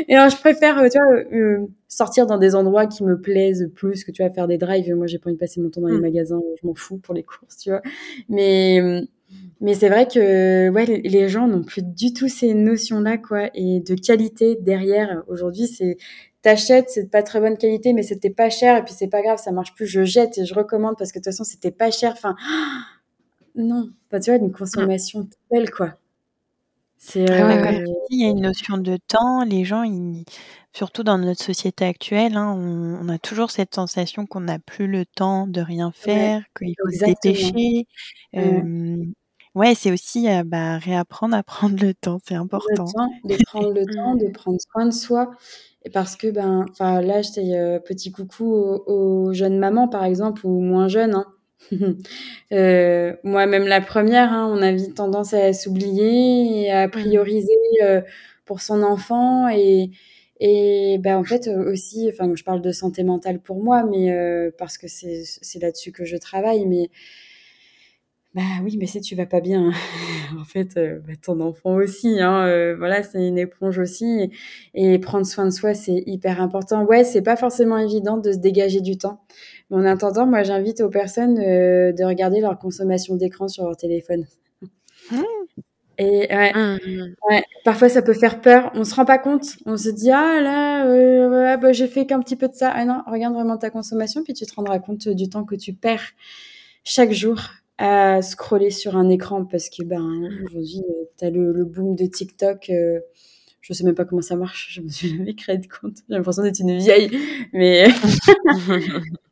et 0.07 0.15
alors, 0.15 0.29
je 0.29 0.37
préfère, 0.37 0.77
euh, 0.79 0.87
tu 0.89 0.97
vois, 0.97 1.37
euh, 1.37 1.67
sortir 1.87 2.25
dans 2.25 2.37
des 2.37 2.55
endroits 2.55 2.87
qui 2.87 3.03
me 3.03 3.19
plaisent 3.19 3.69
plus 3.75 4.03
que 4.03 4.11
tu 4.11 4.23
vas 4.23 4.29
faire 4.29 4.47
des 4.47 4.57
drives. 4.57 4.93
Moi, 4.95 5.07
j'ai 5.07 5.19
pas 5.19 5.29
envie 5.29 5.35
de 5.35 5.39
passer 5.39 5.61
mon 5.61 5.69
temps 5.69 5.81
dans 5.81 5.87
les 5.87 5.97
mm. 5.97 6.01
magasins. 6.01 6.41
Je 6.61 6.67
m'en 6.67 6.73
fous 6.73 6.97
pour 6.97 7.13
les 7.13 7.23
courses, 7.23 7.57
tu 7.57 7.69
vois. 7.69 7.81
Mais, 8.29 8.81
Mais 9.59 9.73
c'est 9.73 9.89
vrai 9.89 10.07
que 10.07 10.69
ouais, 10.69 10.85
les 10.85 11.29
gens 11.29 11.47
n'ont 11.47 11.63
plus 11.63 11.83
du 11.83 12.13
tout 12.13 12.27
ces 12.29 12.53
notions-là, 12.53 13.17
quoi, 13.17 13.49
et 13.53 13.79
de 13.81 13.95
qualité 13.95 14.57
derrière. 14.59 15.23
Aujourd'hui, 15.27 15.67
c'est 15.67 15.97
t'achètes, 16.43 16.89
c'est 16.89 17.09
pas 17.09 17.23
très 17.23 17.39
bonne 17.39 17.57
qualité, 17.57 17.93
mais 17.93 18.03
c'était 18.03 18.29
pas 18.29 18.49
cher, 18.49 18.77
et 18.77 18.83
puis 18.83 18.93
c'est 18.93 19.07
pas 19.07 19.21
grave, 19.21 19.39
ça 19.39 19.51
marche 19.51 19.73
plus, 19.73 19.87
je 19.87 20.03
jette 20.03 20.37
et 20.37 20.45
je 20.45 20.53
recommande 20.53 20.95
parce 20.97 21.11
que 21.11 21.19
de 21.19 21.23
toute 21.23 21.31
façon, 21.31 21.45
c'était 21.45 21.71
pas 21.71 21.89
cher. 21.89 22.11
Enfin, 22.11 22.35
non, 23.55 23.89
pas 24.09 24.19
tu 24.19 24.31
vois, 24.31 24.39
une 24.39 24.51
consommation 24.51 25.27
telle, 25.49 25.69
quoi. 25.69 25.95
C'est 26.97 27.29
ah 27.29 27.49
euh, 27.49 27.85
il 28.09 28.21
y 28.21 28.25
a 28.25 28.29
une 28.29 28.41
notion 28.41 28.77
de 28.77 28.95
temps. 28.95 29.43
Les 29.43 29.65
gens, 29.65 29.83
ils, 29.83 30.23
surtout 30.71 31.03
dans 31.03 31.17
notre 31.17 31.43
société 31.43 31.83
actuelle, 31.83 32.37
hein, 32.37 32.53
on, 32.57 33.09
a 33.09 33.17
toujours 33.17 33.51
cette 33.51 33.75
sensation 33.75 34.25
qu'on 34.25 34.39
n'a 34.39 34.57
plus 34.57 34.87
le 34.87 35.05
temps 35.05 35.45
de 35.45 35.59
rien 35.59 35.91
faire, 35.91 36.43
qu'il 36.57 36.73
faut 36.81 36.91
se 36.91 37.05
dépêcher. 37.05 37.87
Ouais, 39.53 39.75
c'est 39.75 39.91
aussi, 39.91 40.27
bah, 40.45 40.77
réapprendre 40.77 41.35
à 41.35 41.43
prendre 41.75 41.75
le 41.83 41.93
temps, 41.93 42.19
c'est 42.25 42.35
important. 42.35 42.85
de 43.25 43.43
prendre 43.45 43.71
le 43.71 43.85
temps, 43.95 44.15
de 44.15 44.31
prendre 44.31 44.57
soin 44.71 44.85
de 44.85 44.91
soi 44.91 45.31
et 45.85 45.89
parce 45.89 46.15
que, 46.15 46.31
ben, 46.31 46.65
là, 46.79 47.21
je 47.21 47.31
dis, 47.31 47.53
petit 47.85 48.13
coucou 48.13 48.45
aux 48.45 49.33
jeunes 49.33 49.59
mamans, 49.59 49.89
par 49.89 50.05
exemple, 50.05 50.47
ou 50.47 50.61
moins 50.61 50.87
jeunes, 50.87 51.15
hein. 51.15 51.25
moi, 53.23 53.45
même 53.45 53.67
la 53.67 53.81
première, 53.81 54.31
hein, 54.31 54.49
on 54.51 54.61
a 54.61 54.71
vite 54.71 54.95
tendance 54.95 55.33
à 55.33 55.53
s'oublier 55.53 56.63
et 56.63 56.71
à 56.71 56.87
mmh 56.87 56.91
prioriser, 56.91 57.57
pour 58.45 58.61
son 58.61 58.83
enfant 58.83 59.49
et 59.49 59.91
et 60.45 60.97
bah, 60.99 61.17
en 61.17 61.23
fait, 61.23 61.47
aussi, 61.47 62.09
enfin, 62.11 62.29
je 62.35 62.43
parle 62.43 62.61
de 62.61 62.71
santé 62.73 63.03
mentale 63.03 63.39
pour 63.39 63.63
moi, 63.63 63.83
mais 63.83 64.13
parce 64.57 64.77
que 64.77 64.87
c'est 64.87 65.59
là-dessus 65.61 65.91
que 65.91 66.05
je 66.05 66.17
travaille, 66.17 66.65
mais 66.65 66.89
bah 68.33 68.41
oui, 68.63 68.77
mais 68.79 68.87
si 68.87 68.99
tu 68.99 69.15
vas 69.15 69.27
pas 69.27 69.41
bien, 69.41 69.71
en 70.39 70.43
fait, 70.43 70.75
euh, 70.77 70.99
bah, 71.05 71.13
ton 71.21 71.39
enfant 71.39 71.75
aussi, 71.75 72.19
hein, 72.19 72.47
euh, 72.47 72.75
voilà, 72.75 73.03
c'est 73.03 73.27
une 73.27 73.37
éponge 73.37 73.77
aussi. 73.77 74.31
Et, 74.73 74.97
prendre 74.97 75.27
soin 75.27 75.45
de 75.45 75.51
soi, 75.51 75.75
c'est 75.75 76.01
hyper 76.07 76.41
important. 76.41 76.83
Ouais, 76.83 77.03
c'est 77.03 77.21
pas 77.21 77.35
forcément 77.35 77.77
évident 77.77 78.17
de 78.17 78.31
se 78.31 78.37
dégager 78.39 78.81
du 78.81 78.97
temps. 78.97 79.21
Mais 79.73 79.79
en 79.79 79.85
attendant, 79.85 80.25
moi, 80.27 80.43
j'invite 80.43 80.81
aux 80.81 80.89
personnes 80.89 81.39
euh, 81.39 81.91
de 81.91 82.03
regarder 82.03 82.39
leur 82.39 82.59
consommation 82.59 83.15
d'écran 83.15 83.47
sur 83.47 83.63
leur 83.65 83.75
téléphone. 83.75 84.25
Mmh. 85.11 85.21
Et 85.99 86.27
ouais, 86.29 86.53
mmh, 86.53 86.79
mmh. 86.85 87.15
ouais, 87.29 87.43
parfois 87.65 87.89
ça 87.89 88.01
peut 88.01 88.13
faire 88.13 88.41
peur. 88.41 88.71
On 88.75 88.83
se 88.83 88.95
rend 88.95 89.05
pas 89.05 89.17
compte. 89.17 89.57
On 89.65 89.77
se 89.77 89.89
dit 89.89 90.11
ah 90.11 90.41
là, 90.41 91.57
bah, 91.57 91.71
j'ai 91.71 91.87
fait 91.87 92.05
qu'un 92.05 92.19
petit 92.19 92.35
peu 92.35 92.47
de 92.47 92.53
ça. 92.53 92.71
Ah 92.73 92.85
non, 92.85 93.01
regarde 93.07 93.33
vraiment 93.33 93.57
ta 93.57 93.69
consommation, 93.69 94.23
puis 94.23 94.33
tu 94.33 94.45
te 94.45 94.55
rendras 94.55 94.79
compte 94.79 95.07
du 95.07 95.29
temps 95.29 95.43
que 95.43 95.55
tu 95.55 95.73
perds 95.73 96.13
chaque 96.83 97.11
jour 97.11 97.39
à 97.77 98.21
scroller 98.21 98.69
sur 98.69 98.95
un 98.95 99.09
écran 99.09 99.45
parce 99.45 99.69
que 99.69 99.83
ben 99.83 100.29
aujourd'hui 100.45 100.83
tu 101.17 101.25
as 101.25 101.31
le, 101.31 101.65
boom 101.65 101.95
de 101.95 102.05
TikTok 102.05 102.69
euh, 102.69 102.99
je 103.61 103.73
sais 103.73 103.83
même 103.83 103.95
pas 103.95 104.05
comment 104.05 104.21
ça 104.21 104.35
marche 104.35 104.73
je 104.73 104.81
me 104.81 104.89
suis 104.89 105.09
jamais 105.09 105.33
créé 105.33 105.57
de 105.57 105.65
compte 105.65 105.97
j'ai 106.07 106.15
l'impression 106.15 106.43
d'être 106.43 106.59
une 106.59 106.77
vieille 106.77 107.09
mais 107.51 107.87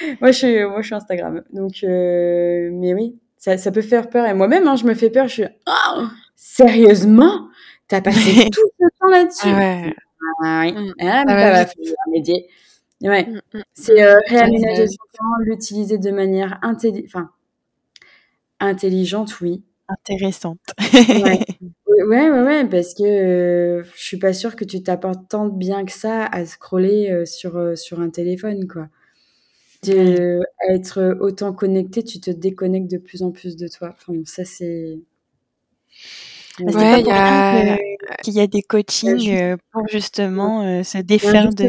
moi 0.20 0.30
je 0.30 0.36
suis 0.38 0.64
moi 0.64 0.80
je 0.80 0.86
suis 0.86 0.94
Instagram 0.94 1.42
donc 1.52 1.82
euh, 1.82 2.70
mais 2.72 2.94
oui 2.94 3.16
ça, 3.36 3.56
ça, 3.56 3.70
peut 3.72 3.82
faire 3.82 4.10
peur 4.10 4.26
et 4.26 4.34
moi-même 4.34 4.66
hein, 4.68 4.76
je 4.76 4.84
me 4.84 4.94
fais 4.94 5.10
peur 5.10 5.28
je 5.28 5.32
suis 5.32 5.44
oh, 5.66 6.02
sérieusement? 6.36 7.48
T'as 7.88 8.00
passé 8.00 8.48
tout 8.52 8.70
ce 8.78 8.86
temps 9.00 9.08
là-dessus? 9.08 9.48
Ouais. 9.48 9.94
ah, 10.44 10.62
oui. 10.62 10.72
Mm. 10.72 10.94
ah, 11.00 11.24
mais 11.26 11.32
ah, 11.32 11.66
ouais, 12.06 12.46
Ouais. 13.02 13.26
Mm, 13.26 13.40
mm. 13.54 13.62
C'est 13.72 14.02
euh, 14.02 14.18
réaménager 14.28 14.86
son 14.86 15.04
temps, 15.16 15.36
l'utiliser 15.40 15.98
de 15.98 16.10
manière 16.10 16.58
intelligente, 16.62 17.06
enfin, 17.06 17.30
Intelligente, 18.60 19.40
oui. 19.40 19.64
Intéressante. 19.88 20.60
ouais. 20.94 21.40
ouais, 22.04 22.30
ouais, 22.30 22.64
parce 22.66 22.94
que 22.94 23.02
euh, 23.02 23.82
je 23.96 24.02
suis 24.04 24.18
pas 24.18 24.34
sûre 24.34 24.54
que 24.54 24.64
tu 24.64 24.82
t'apportes 24.82 25.28
tant 25.28 25.48
bien 25.48 25.84
que 25.84 25.92
ça 25.92 26.26
à 26.26 26.44
scroller 26.44 27.10
euh, 27.10 27.24
sur, 27.24 27.56
euh, 27.56 27.74
sur 27.74 28.00
un 28.00 28.10
téléphone, 28.10 28.68
quoi. 28.68 28.88
De, 29.82 30.40
être 30.68 31.16
autant 31.20 31.54
connecté, 31.54 32.02
tu 32.04 32.20
te 32.20 32.30
déconnectes 32.30 32.90
de 32.90 32.98
plus 32.98 33.22
en 33.22 33.30
plus 33.30 33.56
de 33.56 33.66
toi. 33.66 33.94
Enfin, 33.96 34.12
ça, 34.26 34.44
c'est. 34.44 34.98
Ouais, 36.60 37.00
il 37.00 37.06
y, 37.06 37.10
a... 37.10 37.78
qu'il 38.22 38.34
y 38.34 38.40
a 38.40 38.46
des 38.46 38.60
coachings 38.60 39.56
pour 39.72 39.88
justement 39.88 40.84
se 40.84 40.98
défaire 40.98 41.48
de, 41.54 41.64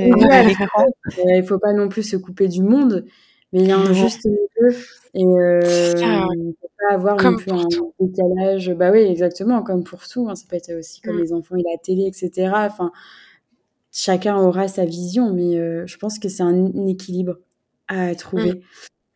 l'écran. 0.48 0.86
Il 1.36 1.46
faut 1.48 1.60
pas 1.60 1.72
non 1.72 1.88
plus 1.88 2.04
se 2.04 2.18
couper 2.18 2.50
du 2.50 2.62
monde, 2.62 3.06
mais 3.54 3.62
il 3.62 3.68
y 3.68 3.72
a 3.72 3.78
un 3.78 3.94
juste 3.94 4.26
milieu. 4.26 4.76
Et 5.14 5.26
euh, 5.26 5.60
ne 5.62 6.52
peut 6.52 6.68
pas 6.80 6.94
avoir 6.94 7.22
non 7.22 7.36
plus 7.36 7.52
un 7.52 7.66
tout. 7.68 7.94
décalage. 8.00 8.72
Bah 8.74 8.92
oui, 8.92 9.00
exactement, 9.00 9.62
comme 9.62 9.84
pour 9.84 10.08
tout. 10.08 10.28
Hein. 10.30 10.36
Ça 10.36 10.46
peut 10.50 10.56
être 10.56 10.74
aussi 10.80 11.02
comme 11.02 11.18
mmh. 11.18 11.22
les 11.22 11.34
enfants 11.34 11.56
et 11.58 11.64
la 11.64 11.78
télé, 11.78 12.06
etc. 12.06 12.52
Enfin, 12.56 12.92
chacun 13.92 14.38
aura 14.38 14.68
sa 14.68 14.86
vision, 14.86 15.34
mais 15.34 15.58
euh, 15.58 15.86
je 15.86 15.98
pense 15.98 16.18
que 16.18 16.30
c'est 16.30 16.44
un, 16.44 16.88
équilibre 16.88 17.40
à 17.92 18.16
trouver. 18.16 18.54
Mmh. 18.54 18.62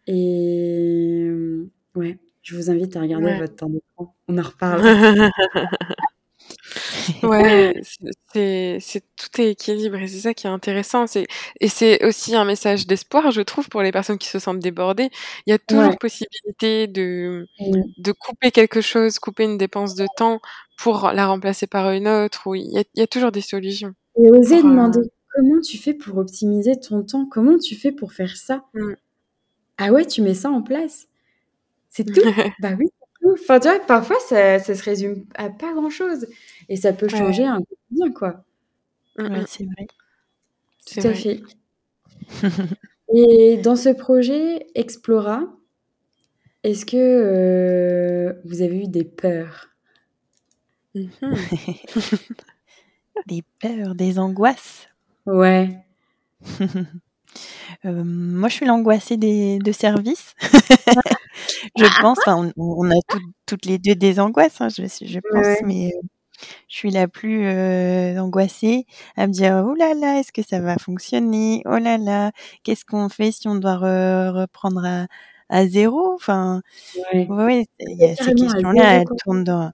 Et 0.07 1.30
ouais, 1.95 2.19
je 2.41 2.55
vous 2.55 2.69
invite 2.69 2.95
à 2.95 3.01
regarder 3.01 3.26
ouais. 3.26 3.39
votre 3.39 3.55
temps 3.55 3.69
d'écran. 3.69 4.15
On 4.28 4.38
en 4.38 4.43
reparle. 4.43 4.82
Ouais, 7.23 7.73
c'est 8.34 8.78
c'est 8.80 9.03
tout 9.15 9.41
est 9.41 9.51
équilibré, 9.51 10.07
c'est 10.07 10.19
ça 10.19 10.34
qui 10.34 10.47
est 10.47 10.49
intéressant. 10.49 11.07
C'est 11.07 11.28
et 11.59 11.67
c'est 11.67 12.03
aussi 12.05 12.36
un 12.36 12.45
message 12.45 12.88
d'espoir, 12.88 13.32
je 13.32 13.41
trouve, 13.41 13.69
pour 13.69 13.82
les 13.82 13.91
personnes 13.91 14.17
qui 14.17 14.28
se 14.28 14.39
sentent 14.39 14.59
débordées. 14.59 15.09
Il 15.45 15.51
y 15.51 15.53
a 15.53 15.59
toujours 15.59 15.97
possibilité 15.97 16.88
de 16.88 17.47
mmh. 17.59 17.82
de 17.97 18.11
couper 18.11 18.51
quelque 18.51 18.82
chose, 18.82 19.19
couper 19.19 19.43
une 19.43 19.57
dépense 19.57 19.95
de 19.95 20.07
temps 20.17 20.39
pour 20.78 21.11
la 21.13 21.28
remplacer 21.28 21.67
par 21.67 21.91
une 21.91 22.07
autre. 22.07 22.47
Ou 22.47 22.55
il 22.55 22.71
y 22.71 22.78
a, 22.78 22.84
il 22.95 22.99
y 22.99 23.03
a 23.03 23.07
toujours 23.07 23.32
des 23.32 23.41
solutions. 23.41 23.93
Et 24.17 24.30
oser 24.32 24.59
euh 24.59 24.63
demander 24.63 25.01
comment 25.36 25.59
tu 25.61 25.77
fais 25.77 25.93
pour 25.93 26.17
optimiser 26.17 26.79
ton 26.79 27.03
temps, 27.03 27.25
comment 27.25 27.57
tu 27.57 27.75
fais 27.75 27.91
pour 27.91 28.13
faire 28.13 28.36
ça? 28.38 28.63
Mmh. 28.73 28.93
Ah 29.77 29.91
ouais, 29.91 30.05
tu 30.05 30.21
mets 30.21 30.33
ça 30.36 30.49
en 30.49 30.61
place. 30.61 31.07
C'est 31.89 32.05
tout. 32.05 32.13
bah 32.59 32.71
oui, 32.79 32.88
Enfin, 33.33 33.59
tu 33.59 33.67
vois, 33.67 33.79
parfois, 33.79 34.17
ça, 34.27 34.59
ça 34.59 34.75
se 34.75 34.83
résume 34.83 35.25
à 35.36 35.49
pas 35.49 35.73
grand-chose. 35.73 36.27
Et 36.69 36.75
ça 36.75 36.93
peut 36.93 37.07
changer 37.07 37.43
un 37.45 37.59
quotidien, 37.61 38.11
quoi. 38.13 38.43
Ouais, 39.17 39.43
c'est 39.47 39.65
vrai. 39.65 39.88
Tout 40.86 41.07
à 41.07 41.13
fait. 41.13 41.41
Et 43.15 43.57
dans 43.57 43.75
ce 43.75 43.89
projet 43.89 44.67
Explora, 44.75 45.47
est-ce 46.63 46.86
que 46.86 46.97
euh, 46.97 48.33
vous 48.43 48.61
avez 48.61 48.83
eu 48.83 48.88
des 48.88 49.03
peurs? 49.03 49.69
Mmh 50.95 51.09
Des 53.27 53.43
peurs, 53.59 53.95
des 53.95 54.19
angoisses 54.19 54.88
Ouais. 55.26 55.69
Euh, 57.86 58.03
moi, 58.05 58.49
je 58.49 58.55
suis 58.55 58.65
l'angoissée 58.65 59.17
des 59.17 59.59
de 59.59 59.71
service. 59.71 60.36
je 61.78 62.01
pense, 62.01 62.19
on, 62.28 62.51
on 62.57 62.89
a 62.91 62.95
toutes 63.45 63.65
les 63.65 63.78
deux 63.80 63.95
des 63.95 64.19
angoisses, 64.19 64.61
hein, 64.61 64.69
je, 64.69 64.84
je 64.88 65.19
pense, 65.32 65.47
mais 65.65 65.88
euh, 65.95 66.01
je 66.69 66.76
suis 66.78 66.91
la 66.91 67.07
plus 67.07 67.47
euh, 67.47 68.19
angoissée 68.21 68.86
à 69.17 69.28
me 69.28 69.34
dire 69.34 69.63
oh 69.67 69.76
là 69.76 69.93
là, 69.95 70.19
est-ce 70.19 70.32
que 70.34 70.43
ça 70.43 70.59
va 70.61 70.78
fonctionner? 70.78 71.63
Oh 71.65 71.78
là 71.80 71.97
là, 71.99 72.32
qu'est-ce 72.63 72.86
qu'on 72.86 73.09
fait 73.09 73.32
si 73.32 73.47
on 73.47 73.55
doit 73.55 73.78
reprendre 73.78 74.86
à, 74.86 75.07
à 75.49 75.67
zéro 75.67 76.13
Enfin, 76.15 76.61
ouais, 77.13 77.65
il 77.79 77.97
y 77.97 78.05
a 78.05 78.15
ces 78.15 78.33
questions-là, 78.33 78.95
elles 79.01 79.05
tournent 79.23 79.43
dans 79.43 79.71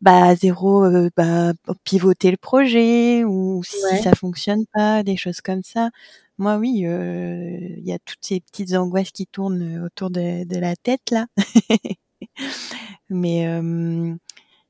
bah 0.00 0.26
à 0.28 0.34
zéro, 0.36 0.84
euh, 0.84 1.10
bah 1.16 1.52
pivoter 1.84 2.30
le 2.30 2.36
projet 2.36 3.24
ou 3.24 3.62
si 3.64 3.78
ça 4.02 4.14
fonctionne 4.14 4.64
pas, 4.72 5.02
des 5.02 5.16
choses 5.16 5.40
comme 5.40 5.62
ça. 5.64 5.90
Moi, 6.38 6.56
oui, 6.58 6.70
il 6.80 7.84
y 7.84 7.92
a 7.92 7.98
toutes 8.00 8.18
ces 8.22 8.40
petites 8.40 8.74
angoisses 8.74 9.12
qui 9.12 9.26
tournent 9.26 9.82
autour 9.84 10.10
de, 10.10 10.44
de 10.44 10.58
la 10.58 10.76
tête 10.76 11.10
là. 11.10 11.26
mais 13.10 13.46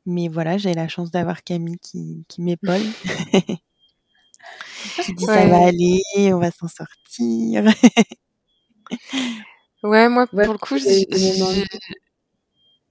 mais 0.06 0.28
voilà, 0.28 0.58
j'ai 0.58 0.74
la 0.74 0.88
chance 0.88 1.10
d'avoir 1.10 1.42
Camille 1.44 1.78
qui, 1.78 2.24
qui 2.28 2.42
m'épaule. 2.42 2.80
qui 5.02 5.14
dit 5.14 5.24
ça 5.24 5.46
va 5.46 5.66
aller, 5.66 6.02
on 6.34 6.38
va 6.38 6.50
s'en 6.50 6.68
sortir. 6.68 7.64
ouais, 9.84 10.08
moi 10.08 10.26
pour 10.26 10.52
le 10.52 10.58
coup, 10.58 10.76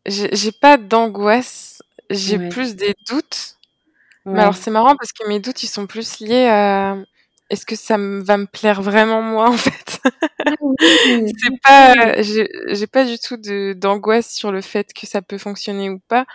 j'ai 0.06 0.52
pas 0.52 0.78
d'angoisse, 0.78 1.82
j'ai 2.10 2.40
plus 2.50 2.76
des 2.76 2.96
doutes. 3.10 3.58
Mais 4.32 4.42
alors 4.42 4.56
c'est 4.56 4.72
marrant 4.72 4.96
parce 4.98 5.12
que 5.14 5.28
mes 5.28 5.40
doutes 5.40 5.64
ils 5.64 5.68
sont 5.68 5.88
plus 5.88 6.20
liés 6.20 6.48
à 6.48 6.98
est-ce 7.50 7.66
que 7.66 7.76
ça 7.76 7.98
va 7.98 8.38
me 8.38 8.46
plaire 8.48 8.82
vraiment 8.82 9.22
moi 9.22 9.50
en 9.52 9.58
fait? 9.58 10.02
Ah 10.06 10.52
C'est 10.80 11.62
pas, 11.64 12.22
j'ai 12.22 12.88
pas 12.88 13.06
du 13.06 13.20
tout 13.20 13.38
d'angoisse 13.76 14.34
sur 14.34 14.52
le 14.52 14.62
fait 14.62 14.94
que 14.94 15.08
ça 15.08 15.22
peut 15.22 15.38
fonctionner 15.38 15.90
ou 15.90 16.00
pas, 16.08 16.26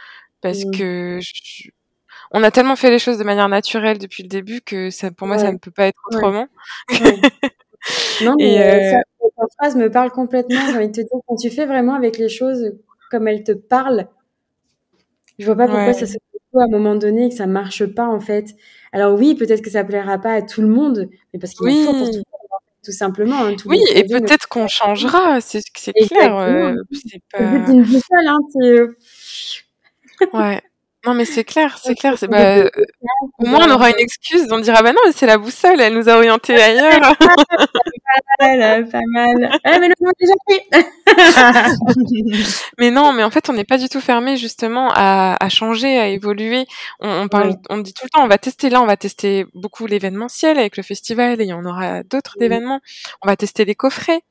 parce 0.43 0.65
que 0.65 1.19
on 2.31 2.43
a 2.43 2.51
tellement 2.51 2.77
fait 2.77 2.91
les 2.91 2.99
choses 2.99 3.19
de 3.19 3.25
manière 3.25 3.49
naturelle 3.49 3.99
depuis 3.99 4.23
le 4.23 4.29
début 4.29 4.61
que 4.61 4.91
ça, 4.91 5.11
pour 5.11 5.27
moi, 5.27 5.39
ça 5.39 5.51
ne 5.53 5.59
peut 5.59 5.71
pas 5.71 5.87
être 5.87 5.99
autrement. 6.11 6.49
Non, 8.25 8.35
mais 8.39 8.61
euh, 8.61 8.99
euh 8.99 9.47
phrase 9.59 9.77
me 9.77 9.91
parle 9.91 10.11
complètement. 10.11 10.61
J'ai 10.67 10.77
envie 10.77 10.89
de 10.89 10.93
te 10.93 11.01
dire, 11.01 11.21
quand 11.27 11.37
tu 11.37 11.51
fais 11.51 11.67
vraiment 11.67 11.95
avec 11.95 12.19
les 12.19 12.29
choses 12.29 12.73
comme 13.11 13.29
elles 13.29 13.45
te 13.45 13.53
parlent, 13.53 14.09
Je 15.39 15.47
vois 15.47 15.57
pas 15.57 15.67
pourquoi 15.67 15.93
ça 15.93 16.07
se 16.07 16.13
fait 16.13 16.59
à 16.59 16.65
un 16.65 16.69
moment 16.69 16.97
donné 16.97 17.27
et 17.27 17.29
que 17.29 17.35
ça 17.35 17.47
marche 17.47 17.87
pas 17.87 18.07
en 18.07 18.21
fait. 18.21 18.57
Alors 18.93 19.19
oui, 19.19 19.35
peut-être 19.35 19.63
que 19.63 19.71
ça 19.71 19.85
plaira 19.85 20.19
pas 20.19 20.33
à 20.33 20.43
tout 20.43 20.63
le 20.63 20.69
monde, 20.69 21.09
mais 21.33 21.39
parce 21.39 21.55
qu'il 21.55 21.67
oui. 21.67 21.85
faut 21.85 21.93
pour 21.93 22.07
tout 22.07 22.13
le 22.13 22.17
monde, 22.17 22.25
tout 22.85 22.93
simplement. 22.93 23.45
Hein, 23.45 23.57
oui, 23.67 23.81
et 23.95 24.05
peut-être 24.05 24.49
qu'on 24.49 24.67
changera, 24.67 25.41
c'est 25.41 25.63
clair. 25.73 26.37
Euh, 26.37 26.75
c'est 26.93 27.23
pas... 27.33 27.43
une 27.71 27.85
hein, 28.27 28.39
Ouais. 30.33 30.61
Non, 31.07 31.15
mais 31.15 31.25
c'est 31.25 31.45
clair, 31.45 31.79
c'est 31.81 31.95
clair. 31.95 32.15
C'est 32.19 32.27
bah, 32.27 32.69
au 33.39 33.47
moins 33.47 33.69
on 33.69 33.71
aura 33.73 33.91
une 33.91 33.99
excuse. 33.99 34.47
On 34.51 34.59
dira 34.59 34.83
bah 34.83 34.93
non, 34.93 34.99
mais 35.07 35.13
c'est 35.13 35.27
la 35.27 35.39
boussole, 35.39 35.81
elle 35.81 35.95
nous 35.95 36.09
a 36.09 36.17
orientés 36.17 36.55
ailleurs. 36.63 37.01
pas 37.19 37.37
mal, 38.41 38.89
pas 38.89 39.01
mal. 39.13 39.59
Ah, 39.65 39.79
mais, 39.79 39.89
déjà 40.19 40.33
mais 42.79 42.91
non, 42.91 43.13
mais 43.13 43.23
en 43.23 43.31
fait, 43.31 43.49
on 43.49 43.53
n'est 43.53 43.65
pas 43.65 43.79
du 43.79 43.89
tout 43.89 44.01
fermé 44.01 44.37
justement 44.37 44.91
à, 44.93 45.37
à 45.39 45.49
changer, 45.49 45.99
à 45.99 46.09
évoluer. 46.09 46.67
On, 47.01 47.09
on 47.23 47.29
parle, 47.29 47.55
on 47.71 47.79
dit 47.79 47.95
tout 47.95 48.05
le 48.05 48.11
temps, 48.11 48.25
on 48.25 48.29
va 48.29 48.39
tester 48.39 48.69
là, 48.69 48.83
on 48.83 48.87
va 48.87 48.97
tester 48.97 49.47
beaucoup 49.55 49.87
l'événementiel 49.87 50.59
avec 50.59 50.77
le 50.77 50.83
festival 50.83 51.41
et 51.41 51.53
en 51.53 51.65
aura 51.65 52.03
d'autres 52.03 52.37
événements. 52.41 52.81
On 53.23 53.29
va 53.29 53.37
tester 53.37 53.65
les 53.65 53.77
coffrets. 53.77 54.23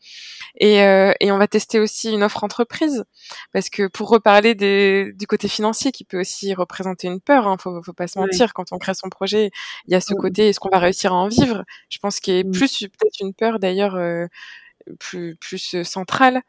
Et, 0.60 0.82
euh, 0.82 1.14
et, 1.20 1.32
on 1.32 1.38
va 1.38 1.48
tester 1.48 1.80
aussi 1.80 2.12
une 2.12 2.24
offre 2.24 2.44
entreprise 2.44 3.06
parce 3.54 3.70
que 3.70 3.88
pour 3.88 4.10
reparler 4.10 4.56
des, 4.56 5.14
du 5.14 5.28
côté 5.28 5.48
financier 5.48 5.92
qui 5.92 6.04
peut 6.04 6.20
aussi 6.20 6.54
représenter 6.56 7.08
une 7.08 7.22
peur, 7.22 7.48
hein, 7.48 7.58
faut, 7.60 7.82
faut 7.84 7.94
pas 7.94 8.08
se 8.08 8.18
mentir, 8.18 8.54
quand 8.54 8.72
on 8.72 8.80
crée 8.80 8.96
son 8.96 9.10
projet, 9.10 9.52
il 9.88 9.94
y 9.94 9.96
a 9.96 10.02
ce 10.02 10.16
côté 10.16 10.50
est-ce 10.50 10.60
qu'on 10.60 10.70
va 10.70 10.80
réussir 10.80 11.14
à 11.14 11.16
en 11.16 11.28
vivre? 11.28 11.64
Je 11.90 12.00
pense 12.00 12.20
qu'il 12.20 12.36
y 12.36 12.40
a 12.40 12.44
mmh. 12.44 12.52
plus 12.52 12.80
peut-être 12.80 13.20
une 13.22 13.34
peur 13.36 13.60
d'ailleurs 13.60 13.96
euh, 13.96 14.26
plus 15.00 15.36
plus 15.36 15.84
centrale 15.84 16.42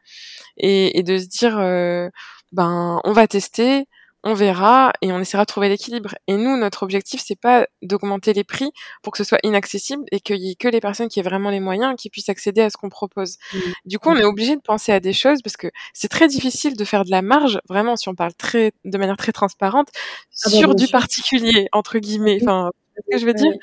et, 0.57 0.97
et, 0.99 1.03
de 1.03 1.17
se 1.17 1.27
dire 1.27 1.57
euh, 1.59 2.09
ben 2.51 3.01
on 3.03 3.13
va 3.13 3.27
tester, 3.27 3.87
on 4.23 4.33
verra 4.33 4.91
et 5.01 5.11
on 5.11 5.19
essaiera 5.19 5.43
de 5.43 5.47
trouver 5.47 5.69
l'équilibre. 5.69 6.15
Et 6.27 6.35
nous, 6.35 6.57
notre 6.57 6.83
objectif, 6.83 7.21
c'est 7.25 7.39
pas 7.39 7.67
d'augmenter 7.81 8.33
les 8.33 8.43
prix 8.43 8.71
pour 9.01 9.13
que 9.13 9.17
ce 9.17 9.23
soit 9.23 9.39
inaccessible 9.43 10.03
et 10.11 10.19
qu'il 10.19 10.37
y 10.37 10.51
ait 10.51 10.55
que 10.55 10.67
les 10.67 10.81
personnes 10.81 11.07
qui 11.07 11.19
aient 11.19 11.23
vraiment 11.23 11.49
les 11.49 11.59
moyens 11.59 11.95
qui 11.97 12.09
puissent 12.09 12.29
accéder 12.29 12.61
à 12.61 12.69
ce 12.69 12.77
qu'on 12.77 12.89
propose. 12.89 13.37
Mmh. 13.53 13.59
Du 13.85 13.99
coup, 13.99 14.09
on 14.09 14.15
est 14.15 14.25
obligé 14.25 14.55
de 14.55 14.61
penser 14.61 14.91
à 14.91 14.99
des 14.99 15.13
choses 15.13 15.41
parce 15.41 15.57
que 15.57 15.67
c'est 15.93 16.09
très 16.09 16.27
difficile 16.27 16.75
de 16.75 16.85
faire 16.85 17.05
de 17.05 17.11
la 17.11 17.21
marge, 17.21 17.59
vraiment, 17.69 17.95
si 17.95 18.09
on 18.09 18.15
parle 18.15 18.33
très, 18.33 18.73
de 18.85 18.97
manière 18.97 19.17
très 19.17 19.31
transparente, 19.31 19.87
ah 19.93 20.49
bah, 20.49 20.51
sur 20.51 20.75
du 20.75 20.87
particulier, 20.87 21.67
entre 21.71 21.99
guillemets. 21.99 22.39
Enfin, 22.41 22.71
ce 22.97 23.15
que 23.15 23.17
je 23.19 23.25
veux 23.25 23.33
dire? 23.33 23.53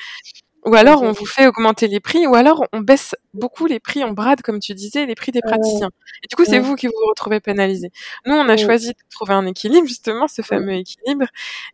Ou 0.66 0.74
alors 0.74 1.02
on 1.02 1.12
vous 1.12 1.26
fait 1.26 1.46
augmenter 1.46 1.86
les 1.86 2.00
prix, 2.00 2.26
ou 2.26 2.34
alors 2.34 2.64
on 2.72 2.80
baisse 2.80 3.14
beaucoup 3.34 3.66
les 3.66 3.78
prix, 3.80 4.02
on 4.04 4.10
brade, 4.12 4.42
comme 4.42 4.58
tu 4.58 4.74
disais, 4.74 5.06
les 5.06 5.14
prix 5.14 5.30
des 5.32 5.40
praticiens. 5.40 5.90
Et 6.24 6.26
du 6.28 6.36
coup, 6.36 6.44
c'est 6.44 6.58
vous 6.58 6.74
qui 6.74 6.88
vous 6.88 6.92
retrouvez 7.08 7.40
pénalisé. 7.40 7.90
Nous, 8.26 8.34
on 8.34 8.48
a 8.48 8.56
choisi 8.56 8.88
de 8.88 8.98
trouver 9.10 9.34
un 9.34 9.46
équilibre, 9.46 9.86
justement, 9.86 10.26
ce 10.28 10.42
fameux 10.42 10.74
équilibre. 10.74 11.26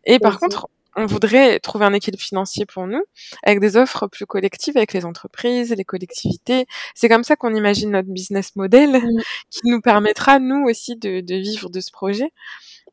Et 0.05 0.19
par 0.19 0.39
contre, 0.39 0.67
on 0.95 1.07
voudrait 1.07 1.59
trouver 1.59 1.85
un 1.85 1.93
équilibre 1.93 2.21
financier 2.21 2.67
pour 2.67 2.85
nous, 2.85 3.01
avec 3.43 3.59
des 3.59 3.77
offres 3.77 4.05
plus 4.07 4.27
collectives 4.27 4.77
avec 4.77 4.93
les 4.93 5.05
entreprises, 5.05 5.71
les 5.75 5.85
collectivités. 5.85 6.67
C'est 6.93 7.09
comme 7.09 7.23
ça 7.23 7.35
qu'on 7.35 7.55
imagine 7.55 7.89
notre 7.91 8.09
business 8.09 8.55
model, 8.55 9.01
qui 9.49 9.61
nous 9.65 9.81
permettra, 9.81 10.37
nous 10.37 10.65
aussi, 10.65 10.95
de, 10.95 11.21
de 11.21 11.35
vivre 11.35 11.69
de 11.69 11.79
ce 11.79 11.91
projet. 11.91 12.31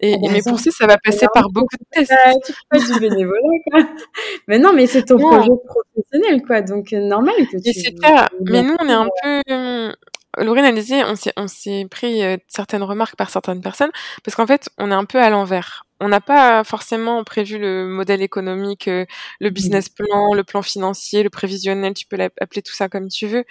Et, 0.02 0.14
ah, 0.14 0.28
mais 0.32 0.40
pour 0.42 0.58
ça, 0.58 0.70
ça 0.70 0.86
va 0.86 0.96
passer 0.98 1.26
par 1.32 1.50
beaucoup 1.50 1.76
de 1.76 1.84
tests. 1.92 2.12
Tu 2.46 2.52
fais 2.72 2.92
du 2.92 3.00
bénévolat, 3.00 3.40
quoi. 3.70 3.80
Mais 4.48 4.58
non, 4.58 4.72
mais 4.72 4.86
c'est 4.86 5.04
ton 5.04 5.18
projet 5.18 5.50
professionnel, 5.66 6.42
quoi. 6.46 6.62
Donc, 6.62 6.92
euh, 6.92 7.00
normal 7.00 7.34
que 7.52 7.58
tu... 7.58 7.72
C'est 7.78 7.92
clair. 7.92 8.28
Mais 8.48 8.62
nous, 8.62 8.76
on 8.80 8.88
est 8.88 8.92
un 8.92 9.08
peu... 9.22 9.42
Euh, 9.50 9.92
Laurine 10.38 10.64
on 11.06 11.16
s'est, 11.16 11.32
on 11.36 11.48
s'est 11.48 11.86
pris 11.90 12.22
euh, 12.24 12.36
certaines 12.48 12.82
remarques 12.82 13.16
par 13.16 13.30
certaines 13.30 13.60
personnes, 13.60 13.90
parce 14.24 14.36
qu'en 14.36 14.46
fait, 14.46 14.70
on 14.78 14.90
est 14.90 14.94
un 14.94 15.04
peu 15.04 15.20
à 15.20 15.28
l'envers. 15.28 15.84
On 16.00 16.08
n'a 16.08 16.20
pas 16.20 16.64
forcément 16.64 17.22
prévu 17.24 17.58
le 17.58 17.86
modèle 17.86 18.22
économique, 18.22 18.86
le 18.86 19.06
mmh. 19.40 19.48
business 19.50 19.88
plan, 19.90 20.32
le 20.32 20.44
plan 20.44 20.62
financier, 20.62 21.22
le 21.22 21.30
prévisionnel, 21.30 21.92
tu 21.92 22.06
peux 22.06 22.16
l'appeler 22.16 22.62
tout 22.62 22.72
ça 22.72 22.88
comme 22.88 23.08
tu 23.08 23.26
veux. 23.26 23.44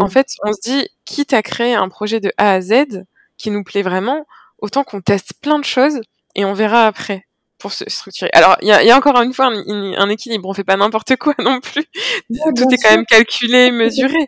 En 0.00 0.08
fait, 0.08 0.26
on 0.42 0.52
se 0.52 0.60
dit, 0.62 0.88
quitte 1.04 1.32
à 1.32 1.42
créer 1.42 1.74
un 1.74 1.88
projet 1.88 2.18
de 2.18 2.32
A 2.38 2.54
à 2.54 2.60
Z 2.60 3.04
qui 3.36 3.50
nous 3.50 3.62
plaît 3.62 3.82
vraiment, 3.82 4.26
autant 4.58 4.84
qu'on 4.84 5.00
teste 5.00 5.34
plein 5.40 5.58
de 5.58 5.64
choses 5.64 6.00
et 6.34 6.44
on 6.44 6.54
verra 6.54 6.86
après 6.86 7.26
pour 7.58 7.72
se 7.72 7.84
structurer. 7.88 8.30
Alors, 8.34 8.56
il 8.60 8.68
y 8.68 8.72
a, 8.72 8.84
y 8.84 8.90
a, 8.90 8.96
encore 8.96 9.20
une 9.22 9.32
fois 9.32 9.46
un, 9.46 10.08
équilibre. 10.10 10.48
On 10.48 10.54
fait 10.54 10.64
pas 10.64 10.76
n'importe 10.76 11.16
quoi 11.16 11.34
non 11.42 11.60
plus. 11.60 11.84
Tout 12.54 12.68
est 12.70 12.76
quand 12.76 12.90
même 12.90 13.06
calculé, 13.06 13.70
mesuré. 13.70 14.26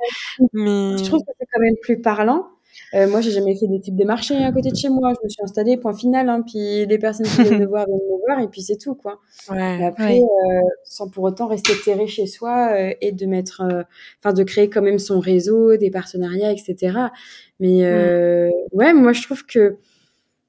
Mais 0.53 0.97
je 0.97 1.05
trouve 1.05 1.20
que 1.20 1.33
c'est 1.39 1.47
quand 1.53 1.61
même 1.61 1.76
plus 1.83 2.01
parlant. 2.01 2.49
Euh, 2.95 3.07
moi, 3.07 3.20
j'ai 3.20 3.31
jamais 3.31 3.55
fait 3.55 3.66
d'études 3.66 3.97
de 3.97 4.05
marché 4.05 4.35
à 4.43 4.51
côté 4.51 4.70
de 4.70 4.76
chez 4.76 4.89
moi. 4.89 5.12
Je 5.12 5.24
me 5.24 5.29
suis 5.29 5.43
installée, 5.43 5.76
point 5.76 5.93
final. 5.93 6.29
Hein, 6.29 6.43
puis 6.43 6.87
les 6.87 6.99
personnes 6.99 7.26
qui 7.26 7.43
viennent 7.43 7.61
me 7.61 7.66
voir 7.68 7.85
viennent 7.87 7.99
me 7.99 8.26
voir, 8.26 8.41
et 8.41 8.49
puis 8.49 8.62
c'est 8.62 8.79
tout, 8.79 8.95
quoi. 8.95 9.20
Ouais, 9.51 9.81
et 9.81 9.85
après, 9.85 10.20
euh, 10.20 10.61
sans 10.85 11.09
pour 11.11 11.24
autant 11.24 11.49
rester 11.49 11.74
terré 11.85 12.07
chez 12.07 12.26
soi 12.26 12.70
euh, 12.72 12.95
et 13.03 13.12
de 13.12 13.26
mettre, 13.26 13.61
euh, 13.61 13.83
enfin, 14.22 14.33
de 14.33 14.43
créer 14.43 14.70
quand 14.70 14.83
même 14.83 14.99
son 14.99 15.20
réseau, 15.20 15.76
des 15.76 15.91
partenariats, 15.91 16.53
etc. 16.53 16.99
Mais 17.61 17.83
ouais, 18.72 18.95
moi, 18.95 19.12
je 19.12 19.22
trouve 19.22 19.45
que 19.45 19.76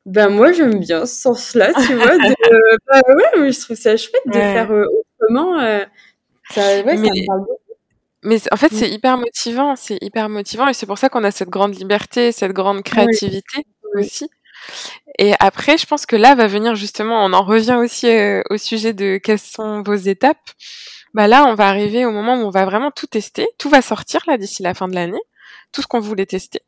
ben 0.05 0.29
moi 0.29 0.51
j'aime 0.51 0.79
bien 0.79 1.05
ce 1.05 1.21
sens-là, 1.21 1.73
tu 1.73 1.93
vois. 1.95 2.17
De, 2.17 2.77
bah 2.87 3.01
ouais, 3.07 3.39
mais 3.41 3.51
je 3.51 3.59
trouve 3.61 3.77
ça 3.77 3.95
chouette 3.97 4.21
de 4.27 4.33
faire 4.33 4.71
euh, 4.71 4.85
autrement. 5.21 5.59
Euh, 5.59 5.85
ça, 6.51 6.61
ouais, 6.61 6.97
mais, 6.97 7.07
ça 7.07 7.25
parle. 7.27 7.45
Mais 8.23 8.37
en 8.51 8.57
fait, 8.57 8.73
c'est 8.73 8.89
hyper 8.89 9.17
motivant, 9.17 9.75
c'est 9.75 9.97
hyper 10.01 10.27
motivant, 10.29 10.67
et 10.67 10.73
c'est 10.73 10.85
pour 10.85 10.97
ça 10.97 11.09
qu'on 11.09 11.23
a 11.23 11.31
cette 11.31 11.49
grande 11.49 11.75
liberté, 11.75 12.31
cette 12.31 12.51
grande 12.51 12.83
créativité 12.83 13.65
aussi. 13.95 14.29
Et 15.17 15.33
après, 15.39 15.77
je 15.77 15.85
pense 15.85 16.05
que 16.05 16.15
là 16.15 16.35
va 16.35 16.47
venir 16.47 16.75
justement, 16.75 17.23
on 17.25 17.33
en 17.33 17.43
revient 17.43 17.77
aussi 17.79 18.07
euh, 18.07 18.41
au 18.49 18.57
sujet 18.57 18.93
de 18.93 19.17
quelles 19.17 19.39
sont 19.39 19.83
vos 19.83 19.95
étapes. 19.95 20.37
Bah 21.13 21.27
là, 21.27 21.45
on 21.45 21.55
va 21.55 21.67
arriver 21.67 22.05
au 22.05 22.11
moment 22.11 22.35
où 22.35 22.45
on 22.45 22.49
va 22.49 22.65
vraiment 22.65 22.91
tout 22.91 23.07
tester, 23.07 23.47
tout 23.57 23.69
va 23.69 23.81
sortir 23.81 24.21
là 24.27 24.37
d'ici 24.37 24.63
la 24.63 24.73
fin 24.73 24.87
de 24.87 24.95
l'année, 24.95 25.21
tout 25.71 25.81
ce 25.81 25.87
qu'on 25.87 25.99
voulait 25.99 26.25
tester. 26.25 26.61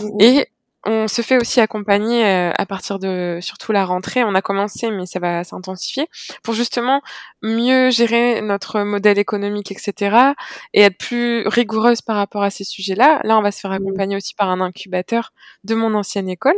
Mmh 0.00 0.08
et 0.20 0.48
on 0.86 1.08
se 1.08 1.22
fait 1.22 1.36
aussi 1.36 1.60
accompagner 1.60 2.24
euh, 2.24 2.52
à 2.56 2.66
partir 2.66 2.98
de 2.98 3.38
surtout 3.42 3.72
la 3.72 3.84
rentrée. 3.84 4.22
On 4.24 4.34
a 4.34 4.42
commencé, 4.42 4.90
mais 4.90 5.06
ça 5.06 5.18
va 5.18 5.42
s'intensifier 5.44 6.08
pour 6.42 6.54
justement 6.54 7.02
mieux 7.42 7.90
gérer 7.90 8.40
notre 8.42 8.80
modèle 8.82 9.18
économique, 9.18 9.72
etc. 9.72 10.16
et 10.74 10.82
être 10.82 10.96
plus 10.96 11.46
rigoureuse 11.48 12.00
par 12.00 12.16
rapport 12.16 12.42
à 12.42 12.50
ces 12.50 12.64
sujets-là. 12.64 13.20
Là, 13.24 13.38
on 13.38 13.42
va 13.42 13.50
se 13.50 13.60
faire 13.60 13.72
accompagner 13.72 14.16
aussi 14.16 14.34
par 14.34 14.50
un 14.50 14.60
incubateur 14.60 15.32
de 15.64 15.74
mon 15.74 15.94
ancienne 15.94 16.28
école. 16.28 16.56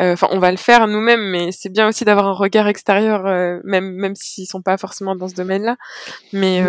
Euh, 0.00 0.14
enfin, 0.14 0.28
on 0.30 0.38
va 0.38 0.50
le 0.50 0.56
faire 0.56 0.86
nous-mêmes, 0.86 1.30
mais 1.30 1.52
c'est 1.52 1.68
bien 1.70 1.88
aussi 1.88 2.04
d'avoir 2.04 2.26
un 2.26 2.32
regard 2.32 2.68
extérieur, 2.68 3.26
euh, 3.26 3.60
même 3.64 3.92
même 3.92 4.14
s'ils 4.14 4.46
sont 4.46 4.62
pas 4.62 4.76
forcément 4.76 5.14
dans 5.14 5.28
ce 5.28 5.34
domaine-là. 5.34 5.76
Mais 6.32 6.62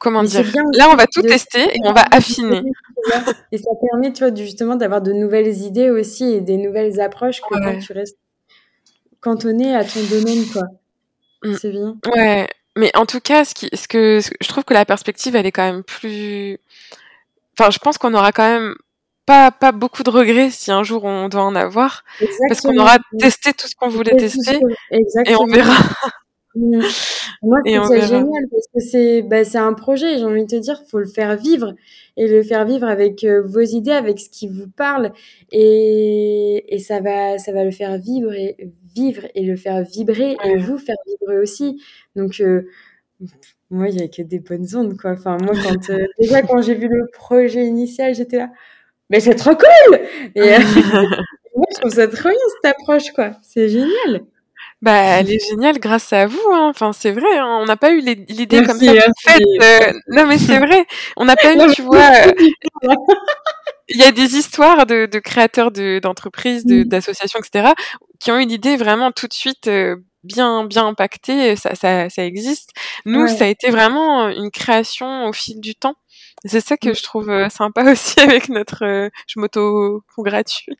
comment 0.00 0.22
dire? 0.22 0.44
Là, 0.74 0.88
on 0.90 0.96
va 0.96 1.06
tout 1.06 1.22
tester 1.22 1.62
et 1.62 1.80
on 1.84 1.92
va 1.92 2.04
affiner. 2.10 2.62
Et 3.52 3.58
ça 3.58 3.70
permet, 3.90 4.12
tu 4.12 4.24
vois, 4.24 4.34
justement 4.34 4.76
d'avoir 4.76 5.02
de 5.02 5.12
nouvelles 5.12 5.62
idées 5.62 5.90
aussi 5.90 6.24
et 6.24 6.40
des 6.40 6.56
nouvelles 6.56 7.00
approches 7.00 7.40
que 7.40 7.54
quand 7.54 7.78
tu 7.78 7.92
restes 7.92 8.18
cantonné 9.20 9.74
à 9.74 9.84
ton 9.84 10.02
domaine, 10.10 10.44
quoi. 10.52 10.62
Mm. 11.42 11.54
C'est 11.60 11.70
bien. 11.70 11.96
Ouais, 12.14 12.48
mais 12.76 12.90
en 12.94 13.06
tout 13.06 13.20
cas, 13.20 13.44
ce, 13.44 13.54
qui, 13.54 13.68
ce, 13.72 13.88
que, 13.88 14.20
je 14.40 14.48
trouve 14.48 14.64
que 14.64 14.74
la 14.74 14.84
perspective, 14.84 15.34
elle 15.34 15.46
est 15.46 15.52
quand 15.52 15.64
même 15.64 15.82
plus. 15.82 16.58
Enfin, 17.58 17.70
je 17.70 17.78
pense 17.78 17.98
qu'on 17.98 18.14
aura 18.14 18.32
quand 18.32 18.46
même 18.46 18.74
pas, 19.24 19.50
pas 19.50 19.72
beaucoup 19.72 20.02
de 20.02 20.10
regrets 20.10 20.50
si 20.50 20.70
un 20.70 20.84
jour 20.84 21.04
on 21.04 21.28
doit 21.28 21.42
en 21.42 21.56
avoir. 21.56 22.04
Parce 22.48 22.60
qu'on 22.60 22.76
aura 22.78 22.98
testé 23.18 23.52
tout 23.52 23.66
ce 23.66 23.74
qu'on 23.74 23.88
voulait 23.88 24.16
tester. 24.16 24.60
Et 24.90 25.36
on 25.36 25.46
verra. 25.46 25.74
Mmh. 26.56 26.80
Moi, 27.42 27.58
c'est 27.64 28.00
génial 28.00 28.44
parce 28.50 28.66
que 28.74 28.80
c'est 28.80 29.22
bah, 29.22 29.42
un 29.54 29.74
projet, 29.74 30.18
j'ai 30.18 30.24
envie 30.24 30.42
de 30.42 30.48
te 30.48 30.56
dire, 30.56 30.82
faut 30.88 30.98
le 30.98 31.06
faire 31.06 31.36
vivre 31.36 31.74
et 32.16 32.26
le 32.28 32.42
faire 32.42 32.64
vivre 32.64 32.86
avec 32.86 33.24
euh, 33.24 33.42
vos 33.42 33.60
idées, 33.60 33.92
avec 33.92 34.18
ce 34.18 34.30
qui 34.30 34.48
vous 34.48 34.68
parle 34.68 35.12
et, 35.52 36.64
et 36.74 36.78
ça 36.78 37.00
va 37.00 37.38
ça 37.38 37.52
va 37.52 37.64
le 37.64 37.70
faire 37.70 37.98
vivre 37.98 38.32
et 38.32 38.56
vivre 38.94 39.22
et 39.34 39.44
le 39.44 39.56
faire 39.56 39.82
vibrer 39.82 40.36
et 40.44 40.56
vous 40.56 40.78
faire 40.78 40.96
vibrer 41.06 41.38
aussi. 41.38 41.80
Donc 42.16 42.40
euh, 42.40 42.62
moi, 43.70 43.88
il 43.88 44.00
y 44.00 44.02
a 44.02 44.08
que 44.08 44.22
des 44.22 44.38
bonnes 44.38 44.66
ondes 44.74 44.96
quoi. 44.96 45.12
Enfin 45.12 45.36
moi 45.42 45.52
quand 45.62 45.90
euh, 45.90 46.06
déjà 46.20 46.42
quand 46.42 46.62
j'ai 46.62 46.74
vu 46.74 46.88
le 46.88 47.06
projet 47.12 47.66
initial, 47.66 48.14
j'étais 48.14 48.38
là 48.38 48.50
mais 49.10 49.20
c'est 49.20 49.34
trop 49.36 49.54
cool 49.54 50.00
et 50.34 50.40
moi 51.56 51.66
je 51.74 51.80
trouve 51.80 51.92
ça 51.92 52.08
trop 52.08 52.28
bien 52.30 52.38
cette 52.62 52.74
approche 52.74 53.12
quoi. 53.12 53.32
C'est 53.42 53.68
génial. 53.68 54.22
Bah, 54.82 54.92
elle 54.92 55.32
est 55.32 55.38
géniale 55.48 55.78
grâce 55.78 56.12
à 56.12 56.26
vous. 56.26 56.38
Hein. 56.52 56.68
Enfin, 56.70 56.92
c'est 56.92 57.12
vrai. 57.12 57.38
Hein. 57.38 57.58
On 57.62 57.64
n'a 57.64 57.76
pas 57.76 57.92
eu 57.92 58.00
l'idée 58.00 58.62
comme 58.62 58.78
ça 58.78 58.92
fait. 59.20 59.40
Euh, 59.62 59.92
non, 60.08 60.26
mais 60.26 60.38
c'est 60.38 60.58
vrai. 60.58 60.86
On 61.16 61.24
n'a 61.24 61.36
pas 61.36 61.54
eu, 61.54 61.72
tu 61.72 61.82
vois. 61.82 62.10
Euh, 62.26 62.32
il 63.88 64.00
y 64.00 64.04
a 64.04 64.12
des 64.12 64.36
histoires 64.36 64.86
de, 64.86 65.06
de 65.06 65.18
créateurs 65.18 65.70
d'entreprises, 65.70 66.64
de, 66.66 66.82
d'associations, 66.82 67.38
etc., 67.40 67.72
qui 68.20 68.30
ont 68.32 68.38
eu 68.38 68.46
l'idée 68.46 68.76
vraiment 68.76 69.12
tout 69.12 69.28
de 69.28 69.32
suite 69.32 69.68
euh, 69.68 69.96
bien 70.24 70.64
bien 70.64 70.86
impactée. 70.86 71.56
Ça, 71.56 71.74
ça, 71.74 72.10
ça 72.10 72.24
existe. 72.24 72.70
Nous, 73.06 73.28
ça 73.28 73.44
a 73.44 73.48
été 73.48 73.70
vraiment 73.70 74.28
une 74.28 74.50
création 74.50 75.26
au 75.26 75.32
fil 75.32 75.60
du 75.60 75.74
temps. 75.74 75.94
C'est 76.46 76.60
ça 76.60 76.76
que 76.76 76.94
je 76.94 77.02
trouve 77.02 77.48
sympa 77.50 77.82
aussi 77.92 78.20
avec 78.20 78.48
notre. 78.48 79.10
je 79.26 79.40
m'auto-congratule. 79.40 80.74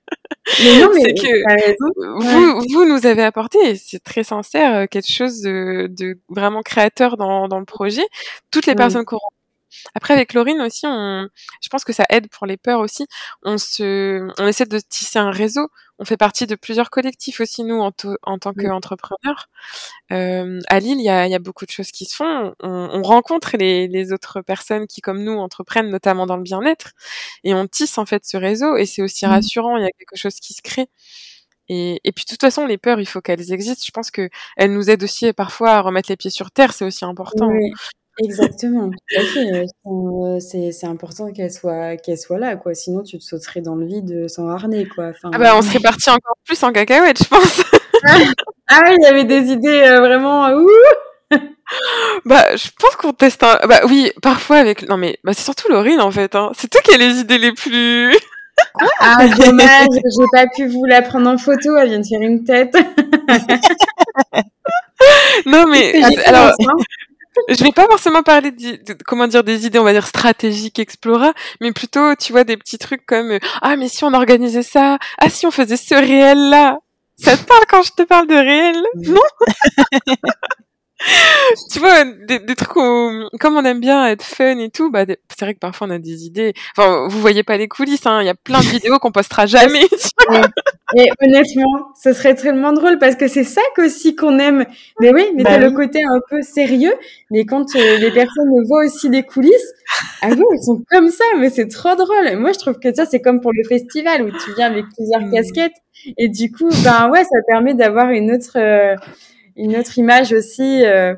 Mais 0.63 0.81
non, 0.81 0.91
mais 0.95 1.01
c'est 1.01 1.15
que 1.15 1.77
vous, 2.23 2.63
vous 2.73 2.85
nous 2.87 3.07
avez 3.07 3.23
apporté, 3.25 3.59
et 3.71 3.77
c'est 3.77 4.03
très 4.03 4.25
sincère, 4.25 4.89
quelque 4.89 5.13
chose 5.13 5.41
de, 5.41 5.89
de 5.91 6.19
vraiment 6.29 6.63
créateur 6.63 7.17
dans, 7.17 7.49
dans 7.49 7.59
le 7.59 7.65
projet. 7.65 8.05
Toutes 8.51 8.67
les 8.67 8.75
personnes 8.75 9.05
qu'on 9.05 9.19
après, 9.95 10.15
avec 10.15 10.33
Laurine 10.35 10.61
aussi, 10.61 10.87
on, 10.87 11.29
je 11.63 11.69
pense 11.69 11.85
que 11.85 11.93
ça 11.93 12.05
aide 12.11 12.29
pour 12.29 12.47
les 12.47 12.57
peurs 12.57 12.81
aussi. 12.81 13.07
On 13.43 13.59
se, 13.59 14.29
on 14.41 14.47
essaie 14.47 14.67
de 14.67 14.79
tisser 14.79 15.19
un 15.19 15.31
réseau. 15.31 15.69
On 15.99 16.05
fait 16.05 16.17
partie 16.19 16.47
de 16.47 16.55
plusieurs 16.55 16.91
collectifs 16.91 17.41
aussi, 17.41 17.65
nous, 17.65 17.81
en, 17.81 17.91
en 18.23 18.39
tant 18.39 18.53
qu'entrepreneurs. 18.53 19.49
Euh, 20.13 20.61
à 20.69 20.79
Lille, 20.79 20.99
il 20.99 21.05
y 21.05 21.09
a, 21.09 21.27
y 21.27 21.35
a, 21.35 21.39
beaucoup 21.39 21.65
de 21.65 21.71
choses 21.71 21.91
qui 21.91 22.05
se 22.05 22.15
font. 22.17 22.55
On, 22.63 22.69
on 22.93 23.03
rencontre 23.03 23.57
les, 23.57 23.89
les, 23.89 24.13
autres 24.13 24.43
personnes 24.43 24.87
qui, 24.87 25.01
comme 25.01 25.23
nous, 25.25 25.39
entreprennent, 25.39 25.91
notamment 25.91 26.27
dans 26.27 26.37
le 26.37 26.43
bien-être. 26.43 26.93
Et 27.45 27.55
on 27.55 27.67
tisse, 27.67 27.97
en 27.99 28.05
fait, 28.05 28.27
ce 28.27 28.37
réseau. 28.37 28.77
Et 28.77 28.85
c'est 28.85 29.03
aussi 29.03 29.27
mmh. 29.27 29.31
rassurant. 29.31 29.77
Il 29.79 29.85
y 29.85 29.87
a 29.87 29.91
quelque 29.99 30.17
chose 30.17 30.37
qui 30.37 30.53
se 30.53 30.61
crée. 30.63 30.89
Et, 31.69 32.01
et, 32.05 32.13
puis 32.13 32.25
de 32.25 32.31
toute 32.31 32.41
façon, 32.41 32.67
les 32.67 32.79
peurs, 32.79 33.01
il 33.01 33.07
faut 33.07 33.21
qu'elles 33.21 33.53
existent. 33.53 33.83
Je 33.85 33.91
pense 33.91 34.11
que 34.11 34.29
elles 34.57 34.73
nous 34.73 34.91
aident 34.91 35.03
aussi 35.03 35.33
parfois 35.33 35.73
à 35.73 35.81
remettre 35.81 36.11
les 36.11 36.17
pieds 36.17 36.31
sur 36.31 36.51
terre. 36.51 36.73
C'est 36.75 36.85
aussi 36.85 37.05
important. 37.05 37.49
Oui. 37.49 37.73
Exactement, 38.19 38.91
euh, 39.19 40.41
c'est 40.41 40.73
c'est 40.73 40.87
important 40.87 41.31
qu'elle 41.33 41.53
soit 41.53 41.99
qu'elle 41.99 42.17
soit 42.17 42.39
là, 42.39 42.57
quoi. 42.57 42.75
Sinon, 42.75 43.03
tu 43.03 43.19
te 43.19 43.23
sauterais 43.25 43.61
dans 43.61 43.75
le 43.75 43.85
vide, 43.85 44.27
sans 44.29 44.49
harnais, 44.49 44.87
quoi. 44.87 45.09
Enfin, 45.11 45.31
ah 45.35 45.39
bah, 45.39 45.55
on 45.55 45.61
serait 45.61 45.81
parti 45.83 46.09
encore 46.09 46.37
plus 46.47 46.63
en 46.63 46.73
cacahuète, 46.73 47.23
je 47.23 47.29
pense. 47.29 47.63
ah 48.69 48.81
oui, 48.87 48.97
il 48.99 49.03
y 49.03 49.07
avait 49.07 49.25
des 49.25 49.53
idées 49.53 49.83
euh, 49.87 50.01
vraiment 50.01 50.49
ouh 50.51 50.67
Bah, 52.25 52.57
je 52.57 52.69
pense 52.81 52.97
qu'on 52.97 53.13
teste 53.13 53.43
un... 53.43 53.59
Bah 53.67 53.81
oui, 53.87 54.13
parfois 54.23 54.57
avec... 54.57 54.89
Non 54.89 54.97
mais 54.97 55.19
bah, 55.23 55.33
c'est 55.35 55.43
surtout 55.43 55.69
Laurine, 55.69 56.01
en 56.01 56.11
fait. 56.11 56.35
Hein. 56.35 56.53
C'est 56.57 56.71
toi 56.71 56.81
qui 56.83 56.95
as 56.95 56.99
les 56.99 57.19
idées 57.19 57.39
les 57.39 57.53
plus... 57.53 58.17
ah, 59.01 59.27
dommage, 59.39 59.89
j'ai 59.93 60.25
pas 60.33 60.47
pu 60.55 60.69
vous 60.69 60.85
la 60.87 61.03
prendre 61.03 61.29
en 61.29 61.37
photo, 61.37 61.77
elle 61.77 61.89
vient 61.91 62.01
de 62.01 62.07
faire 62.07 62.23
une 62.23 62.45
tête. 62.45 62.75
non 65.45 65.67
mais... 65.67 66.01
Alors 66.25 66.53
je 67.49 67.65
vais 67.65 67.73
pas 67.73 67.87
forcément 67.87 68.23
parler 68.23 68.51
de, 68.51 68.97
comment 69.05 69.27
dire 69.27 69.45
des 69.45 69.67
idées 69.67 69.79
on 69.79 69.85
va 69.85 69.93
dire 69.93 70.07
stratégiques 70.07 70.79
Explora 70.79 71.33
mais 71.61 71.73
plutôt 71.73 72.15
tu 72.17 72.33
vois 72.33 72.45
des 72.45 72.57
petits 72.57 72.79
trucs 72.79 73.05
comme 73.07 73.33
euh, 73.33 73.39
ah 73.63 73.77
mais 73.77 73.89
si 73.89 74.05
on 74.05 74.15
organisait 74.15 74.63
ça? 74.63 74.99
Ah 75.19 75.29
si 75.29 75.47
on 75.47 75.51
faisait 75.51 75.77
ce 75.77 75.95
réel 75.95 76.51
là 76.51 76.79
ça 77.19 77.37
te 77.37 77.45
parle 77.45 77.65
quand 77.69 77.83
je 77.83 77.93
te 77.93 78.03
parle 78.03 78.27
de 78.27 78.35
réel? 78.35 78.83
Non? 78.97 79.21
tu 81.73 81.79
vois, 81.79 82.05
des, 82.05 82.39
des 82.39 82.55
trucs 82.55 82.75
où, 82.77 83.29
comme 83.39 83.57
on 83.57 83.65
aime 83.65 83.81
bien 83.81 84.07
être 84.07 84.23
fun 84.23 84.59
et 84.59 84.71
tout, 84.71 84.91
bah, 84.91 85.05
c'est 85.07 85.45
vrai 85.45 85.55
que 85.55 85.59
parfois 85.59 85.87
on 85.89 85.91
a 85.91 85.99
des 85.99 86.25
idées. 86.25 86.55
Enfin, 86.77 87.07
vous 87.09 87.21
voyez 87.21 87.43
pas 87.43 87.57
les 87.57 87.69
coulisses, 87.69 88.07
hein. 88.07 88.23
Il 88.23 88.27
y 88.27 88.31
a 88.31 88.35
plein 88.35 88.61
de 88.61 88.67
vidéos 88.67 88.99
qu'on 88.99 89.13
postera 89.13 89.47
jamais. 89.47 89.85
et, 90.97 91.09
honnêtement, 91.23 91.93
ce 92.03 92.13
serait 92.13 92.35
tellement 92.35 92.73
drôle 92.73 92.99
parce 92.99 93.15
que 93.17 93.29
c'est 93.29 93.45
ça 93.45 93.61
aussi 93.79 94.17
qu'on 94.17 94.39
aime. 94.39 94.65
Mais 95.01 95.13
oui, 95.13 95.27
mais 95.35 95.43
bah 95.43 95.51
t'as 95.51 95.59
le 95.59 95.71
côté 95.71 96.03
un 96.03 96.21
peu 96.31 96.41
sérieux. 96.41 96.95
Mais 97.31 97.45
quand 97.45 97.77
euh, 97.77 97.99
les 97.99 98.11
personnes 98.11 98.51
voient 98.67 98.87
aussi 98.87 99.11
des 99.11 99.23
coulisses, 99.23 99.73
ah 100.23 100.29
oui, 100.31 100.45
ils 100.53 100.65
sont 100.65 100.83
comme 100.91 101.11
ça, 101.11 101.25
mais 101.39 101.51
c'est 101.51 101.69
trop 101.69 101.95
drôle. 101.95 102.37
Moi, 102.39 102.53
je 102.53 102.59
trouve 102.59 102.79
que 102.79 102.95
ça, 102.95 103.05
c'est 103.05 103.21
comme 103.21 103.41
pour 103.41 103.53
le 103.53 103.65
festival 103.69 104.23
où 104.23 104.31
tu 104.31 104.55
viens 104.57 104.67
avec 104.71 104.87
plusieurs 104.97 105.21
mmh. 105.21 105.33
casquettes. 105.33 105.77
Et 106.17 106.29
du 106.29 106.51
coup, 106.51 106.69
ben 106.85 107.11
ouais, 107.11 107.25
ça 107.25 107.39
permet 107.49 107.75
d'avoir 107.75 108.11
une 108.11 108.31
autre, 108.33 108.57
euh, 108.57 108.95
une 109.57 109.77
autre 109.77 109.99
image 109.99 110.33
aussi. 110.33 110.85
Euh... 110.85 111.15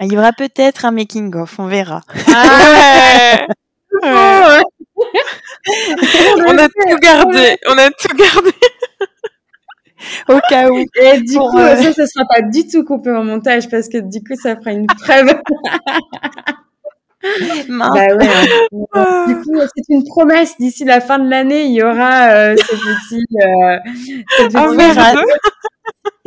Il 0.00 0.12
y 0.12 0.16
aura 0.18 0.32
peut-être 0.32 0.84
un 0.84 0.92
making 0.92 1.34
of, 1.34 1.58
on 1.58 1.66
verra. 1.66 2.02
Ah 2.32 3.46
ouais. 3.46 3.46
on 6.46 6.58
a 6.58 6.68
tout 6.68 6.98
gardé, 7.00 7.56
on 7.68 7.78
a 7.78 7.90
tout 7.90 8.16
gardé. 8.16 8.50
Au 10.28 10.38
cas 10.48 10.68
où. 10.70 10.78
Et 10.78 11.20
du 11.20 11.36
coup, 11.36 11.58
euh... 11.58 11.76
ça, 11.76 11.92
ce 11.92 12.06
sera 12.06 12.24
pas 12.26 12.42
du 12.42 12.68
tout 12.68 12.84
coupé 12.84 13.10
en 13.10 13.24
montage 13.24 13.68
parce 13.68 13.88
que 13.88 13.98
du 13.98 14.22
coup, 14.22 14.36
ça 14.40 14.56
fera 14.56 14.72
une 14.72 14.86
preuve. 14.86 15.26
bah 17.68 17.90
ouais. 17.92 18.28
Hein. 18.92 19.24
Du 19.26 19.34
coup, 19.36 19.58
c'est 19.74 19.88
une 19.88 20.04
promesse. 20.04 20.56
D'ici 20.58 20.84
la 20.84 21.00
fin 21.00 21.18
de 21.18 21.28
l'année, 21.28 21.64
il 21.64 21.72
y 21.72 21.82
aura 21.82 22.28
euh, 22.30 22.56
ce 22.56 22.76
petit. 22.76 23.24
Euh, 23.42 23.78
ce 24.36 24.42
petit 24.44 24.56
oh, 24.56 24.74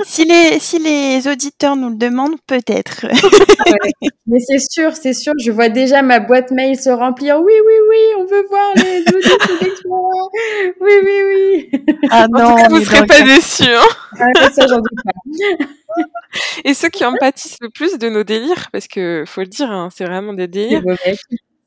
si 0.03 0.25
les, 0.25 0.59
si 0.59 0.79
les 0.79 1.27
auditeurs 1.27 1.75
nous 1.75 1.89
le 1.89 1.95
demandent, 1.95 2.39
peut-être. 2.47 3.05
Mais 4.27 4.39
c'est 4.39 4.59
sûr, 4.59 4.95
c'est 4.95 5.13
sûr. 5.13 5.33
Je 5.43 5.51
vois 5.51 5.69
déjà 5.69 6.01
ma 6.01 6.19
boîte 6.19 6.51
mail 6.51 6.79
se 6.79 6.89
remplir. 6.89 7.39
Oui, 7.41 7.53
oui, 7.65 7.73
oui, 7.89 7.97
on 8.17 8.25
veut 8.25 8.45
voir 8.49 8.73
les 8.75 9.01
auditeurs 9.01 10.29
Oui, 10.79 10.91
oui, 11.03 11.21
oui. 11.27 11.71
Ah 12.09 12.27
non, 12.29 12.43
en 12.43 12.49
tout 12.51 12.55
cas, 12.55 12.69
vous 12.69 12.79
ne 12.79 12.85
serez 12.85 13.05
pas 13.05 13.21
déçus. 13.21 13.63
Hein. 13.63 14.19
Ah, 14.19 14.49
ça, 14.51 14.67
j'en 14.67 14.77
doute 14.77 14.99
pas. 15.03 15.65
Et 16.63 16.73
ceux 16.73 16.89
qui 16.89 17.03
en 17.03 17.13
pâtissent 17.19 17.57
le 17.61 17.69
plus 17.69 17.97
de 17.97 18.09
nos 18.09 18.23
délires, 18.23 18.69
parce 18.71 18.87
que 18.87 19.23
faut 19.27 19.41
le 19.41 19.47
dire, 19.47 19.69
hein, 19.69 19.89
c'est 19.93 20.05
vraiment 20.05 20.33
des 20.33 20.47
délires. 20.47 20.83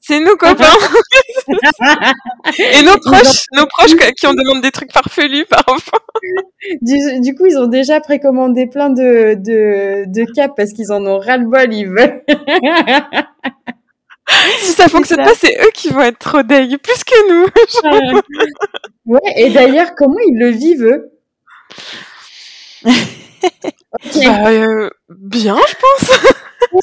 C'est 0.07 0.21
nos 0.21 0.37
copains. 0.37 0.67
Et 2.59 2.83
nos 2.83 2.99
proches, 2.99 3.47
nos 3.55 3.65
proches 3.65 3.97
qui 4.17 4.27
ont 4.27 4.35
demandé 4.35 4.61
des 4.61 4.71
trucs 4.71 4.93
farfelus 4.93 5.47
parfois. 5.47 6.01
Du, 6.83 7.21
du, 7.21 7.35
coup, 7.35 7.47
ils 7.47 7.57
ont 7.57 7.69
déjà 7.69 8.01
précommandé 8.01 8.67
plein 8.67 8.91
de, 8.91 9.33
de, 9.35 10.05
de 10.07 10.33
caps 10.35 10.53
parce 10.55 10.75
qu'ils 10.75 10.93
en 10.93 11.07
ont 11.07 11.19
ras-le-bol, 11.19 11.73
ils 11.73 11.89
veulent. 11.89 12.23
si 14.59 14.73
ça 14.73 14.89
fonctionne 14.89 15.25
pas, 15.25 15.35
c'est 15.35 15.57
eux 15.59 15.71
qui 15.73 15.89
vont 15.89 16.03
être 16.03 16.19
trop 16.19 16.43
deg, 16.43 16.77
plus 16.77 17.03
que 17.03 17.31
nous. 17.31 17.47
ouais, 19.07 19.33
et 19.37 19.49
d'ailleurs, 19.49 19.95
comment 19.97 20.21
ils 20.29 20.39
le 20.39 20.51
vivent, 20.51 20.85
eux? 20.85 21.13
Bah, 22.85 22.91
euh, 24.51 24.91
bien, 25.09 25.57
je 25.67 25.75
pense. 25.81 26.11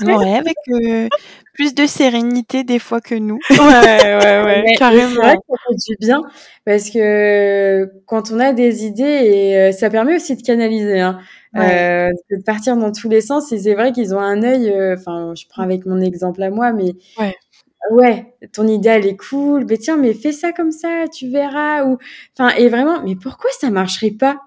Ouais, 0.03 0.35
avec 0.37 0.55
euh, 0.69 1.07
plus 1.53 1.73
de 1.73 1.85
sérénité 1.85 2.63
des 2.63 2.79
fois 2.79 3.01
que 3.01 3.15
nous. 3.15 3.39
Ouais, 3.49 3.57
ouais, 3.57 4.43
ouais, 4.43 4.65
carrément. 4.77 5.21
ça 5.21 5.31
fait 5.31 5.75
du 5.87 5.95
bien 5.99 6.21
parce 6.65 6.89
que 6.89 7.89
quand 8.05 8.31
on 8.31 8.39
a 8.39 8.53
des 8.53 8.85
idées 8.85 9.03
et 9.03 9.57
euh, 9.57 9.71
ça 9.71 9.89
permet 9.89 10.15
aussi 10.15 10.35
de 10.35 10.41
canaliser, 10.41 10.99
hein, 10.99 11.19
ouais. 11.53 12.09
euh, 12.09 12.11
de 12.31 12.43
partir 12.43 12.77
dans 12.77 12.91
tous 12.91 13.09
les 13.09 13.21
sens. 13.21 13.51
Et 13.51 13.59
c'est 13.59 13.73
vrai 13.73 13.91
qu'ils 13.91 14.13
ont 14.15 14.19
un 14.19 14.43
œil. 14.43 14.73
Enfin, 14.93 15.33
je 15.35 15.45
prends 15.49 15.63
avec 15.63 15.85
mon 15.85 15.99
exemple 15.99 16.41
à 16.43 16.49
moi, 16.49 16.71
mais 16.71 16.93
ouais. 17.19 17.35
Ouais, 17.89 18.35
ton 18.53 18.67
idée 18.67 18.89
elle 18.89 19.07
est 19.07 19.17
cool. 19.17 19.65
Mais 19.67 19.77
tiens, 19.77 19.97
mais 19.97 20.13
fais 20.13 20.31
ça 20.31 20.51
comme 20.51 20.71
ça, 20.71 21.05
tu 21.11 21.29
verras. 21.29 21.83
Ou 21.85 21.97
enfin, 22.37 22.55
et 22.55 22.69
vraiment, 22.69 23.03
mais 23.03 23.15
pourquoi 23.15 23.49
ça 23.59 23.69
marcherait 23.69 24.11
pas? 24.11 24.39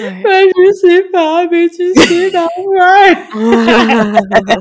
Ouais. 0.00 0.22
Bah, 0.22 0.42
je 0.44 0.72
sais 0.72 1.02
pas, 1.10 1.46
mais 1.50 1.68
tu 1.68 1.92
sais, 1.94 2.30
normal. 2.32 3.16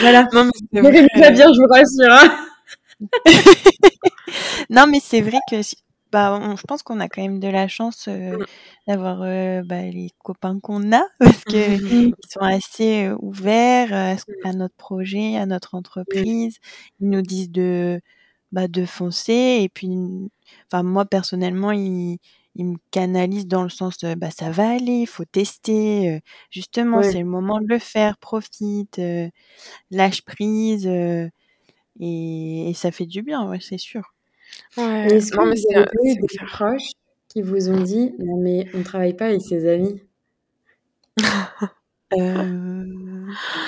voilà. 0.00 0.28
Non, 0.32 0.48
mais 0.72 1.06
très 1.08 1.32
bien, 1.32 1.52
je 1.52 1.60
vous 1.60 1.68
rassure. 1.68 2.12
Hein. 2.12 2.46
non, 4.70 4.86
mais 4.86 5.00
c'est 5.00 5.20
vrai 5.20 5.38
que 5.50 5.56
bah, 6.12 6.38
on, 6.40 6.56
je 6.56 6.62
pense 6.62 6.84
qu'on 6.84 7.00
a 7.00 7.08
quand 7.08 7.22
même 7.22 7.40
de 7.40 7.48
la 7.48 7.66
chance 7.66 8.06
euh, 8.06 8.38
mm. 8.38 8.44
d'avoir 8.86 9.22
euh, 9.22 9.62
bah, 9.64 9.82
les 9.82 10.10
copains 10.22 10.60
qu'on 10.60 10.92
a 10.92 11.02
parce 11.18 11.42
que 11.44 12.06
mm. 12.06 12.14
sont 12.30 12.40
assez 12.40 13.06
euh, 13.06 13.16
ouverts 13.20 13.92
à, 13.92 14.14
à, 14.48 14.52
notre 14.52 14.76
projet, 14.76 15.36
à 15.36 15.44
notre 15.46 15.74
entreprise. 15.74 16.58
Ils 17.00 17.10
nous 17.10 17.22
disent 17.22 17.50
de 17.50 18.00
bah, 18.52 18.68
de 18.68 18.84
foncer 18.86 19.58
et 19.62 19.68
puis, 19.68 19.90
enfin 20.70 20.84
moi 20.84 21.04
personnellement, 21.04 21.72
ils 21.72 22.18
il 22.56 22.66
me 22.66 22.76
canalise 22.90 23.46
dans 23.46 23.62
le 23.62 23.68
sens 23.68 24.04
bah 24.16 24.30
ça 24.30 24.50
va 24.50 24.70
aller, 24.70 25.00
il 25.00 25.06
faut 25.06 25.24
tester, 25.24 26.22
justement 26.50 26.98
ouais. 26.98 27.10
c'est 27.10 27.18
le 27.18 27.24
moment 27.24 27.60
de 27.60 27.66
le 27.66 27.78
faire, 27.78 28.16
profite, 28.18 28.98
euh, 28.98 29.28
lâche 29.90 30.22
prise 30.22 30.86
euh, 30.86 31.28
et, 32.00 32.70
et, 32.70 32.74
ça 32.74 32.90
fait 32.90 33.06
du 33.06 33.22
bien, 33.22 33.48
ouais, 33.48 33.60
c'est 33.60 33.78
sûr. 33.78 34.14
Ouais. 34.76 35.06
Est-ce 35.06 35.32
que 35.32 35.38
vous 35.38 35.76
avez 35.76 36.10
eu 36.10 36.14
des 36.20 36.46
proches 36.46 36.92
qui 37.28 37.42
vous 37.42 37.70
ont 37.70 37.82
dit 37.82 38.12
non 38.18 38.36
mais 38.40 38.68
on 38.74 38.82
travaille 38.82 39.14
pas 39.14 39.26
avec 39.26 39.42
ses 39.42 39.68
amis 39.68 40.00
euh... 42.18 42.84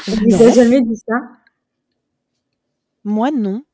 Vous 0.07 0.35
avez 0.35 0.53
jamais 0.53 0.81
dit 0.83 0.97
ça? 1.09 1.17
Moi 3.05 3.31
non. 3.31 3.65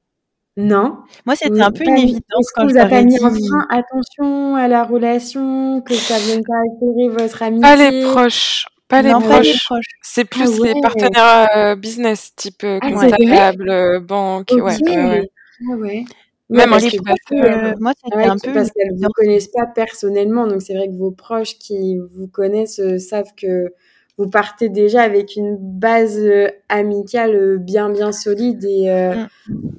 Non. 0.57 0.99
Moi, 1.25 1.35
c'était 1.35 1.63
un 1.63 1.71
peu 1.71 1.85
une 1.85 1.97
évidence 1.97 2.51
quand 2.55 2.65
vous 2.65 2.75
je 2.75 2.79
avez 2.79 3.05
mis 3.05 3.15
dit... 3.15 3.49
attention 3.71 4.55
à 4.55 4.69
la 4.69 4.85
relation, 4.85 5.81
que 5.81 5.95
ça 5.95 6.19
vienne 6.19 6.43
pas 6.45 6.59
altérer 6.59 7.09
votre 7.09 7.43
amitié. 7.43 7.63
Pas 7.63 7.77
les 7.77 8.03
proches. 8.03 8.67
Pas 8.89 9.01
les 9.01 9.13
non, 9.13 9.21
proches. 9.21 9.65
proches. 9.65 9.85
C'est 10.03 10.27
plus 10.27 10.45
ah 10.45 10.61
ouais. 10.61 10.75
les 10.75 10.81
partenaires 10.83 11.49
euh, 11.57 11.77
business, 11.77 12.35
type 12.37 12.65
euh, 12.65 12.79
ah, 12.83 12.91
comptable, 12.91 13.71
euh, 13.71 14.01
banque. 14.01 14.53
Okay. 14.53 14.61
Ouais, 14.61 14.77
ah 14.85 15.77
ouais. 15.77 16.05
Même 16.51 16.73
ouais, 16.73 16.81
les 16.81 16.99
proches, 16.99 17.17
euh, 17.33 17.73
moi, 17.81 17.93
c'était 18.05 18.27
un 18.27 18.37
peu. 18.37 18.53
Parce 18.53 18.71
qu'elles 18.73 18.95
ne 18.95 19.07
vous 19.07 19.13
connaissent 19.15 19.49
pas 19.49 19.65
personnellement, 19.65 20.47
donc 20.47 20.61
c'est 20.61 20.75
vrai 20.75 20.89
que 20.89 20.99
vos 20.99 21.13
proches 21.13 21.59
qui 21.59 21.97
vous 22.15 22.29
connaissent 22.29 22.83
savent 22.99 23.33
que 23.35 23.73
vous 24.19 24.29
partez 24.29 24.69
déjà 24.69 25.01
avec 25.01 25.37
une 25.37 25.57
base 25.59 26.21
amicale 26.69 27.57
bien 27.57 27.89
bien 27.89 28.13
solide 28.13 28.63
et. 28.65 28.91
Mm 29.49 29.71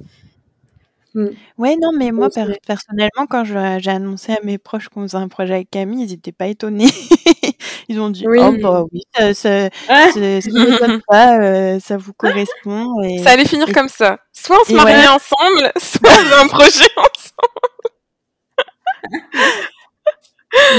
Mmh. 1.15 1.27
Ouais, 1.59 1.75
non, 1.79 1.91
mais 1.95 2.11
moi, 2.11 2.29
personnellement, 2.65 3.27
quand 3.29 3.43
j'ai 3.45 3.89
annoncé 3.91 4.33
à 4.33 4.39
mes 4.43 4.57
proches 4.57 4.89
qu'on 4.89 5.03
faisait 5.03 5.17
un 5.17 5.27
projet 5.27 5.53
avec 5.53 5.69
Camille, 5.69 6.05
ils 6.05 6.11
n'étaient 6.11 6.31
pas 6.31 6.47
étonnés. 6.47 6.87
Ils 7.89 7.99
ont 7.99 8.09
dit: 8.09 8.25
«Oh 8.27 8.51
bah 8.61 8.85
oui, 8.91 9.01
ça 9.15 9.33
ça 9.33 9.69
Ah! 9.89 10.07
pas, 11.07 11.37
euh, 11.39 11.79
ça 11.79 11.97
vous 11.97 12.13
correspond» 12.13 13.01
et 13.03 13.19
Ça 13.19 13.31
allait 13.31 13.45
finir 13.45 13.69
et 13.69 13.73
comme 13.73 13.89
ça. 13.89 14.19
Soit 14.31 14.57
on 14.61 14.69
se 14.69 14.73
mariait 14.73 15.07
ensemble, 15.07 15.71
soit 15.77 15.99
on 16.09 16.09
faisait 16.09 16.33
un 16.35 16.47
projet 16.47 16.89
ensemble. 16.97 17.53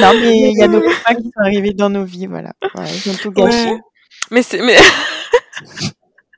Non, 0.00 0.12
mais 0.20 0.50
il 0.52 0.58
y 0.58 0.62
a 0.62 0.68
nos 0.68 0.80
copains 0.80 1.14
qui 1.14 1.24
sont 1.24 1.40
arrivés 1.44 1.72
dans 1.74 1.90
nos 1.90 2.04
vies, 2.04 2.26
voilà. 2.26 2.52
Ils 3.06 3.10
ont 3.10 3.14
tout 3.14 3.32
gâché. 3.32 3.72
Ouais. 3.72 3.80
Mais 4.30 4.42
c'est 4.42 4.62
mais 4.62 4.76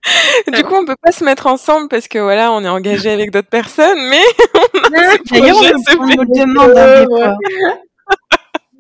du 0.52 0.62
coup, 0.64 0.74
on 0.74 0.84
peut 0.84 0.96
pas 1.02 1.12
se 1.12 1.24
mettre 1.24 1.46
ensemble 1.46 1.88
parce 1.88 2.08
que 2.08 2.18
voilà, 2.18 2.52
on 2.52 2.62
est 2.64 2.68
engagé 2.68 3.10
avec 3.10 3.30
d'autres 3.30 3.48
personnes, 3.48 3.98
mais 4.08 4.22
on 4.54 4.78
a 4.94 5.12
ce 5.12 5.32
D'ailleurs, 5.32 5.56
projet, 5.56 5.74
on 5.98 6.06
nous 6.06 6.34
demande, 6.34 6.76
hein, 6.76 7.04
des 7.04 7.06
fois. 7.06 7.36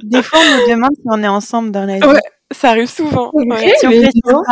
Des 0.02 0.22
fois, 0.22 0.38
on 0.40 0.58
nous 0.60 0.70
demande 0.74 0.90
si 0.94 1.02
on 1.06 1.22
est 1.22 1.28
ensemble 1.28 1.70
dans 1.72 1.86
la 1.86 1.94
vie. 1.98 2.04
Ouais, 2.04 2.20
ça 2.52 2.70
arrive 2.70 2.88
souvent. 2.88 3.32
Si 3.80 3.86
on. 3.86 4.42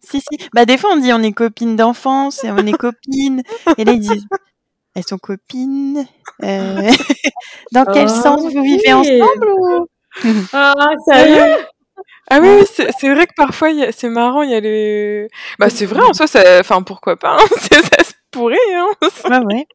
Si, 0.00 0.20
si. 0.20 0.48
Bah, 0.54 0.66
des 0.66 0.76
fois, 0.76 0.90
on 0.92 0.96
dit 0.96 1.12
on 1.12 1.22
est 1.22 1.32
copines 1.32 1.74
d'enfance 1.74 2.44
et 2.44 2.50
on 2.50 2.58
est 2.58 2.72
copines. 2.72 3.42
Et 3.78 3.84
là, 3.84 3.92
ils 3.92 4.00
disent 4.00 4.26
elles 4.94 5.04
sont 5.06 5.18
copines. 5.18 6.06
Euh, 6.42 6.90
Dans 7.72 7.84
quel 7.86 8.08
Ah, 8.08 8.22
sens 8.22 8.42
vous 8.52 8.62
vivez 8.62 8.92
ensemble 8.92 9.48
ou? 9.58 9.86
Ah, 10.52 10.74
sérieux 11.06 11.56
Ah 12.30 12.40
oui, 12.40 12.48
c'est 12.98 13.14
vrai 13.14 13.26
que 13.26 13.32
parfois, 13.36 13.68
c'est 13.92 14.08
marrant, 14.10 14.42
il 14.42 14.50
y 14.50 14.54
a 14.54 14.60
le... 14.60 15.28
Bah 15.58 15.70
c'est 15.70 15.86
vrai, 15.86 16.02
en 16.02 16.12
soi, 16.12 16.26
ça... 16.26 16.60
enfin 16.60 16.82
pourquoi 16.82 17.16
pas, 17.16 17.36
hein, 17.40 17.46
ça 17.60 18.04
se 18.04 18.12
pourrait. 18.30 18.56
Hein. 18.74 18.88
Ouais, 19.30 19.38
ouais. 19.54 19.66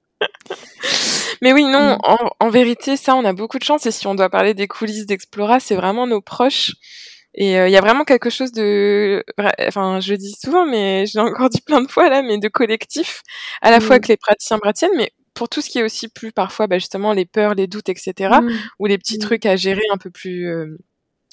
Mais 1.41 1.51
oui, 1.53 1.63
non, 1.65 1.95
Mm. 1.95 1.99
en, 2.03 2.17
en 2.39 2.49
vérité, 2.49 2.95
ça, 2.97 3.15
on 3.15 3.25
a 3.25 3.33
beaucoup 3.33 3.59
de 3.59 3.63
chance. 3.63 3.85
Et 3.85 3.91
si 3.91 4.07
on 4.07 4.15
doit 4.15 4.29
parler 4.29 4.53
des 4.53 4.67
coulisses 4.67 5.05
d'Explora, 5.05 5.59
c'est 5.59 5.75
vraiment 5.75 6.07
nos 6.07 6.21
proches. 6.21 6.71
Et 7.35 7.57
euh, 7.59 7.67
il 7.67 7.71
y 7.71 7.77
a 7.77 7.81
vraiment 7.81 8.03
quelque 8.03 8.29
chose 8.29 8.51
de... 8.51 9.23
Enfin, 9.67 9.99
je 9.99 10.11
le 10.11 10.17
dis 10.17 10.35
souvent, 10.39 10.65
mais 10.65 11.05
je 11.07 11.17
l'ai 11.17 11.25
encore 11.25 11.49
dit 11.49 11.61
plein 11.61 11.81
de 11.81 11.89
fois 11.89 12.09
là, 12.09 12.21
mais 12.21 12.37
de 12.37 12.47
collectif, 12.47 13.21
à 13.61 13.71
la 13.71 13.79
fois 13.79 13.95
Mm. 13.95 13.97
avec 13.97 14.07
les 14.09 14.17
praticiens 14.17 14.59
praticiennes, 14.59 14.91
mais 14.95 15.11
pour 15.33 15.49
tout 15.49 15.61
ce 15.61 15.69
qui 15.69 15.79
est 15.79 15.83
aussi 15.83 16.07
plus 16.09 16.31
parfois, 16.31 16.67
bah, 16.67 16.77
justement, 16.77 17.11
les 17.11 17.25
peurs, 17.25 17.55
les 17.55 17.65
doutes, 17.67 17.89
etc., 17.89 18.13
Mm. 18.41 18.49
ou 18.79 18.85
les 18.85 18.97
petits 18.99 19.17
Mm. 19.17 19.21
trucs 19.21 19.45
à 19.47 19.55
gérer 19.55 19.81
un 19.91 19.97
peu 19.97 20.11
plus... 20.11 20.47
euh, 20.47 20.77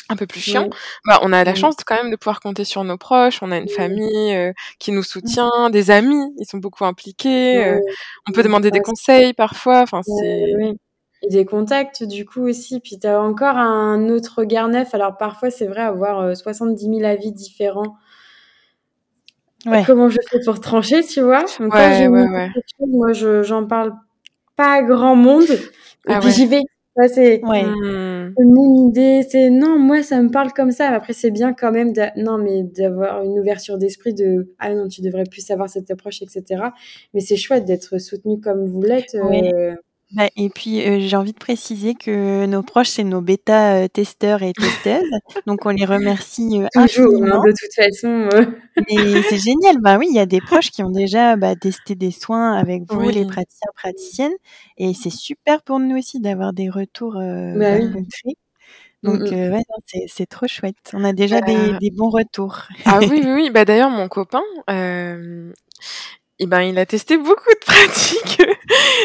un 0.08 0.16
peu 0.16 0.26
plus 0.26 0.40
chiant, 0.40 0.68
bah, 1.06 1.20
on 1.22 1.32
a 1.32 1.44
la 1.44 1.54
chance 1.54 1.76
quand 1.86 1.94
même 1.94 2.10
de 2.10 2.16
pouvoir 2.16 2.40
compter 2.40 2.64
sur 2.64 2.82
nos 2.84 2.96
proches, 2.96 3.42
on 3.42 3.52
a 3.52 3.58
une 3.58 3.68
famille 3.68 4.34
euh, 4.34 4.52
qui 4.78 4.90
nous 4.92 5.02
soutient, 5.04 5.70
des 5.70 5.90
amis, 5.90 6.34
ils 6.38 6.46
sont 6.46 6.58
beaucoup 6.58 6.84
impliqués, 6.84 7.64
euh, 7.64 7.78
on 8.28 8.32
peut 8.32 8.42
demander 8.42 8.70
des 8.70 8.80
conseils 8.80 9.32
parfois, 9.34 9.82
enfin 9.82 10.02
c'est... 10.02 10.52
Et 11.22 11.28
des 11.28 11.44
contacts 11.44 12.02
du 12.02 12.24
coup 12.24 12.48
aussi. 12.48 12.80
Puis 12.80 12.98
tu 12.98 13.06
as 13.06 13.20
encore 13.20 13.56
un 13.58 14.08
autre 14.08 14.38
regard 14.38 14.68
neuf. 14.68 14.94
Alors 14.94 15.18
parfois 15.18 15.50
c'est 15.50 15.66
vrai 15.66 15.82
avoir 15.82 16.20
euh, 16.20 16.34
70 16.34 16.82
000 16.82 17.04
avis 17.04 17.30
différents. 17.30 17.96
Ouais. 19.66 19.84
Comment 19.86 20.08
je 20.08 20.16
fais 20.30 20.40
pour 20.44 20.60
trancher, 20.60 21.04
tu 21.04 21.20
vois? 21.20 21.44
Donc 21.58 21.74
Ouais, 21.74 22.08
ouais, 22.08 22.50
moi 22.88 23.12
je 23.12 23.42
j'en 23.42 23.66
parle 23.66 23.92
pas 24.56 24.72
à 24.76 24.82
grand 24.82 25.16
monde. 25.16 25.50
Et 26.08 26.14
Ah 26.14 26.20
puis 26.20 26.30
j'y 26.30 26.46
vais. 26.46 26.62
Ça 26.96 27.06
c'est 27.08 27.40
Ouais. 27.44 27.64
C'est 28.36 28.44
mon 28.44 28.88
idée. 28.88 29.22
C'est 29.28 29.48
non, 29.50 29.78
moi 29.78 30.02
ça 30.02 30.20
me 30.22 30.28
parle 30.30 30.52
comme 30.52 30.72
ça. 30.72 30.90
Mais 30.90 30.96
après 30.96 31.12
c'est 31.12 31.30
bien 31.30 31.52
quand 31.54 31.70
même 31.72 31.92
non 32.16 32.36
mais 32.38 32.64
d'avoir 32.64 33.22
une 33.22 33.38
ouverture 33.38 33.78
d'esprit 33.78 34.12
de 34.14 34.52
ah 34.58 34.74
non 34.74 34.88
tu 34.88 35.00
devrais 35.02 35.24
plus 35.24 35.40
savoir 35.44 35.68
cette 35.68 35.90
approche 35.90 36.20
etc. 36.22 36.72
Mais 37.14 37.20
c'est 37.20 37.36
chouette 37.36 37.64
d'être 37.64 37.98
soutenu 38.00 38.40
comme 38.40 38.66
vous 38.66 38.82
l'êtes. 38.82 39.16
Ouais. 39.22 39.52
euh, 39.54 39.74
Bah, 40.12 40.28
et 40.36 40.50
puis, 40.50 40.80
euh, 40.84 40.98
j'ai 41.00 41.16
envie 41.16 41.32
de 41.32 41.38
préciser 41.38 41.94
que 41.94 42.44
nos 42.46 42.62
proches, 42.64 42.88
c'est 42.88 43.04
nos 43.04 43.20
bêta-testeurs 43.20 44.42
et 44.42 44.52
testeuses. 44.54 45.08
Donc, 45.46 45.66
on 45.66 45.70
les 45.70 45.84
remercie 45.84 46.60
euh, 46.62 46.66
Toujours, 46.72 47.22
hein, 47.22 47.38
infiniment. 47.38 47.42
de 47.44 47.52
toute 47.52 47.72
façon. 47.74 48.08
euh. 48.08 48.44
Mais 48.88 49.22
c'est 49.22 49.38
génial. 49.38 49.76
Bah 49.80 49.98
oui, 49.98 50.06
il 50.10 50.16
y 50.16 50.18
a 50.18 50.26
des 50.26 50.40
proches 50.40 50.70
qui 50.70 50.82
ont 50.82 50.90
déjà 50.90 51.36
bah, 51.36 51.54
testé 51.54 51.94
des 51.94 52.10
soins 52.10 52.54
avec 52.54 52.82
vous, 52.90 53.08
les 53.08 53.20
Oui. 53.20 53.26
praticiens, 53.26 53.70
praticiennes. 53.76 54.32
Et 54.78 54.94
c'est 54.94 55.10
super 55.10 55.62
pour 55.62 55.78
nous 55.78 55.96
aussi 55.98 56.20
d'avoir 56.20 56.52
des 56.52 56.68
retours 56.70 57.14
Bah 57.54 57.76
bah, 57.78 57.78
oui. 57.78 57.92
concrets. 57.92 58.34
Mm, 59.02 59.08
Donc, 59.08 59.20
mm. 59.20 59.34
ouais, 59.34 59.50
non, 59.50 59.76
c'est 59.86 60.04
c'est 60.08 60.26
trop 60.26 60.46
chouette. 60.48 60.76
On 60.94 61.04
a 61.04 61.12
déjà 61.12 61.40
des, 61.40 61.72
des 61.80 61.90
bons 61.90 62.10
retours. 62.10 62.62
Ah 62.84 63.00
oui, 63.02 63.20
oui, 63.24 63.32
oui. 63.32 63.50
Bah 63.50 63.64
d'ailleurs, 63.64 63.90
mon 63.90 64.08
copain, 64.08 64.42
euh, 64.70 65.52
eh 66.42 66.46
ben, 66.46 66.62
il 66.62 66.78
a 66.78 66.86
testé 66.86 67.16
beaucoup 67.18 67.50
de 67.50 67.58
pratiques 67.66 68.42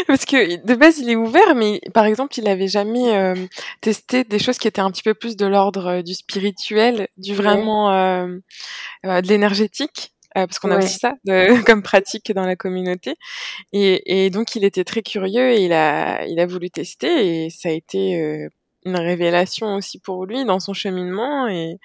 parce 0.08 0.26
que 0.26 0.64
de 0.66 0.76
base, 0.76 1.00
il 1.00 1.10
est 1.10 1.16
ouvert, 1.16 1.56
mais 1.56 1.82
par 1.94 2.06
exemple, 2.06 2.34
il 2.40 2.48
avait 2.48 2.68
jamais 2.68 3.16
euh, 3.18 3.36
testé 3.82 4.24
des 4.24 4.40
choses 4.40 4.58
qui 4.58 4.68
étaient 4.68 4.82
un 4.82 4.92
petit 4.92 5.04
peu 5.04 5.14
plus 5.14 5.36
de 5.36 5.46
l'ordre 5.46 5.88
euh, 5.88 6.02
du 6.02 6.14
spirituel, 6.14 7.08
du 7.18 7.34
vraiment 7.36 7.92
euh, 7.92 8.28
euh, 9.06 9.22
de 9.22 9.28
l'énergétique. 9.28 10.14
euh, 10.38 10.48
parce 10.48 10.60
qu'on 10.60 10.72
a 10.72 10.78
aussi 10.78 10.98
ça 11.00 11.14
de, 11.26 11.62
comme 11.66 11.84
pratique 11.84 12.32
dans 12.34 12.46
la 12.46 12.56
communauté. 12.56 13.16
Et, 13.74 14.26
et 14.26 14.30
donc, 14.30 14.56
il 14.56 14.64
était 14.66 14.84
très 14.84 15.02
curieux 15.02 15.52
et 15.52 15.64
il 15.66 15.74
a, 15.74 16.26
il 16.28 16.40
a 16.40 16.46
voulu 16.46 16.70
tester 16.70 17.46
et 17.46 17.50
ça 17.50 17.70
a 17.70 17.72
été 17.74 18.22
euh, 18.22 18.50
une 18.86 18.98
révélation 18.98 19.76
aussi 19.76 20.00
pour 20.00 20.26
lui 20.26 20.46
dans 20.46 20.60
son 20.60 20.74
cheminement. 20.74 21.48
Et, 21.48 21.78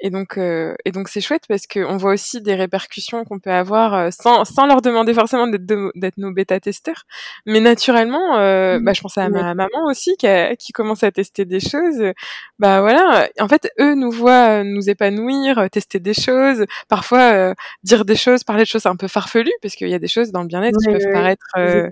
et 0.00 0.10
donc, 0.10 0.36
euh, 0.38 0.74
et 0.84 0.92
donc 0.92 1.08
c'est 1.08 1.20
chouette 1.20 1.44
parce 1.48 1.66
qu'on 1.66 1.96
voit 1.96 2.12
aussi 2.12 2.40
des 2.42 2.54
répercussions 2.54 3.24
qu'on 3.24 3.38
peut 3.38 3.50
avoir 3.50 3.94
euh, 3.94 4.10
sans, 4.10 4.44
sans 4.44 4.66
leur 4.66 4.82
demander 4.82 5.14
forcément 5.14 5.46
d'être, 5.46 5.64
de- 5.66 5.90
d'être 5.94 6.18
nos 6.18 6.32
bêta-testeurs. 6.32 7.04
Mais 7.46 7.60
naturellement, 7.60 8.36
euh, 8.38 8.78
bah, 8.80 8.92
je 8.92 9.00
pense 9.00 9.16
à 9.18 9.28
ma 9.28 9.54
maman 9.54 9.84
aussi 9.88 10.16
qui, 10.18 10.26
a- 10.26 10.54
qui 10.56 10.72
commence 10.72 11.02
à 11.02 11.10
tester 11.10 11.44
des 11.44 11.60
choses. 11.60 12.12
Bah 12.58 12.80
voilà, 12.80 13.28
en 13.40 13.48
fait, 13.48 13.70
eux 13.80 13.94
nous 13.94 14.10
voient 14.10 14.60
euh, 14.60 14.62
nous 14.64 14.90
épanouir, 14.90 15.58
euh, 15.58 15.68
tester 15.68 15.98
des 16.00 16.14
choses, 16.14 16.64
parfois 16.88 17.32
euh, 17.32 17.54
dire 17.82 18.04
des 18.04 18.16
choses, 18.16 18.44
parler 18.44 18.64
de 18.64 18.68
choses 18.68 18.86
un 18.86 18.96
peu 18.96 19.08
farfelues, 19.08 19.52
parce 19.62 19.74
qu'il 19.76 19.88
y 19.88 19.94
a 19.94 19.98
des 19.98 20.08
choses 20.08 20.30
dans 20.32 20.42
le 20.42 20.48
bien-être 20.48 20.78
qui 20.78 20.86
peuvent 20.92 21.12
paraître 21.12 21.46
euh, 21.56 21.88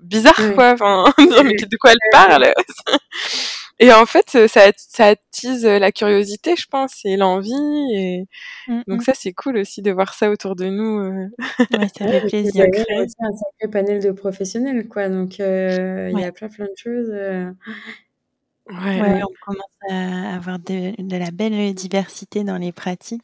bizarres, 0.00 0.54
quoi. 0.54 0.72
Enfin, 0.72 1.04
mais 1.18 1.54
de 1.54 1.76
quoi 1.78 1.90
elle 1.92 1.98
parle 2.12 2.52
Et 3.80 3.92
en 3.92 4.06
fait, 4.06 4.48
ça, 4.48 4.70
ça 4.76 5.06
attise 5.06 5.64
la 5.64 5.92
curiosité, 5.92 6.54
je 6.56 6.66
pense, 6.66 7.00
et 7.04 7.16
l'envie. 7.16 7.52
Et 7.94 8.24
Mm, 8.68 8.82
donc 8.88 9.00
mm. 9.00 9.04
ça, 9.04 9.12
c'est 9.14 9.32
cool 9.32 9.56
aussi 9.58 9.82
de 9.82 9.90
voir 9.92 10.14
ça 10.14 10.30
autour 10.30 10.56
de 10.56 10.66
nous. 10.66 10.98
euh. 11.00 11.28
Ouais, 11.72 11.88
ça 11.96 12.06
fait 12.08 12.20
plaisir. 12.28 12.66
derrière, 12.66 12.84
il 12.88 12.94
y 12.96 12.98
a 13.00 13.02
aussi 13.04 13.14
un 13.20 13.32
sacré 13.32 13.68
panel 13.70 14.02
de 14.02 14.10
professionnels, 14.10 14.88
quoi. 14.88 15.08
Donc, 15.08 15.40
euh, 15.40 16.10
il 16.12 16.18
y 16.18 16.24
a 16.24 16.32
plein, 16.32 16.48
plein 16.48 16.66
de 16.66 16.76
choses. 16.76 17.10
euh. 17.12 17.50
Ouais, 18.70 19.22
on 19.22 19.34
commence 19.46 19.66
à 19.90 20.34
avoir 20.36 20.58
de, 20.58 20.92
de 21.00 21.16
la 21.16 21.30
belle 21.30 21.72
diversité 21.74 22.44
dans 22.44 22.58
les 22.58 22.72
pratiques. 22.72 23.22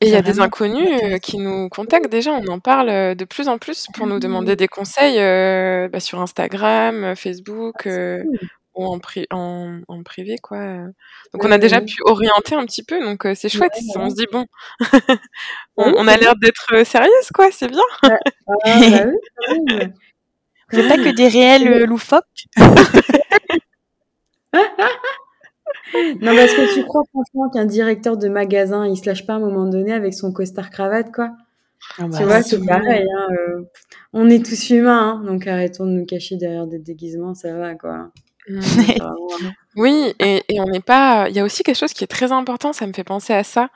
Et 0.00 0.06
il 0.06 0.10
y 0.12 0.16
a 0.16 0.22
des 0.22 0.40
inconnus 0.40 0.88
euh, 1.04 1.18
qui 1.18 1.38
nous 1.38 1.68
contactent 1.68 2.10
déjà, 2.10 2.32
on 2.32 2.46
en 2.48 2.58
parle 2.58 2.88
euh, 2.88 3.14
de 3.14 3.24
plus 3.24 3.46
en 3.48 3.58
plus 3.58 3.86
pour 3.94 4.06
nous 4.06 4.18
demander 4.18 4.56
des 4.56 4.66
conseils 4.66 5.18
euh, 5.20 5.88
bah, 5.88 6.00
sur 6.00 6.20
Instagram, 6.20 7.04
euh, 7.04 7.14
Facebook 7.14 7.86
euh, 7.86 8.24
Cool. 8.24 8.48
Ou 8.74 8.84
en, 8.86 8.98
pri- 8.98 9.26
en, 9.30 9.80
en 9.88 10.02
privé, 10.02 10.38
quoi. 10.38 10.58
euh. 10.58 10.86
Donc 11.32 11.42
Ouais, 11.42 11.48
on 11.48 11.50
a 11.52 11.58
déjà 11.58 11.80
ouais. 11.80 11.84
pu 11.84 11.96
orienter 12.04 12.54
un 12.54 12.64
petit 12.66 12.82
peu, 12.82 13.00
donc 13.02 13.26
euh, 13.26 13.34
c'est 13.34 13.48
chouette. 13.48 13.72
ouais. 13.74 13.92
On 13.96 14.10
se 14.10 14.14
dit, 14.16 14.26
bon, 14.32 14.46
on, 15.76 16.08
a 16.08 16.16
l'air 16.16 16.36
d'être 16.36 16.68
euh, 16.72 16.84
sérieuse, 16.84 17.30
quoi, 17.34 17.50
c'est 17.52 17.68
bien. 17.68 17.80
Ah, 18.02 18.08
bah 18.64 19.04
oui, 19.50 19.64
quand 19.68 19.76
même. 19.76 19.92
Vous 20.70 20.78
n'êtes 20.78 20.88
pas 20.88 20.96
que 20.96 21.14
des 21.14 21.28
réels 21.28 21.68
euh, 21.68 21.86
loufoques 21.86 22.46
Non, 25.94 26.34
parce 26.36 26.54
que 26.54 26.74
tu 26.74 26.84
crois 26.84 27.02
franchement 27.12 27.50
qu'un 27.50 27.64
directeur 27.66 28.16
de 28.16 28.28
magasin, 28.28 28.86
il 28.86 28.96
se 28.96 29.06
lâche 29.06 29.26
pas 29.26 29.34
à 29.34 29.36
un 29.36 29.40
moment 29.40 29.66
donné 29.66 29.92
avec 29.92 30.14
son 30.14 30.32
costard 30.32 30.70
cravate, 30.70 31.12
quoi. 31.12 31.32
Ah 31.98 32.04
Tu 32.04 32.10
bah 32.10 32.24
vois, 32.24 32.42
si. 32.42 32.50
c'est 32.50 32.64
pareil. 32.66 33.06
Hein, 33.14 33.28
euh, 33.32 33.62
on 34.12 34.30
est 34.30 34.44
tous 34.44 34.70
humains, 34.70 35.20
hein, 35.20 35.24
donc 35.26 35.46
arrêtons 35.46 35.84
de 35.86 35.90
nous 35.92 36.06
cacher 36.06 36.36
derrière 36.36 36.66
des 36.66 36.78
déguisements, 36.78 37.34
ça 37.34 37.54
va, 37.56 37.74
quoi. 37.74 38.10
Mm. 38.48 38.60
C'est 38.62 38.98
vraiment- 38.98 39.16
Oui, 39.76 40.14
et, 40.18 40.42
et 40.48 40.60
on 40.60 40.64
n'est 40.66 40.80
pas. 40.80 41.28
Il 41.28 41.36
y 41.36 41.40
a 41.40 41.44
aussi 41.44 41.62
quelque 41.62 41.78
chose 41.78 41.92
qui 41.92 42.02
est 42.04 42.08
très 42.08 42.32
important, 42.32 42.72
ça 42.72 42.84
me 42.86 42.92
fait 42.92 43.04
penser 43.04 43.32
à 43.32 43.44
ça. 43.44 43.68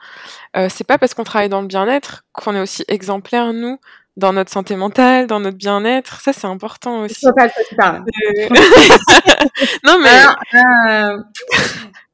Euh, 0.55 0.67
c'est 0.69 0.83
pas 0.85 0.97
parce 0.97 1.13
qu'on 1.13 1.23
travaille 1.23 1.49
dans 1.49 1.61
le 1.61 1.67
bien-être 1.67 2.23
qu'on 2.33 2.53
est 2.55 2.59
aussi 2.59 2.83
exemplaire, 2.87 3.53
nous, 3.53 3.79
dans 4.17 4.33
notre 4.33 4.51
santé 4.51 4.75
mentale, 4.75 5.27
dans 5.27 5.39
notre 5.39 5.57
bien-être. 5.57 6.19
Ça, 6.21 6.33
c'est 6.33 6.47
important 6.47 7.01
aussi. 7.03 7.25
Euh, 7.25 7.31
non, 9.85 9.97
mais 10.01 10.09
Ah, 10.13 10.35
ah, 10.53 11.15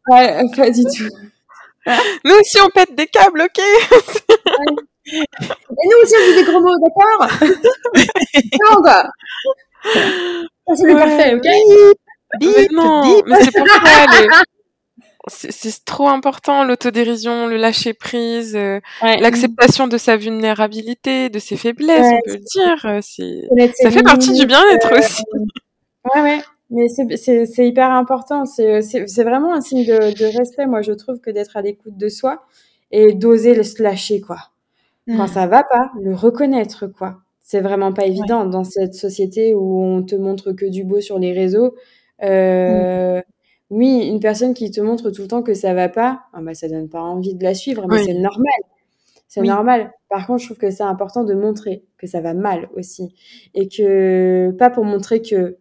ouais, 0.10 0.42
pas 0.56 0.70
du 0.70 0.84
tout. 0.84 1.10
nous 2.24 2.36
aussi, 2.36 2.62
on 2.62 2.70
pète 2.70 2.94
des 2.96 3.08
câbles, 3.08 3.42
ok? 3.42 3.60
Et 5.06 5.16
nous 5.16 5.98
aussi, 6.02 6.14
on 6.18 6.26
dit 6.30 6.36
des 6.36 6.44
gros 6.44 6.62
mots, 6.62 6.78
d'accord? 6.80 7.28
Non, 8.72 8.82
quoi. 8.82 9.04
Ça, 9.84 10.76
c'est 10.76 10.88
le 10.88 10.94
Ouais. 10.96 11.02
parfait, 11.02 11.36
ok? 11.36 11.46
Bip, 12.40 12.72
non, 12.72 13.02
bip. 13.04 13.26
mais 13.28 13.44
c'est 13.44 13.52
pour 13.52 13.68
ça. 13.68 14.44
c'est 15.28 15.86
trop 15.86 16.10
important 16.10 16.64
l'autodérision, 16.66 17.48
le 17.48 17.58
lâcher 17.58 17.94
prise, 17.94 18.56
euh, 18.56 18.80
l'acceptation 19.02 19.88
de 19.88 19.98
sa 19.98 20.18
vulnérabilité, 20.18 21.30
de 21.30 21.40
ses 21.40 21.56
faiblesses, 21.56 22.12
on 22.12 22.20
peut 22.26 22.38
le 22.38 22.40
dire. 22.40 23.00
C'est 23.02 23.74
ça 23.82 23.92
fait 23.92 24.04
partie 24.04 24.34
du 24.34 24.46
bien-être 24.46 24.98
aussi. 24.98 25.24
Ouais, 26.14 26.22
ouais. 26.22 26.40
Mais 26.70 26.88
c'est 26.90 27.66
hyper 27.66 27.92
important. 27.92 28.44
C'est 28.46 29.24
vraiment 29.24 29.54
un 29.54 29.62
signe 29.62 29.86
de, 29.86 30.14
de, 30.14 30.38
respect, 30.38 30.66
moi, 30.66 30.82
je 30.82 30.92
trouve, 30.92 31.22
que 31.22 31.32
d'être 31.32 31.56
à 31.56 31.62
l'écoute 31.62 31.96
de 31.96 32.10
soi 32.10 32.44
et 32.92 33.14
d'oser 33.14 33.64
se 33.64 33.82
lâcher, 33.82 34.20
quoi. 34.20 34.38
Quand 35.08 35.26
mmh. 35.26 35.34
ça 35.34 35.48
va 35.48 35.64
pas, 35.64 35.92
le 36.02 36.14
reconnaître, 36.14 36.88
quoi. 36.88 37.20
C'est 37.40 37.62
vraiment 37.62 37.94
pas 37.94 38.06
évident 38.06 38.46
dans 38.46 38.64
cette 38.64 38.96
société 38.96 39.54
où 39.54 39.82
on 39.82 40.04
te 40.04 40.16
montre 40.16 40.52
que 40.52 40.66
du 40.66 40.84
beau 40.84 41.00
sur 41.00 41.20
les 41.20 41.32
réseaux. 41.32 41.76
Euh, 42.24 43.20
mmh. 43.20 43.24
Oui, 43.70 44.08
une 44.08 44.20
personne 44.20 44.54
qui 44.54 44.70
te 44.70 44.82
montre 44.82 45.10
tout 45.10 45.24
le 45.24 45.28
temps 45.28 45.42
que 45.42 45.54
ça 45.54 45.74
va 45.74 45.90
pas, 45.90 46.24
ah 46.34 46.42
bah, 46.42 46.54
ça 46.54 46.68
donne 46.68 46.90
pas 46.90 47.02
envie 47.02 47.34
de 47.34 47.44
la 47.44 47.56
suivre, 47.56 47.88
mais 47.90 48.04
c'est 48.04 48.14
normal. 48.14 48.54
C'est 49.28 49.42
normal. 49.42 49.92
Par 50.10 50.28
contre, 50.28 50.42
je 50.42 50.46
trouve 50.46 50.60
que 50.60 50.70
c'est 50.70 50.84
important 50.84 51.24
de 51.24 51.34
montrer 51.34 51.84
que 51.98 52.06
ça 52.06 52.22
va 52.22 52.36
mal 52.36 52.70
aussi. 52.76 53.16
Et 53.56 53.68
que, 53.68 54.52
pas 54.60 54.70
pour 54.70 54.86
montrer 54.86 55.24
que 55.24 55.58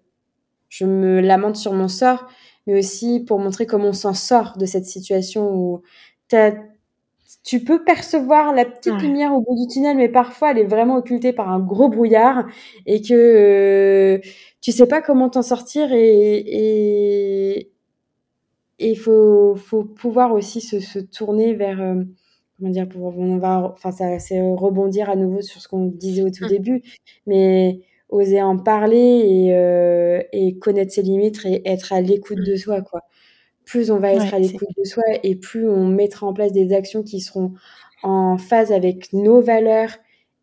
je 0.68 0.84
me 0.84 1.20
lamente 1.20 1.56
sur 1.56 1.72
mon 1.72 1.88
sort, 1.88 2.26
mais 2.66 2.78
aussi 2.78 3.20
pour 3.20 3.38
montrer 3.38 3.64
comment 3.64 3.88
on 3.88 3.92
s'en 3.94 4.12
sort 4.12 4.58
de 4.58 4.66
cette 4.66 4.84
situation 4.84 5.54
où 5.54 5.82
tu 7.44 7.64
peux 7.64 7.84
percevoir 7.84 8.54
la 8.54 8.64
petite 8.64 9.00
lumière 9.00 9.32
au 9.34 9.40
bout 9.40 9.56
du 9.56 9.66
tunnel, 9.72 9.96
mais 9.96 10.08
parfois 10.08 10.52
elle 10.52 10.58
est 10.58 10.64
vraiment 10.64 10.96
occultée 10.96 11.32
par 11.32 11.50
un 11.50 11.58
gros 11.60 11.88
brouillard 11.88 12.46
et 12.86 13.02
que 13.02 13.14
euh, 13.14 14.18
tu 14.60 14.72
sais 14.72 14.86
pas 14.86 15.02
comment 15.02 15.28
t'en 15.28 15.42
sortir 15.42 15.88
et 15.92 17.72
il 18.78 18.98
faut, 18.98 19.54
faut 19.56 19.84
pouvoir 19.84 20.32
aussi 20.32 20.60
se, 20.60 20.80
se 20.80 20.98
tourner 20.98 21.54
vers 21.54 21.80
euh, 21.80 22.02
comment 22.58 22.70
dire 22.70 22.88
pour 22.88 23.18
on 23.18 23.38
va 23.38 23.72
enfin 23.72 23.92
ça 23.92 24.18
c'est 24.18 24.40
rebondir 24.40 25.10
à 25.10 25.16
nouveau 25.16 25.40
sur 25.40 25.60
ce 25.60 25.68
qu'on 25.68 25.86
disait 25.86 26.22
au 26.22 26.30
tout 26.30 26.44
mmh. 26.44 26.48
début 26.48 26.82
mais 27.26 27.80
oser 28.08 28.42
en 28.42 28.58
parler 28.58 28.98
et, 28.98 29.54
euh, 29.56 30.22
et 30.32 30.58
connaître 30.58 30.92
ses 30.92 31.02
limites 31.02 31.44
et 31.46 31.62
être 31.68 31.92
à 31.92 32.00
l'écoute 32.00 32.38
de 32.38 32.56
soi 32.56 32.82
quoi 32.82 33.02
plus 33.64 33.90
on 33.90 33.98
va 33.98 34.12
être 34.12 34.34
à 34.34 34.38
l'écoute 34.38 34.68
de 34.76 34.84
soi 34.84 35.04
et 35.22 35.36
plus 35.36 35.68
on 35.68 35.86
mettra 35.86 36.26
en 36.26 36.32
place 36.32 36.52
des 36.52 36.72
actions 36.72 37.02
qui 37.02 37.20
seront 37.20 37.52
en 38.02 38.38
phase 38.38 38.72
avec 38.72 39.12
nos 39.12 39.40
valeurs 39.40 39.90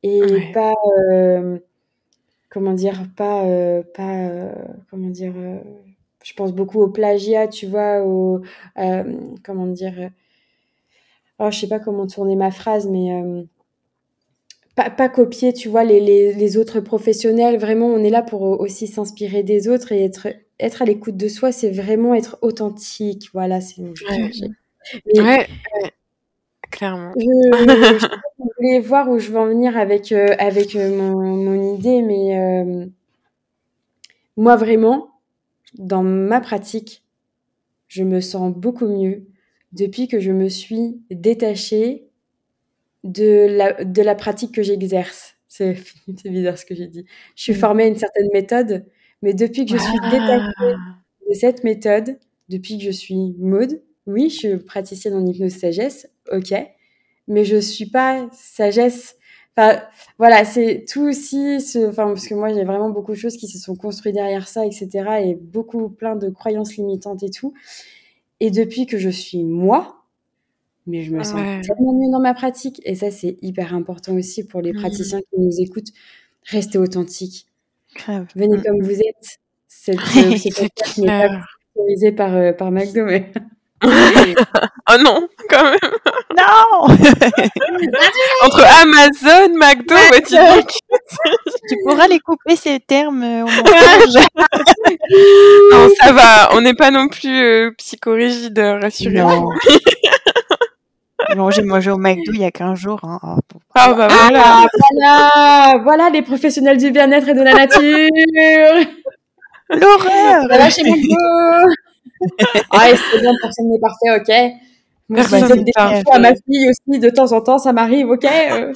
et 0.04 0.22
pas 0.54 0.74
euh, 1.12 1.60
comment 2.50 2.74
dire 2.74 3.04
pas 3.16 3.46
euh, 3.46 3.84
pas 3.94 4.16
euh, 4.16 4.54
comment 4.90 5.10
dire 5.10 5.34
je 6.24 6.34
pense 6.34 6.54
beaucoup 6.54 6.82
au 6.82 6.90
plagiat 6.90 7.48
tu 7.48 7.68
vois 7.68 8.04
au 8.04 8.42
comment 9.44 9.68
dire 9.68 10.10
oh, 11.40 11.52
je 11.52 11.60
sais 11.60 11.68
pas 11.68 11.80
comment 11.80 12.08
tourner 12.08 12.36
ma 12.36 12.52
phrase 12.52 12.88
mais 12.88 13.24
pas, 14.76 14.90
pas, 14.90 15.10
copier, 15.10 15.52
tu 15.52 15.68
vois, 15.68 15.84
les, 15.84 16.00
les, 16.00 16.32
les, 16.34 16.56
autres 16.56 16.80
professionnels. 16.80 17.58
Vraiment, 17.58 17.88
on 17.88 18.02
est 18.02 18.10
là 18.10 18.22
pour 18.22 18.44
aussi 18.44 18.88
s'inspirer 18.88 19.44
des 19.44 19.68
autres 19.68 19.92
et 19.92 20.06
être 20.06 20.30
être 20.60 20.82
à 20.82 20.86
l'écoute 20.86 21.18
de 21.18 21.28
soi, 21.28 21.52
c'est 21.52 21.72
vraiment 21.72 22.14
être 22.14 22.38
authentique. 22.42 23.30
Voilà, 23.34 23.62
c'est 23.62 23.82
ouais, 23.82 25.48
clairement. 26.70 27.14
Je, 27.18 28.08
voulais 28.58 28.80
voir 28.80 29.10
où 29.10 29.20
je 29.20 29.32
veux 29.32 29.40
en 29.40 29.48
venir 29.48 29.78
avec, 29.78 30.12
euh, 30.12 30.36
avec 30.38 30.76
euh, 30.76 30.96
mon, 30.96 31.36
mon, 31.36 31.76
idée, 31.76 32.02
mais 32.02 32.38
euh, 32.38 32.86
moi, 34.38 34.56
vraiment, 34.56 35.12
dans 35.78 36.04
ma 36.04 36.42
pratique, 36.42 37.04
je 37.88 38.04
me 38.04 38.22
sens 38.22 38.54
beaucoup 38.54 38.88
mieux 38.88 39.26
depuis 39.72 40.08
que 40.08 40.20
je 40.20 40.32
me 40.32 40.50
suis 40.50 41.02
détachée 41.10 42.08
de 43.04 43.48
la, 43.50 43.84
de 43.84 44.02
la 44.02 44.16
pratique 44.16 44.54
que 44.54 44.64
j'exerce. 44.64 45.36
C'est 45.48 45.78
bizarre 46.26 46.58
ce 46.58 46.66
que 46.66 46.76
j'ai 46.76 46.88
dit. 46.88 47.06
Je 47.36 47.44
suis 47.44 47.54
formée 47.54 47.84
à 47.84 47.88
une 47.88 47.96
certaine 47.96 48.30
méthode 48.34 48.86
mais 49.22 49.34
depuis 49.34 49.66
que 49.66 49.78
je 49.78 49.82
suis 49.82 50.00
détachée 50.12 50.76
de 51.30 51.34
cette 51.34 51.64
méthode, 51.64 52.18
depuis 52.50 52.78
que 52.78 52.84
je 52.84 52.92
suis 52.92 53.36
mode, 53.38 53.82
oui, 54.08 54.30
je 54.30 54.36
suis 54.36 54.58
praticienne 54.58 55.14
en 55.14 55.26
hypnose 55.26 55.54
sagesse, 55.54 56.10
ok, 56.32 56.54
mais 57.28 57.46
je 57.46 57.58
suis 57.58 57.86
pas 57.86 58.28
sagesse. 58.34 59.16
Enfin, 59.56 59.82
voilà, 60.18 60.46
c'est 60.46 60.86
tout 60.88 61.02
aussi, 61.02 61.62
ce, 61.62 61.90
enfin, 61.90 62.06
parce 62.08 62.28
que 62.28 62.34
moi, 62.34 62.54
j'ai 62.54 62.64
vraiment 62.64 62.90
beaucoup 62.90 63.12
de 63.12 63.18
choses 63.18 63.38
qui 63.38 63.48
se 63.48 63.60
sont 63.60 63.76
construites 63.76 64.16
derrière 64.16 64.48
ça, 64.48 64.66
etc., 64.66 64.90
et 65.24 65.36
beaucoup, 65.36 65.90
plein 65.90 66.16
de 66.16 66.30
croyances 66.30 66.76
limitantes 66.78 67.24
et 67.24 67.30
tout. 67.30 67.54
Et 68.40 68.52
depuis 68.52 68.86
que 68.86 68.98
je 68.98 69.10
suis 69.10 69.44
moi, 69.44 70.06
mais 70.88 71.04
je 71.04 71.14
me 71.14 71.24
sens 71.24 71.42
tellement 71.66 71.94
mieux 71.94 72.12
dans 72.12 72.22
ma 72.22 72.34
pratique, 72.34 72.82
et 72.86 72.96
ça, 72.96 73.12
c'est 73.12 73.38
hyper 73.42 73.76
important 73.76 74.16
aussi 74.16 74.46
pour 74.46 74.62
les 74.62 74.72
mmh. 74.72 74.78
praticiens 74.78 75.20
qui 75.20 75.40
nous 75.40 75.60
écoutent. 75.60 75.92
Rester 76.46 76.78
authentique, 76.78 77.49
Venez 78.36 78.58
mm. 78.58 78.64
comme 78.64 78.82
vous 78.82 79.00
êtes. 79.00 79.40
Cette, 79.68 79.98
euh, 80.18 80.32
podcast 80.32 80.98
n'est 80.98 81.08
pas 81.08 81.30
sponsorisé 81.74 82.12
par, 82.12 82.36
euh, 82.36 82.54
par 82.54 82.72
McDo, 82.72 83.06
mais... 83.06 83.32
oh 83.86 84.98
non, 85.00 85.28
quand 85.50 85.64
même. 85.64 85.80
Non 86.38 86.84
Entre 88.44 88.64
Amazon, 88.82 89.54
McDo, 89.58 89.96
tu 91.70 91.76
pourras 91.86 92.08
les 92.08 92.20
couper 92.20 92.58
ces 92.58 92.82
termes 92.82 93.24
euh, 93.24 93.44
au 93.44 93.48
montage. 93.48 94.28
non, 95.72 95.90
ça 96.02 96.12
va. 96.12 96.50
On 96.56 96.62
n'est 96.62 96.74
pas 96.74 96.92
non 96.92 97.08
plus 97.08 97.74
psychorigide, 97.78 98.60
rassurez-vous. 98.60 99.54
Non, 101.36 101.50
j'ai 101.52 101.62
mangé 101.62 101.92
au 101.92 101.98
McDo 101.98 102.32
il 102.34 102.40
y 102.40 102.46
a 102.46 102.52
15 102.52 102.78
jours. 102.78 103.00
Hein. 103.04 103.20
Ah, 103.24 103.36
ah 103.76 103.94
bah 103.94 104.08
voilà. 104.10 104.68
voilà, 104.92 105.78
voilà 105.84 106.10
les 106.10 106.22
professionnels 106.22 106.78
du 106.78 106.92
bien-être 106.92 107.30
et 107.30 107.34
de 107.34 107.42
la 107.42 107.54
nature. 107.54 108.88
L'horreur. 109.70 110.48
Va 110.50 110.70
chez 110.70 110.84
McDo. 110.84 111.16
ah, 112.72 112.88
c'est 113.12 113.22
bon, 113.24 113.34
personne 113.42 113.70
n'est 113.70 113.80
parfait, 113.80 114.16
ok. 114.18 114.54
Moi, 115.10 115.24
je 115.24 115.48
donne 115.48 115.64
des 115.64 115.72
à 115.76 116.20
ma 116.20 116.34
fille 116.36 116.70
aussi 116.70 117.00
de 117.00 117.10
temps 117.10 117.32
en 117.32 117.42
temps, 117.42 117.58
ça 117.58 117.74
m'arrive, 117.74 118.10
ok. 118.10 118.26
Euh, 118.26 118.72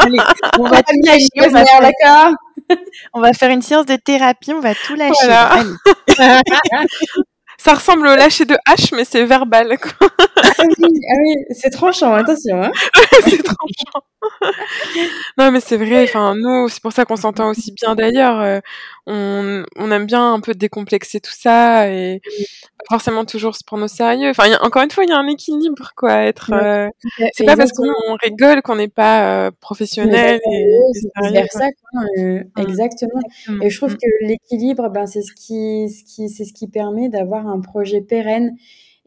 Allez, 0.00 0.18
on 0.58 0.64
va 0.64 0.82
tout 0.82 1.00
lâcher, 1.04 1.28
d'accord. 1.36 2.32
On 3.14 3.20
va 3.20 3.32
faire 3.32 3.50
une 3.50 3.62
séance 3.62 3.86
de 3.86 3.96
thérapie, 3.96 4.52
on 4.52 4.60
va 4.60 4.76
tout 4.76 4.94
lâcher. 4.94 5.26
Voilà. 5.26 5.62
Ça 7.58 7.74
ressemble 7.74 8.06
au 8.06 8.14
lâcher 8.14 8.44
de 8.44 8.56
hache, 8.64 8.92
mais 8.92 9.04
c'est 9.04 9.24
verbal. 9.24 9.76
Quoi. 9.78 10.08
Ah 10.60 10.64
oui, 10.78 11.00
ah 11.10 11.14
oui 11.18 11.34
c'est 11.50 11.70
tranchant, 11.70 12.14
attention. 12.14 12.62
Hein. 12.62 12.70
c'est 13.24 13.42
tranchant. 13.42 14.04
non, 15.38 15.50
mais 15.50 15.60
c'est 15.60 15.76
vrai. 15.76 16.04
Enfin, 16.04 16.34
nous, 16.36 16.68
c'est 16.68 16.82
pour 16.82 16.92
ça 16.92 17.04
qu'on 17.04 17.16
s'entend 17.16 17.50
aussi 17.50 17.72
bien 17.72 17.94
d'ailleurs. 17.94 18.40
Euh, 18.40 18.60
on, 19.06 19.64
on, 19.76 19.90
aime 19.90 20.06
bien 20.06 20.34
un 20.34 20.40
peu 20.40 20.54
décomplexer 20.54 21.20
tout 21.20 21.32
ça 21.32 21.88
et 21.90 22.20
pas 22.78 22.96
forcément 22.96 23.24
toujours 23.24 23.56
se 23.56 23.64
prendre 23.64 23.84
au 23.84 23.88
sérieux. 23.88 24.30
Enfin, 24.30 24.44
encore 24.60 24.82
une 24.82 24.90
fois, 24.90 25.04
il 25.04 25.10
y 25.10 25.12
a 25.12 25.18
un 25.18 25.26
équilibre, 25.26 25.92
quoi. 25.96 26.22
Être, 26.24 26.52
euh, 26.52 26.88
c'est 27.32 27.44
pas 27.44 27.56
parce 27.56 27.72
qu'on 27.72 28.14
rigole 28.22 28.62
qu'on 28.62 28.76
n'est 28.76 28.88
pas 28.88 29.46
euh, 29.46 29.50
professionnel. 29.60 30.40
C'est 30.92 31.32
vers 31.32 31.50
ça, 31.50 31.66
quoi. 31.70 32.02
Euh, 32.18 32.40
mmh. 32.40 32.60
exactement. 32.60 33.20
Et 33.62 33.70
je 33.70 33.76
trouve 33.76 33.94
mmh. 33.94 33.98
que 33.98 34.26
l'équilibre, 34.26 34.88
ben, 34.90 35.06
c'est 35.06 35.22
ce 35.22 35.32
qui, 35.32 35.88
ce 35.88 36.04
qui, 36.04 36.28
c'est 36.28 36.44
ce 36.44 36.52
qui 36.52 36.68
permet 36.68 37.08
d'avoir 37.08 37.46
un 37.46 37.60
projet 37.60 38.00
pérenne 38.00 38.56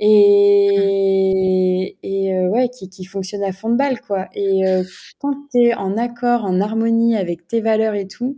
et, 0.05 1.97
et 2.03 2.33
euh, 2.33 2.49
ouais, 2.49 2.69
qui, 2.69 2.89
qui 2.89 3.05
fonctionne 3.05 3.43
à 3.43 3.53
fond 3.53 3.69
de 3.69 3.77
balle, 3.77 4.01
quoi. 4.01 4.27
Et 4.35 4.67
euh, 4.67 4.83
quand 5.19 5.33
tu 5.51 5.59
es 5.59 5.73
en 5.75 5.97
accord, 5.97 6.43
en 6.45 6.59
harmonie 6.61 7.15
avec 7.17 7.47
tes 7.47 7.61
valeurs 7.61 7.95
et 7.95 8.07
tout, 8.07 8.37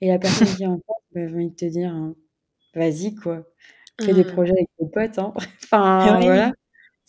et 0.00 0.08
la 0.08 0.18
personne 0.18 0.48
qui 0.54 0.62
est 0.62 0.66
en 0.66 0.76
face, 0.76 0.84
bah, 1.14 1.20
j'ai 1.28 1.34
envie 1.34 1.50
de 1.50 1.54
te 1.54 1.64
dire, 1.66 1.90
hein, 1.92 2.14
vas-y, 2.74 3.14
quoi. 3.14 3.44
Fais 4.00 4.14
des 4.14 4.24
projets 4.24 4.52
avec 4.52 4.68
tes 4.78 4.86
potes, 4.86 5.18
hein. 5.18 5.34
enfin, 5.64 6.20
voilà. 6.20 6.52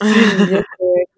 Euh, 0.03 0.05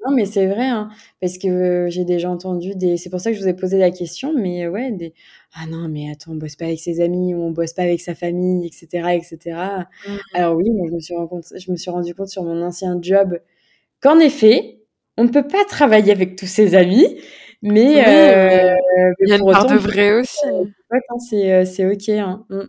non, 0.05 0.15
mais 0.15 0.25
c'est 0.25 0.47
vrai, 0.47 0.67
hein, 0.67 0.89
parce 1.21 1.37
que 1.37 1.87
j'ai 1.89 2.05
déjà 2.05 2.29
entendu 2.29 2.75
des. 2.75 2.97
C'est 2.97 3.09
pour 3.09 3.19
ça 3.19 3.31
que 3.31 3.37
je 3.37 3.41
vous 3.41 3.47
ai 3.47 3.53
posé 3.53 3.77
la 3.77 3.91
question, 3.91 4.33
mais 4.35 4.67
ouais, 4.67 4.91
des. 4.91 5.13
Ah 5.53 5.65
non, 5.67 5.87
mais 5.89 6.11
attends, 6.11 6.31
on 6.31 6.35
bosse 6.35 6.55
pas 6.55 6.65
avec 6.65 6.79
ses 6.79 7.01
amis, 7.01 7.33
on 7.35 7.51
bosse 7.51 7.73
pas 7.73 7.83
avec 7.83 8.01
sa 8.01 8.15
famille, 8.15 8.67
etc., 8.67 9.09
etc. 9.15 9.57
Mmh. 10.07 10.11
Alors 10.33 10.55
oui, 10.55 10.69
moi, 10.69 10.87
je 10.89 10.95
me 10.95 10.99
suis 10.99 11.15
rendu 11.15 11.47
je 11.55 11.71
me 11.71 11.77
suis 11.77 11.91
rendu 11.91 12.13
compte 12.15 12.29
sur 12.29 12.43
mon 12.43 12.61
ancien 12.63 12.99
job 13.01 13.39
qu'en 14.01 14.19
effet, 14.19 14.79
on 15.17 15.23
ne 15.25 15.29
peut 15.29 15.47
pas 15.47 15.65
travailler 15.65 16.11
avec 16.13 16.37
tous 16.37 16.47
ses 16.47 16.75
amis, 16.75 17.19
mais, 17.61 18.07
euh, 18.07 18.75
il 19.19 19.29
y 19.29 19.33
a 19.33 19.35
une 19.37 19.51
part 19.51 19.65
de 19.65 19.75
vrai 19.75 20.13
aussi. 20.13 20.37
c'est 21.29 21.53
euh, 21.53 21.65
c'est 21.65 21.85
ok. 21.85 22.09
Hein. 22.09 22.45
Mmh. 22.49 22.61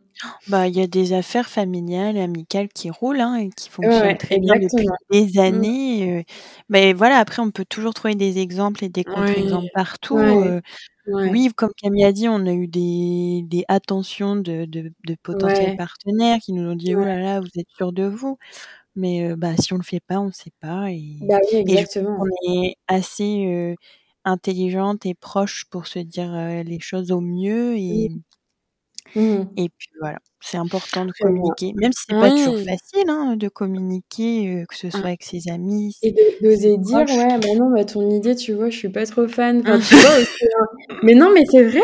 Bah, 0.49 0.67
il 0.67 0.77
y 0.77 0.83
a 0.83 0.89
des 0.89 1.13
affaires 1.13 1.49
familiales, 1.49 2.17
amicales 2.19 2.69
qui 2.69 2.91
roulent 2.91 3.21
hein, 3.21 3.37
et 3.37 3.51
qui 3.51 3.69
fonctionnent 3.69 4.17
très 4.19 4.39
bien 4.39 4.55
depuis 4.57 4.87
des 5.11 5.39
mmh. 5.39 5.39
années. 5.39 6.19
Euh. 6.19 6.23
mais 6.69 6.93
voilà, 6.93 7.19
après, 7.19 7.41
on 7.41 7.53
peut 7.53 7.65
toujours 7.65 7.95
trouver 7.95 8.17
des 8.17 8.39
exemples 8.39 8.85
et 8.85 8.89
des 8.89 9.05
contre-exemples 9.05 9.71
partout. 9.75 10.19
Oui, 11.07 11.49
comme 11.57 11.73
Camille 11.81 12.05
a 12.05 12.13
dit, 12.13 12.29
on 12.29 12.47
a 12.47 12.53
eu 12.53 12.69
des, 12.69 13.43
des 13.45 13.65
attentions 13.69 14.37
de, 14.37 14.65
de, 14.65 14.93
de 15.07 15.17
potentiels 15.23 15.77
partenaires 15.77 16.39
qui 16.39 16.53
nous 16.53 16.71
ont 16.71 16.77
dit, 16.77 16.95
oh 16.95 17.01
là 17.05 17.17
là, 17.19 17.41
vous 17.41 17.49
êtes 17.59 17.69
sûr 17.77 17.93
de 17.93 18.05
vous. 18.05 18.39
Mais 18.97 19.35
bah, 19.37 19.57
si 19.57 19.73
on 19.73 19.77
le 19.77 19.83
fait 19.85 20.01
pas, 20.01 20.21
on 20.21 20.33
sait 20.33 20.53
pas 20.61 20.91
et 20.91 21.15
Bah, 21.23 21.39
oui, 21.53 21.59
et 21.59 21.67
je 21.67 21.73
exactement. 21.73 22.19
on 22.21 22.53
est 22.53 22.77
assez, 22.89 23.77
intelligente 24.31 25.05
et 25.07 25.15
proche 25.15 25.65
pour 25.71 25.87
se 25.87 25.99
dire, 25.99 26.33
les 26.65 26.81
choses 26.81 27.11
au 27.13 27.21
mieux 27.21 27.77
et 27.77 28.09
Mmh. 28.11 28.21
Mmh 29.17 29.49
et 29.57 29.69
puis 29.77 29.89
voilà, 30.01 30.19
c'est 30.41 30.57
important 30.57 31.05
de 31.05 31.13
communiquer, 31.21 31.73
même 31.75 31.93
si 31.93 32.05
c'est 32.09 32.15
pas 32.15 32.31
toujours 32.31 32.55
Oui. 32.55 32.65
facile, 32.65 33.09
hein, 33.11 33.35
de 33.37 33.49
communiquer, 33.49 34.65
que 34.69 34.77
ce 34.77 34.89
soit 34.89 35.01
avec 35.01 35.25
ses 35.25 35.49
amis, 35.51 35.97
Et 36.03 36.15
d'oser 36.41 36.79
dire: 36.79 37.05
proches. 37.05 37.11
«Ouais, 37.17 37.39
bah, 37.41 37.49
non, 37.57 37.73
bah, 37.75 37.85
ton 37.85 38.09
idée, 38.09 38.37
tu 38.37 38.53
vois, 38.53 38.71
je 38.71 38.77
suis 38.77 38.89
pas 38.89 39.07
trop 39.07 39.27
fan». 39.27 39.61
Enfin, 39.63 39.81
tu 39.81 39.97
vois 39.97 40.13
aussi, 40.17 40.45
hein. 40.61 40.67
Mais 41.03 41.15
non, 41.15 41.31
mais 41.35 41.43
c'est 41.51 41.65
vrai, 41.65 41.83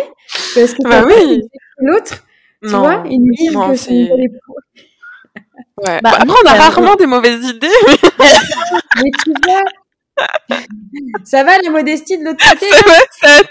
parce 0.54 0.72
que 0.72 0.82
Bah, 0.84 1.04
oui. 1.04 1.40
l'autre, 1.78 2.24
tu 2.62 2.68
Non, 2.68 2.78
vois, 2.80 3.02
il 3.10 3.18
nous 3.20 3.30
oui, 3.30 3.36
dit 3.48 3.48
non, 3.54 3.70
que 3.72 3.76
c'est 3.76 3.92
ouais. 3.92 4.28
Bah, 5.78 5.98
Bah, 6.02 6.10
après, 6.20 6.36
on 6.44 6.48
a 6.48 6.54
rarement 6.54 6.94
des 6.96 7.06
mauvaises 7.06 7.44
idées, 7.44 7.66
Mais 9.02 9.10
tu 9.24 9.32
vois? 9.44 9.62
Ça 11.24 11.44
va 11.44 11.58
la 11.62 11.70
modestie 11.70 12.18
de 12.18 12.24
l'autre 12.24 12.44
côté, 12.44 12.66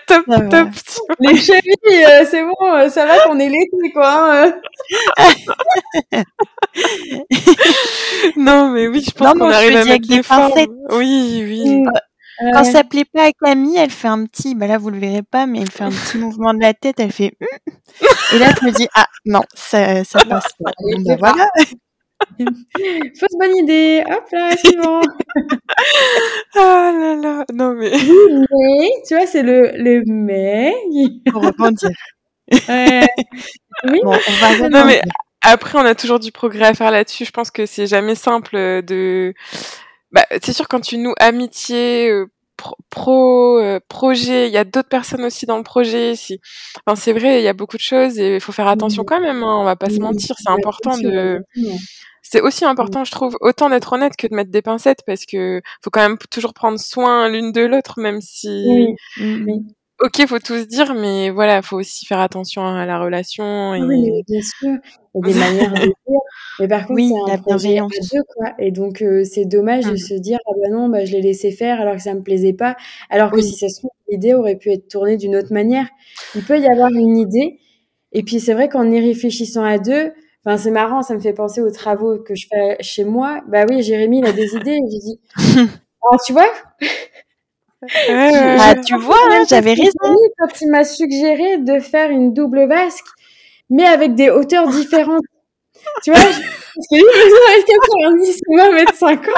top, 0.07 0.25
Ça 0.29 0.39
va. 0.39 0.49
top, 0.49 0.69
tu 0.85 0.99
vois? 1.07 1.15
Les 1.19 1.37
chevilles, 1.37 2.05
heu, 2.05 2.25
c'est 2.29 2.43
bon, 2.43 2.53
heu, 2.77 2.89
ça 2.89 3.05
va 3.05 3.19
qu'on 3.21 3.39
est 3.39 3.49
l'été, 3.49 3.91
quoi, 3.93 4.09
hein, 4.43 4.47
heu. 4.47 4.53
Non, 8.37 8.71
mais 8.71 8.87
oui, 8.87 9.03
je 9.07 9.11
pense 9.11 9.33
qu'on 9.35 9.49
arrive 9.51 9.71
le 9.73 9.77
à 9.77 9.85
mettre 9.85 9.91
avec 9.91 10.07
des 10.07 10.21
pincettes. 10.23 10.69
Oui, 10.91 11.43
oui. 11.45 11.79
Mmh. 11.81 11.91
Quand 12.53 12.63
Ouais. 12.63 12.71
ça 12.71 12.83
plaît 12.83 13.05
pas 13.05 13.25
à 13.27 13.31
Camille, 13.33 13.77
elle 13.77 13.91
fait 13.91 14.09
un 14.09 14.25
petit 14.25 14.55
bah, 14.55 14.67
là, 14.67 14.77
vous 14.77 14.89
le 14.91 14.99
verrez 14.99 15.23
pas, 15.23 15.45
mais 15.47 15.59
elle 15.61 15.71
fait 15.71 15.85
un 15.85 15.91
petit 15.91 16.17
mouvement 16.17 16.53
de 16.53 16.61
la 16.61 16.73
tête, 16.73 16.99
elle 16.99 17.11
fait: 17.13 17.33
«Mmh» 17.41 17.45
et 18.35 18.39
là, 18.39 18.47
je 18.61 18.65
me 18.65 18.71
dis: 18.71 18.87
«Ah 18.95 19.07
non, 19.25 19.41
ça 19.55 20.03
ça 20.05 20.21
Non, 20.25 20.29
passe 20.29 20.53
pas». 20.63 20.71
Bon, 20.81 21.01
bah, 21.05 21.17
pas. 21.17 21.33
voilà. 21.33 21.49
Fausse 23.19 23.37
bonne 23.39 23.55
idée, 23.57 24.03
hop 24.09 24.25
là, 24.31 24.55
suivant. 24.57 25.01
Ah 26.55 26.93
là 26.99 27.15
là, 27.15 27.45
non 27.53 27.73
mais 27.75 27.91
mais, 27.91 28.89
tu 29.07 29.15
vois, 29.15 29.27
c'est 29.27 29.43
le 29.43 29.71
le 29.77 30.03
mais. 30.07 30.73
Faut 31.31 31.39
rebondir. 31.39 31.89
Ouais. 32.69 33.07
Oui, 33.85 34.01
Bon, 34.03 34.13
on 34.27 34.33
va 34.41 34.69
non 34.69 34.85
mais 34.85 35.01
après, 35.43 35.79
on 35.79 35.85
a 35.85 35.95
toujours 35.95 36.19
du 36.19 36.31
progrès 36.31 36.67
à 36.67 36.73
faire 36.75 36.91
là-dessus. 36.91 37.25
Je 37.25 37.31
pense 37.31 37.51
que 37.51 37.65
c'est 37.67 37.87
jamais 37.87 38.15
simple, 38.15 38.57
de 38.83 39.33
bah, 40.11 40.25
c'est 40.43 40.53
sûr 40.53 40.67
quand 40.69 40.81
tu 40.81 40.97
noues 40.99 41.15
amitié, 41.19 42.09
heu, 42.11 42.27
pro 42.57 42.75
pro, 42.89 43.59
heu, 43.59 43.79
projet, 43.89 44.47
il 44.47 44.53
y 44.53 44.57
a 44.57 44.63
d'autres 44.65 44.89
personnes 44.89 45.23
aussi 45.25 45.45
dans 45.45 45.57
le 45.57 45.63
projet, 45.63 46.15
si 46.15 46.39
enfin, 46.85 46.95
c'est 46.95 47.13
vrai, 47.13 47.41
il 47.41 47.43
y 47.43 47.47
a 47.47 47.53
beaucoup 47.53 47.77
de 47.77 47.81
choses 47.81 48.19
et 48.19 48.35
il 48.35 48.41
faut 48.41 48.51
faire 48.53 48.67
attention 48.67 49.03
Mmh. 49.03 49.05
quand 49.05 49.21
même, 49.21 49.43
hein, 49.43 49.57
on 49.61 49.63
va 49.65 49.75
pas 49.75 49.89
se 49.89 49.99
Mmh. 49.99 50.03
mentir. 50.03 50.35
C'est 50.37 50.45
bien 50.49 50.55
important 50.55 50.97
de 50.97 51.39
c'est 52.23 52.41
aussi 52.41 52.65
Mmh. 52.65 52.67
important, 52.69 53.03
je 53.05 53.11
trouve, 53.11 53.37
autant 53.41 53.69
d'être 53.69 53.93
honnête 53.93 54.15
que 54.17 54.27
de 54.27 54.35
mettre 54.35 54.51
des 54.51 54.61
pincettes 54.63 55.01
parce 55.07 55.25
que 55.25 55.61
faut 55.83 55.89
quand 55.91 56.01
même 56.01 56.17
toujours 56.31 56.53
prendre 56.53 56.79
soin 56.79 57.29
l'une 57.29 57.51
de 57.53 57.61
l'autre, 57.65 57.95
même 57.99 58.21
si 58.21 58.87
OK, 60.05 60.25
faut 60.27 60.37
tout 60.39 60.57
se 60.59 60.65
dire, 60.65 60.93
mais 60.93 61.31
voilà, 61.31 61.61
faut 61.63 61.77
aussi 61.77 62.05
faire 62.05 62.19
attention 62.19 62.63
à 62.65 62.85
la 62.85 62.99
relation 62.99 63.73
Ah 63.77 63.83
oui, 63.87 64.07
mais 64.07 64.19
et 64.19 64.23
bien 64.27 64.39
sûr, 64.41 64.69
il 65.13 65.17
y 65.17 65.19
a 65.19 65.21
des 65.23 65.33
manières 65.39 65.71
de 65.77 65.85
dire, 66.07 66.19
mais 66.59 66.67
par 66.67 66.87
contre, 66.87 67.01
Oui, 67.01 67.09
c'est 67.09 67.19
un 67.19 67.31
la 67.31 67.37
projet 67.37 67.67
à 67.69 67.97
bienveillance. 67.97 68.09
2, 68.13 68.21
quoi 68.35 68.53
et 68.59 68.71
donc 68.71 69.01
heu, 69.01 69.23
c'est 69.25 69.43
dommage 69.45 69.87
de 69.87 69.93
Mmh. 69.93 69.97
se 69.97 70.13
dire: 70.13 70.39
«Ah 70.47 70.51
bah 70.61 70.69
non, 70.69 70.87
bah, 70.89 71.03
je 71.05 71.11
l'ai 71.13 71.21
laissé 71.21 71.51
faire 71.51 71.81
alors 71.81 71.95
que 71.95 72.01
ça 72.01 72.13
me 72.13 72.21
plaisait 72.23 72.53
pas», 72.53 72.77
alors 73.09 73.31
que 73.31 73.37
Oui. 73.37 73.43
si 73.43 73.55
ça 73.55 73.67
se 73.69 73.79
trouve, 73.79 73.91
l'idée 74.09 74.33
aurait 74.33 74.55
pu 74.55 74.71
être 74.71 74.87
tournée 74.87 75.17
d'une 75.17 75.35
autre 75.35 75.51
manière. 75.53 75.87
Il 76.33 76.43
peut 76.45 76.59
y 76.59 76.67
avoir 76.67 76.89
une 76.93 77.17
idée 77.17 77.59
et 78.13 78.23
puis 78.23 78.39
c'est 78.39 78.53
vrai 78.53 78.69
qu'en 78.69 78.89
y 78.91 78.99
réfléchissant 79.01 79.63
à 79.65 79.77
2, 79.79 80.13
enfin, 80.45 80.57
c'est 80.57 80.71
marrant, 80.71 81.01
ça 81.01 81.15
me 81.15 81.19
fait 81.19 81.33
penser 81.33 81.61
aux 81.61 81.71
travaux 81.71 82.17
que 82.19 82.35
je 82.35 82.47
fais 82.49 82.77
chez 82.81 83.03
moi. 83.05 83.41
Bah 83.49 83.65
oui, 83.69 83.81
Jérémy, 83.83 84.19
il 84.19 84.25
a 84.27 84.31
des 84.33 84.55
idées 84.55 84.71
et 84.71 84.91
j'ai 84.91 84.99
dit: 84.99 85.19
«Ah, 86.03 86.17
tu 86.25 86.33
vois?» 86.33 86.47
Ah, 88.09 88.75
tu 88.85 88.95
vois, 88.97 89.17
hein, 89.31 89.43
j'avais 89.49 89.73
raison. 89.73 90.15
Quand 90.39 90.61
il 90.61 90.69
m'a 90.71 90.83
suggéré 90.83 91.57
de 91.59 91.79
faire 91.79 92.09
une 92.11 92.33
double 92.33 92.67
vasque, 92.67 93.05
mais 93.69 93.85
avec 93.85 94.15
des 94.15 94.29
hauteurs 94.29 94.67
différentes. 94.69 95.23
Tu 96.03 96.11
vois? 96.11 96.19
Je 96.21 96.25
parce 96.75 96.87
que 96.89 96.95
lui, 96.95 97.03
il 97.03 97.33
1m90 98.13 98.37
et 98.37 98.55
moi 98.55 98.65
1m50 98.71 99.29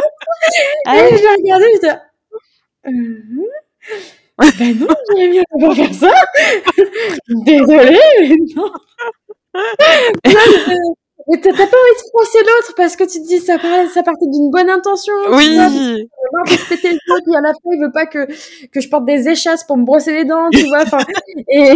Ah 0.87 0.97
et 1.09 1.17
je 1.17 1.23
l'ai 1.23 1.29
regardé, 1.37 1.65
là: 1.83 2.03
«Mmh 2.85 2.91
mh. 2.91 3.43
Bah 4.39 4.45
non, 4.79 4.87
on 5.53 5.59
peut 5.59 5.67
pas 5.67 5.75
faire 5.75 5.93
ça. 5.95 6.13
Désolée, 7.45 7.99
mais 8.21 8.35
non». 8.55 8.71
Tu 11.29 11.31
mais 11.35 11.41
tu 11.41 11.49
as 11.49 11.53
tu 11.53 11.61
as 11.61 11.67
pas 11.67 11.77
envie 11.77 11.95
de 12.03 12.09
froisser 12.09 12.39
l'autre 12.39 12.73
parce 12.77 12.95
que 12.95 13.03
tu 13.03 13.21
te 13.21 13.27
dis 13.27 13.39
ça 13.39 13.57
part 13.59 13.89
ça 13.93 14.03
partait 14.03 14.27
d'une 14.27 14.49
bonne 14.51 14.69
intention, 14.69 15.13
tu 15.25 15.29
vois? 15.53 15.67
Oui. 15.69 16.07
Il 16.49 16.57
se 16.57 16.69
péter 16.69 16.89
les 16.89 16.93
yeux, 16.95 17.21
puis 17.25 17.35
à 17.35 17.41
la 17.41 17.49
fin, 17.53 17.69
il 17.73 17.81
veut 17.81 17.91
pas 17.91 18.05
que 18.05 18.25
que 18.71 18.81
je 18.81 18.89
porte 18.89 19.05
des 19.05 19.27
échasses 19.29 19.63
pour 19.65 19.77
me 19.77 19.83
brosser 19.85 20.13
les 20.13 20.25
dents, 20.25 20.49
tu 20.51 20.65
vois? 20.67 20.83
Enfin 20.83 20.99
et 21.49 21.73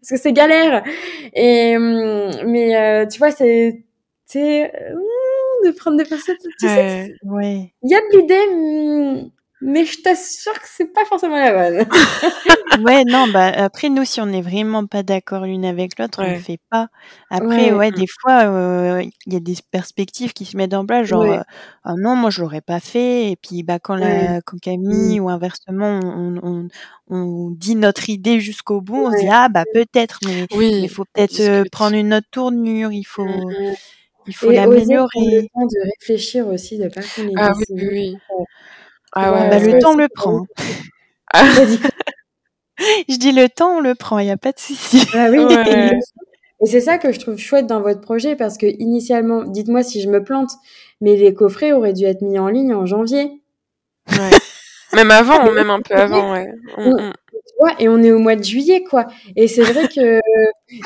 parce 0.00 0.10
que 0.10 0.16
c'est 0.18 0.32
galère 0.32 0.82
et 1.34 1.78
mmh, 1.78 2.44
mais 2.46 3.02
heu, 3.04 3.08
tu 3.08 3.18
vois, 3.18 3.30
c'est 3.30 3.84
tu 4.30 4.38
sais, 4.38 4.72
mmh, 4.94 5.66
de 5.66 5.70
prendre 5.72 5.96
des 5.96 6.04
pincettes, 6.04 6.38
tu 6.40 6.68
sais 6.68 6.74
Ouais. 6.76 7.16
c'est 7.22 7.28
Ouais. 7.28 7.72
il 7.82 7.90
y 7.90 7.94
a 7.94 8.00
de 8.00 8.18
l'idée, 8.18 9.30
mais 9.62 9.86
je 9.86 10.02
t'assure 10.02 10.54
que 10.54 10.66
c'est 10.68 10.92
pas 10.92 11.04
forcément 11.06 11.38
la 11.38 11.52
bonne. 11.70 11.86
Ouais, 12.74 13.04
non, 13.06 13.28
bah, 13.28 13.48
après 13.54 13.90
nous, 13.90 14.04
si 14.04 14.20
on 14.20 14.28
est 14.28 14.42
vraiment 14.42 14.86
pas 14.86 15.02
d'accord 15.02 15.44
l'une 15.44 15.64
avec 15.66 15.98
l'autre, 15.98 16.20
on 16.22 16.26
le 16.28 16.34
Ouais. 16.34 16.36
fait 16.36 16.58
pas. 16.70 16.88
Après, 17.30 17.70
Ouais. 17.70 17.72
ouais, 17.72 17.92
Mmh. 17.92 17.92
des 17.92 18.06
fois, 18.20 18.46
heu, 18.46 19.02
il 19.26 19.32
y 19.32 19.36
a 19.36 19.40
des 19.40 19.56
perspectives 19.70 20.32
qui 20.32 20.46
se 20.46 20.56
mettent 20.56 20.74
en 20.74 20.86
place, 20.86 21.06
genre, 21.06 21.30
Ouais. 21.30 21.40
heu: 21.40 21.42
«Ah 21.84 21.94
non, 21.98 22.16
moi, 22.16 22.30
je 22.30 22.40
l'aurais 22.42 22.62
pas 22.62 22.80
fait» 22.80 23.30
et 23.32 23.36
puis, 23.36 23.62
bah, 23.62 23.78
quand 23.78 23.96
Ouais. 24.00 24.32
la 24.34 24.40
quand. 24.42 24.58
Camille 24.58 25.20
ou 25.20 25.28
inversement, 25.30 26.00
on 26.02 26.38
on 26.42 26.68
on 27.08 27.50
dit 27.50 27.76
notre 27.76 28.08
idée 28.10 28.40
jusqu'au 28.40 28.80
bout, 28.80 28.96
on 29.06 29.10
se 29.12 29.16
dit: 29.16 29.28
Ouais. 29.28 29.30
«Ah 29.30 29.48
bah, 29.50 29.66
peut-être, 29.66 30.20
mais 30.22 30.48
Oui, 30.50 30.88
faut 30.88 31.04
peut-être, 31.06 31.64
discute. 31.64 31.70
prendre 31.70 31.96
une 31.96 32.14
autre 32.14 32.28
tournure, 32.30 32.92
il 32.92 33.04
faut 33.04 33.56
Mmh 33.56 33.74
il 34.26 34.34
faut 34.36 34.52
prendre 35.10 35.30
le 35.36 35.42
l'améliorer». 35.42 35.50
temps 35.54 35.66
de 35.66 35.80
réfléchir 36.00 36.46
aussi, 36.48 36.78
de 36.78 36.88
pas 36.88 37.02
Ah 37.36 37.52
oui, 37.56 37.64
oui, 37.90 38.20
Ah 39.14 39.32
ouais, 39.32 39.50
Bah, 39.50 39.58
le 39.58 39.78
temps, 39.78 39.92
on 39.92 39.96
le 39.96 40.08
prend. 40.08 40.46
Ah. 41.34 41.44
Je 43.08 43.16
dis: 43.18 43.32
«Le 43.32 43.48
temps, 43.48 43.76
on 43.78 43.80
le 43.80 43.94
prend, 43.94 44.18
il 44.20 44.26
y 44.28 44.30
a 44.30 44.36
pas 44.38 44.52
de 44.52 44.58
souci». 44.58 45.06
Ah 45.14 45.28
oui, 45.30 45.38
Ouais. 45.44 45.92
et 46.62 46.66
c'est 46.66 46.80
ça 46.80 46.98
que 46.98 47.12
je 47.12 47.20
trouve 47.20 47.38
chouette 47.38 47.66
dans 47.66 47.82
votre 47.82 48.00
projet 48.02 48.36
parce 48.36 48.58
qu'initialement 48.58 49.44
dites-moi 49.44 49.82
si 49.84 50.00
je 50.02 50.10
me 50.10 50.22
plante, 50.24 50.50
mais 51.00 51.16
les 51.16 51.34
coffrets 51.34 51.72
auraient 51.72 51.92
dû 51.94 52.04
être 52.04 52.22
mis 52.22 52.38
en 52.38 52.48
ligne 52.48 52.74
en 52.74 52.86
janvier. 52.86 53.42
Ouais. 54.10 54.30
Même 54.94 55.10
avant, 55.12 55.52
même 55.52 55.70
un 55.70 55.80
peu 55.82 55.94
avant, 55.94 56.32
ouais. 56.34 56.48
Mh. 56.78 57.12
tu 57.32 57.54
vois? 57.60 57.72
Et 57.80 57.88
on 57.88 58.02
est 58.02 58.12
au 58.12 58.18
mois 58.20 58.36
de 58.36 58.44
juillet, 58.44 58.84
quoi 58.84 59.06
et 59.36 59.48
c'est 59.48 59.62
vrai 59.62 59.88
que 59.88 60.20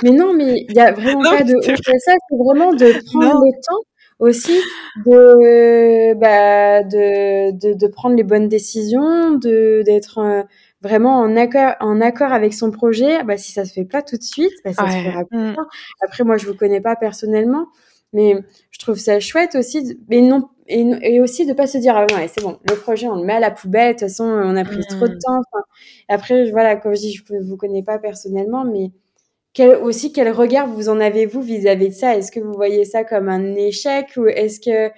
mais 0.05 0.11
non, 0.13 0.35
mais 0.35 0.67
il 0.69 0.75
y 0.77 0.81
a 0.81 0.93
vraiment 0.93 1.23
Non, 1.23 1.31
pas 1.39 1.45
de 1.45 1.55
ça, 1.63 1.75
c'est 2.07 2.37
vraiment 2.39 2.73
de 2.75 2.93
prendre 3.13 3.35
Non. 3.35 3.41
le 3.47 3.53
temps 3.69 3.83
aussi 4.19 4.65
de, 4.97 6.15
bah, 6.15 6.83
de 6.85 7.53
de 7.53 7.75
de 7.75 7.87
prendre 7.89 8.17
les 8.17 8.25
bonnes 8.25 8.49
décisions, 8.49 9.33
de 9.33 9.83
d'être, 9.87 10.19
heu, 10.21 10.45
vraiment 10.83 11.17
en 11.21 11.37
accord 11.37 11.75
en 11.81 12.01
accord 12.01 12.33
avec 12.33 12.55
son 12.55 12.71
projet. 12.71 13.23
Bah, 13.25 13.37
si 13.39 13.53
ça 13.53 13.65
se 13.65 13.73
fait 13.73 13.85
pas 13.85 14.03
tout 14.03 14.17
de 14.17 14.23
suite, 14.23 14.55
bah, 14.65 14.73
ça 14.75 14.89
se 14.89 14.97
Ouais. 14.97 15.03
fera 15.03 15.25
plus 15.25 15.31
Mmh. 15.31 15.55
tard. 15.55 15.67
Après 16.03 16.25
moi, 16.25 16.37
je 16.39 16.47
vous 16.47 16.55
connais 16.57 16.81
pas 16.81 16.97
personnellement, 16.97 17.67
mais 18.13 18.35
je 18.71 18.79
trouve 18.79 18.99
ça 18.99 19.21
chouette 19.21 19.55
aussi 19.57 19.99
mais 20.09 20.21
non 20.23 20.49
et 20.69 21.21
aussi 21.21 21.47
de 21.47 21.53
pas 21.53 21.67
se 21.69 21.79
dire: 21.79 21.97
«Ah 21.97 22.07
allez, 22.17 22.29
c'est 22.29 22.43
bon, 22.43 22.59
le 22.69 22.75
projet, 22.77 23.07
on 23.09 23.17
le 23.17 23.25
met 23.25 23.35
à 23.35 23.41
la 23.41 23.51
poubelle, 23.53 23.95
de 23.95 24.01
toute 24.01 24.09
façon, 24.09 24.25
on 24.25 24.57
a 24.57 24.65
pris 24.65 24.85
trop 24.87 25.07
de 25.09 25.13
Mmh. 25.13 25.21
temps». 25.25 25.39
Enfin, 25.53 25.63
après, 26.09 26.51
voilà, 26.51 26.75
comme 26.77 26.95
je 26.97 27.01
dis, 27.01 27.13
je 27.15 27.23
vous 27.49 27.57
connais 27.57 27.83
pas 27.85 27.99
personnellement, 28.01 28.65
mais 28.65 28.91
quel 29.57 29.75
aussi 29.77 30.13
quel 30.13 30.31
regard 30.31 30.69
vous 30.69 30.91
en 30.91 31.01
avez 31.01 31.25
vous 31.25 31.41
vis-à-vis 31.41 31.89
de 31.89 31.95
ça? 31.95 32.15
Est-ce 32.15 32.31
que 32.31 32.41
vous 32.41 32.53
voyez 32.53 32.85
ça 32.85 33.05
comme 33.05 33.31
un 33.31 33.55
échec 33.55 34.09
ou 34.19 34.27
est-ce 34.27 34.61
que, 34.61 34.93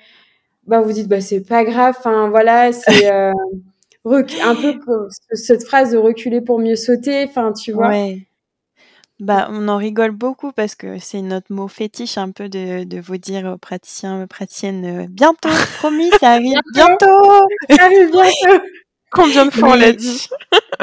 bah, 0.66 0.80
vous 0.80 0.92
dites: 0.92 1.06
«Bah, 1.08 1.20
c'est 1.20 1.42
pas 1.46 1.64
grave», 1.64 1.94
enfin 1.98 2.28
voilà, 2.28 2.72
c'est, 2.72 3.10
recu 4.04 4.40
un 4.40 4.56
peu 4.56 5.08
cette 5.34 5.64
phrase 5.64 5.92
de 5.92 5.98
reculer 5.98 6.40
pour 6.40 6.58
mieux 6.58 6.74
sauter, 6.74 7.24
enfin, 7.28 7.52
tu 7.52 7.70
vois? 7.72 7.88
Ouais. 7.90 8.26
Bah, 9.20 9.48
on 9.52 9.68
en 9.68 9.76
rigole 9.76 10.10
beaucoup 10.12 10.50
parce 10.52 10.74
que 10.74 10.98
c'est 10.98 11.22
notre 11.22 11.52
mot 11.52 11.68
fétiche 11.68 12.18
un 12.18 12.30
peu 12.32 12.48
de 12.48 12.84
de 12.84 13.00
vous 13.00 13.16
dire 13.16 13.46
aux 13.54 13.58
praticiens, 13.58 14.22
aux 14.24 14.26
praticiennes, 14.26 14.84
heu: 14.86 15.06
«Bientôt, 15.08 15.48
promis, 15.78 16.10
ça 16.20 16.30
arrive 16.34 16.58
Bientôt, 16.74 17.06
bientôt!» 17.06 17.76
ça 17.76 17.84
arrive 17.84 18.10
bientôt. 18.10 18.64
Combien 19.10 19.46
de 19.46 19.50
fois 19.52 19.70
on 19.70 19.74
l'a 19.76 19.92
dit? 19.92 20.28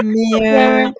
mais 0.03 0.33
ouais. 0.39 0.91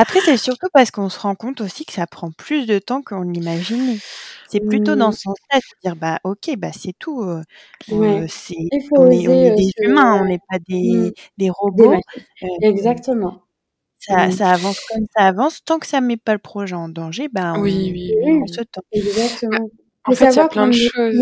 Après, 0.00 0.20
c'est 0.20 0.36
surtout 0.36 0.68
parce 0.72 0.90
qu'on 0.90 1.08
se 1.08 1.18
rend 1.20 1.34
compte 1.34 1.60
aussi 1.60 1.84
que 1.84 1.92
ça 1.92 2.06
prend 2.06 2.30
plus 2.32 2.66
de 2.66 2.78
temps 2.78 3.02
qu'on 3.02 3.22
l'imaginait. 3.22 4.02
C'est 4.48 4.60
plutôt 4.60 4.96
dans 4.96 5.10
Mmh. 5.10 5.12
ce 5.12 5.20
sens-là, 5.22 5.60
se 5.60 5.74
dire: 5.84 5.96
«Bah, 5.96 6.20
OK, 6.24 6.50
bah, 6.58 6.72
c'est 6.72 6.94
tout, 6.98 7.22
Ouais. 7.88 8.24
c'est 8.28 8.56
on 8.92 9.10
est 9.10 9.28
on 9.28 9.54
des 9.54 9.64
se 9.64 9.82
humains, 9.84 10.14
on 10.22 10.24
n'est 10.26 10.40
pas 10.48 10.58
mmh, 10.82 11.10
des 11.10 11.12
des 11.38 11.46
des 11.46 11.50
robots». 11.50 11.94
Hem, 12.42 12.48
Exactement. 12.62 13.42
ça 13.98 14.28
Mmh. 14.28 14.32
ça 14.32 14.50
avance 14.52 14.80
comme 14.88 15.06
ça 15.16 15.26
avance. 15.26 15.64
Tant 15.64 15.78
que 15.78 15.86
ça 15.86 16.00
met 16.00 16.16
pas 16.16 16.32
le 16.32 16.38
projet 16.38 16.74
en 16.76 16.88
danger, 16.88 17.28
bah, 17.28 17.54
Oui, 17.56 17.90
on 17.90 17.92
oui, 17.92 18.14
on 18.22 18.44
oui, 18.44 18.50
temps. 18.72 18.82
Bah, 18.92 18.98
exactement. 18.98 19.70
En 20.04 20.12
fait, 20.14 20.26
il 20.26 20.36
y 20.36 20.40
a 20.40 20.48
plein 20.48 20.66
de 20.68 20.72
choses. 20.72 21.16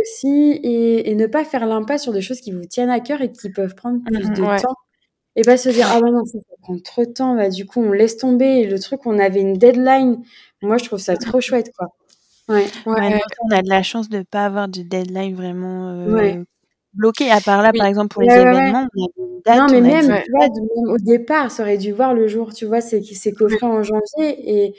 aussi 0.00 0.28
et, 0.62 1.10
et, 1.10 1.14
ne 1.14 1.26
pas 1.26 1.44
faire 1.44 1.66
l'impasse 1.66 2.02
sur 2.04 2.12
des 2.12 2.20
choses 2.22 2.40
qui 2.40 2.52
vous 2.52 2.64
tiennent 2.64 2.90
à 2.90 3.00
cœur 3.00 3.20
et 3.22 3.32
qui 3.32 3.50
peuvent 3.50 3.74
prendre 3.74 4.02
plus 4.04 4.30
mmh, 4.30 4.34
de 4.34 4.46
temps. 4.60 4.74
Et 5.36 5.42
pas 5.42 5.56
se 5.56 5.68
dire, 5.68 5.86
ah 5.90 6.00
bah 6.00 6.10
non, 6.10 6.24
ça, 6.24 6.38
ça 6.40 6.56
prend 6.62 6.78
trop 6.78 7.04
de 7.04 7.12
temps, 7.12 7.36
bah, 7.36 7.48
du 7.48 7.64
coup, 7.64 7.80
on 7.80 7.92
laisse 7.92 8.16
tomber. 8.16 8.60
Et 8.60 8.66
le 8.66 8.78
truc, 8.78 9.06
on 9.06 9.18
avait 9.18 9.40
une 9.40 9.54
deadline. 9.54 10.22
Moi, 10.62 10.78
je 10.78 10.84
trouve 10.84 10.98
ça 10.98 11.16
trop 11.16 11.40
chouette, 11.40 11.70
quoi. 11.76 11.88
Ouais. 12.48 12.64
ouais. 12.86 13.20
on 13.42 13.54
a 13.54 13.62
de 13.62 13.68
la 13.68 13.82
chance 13.82 14.08
de 14.08 14.18
ne 14.18 14.22
pas 14.22 14.46
avoir 14.46 14.68
de 14.68 14.80
deadline 14.80 15.34
vraiment 15.34 15.90
euh, 15.90 16.42
bloqué, 16.94 17.30
à 17.30 17.40
part 17.40 17.62
là, 17.62 17.72
par 17.76 17.86
exemple, 17.86 18.08
pour 18.08 18.22
les 18.22 18.32
événements. 18.34 18.88
non, 19.46 19.66
mais 19.70 19.80
même, 19.80 20.22
tu 20.24 20.30
vois, 20.32 20.48
même, 20.48 20.90
au 20.90 20.98
départ, 20.98 21.50
ça 21.50 21.62
aurait 21.62 21.78
dû 21.78 21.92
voir 21.92 22.14
le 22.14 22.26
jour, 22.26 22.54
tu 22.54 22.64
vois, 22.64 22.80
c'est 22.80 23.32
coffré 23.32 23.66
en 23.66 23.82
janvier. 23.82 24.64
Et, 24.64 24.74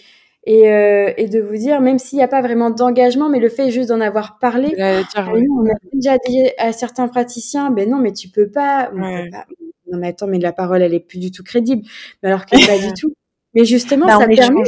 et, 0.46 0.72
euh, 0.72 1.14
et, 1.18 1.28
de 1.28 1.40
vous 1.40 1.58
dire, 1.58 1.80
même 1.80 2.00
s'il 2.00 2.18
n'y 2.18 2.24
a 2.24 2.28
pas 2.28 2.42
vraiment 2.42 2.70
d'engagement, 2.72 3.30
mais 3.30 3.40
le 3.40 3.50
fait 3.50 3.70
juste 3.70 3.90
d'en 3.90 4.02
avoir 4.02 4.40
parlé, 4.40 4.70
dire, 4.70 5.32
on 5.36 5.70
a 5.70 5.76
déjà 5.94 6.18
dit 6.18 6.50
à 6.58 6.72
certains 6.72 7.08
praticiens, 7.08 7.70
ben 7.70 7.90
non, 7.90 8.00
mais 8.00 8.14
tu 8.14 8.30
peux 8.30 8.50
pas, 8.50 8.90
peut 8.92 9.30
pas 9.32 9.46
non 9.92 9.98
mais 10.00 10.10
attends, 10.10 10.28
mais 10.28 10.40
la 10.40 10.54
parole, 10.54 10.82
elle 10.82 10.94
est 10.94 11.00
plus 11.00 11.20
du 11.20 11.32
tout 11.32 11.44
crédible. 11.44 11.84
Mais 12.22 12.30
alors 12.30 12.46
que 12.46 12.52
pas 12.66 12.78
du 12.78 12.94
tout. 13.00 13.14
Mais 13.56 13.66
justement, 13.66 14.06
bah, 14.06 14.18
ça 14.20 14.28
permet 14.28 14.64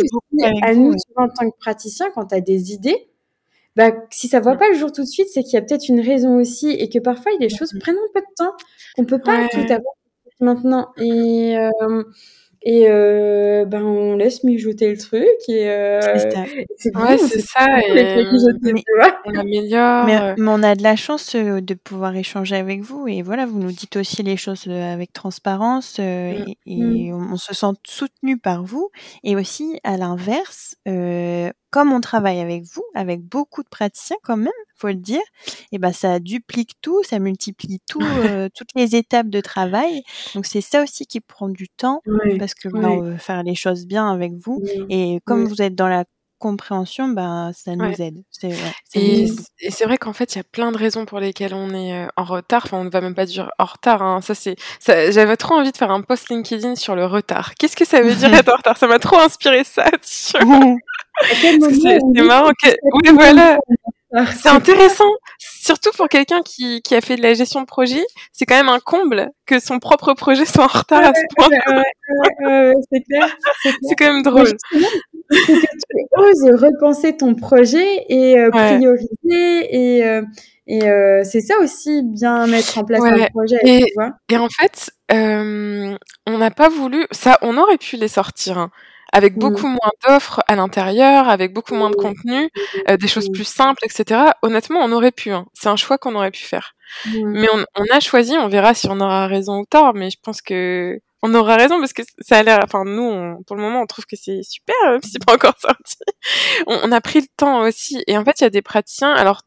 à 0.63 0.73
nous, 0.73 0.93
en 1.15 1.29
tant 1.29 1.49
que 1.49 1.57
praticien, 1.59 2.07
quand 2.15 2.27
tu 2.27 2.35
as 2.35 2.41
des 2.41 2.73
idées, 2.73 3.07
bah, 3.75 3.91
si 4.09 4.27
ça 4.27 4.39
voit 4.39 4.55
pas 4.55 4.69
le 4.69 4.75
jour 4.75 4.91
tout 4.91 5.03
de 5.03 5.07
suite, 5.07 5.27
c'est 5.31 5.43
qu'il 5.43 5.53
y 5.53 5.57
a 5.57 5.61
peut-être 5.61 5.87
une 5.87 6.01
raison 6.01 6.37
aussi 6.37 6.71
et 6.71 6.89
que 6.89 6.99
parfois, 6.99 7.31
les 7.39 7.49
choses 7.49 7.73
prennent 7.79 7.95
un 7.95 8.11
peu 8.13 8.21
de 8.21 8.33
temps, 8.35 8.53
qu'on 8.95 9.05
peut 9.05 9.19
pas 9.19 9.47
tout 9.49 9.59
avoir 9.59 9.93
maintenant. 10.39 10.91
Et, 10.97 11.55
euh, 11.57 12.03
et 12.63 12.85
euh, 12.87 13.65
ben 13.65 13.83
on 13.83 14.15
laisse 14.15 14.43
mijoter 14.43 14.91
le 14.91 14.97
truc 14.97 15.25
et 15.47 15.67
euh, 15.69 15.99
c'est 16.77 16.95
ouais, 16.95 17.17
c'est 17.17 17.41
ça 17.41 17.65
et 17.87 18.25
on 19.25 19.33
améliore 19.33 20.05
mais, 20.05 20.35
mais, 20.37 20.51
on 20.51 20.61
a 20.61 20.75
de 20.75 20.83
la 20.83 20.95
chance 20.95 21.33
euh, 21.33 21.59
de 21.59 21.73
pouvoir 21.73 22.15
échanger 22.15 22.55
avec 22.55 22.81
vous 22.81 23.07
et 23.07 23.23
voilà 23.23 23.47
vous 23.47 23.57
nous 23.57 23.71
dites 23.71 23.95
aussi 23.95 24.21
les 24.21 24.37
choses 24.37 24.65
euh, 24.67 24.93
avec 24.93 25.11
transparence 25.11 25.97
euh, 25.99 26.33
mmh. 26.33 26.49
et, 26.67 26.73
et 26.73 27.11
mmh. 27.11 27.33
on, 27.33 27.37
se 27.37 27.55
sent 27.55 27.73
soutenu 27.83 28.37
par 28.37 28.63
vous 28.63 28.91
et 29.23 29.35
aussi 29.35 29.79
à 29.83 29.97
l'inverse 29.97 30.75
euh, 30.87 31.49
comme 31.71 31.91
on 31.93 32.01
travaille 32.01 32.39
avec 32.39 32.63
vous, 32.63 32.83
avec 32.93 33.21
beaucoup 33.21 33.63
de 33.63 33.69
praticiens 33.69 34.17
quand 34.23 34.37
même, 34.37 34.51
faut 34.75 34.89
le 34.89 34.95
dire, 34.95 35.21
et 35.71 35.79
ben 35.79 35.93
ça 35.93 36.19
duplique 36.19 36.73
tout, 36.81 37.01
ça 37.03 37.19
multiplie 37.19 37.79
tout, 37.89 38.01
euh, 38.01 38.49
toutes 38.55 38.69
les 38.75 38.95
étapes 38.95 39.29
de 39.29 39.41
travail. 39.41 40.03
Donc 40.35 40.45
c'est 40.45 40.61
ça 40.61 40.83
aussi 40.83 41.05
qui 41.05 41.21
prend 41.21 41.49
du 41.49 41.69
temps 41.69 42.01
parce 42.37 42.53
que 42.53 42.69
ben, 42.69 42.85
on 42.85 43.01
veut 43.01 43.17
faire 43.17 43.43
les 43.43 43.55
choses 43.55 43.85
bien 43.87 44.11
avec 44.11 44.33
vous. 44.33 44.61
Et 44.89 45.19
comme 45.25 45.45
vous 45.45 45.61
êtes 45.61 45.75
dans 45.75 45.87
la 45.87 46.05
compréhension, 46.41 47.07
ben, 47.07 47.51
ça 47.53 47.75
nous 47.75 48.01
aide. 48.01 48.23
Ouais, 48.43 48.53
et 48.93 49.27
c'est 49.69 49.85
vrai 49.85 49.97
qu'en 49.97 50.11
fait, 50.11 50.35
il 50.35 50.39
y 50.39 50.41
a 50.41 50.43
plein 50.43 50.71
de 50.71 50.77
raisons 50.77 51.05
pour 51.05 51.19
lesquelles 51.19 51.53
on 51.53 51.73
est 51.73 51.93
euh, 51.93 52.07
en 52.17 52.23
retard. 52.23 52.63
Enfin, 52.65 52.79
on 52.79 52.83
ne 52.83 52.89
va 52.89 52.99
même 52.99 53.15
pas 53.15 53.25
dire 53.25 53.49
en 53.59 53.65
retard. 53.65 54.01
Hein. 54.01 54.19
Ça, 54.21 54.35
c'est, 54.35 54.55
j'avais 54.85 55.37
trop 55.37 55.55
envie 55.55 55.71
de 55.71 55.77
faire 55.77 55.91
un 55.91 56.01
post 56.01 56.29
LinkedIn 56.29 56.75
sur 56.75 56.95
le 56.95 57.05
retard. 57.05 57.55
Qu'est-ce 57.55 57.77
que 57.77 57.85
ça 57.85 58.01
veut 58.01 58.13
dire 58.13 58.33
être 58.33 58.51
en 58.51 58.57
retard? 58.57 58.77
Ça 58.77 58.87
m'a 58.87 58.99
trop 58.99 59.19
inspiré 59.19 59.63
ça. 59.63 59.85
c'est 60.01 60.43
marrant. 62.23 62.51
Que... 62.61 62.69
Oui, 62.69 63.11
voilà. 63.13 63.57
C'est 64.35 64.49
intéressant, 64.49 65.09
surtout 65.39 65.91
pour 65.95 66.09
quelqu'un 66.09 66.41
qui, 66.41 66.81
qui, 66.81 66.95
a 66.95 67.01
fait 67.01 67.15
de 67.15 67.21
la 67.21 67.33
gestion 67.33 67.61
de 67.61 67.65
projet. 67.65 68.03
C'est 68.33 68.45
quand 68.45 68.55
même 68.55 68.67
un 68.67 68.79
comble 68.79 69.29
que 69.45 69.59
son 69.59 69.79
propre 69.79 70.13
projet 70.13 70.45
soit 70.45 70.65
en 70.65 70.67
retard 70.67 71.03
à 71.03 71.13
ce 71.13 71.21
point. 71.35 71.47
c'est 72.91 73.01
clair. 73.03 73.37
C'est 73.63 73.95
quand 73.97 74.11
même 74.11 74.21
drôle. 74.21 74.51
Que 75.31 75.51
tu 75.51 76.01
oses 76.17 76.61
repenser 76.61 77.17
ton 77.17 77.35
projet 77.35 78.05
et 78.09 78.37
euh, 78.37 78.49
prioriser 78.49 79.07
et, 79.69 80.05
euh, 80.05 80.21
et 80.67 80.83
euh, 80.89 81.23
c'est 81.23 81.41
ça 81.41 81.57
aussi 81.59 82.03
bien 82.03 82.47
mettre 82.47 82.77
en 82.77 82.83
place 82.83 83.01
un 83.03 83.27
projet. 83.27 83.57
Et, 83.63 83.85
tu 83.85 83.93
vois 83.95 84.11
et 84.29 84.37
en 84.37 84.47
fait, 84.49 84.91
on 85.09 86.37
n'a 86.37 86.51
pas 86.51 86.69
voulu 86.69 87.05
ça. 87.11 87.37
On 87.41 87.57
aurait 87.57 87.77
pu 87.77 87.97
les 87.97 88.07
sortir. 88.07 88.57
Hein 88.57 88.71
avec 89.13 89.35
mmh. 89.35 89.39
beaucoup 89.39 89.67
moins 89.67 89.91
d'offres 90.07 90.39
à 90.47 90.55
l'intérieur, 90.55 91.27
avec 91.27 91.53
beaucoup 91.53 91.75
moins 91.75 91.89
de 91.89 91.97
mmh. 91.97 92.01
contenu, 92.01 92.49
des 92.97 93.07
choses 93.09 93.27
mmh. 93.27 93.33
plus 93.33 93.43
simples, 93.43 93.83
etc. 93.83 94.21
Honnêtement, 94.41 94.79
on 94.79 94.93
aurait 94.93 95.11
pu. 95.11 95.31
Hein. 95.31 95.47
C'est 95.53 95.67
un 95.67 95.75
choix 95.75 95.97
qu'on 95.97 96.15
aurait 96.15 96.31
pu 96.31 96.45
faire. 96.45 96.75
Mais 97.13 97.47
on, 97.53 97.65
on, 97.75 97.83
a 97.93 97.99
choisi, 97.99 98.37
on 98.37 98.47
verra 98.47 98.73
si 98.73 98.87
on 98.89 99.01
aura 99.01 99.27
raison 99.27 99.59
ou 99.59 99.65
tort, 99.65 99.93
mais 99.95 100.09
je 100.09 100.17
pense 100.21 100.41
que 100.41 101.01
on 101.23 101.33
aura 101.35 101.55
raison 101.55 101.79
parce 101.79 101.93
que 101.93 102.01
ça 102.19 102.39
a 102.39 102.43
l'air, 102.43 102.59
enfin 102.63 102.83
nous, 102.83 103.43
pour 103.45 103.55
le 103.55 103.61
moment, 103.61 103.81
on 103.81 103.85
trouve 103.85 104.05
que 104.05 104.15
c'est 104.15 104.41
super, 104.43 104.75
même 104.85 105.01
si 105.03 105.11
c'est 105.11 105.25
pas 105.25 105.35
encore 105.35 105.57
sorti. 105.59 105.97
On, 106.67 106.79
on, 106.83 106.91
a 106.91 107.01
pris 107.01 107.21
le 107.21 107.27
temps 107.35 107.61
aussi, 107.61 108.03
et 108.07 108.17
en 108.17 108.23
fait, 108.23 108.39
il 108.39 108.43
y 108.43 108.47
a 108.47 108.49
des 108.49 108.61
praticiens. 108.61 109.11
Alors, 109.11 109.41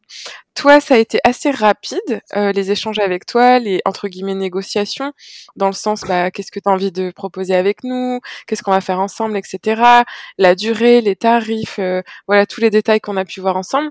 toi, 0.55 0.81
ça 0.81 0.95
a 0.95 0.99
été 0.99 1.19
assez 1.25 1.51
rapide, 1.51 2.23
euh, 2.37 2.53
les 2.53 2.71
échanges 2.71 2.99
avec 2.99 3.27
toi, 3.27 3.59
les 3.59 3.81
entre 3.85 4.09
guillemets 4.09 4.35
négociations, 4.35 5.13
dans 5.57 5.67
le 5.67 5.73
sens, 5.73 6.03
bah, 6.03 6.31
qu'est-ce 6.31 6.51
que 6.53 6.61
tu 6.61 6.69
as 6.69 6.73
envie 6.73 6.93
de 6.93 7.11
proposer 7.11 7.55
avec 7.55 7.85
nous, 7.85 8.21
qu'est-ce 8.47 8.63
qu'on 8.63 8.71
va 8.71 8.81
faire 8.81 9.01
ensemble, 9.01 9.37
etc. 9.37 9.83
La 10.39 10.55
durée, 10.55 11.01
les 11.01 11.17
tarifs, 11.17 11.79
euh, 11.79 12.03
voilà, 12.27 12.47
tous 12.47 12.61
les 12.61 12.71
détails 12.71 13.01
qu'on 13.01 13.17
a 13.17 13.25
pu 13.25 13.41
voir 13.41 13.57
ensemble. 13.57 13.91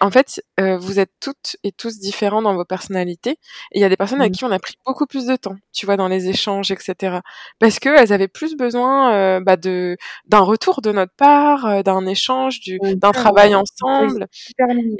en 0.00 0.10
fait, 0.10 0.42
euh, 0.60 0.76
vous 0.76 0.98
êtes 0.98 1.12
toutes 1.20 1.56
et 1.64 1.72
tous 1.72 1.98
différents 1.98 2.42
dans 2.42 2.54
vos 2.54 2.64
personnalités. 2.64 3.38
Et 3.72 3.78
il 3.78 3.80
y 3.80 3.84
a 3.84 3.88
des 3.88 3.96
personnes 3.96 4.20
avec 4.20 4.32
mmh. 4.32 4.36
qui 4.36 4.44
on 4.44 4.50
a 4.50 4.58
pris 4.58 4.74
beaucoup 4.84 5.06
plus 5.06 5.26
de 5.26 5.36
temps, 5.36 5.56
tu 5.72 5.86
vois, 5.86 5.96
dans 5.96 6.08
les 6.08 6.28
échanges, 6.28 6.70
etc. 6.70 7.18
Parce 7.58 7.78
que 7.78 7.88
elles 7.88 8.12
avaient 8.12 8.28
plus 8.28 8.56
besoin 8.56 9.14
euh, 9.14 9.40
bah, 9.40 9.56
de 9.56 9.96
d'un 10.26 10.40
retour 10.40 10.82
de 10.82 10.92
notre 10.92 11.14
part, 11.16 11.66
euh, 11.66 11.82
d'un 11.82 12.06
échange, 12.06 12.60
du, 12.60 12.78
d'un 12.78 13.12
travail 13.12 13.54
ensemble. 13.54 14.26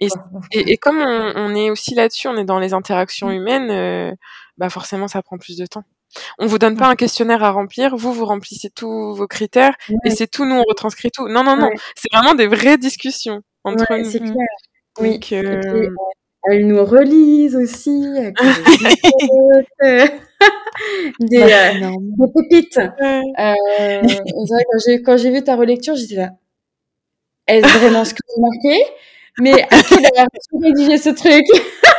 Et, 0.00 0.08
et, 0.52 0.72
et 0.72 0.76
comme 0.92 1.02
on, 1.02 1.32
on 1.36 1.54
est 1.54 1.70
aussi 1.70 1.94
là-dessus, 1.94 2.28
on 2.28 2.36
est 2.36 2.44
dans 2.44 2.58
les 2.58 2.74
interactions 2.74 3.28
mmh. 3.28 3.32
humaines, 3.32 3.70
euh, 3.70 4.12
bah 4.58 4.68
forcément 4.70 5.08
ça 5.08 5.22
prend 5.22 5.38
plus 5.38 5.56
de 5.56 5.64
temps. 5.66 5.84
On 6.38 6.46
vous 6.46 6.58
donne 6.58 6.76
pas 6.76 6.88
un 6.88 6.96
questionnaire 6.96 7.42
à 7.42 7.50
remplir, 7.50 7.96
vous 7.96 8.12
vous 8.12 8.26
remplissez 8.26 8.68
tous 8.70 9.14
vos 9.14 9.26
critères 9.26 9.74
et 10.04 10.10
c'est 10.10 10.26
tout, 10.26 10.44
nous 10.44 10.56
on 10.56 10.64
retranscrit 10.68 11.10
tout. 11.10 11.26
Non 11.28 11.42
non 11.42 11.56
non, 11.56 11.70
c'est 11.96 12.12
vraiment 12.12 12.34
des 12.34 12.46
vraies 12.46 12.76
discussions 12.76 13.40
entre 13.64 13.96
nous. 13.96 14.04
C'est 14.04 14.18
clair. 14.18 14.34
Oui. 15.00 15.12
Donc, 15.12 15.32
euh... 15.32 15.88
elles 16.50 16.66
nous 16.66 16.84
relisent 16.84 17.56
aussi 17.56 18.02
des, 18.12 18.34
euh, 19.84 20.06
des, 21.20 21.38
des 21.38 22.26
pépites. 22.34 22.78
Euh, 22.78 23.22
quand 25.04 25.16
j'ai 25.16 25.30
vu 25.30 25.42
ta 25.42 25.56
relecture, 25.56 25.96
j'étais 25.96 26.16
là. 26.16 26.32
Est-ce 27.46 27.66
vraiment 27.78 28.04
ce 28.04 28.12
que 28.12 28.20
j'ai 28.28 28.38
marqué 28.40 28.84
mais 29.38 29.62
à 29.70 29.82
qui 29.82 29.96
rédigé 30.62 30.98
ce 30.98 31.10
truc 31.10 31.44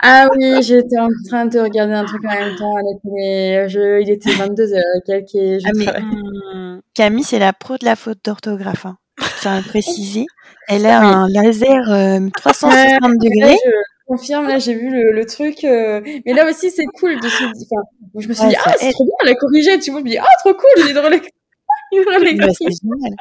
Ah 0.00 0.28
oui, 0.36 0.62
j'étais 0.62 0.98
en 0.98 1.08
train 1.28 1.46
de 1.46 1.58
regarder 1.58 1.94
un 1.94 2.04
truc 2.04 2.24
en 2.24 2.34
même 2.34 2.56
temps. 2.56 2.74
Je, 3.04 4.00
il 4.00 4.10
était 4.10 4.30
22h 4.30 4.80
quelques 5.04 5.64
ah, 5.64 6.00
hmm. 6.00 6.80
Camille, 6.94 7.24
c'est 7.24 7.38
la 7.38 7.52
pro 7.52 7.76
de 7.76 7.84
la 7.84 7.96
faute 7.96 8.18
d'orthographe. 8.24 8.86
Hein. 8.86 8.96
Ça 9.38 9.54
a 9.54 9.62
précisé. 9.62 10.26
Elle 10.68 10.86
a 10.86 11.00
un 11.00 11.28
laser 11.28 12.30
360 12.36 12.72
euh, 12.72 13.08
degrés. 13.20 13.56
je 13.64 14.06
confirme, 14.06 14.48
là 14.48 14.58
j'ai 14.58 14.74
vu 14.74 14.90
le, 14.90 15.12
le 15.12 15.26
truc. 15.26 15.64
Euh, 15.64 16.00
mais 16.24 16.32
là 16.32 16.48
aussi 16.48 16.70
c'est 16.70 16.86
cool 16.98 17.18
de 17.20 17.28
se 17.28 17.44
enfin, 17.44 17.82
Je 18.18 18.28
me 18.28 18.34
suis 18.34 18.48
dit, 18.48 18.56
ah 18.64 18.74
c'est 18.78 18.92
trop 18.92 19.04
bien, 19.04 19.14
elle 19.22 19.28
a 19.30 19.34
corrigé. 19.34 19.78
Tu 19.78 19.90
vois, 19.90 20.00
je 20.00 20.04
me 20.04 20.10
dis, 20.10 20.18
ah 20.18 20.26
trop 20.40 20.54
cool, 20.54 20.88
est 20.88 20.92
drôle 20.92 21.20
bah, 22.38 22.48
c'est 22.52 22.70
génial. 22.82 23.14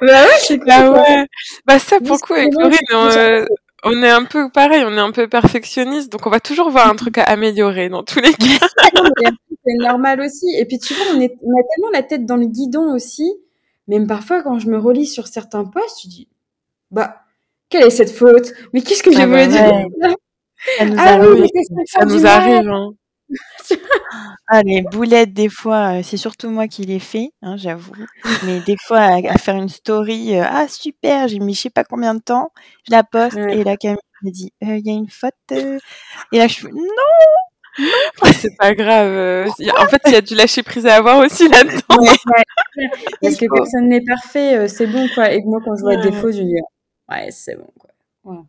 bah 0.00 0.24
ouais, 0.24 0.38
c'est 0.40 0.58
bah 0.58 0.90
ouais. 0.90 1.26
Bah 1.66 1.78
ça, 1.78 2.00
pour 2.00 2.20
coup, 2.20 2.34
avec 2.34 2.52
Corinne, 2.52 2.76
on, 2.92 3.06
euh, 3.16 3.44
on, 3.84 4.02
est 4.02 4.10
un 4.10 4.24
peu 4.24 4.50
pareil, 4.50 4.82
on 4.86 4.96
est 4.96 5.00
un 5.00 5.12
peu 5.12 5.28
perfectionniste, 5.28 6.10
donc 6.10 6.26
on 6.26 6.30
va 6.30 6.40
toujours 6.40 6.70
voir 6.70 6.88
un 6.88 6.96
truc 6.96 7.18
à 7.18 7.24
améliorer 7.24 7.88
dans 7.88 8.02
tous 8.02 8.20
les 8.20 8.32
cas. 8.34 8.66
c'est 9.64 9.74
normal 9.78 10.20
aussi. 10.20 10.46
Et 10.56 10.64
puis 10.64 10.78
tu 10.78 10.94
vois, 10.94 11.06
on, 11.14 11.20
est, 11.20 11.36
on 11.42 11.50
a 11.50 11.62
tellement 11.74 11.90
la 11.92 12.02
tête 12.02 12.26
dans 12.26 12.36
le 12.36 12.46
guidon 12.46 12.94
aussi. 12.94 13.32
Même 13.88 14.06
parfois, 14.06 14.42
quand 14.42 14.58
je 14.58 14.68
me 14.68 14.78
relis 14.78 15.06
sur 15.06 15.26
certains 15.26 15.64
posts, 15.64 16.02
je 16.04 16.08
dis, 16.08 16.28
bah, 16.90 17.22
quelle 17.70 17.84
est 17.84 17.90
cette 17.90 18.12
faute? 18.12 18.52
Mais 18.72 18.82
qu'est-ce 18.82 19.02
que 19.02 19.12
je 19.12 19.18
ah 19.18 19.26
veux 19.26 19.32
bah 19.32 19.46
dire? 19.46 20.16
Ça 20.76 20.84
nous 20.84 20.96
ah 20.98 21.08
arrive. 21.12 21.42
Oui, 21.42 21.48
ça, 21.86 22.00
ça 22.00 22.04
nous 22.04 22.26
arrive. 22.26 22.68
Hein. 22.68 22.90
Ah, 24.48 24.62
les 24.62 24.82
boulettes, 24.82 25.34
des 25.34 25.48
fois, 25.50 25.98
euh, 25.98 26.02
c'est 26.02 26.16
surtout 26.16 26.48
moi 26.48 26.68
qui 26.68 26.82
les 26.84 26.98
fais, 26.98 27.30
hein, 27.42 27.56
j'avoue. 27.58 27.92
Mais 28.44 28.60
des 28.60 28.76
fois, 28.78 29.00
à, 29.00 29.38
faire 29.38 29.56
une 29.56 29.68
story, 29.68 30.36
euh, 30.38 30.44
ah 30.46 30.66
super, 30.68 31.28
j'ai 31.28 31.38
mis 31.38 31.54
je 31.54 31.62
sais 31.62 31.70
pas 31.70 31.84
combien 31.84 32.14
de 32.14 32.20
temps, 32.20 32.50
je 32.86 32.92
la 32.92 33.04
poste 33.04 33.36
et 33.36 33.64
la 33.64 33.76
caméra 33.76 34.00
me 34.22 34.30
dit, 34.30 34.52
«Euh, 34.64 34.78
il 34.78 34.86
y 34.86 34.90
a 34.90 34.94
une 34.94 35.10
faute. 35.10 35.34
Et 35.50 36.38
là, 36.38 36.48
je 36.48 36.60
fais, 36.60 36.68
non, 36.68 37.82
c'est 38.32 38.56
pas 38.56 38.74
grave. 38.74 39.48
En 39.78 39.86
fait, 39.86 40.00
il 40.06 40.12
y 40.12 40.16
a 40.16 40.20
du 40.20 40.34
lâcher 40.34 40.62
prise 40.62 40.86
à 40.86 40.96
avoir 40.96 41.18
aussi 41.18 41.48
là-dedans. 41.48 42.04
Parce 43.22 43.36
que 43.36 43.54
personne 43.54 43.88
n'est 43.88 44.04
parfait, 44.04 44.66
c'est 44.68 44.86
bon 44.86 45.06
quoi. 45.14 45.30
Et 45.32 45.42
moi, 45.44 45.60
quand 45.64 45.76
je 45.76 45.82
vois 45.82 45.96
des 45.96 46.12
fautes, 46.12 46.34
je 46.34 46.42
dis 46.42 46.56
ouais, 47.10 47.28
c'est 47.30 47.56
bon 47.56 47.70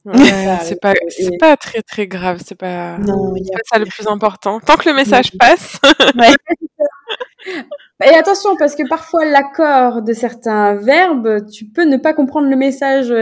c'est 0.62 0.80
pas, 0.82 0.94
c'est 1.10 1.38
pas 1.40 1.58
très 1.58 1.82
très 1.82 2.08
grave, 2.08 2.42
c'est 2.46 2.56
pas, 2.56 2.98
non, 2.98 3.34
pas 3.34 3.60
ça 3.72 3.80
le 3.80 3.86
plus 3.86 4.08
important. 4.08 4.60
Tant 4.60 4.76
que 4.76 4.90
le 4.90 4.96
message 4.96 5.32
passe. 5.38 5.80
Et 8.04 8.16
attention, 8.16 8.56
parce 8.58 8.76
que 8.76 8.88
parfois 8.88 9.26
l'accord 9.26 10.02
de 10.02 10.14
certains 10.14 10.76
verbes, 10.76 11.46
tu 11.52 11.66
peux 11.66 11.84
ne 11.84 11.98
pas 11.98 12.14
comprendre 12.14 12.50
le 12.50 12.56
message. 12.56 13.14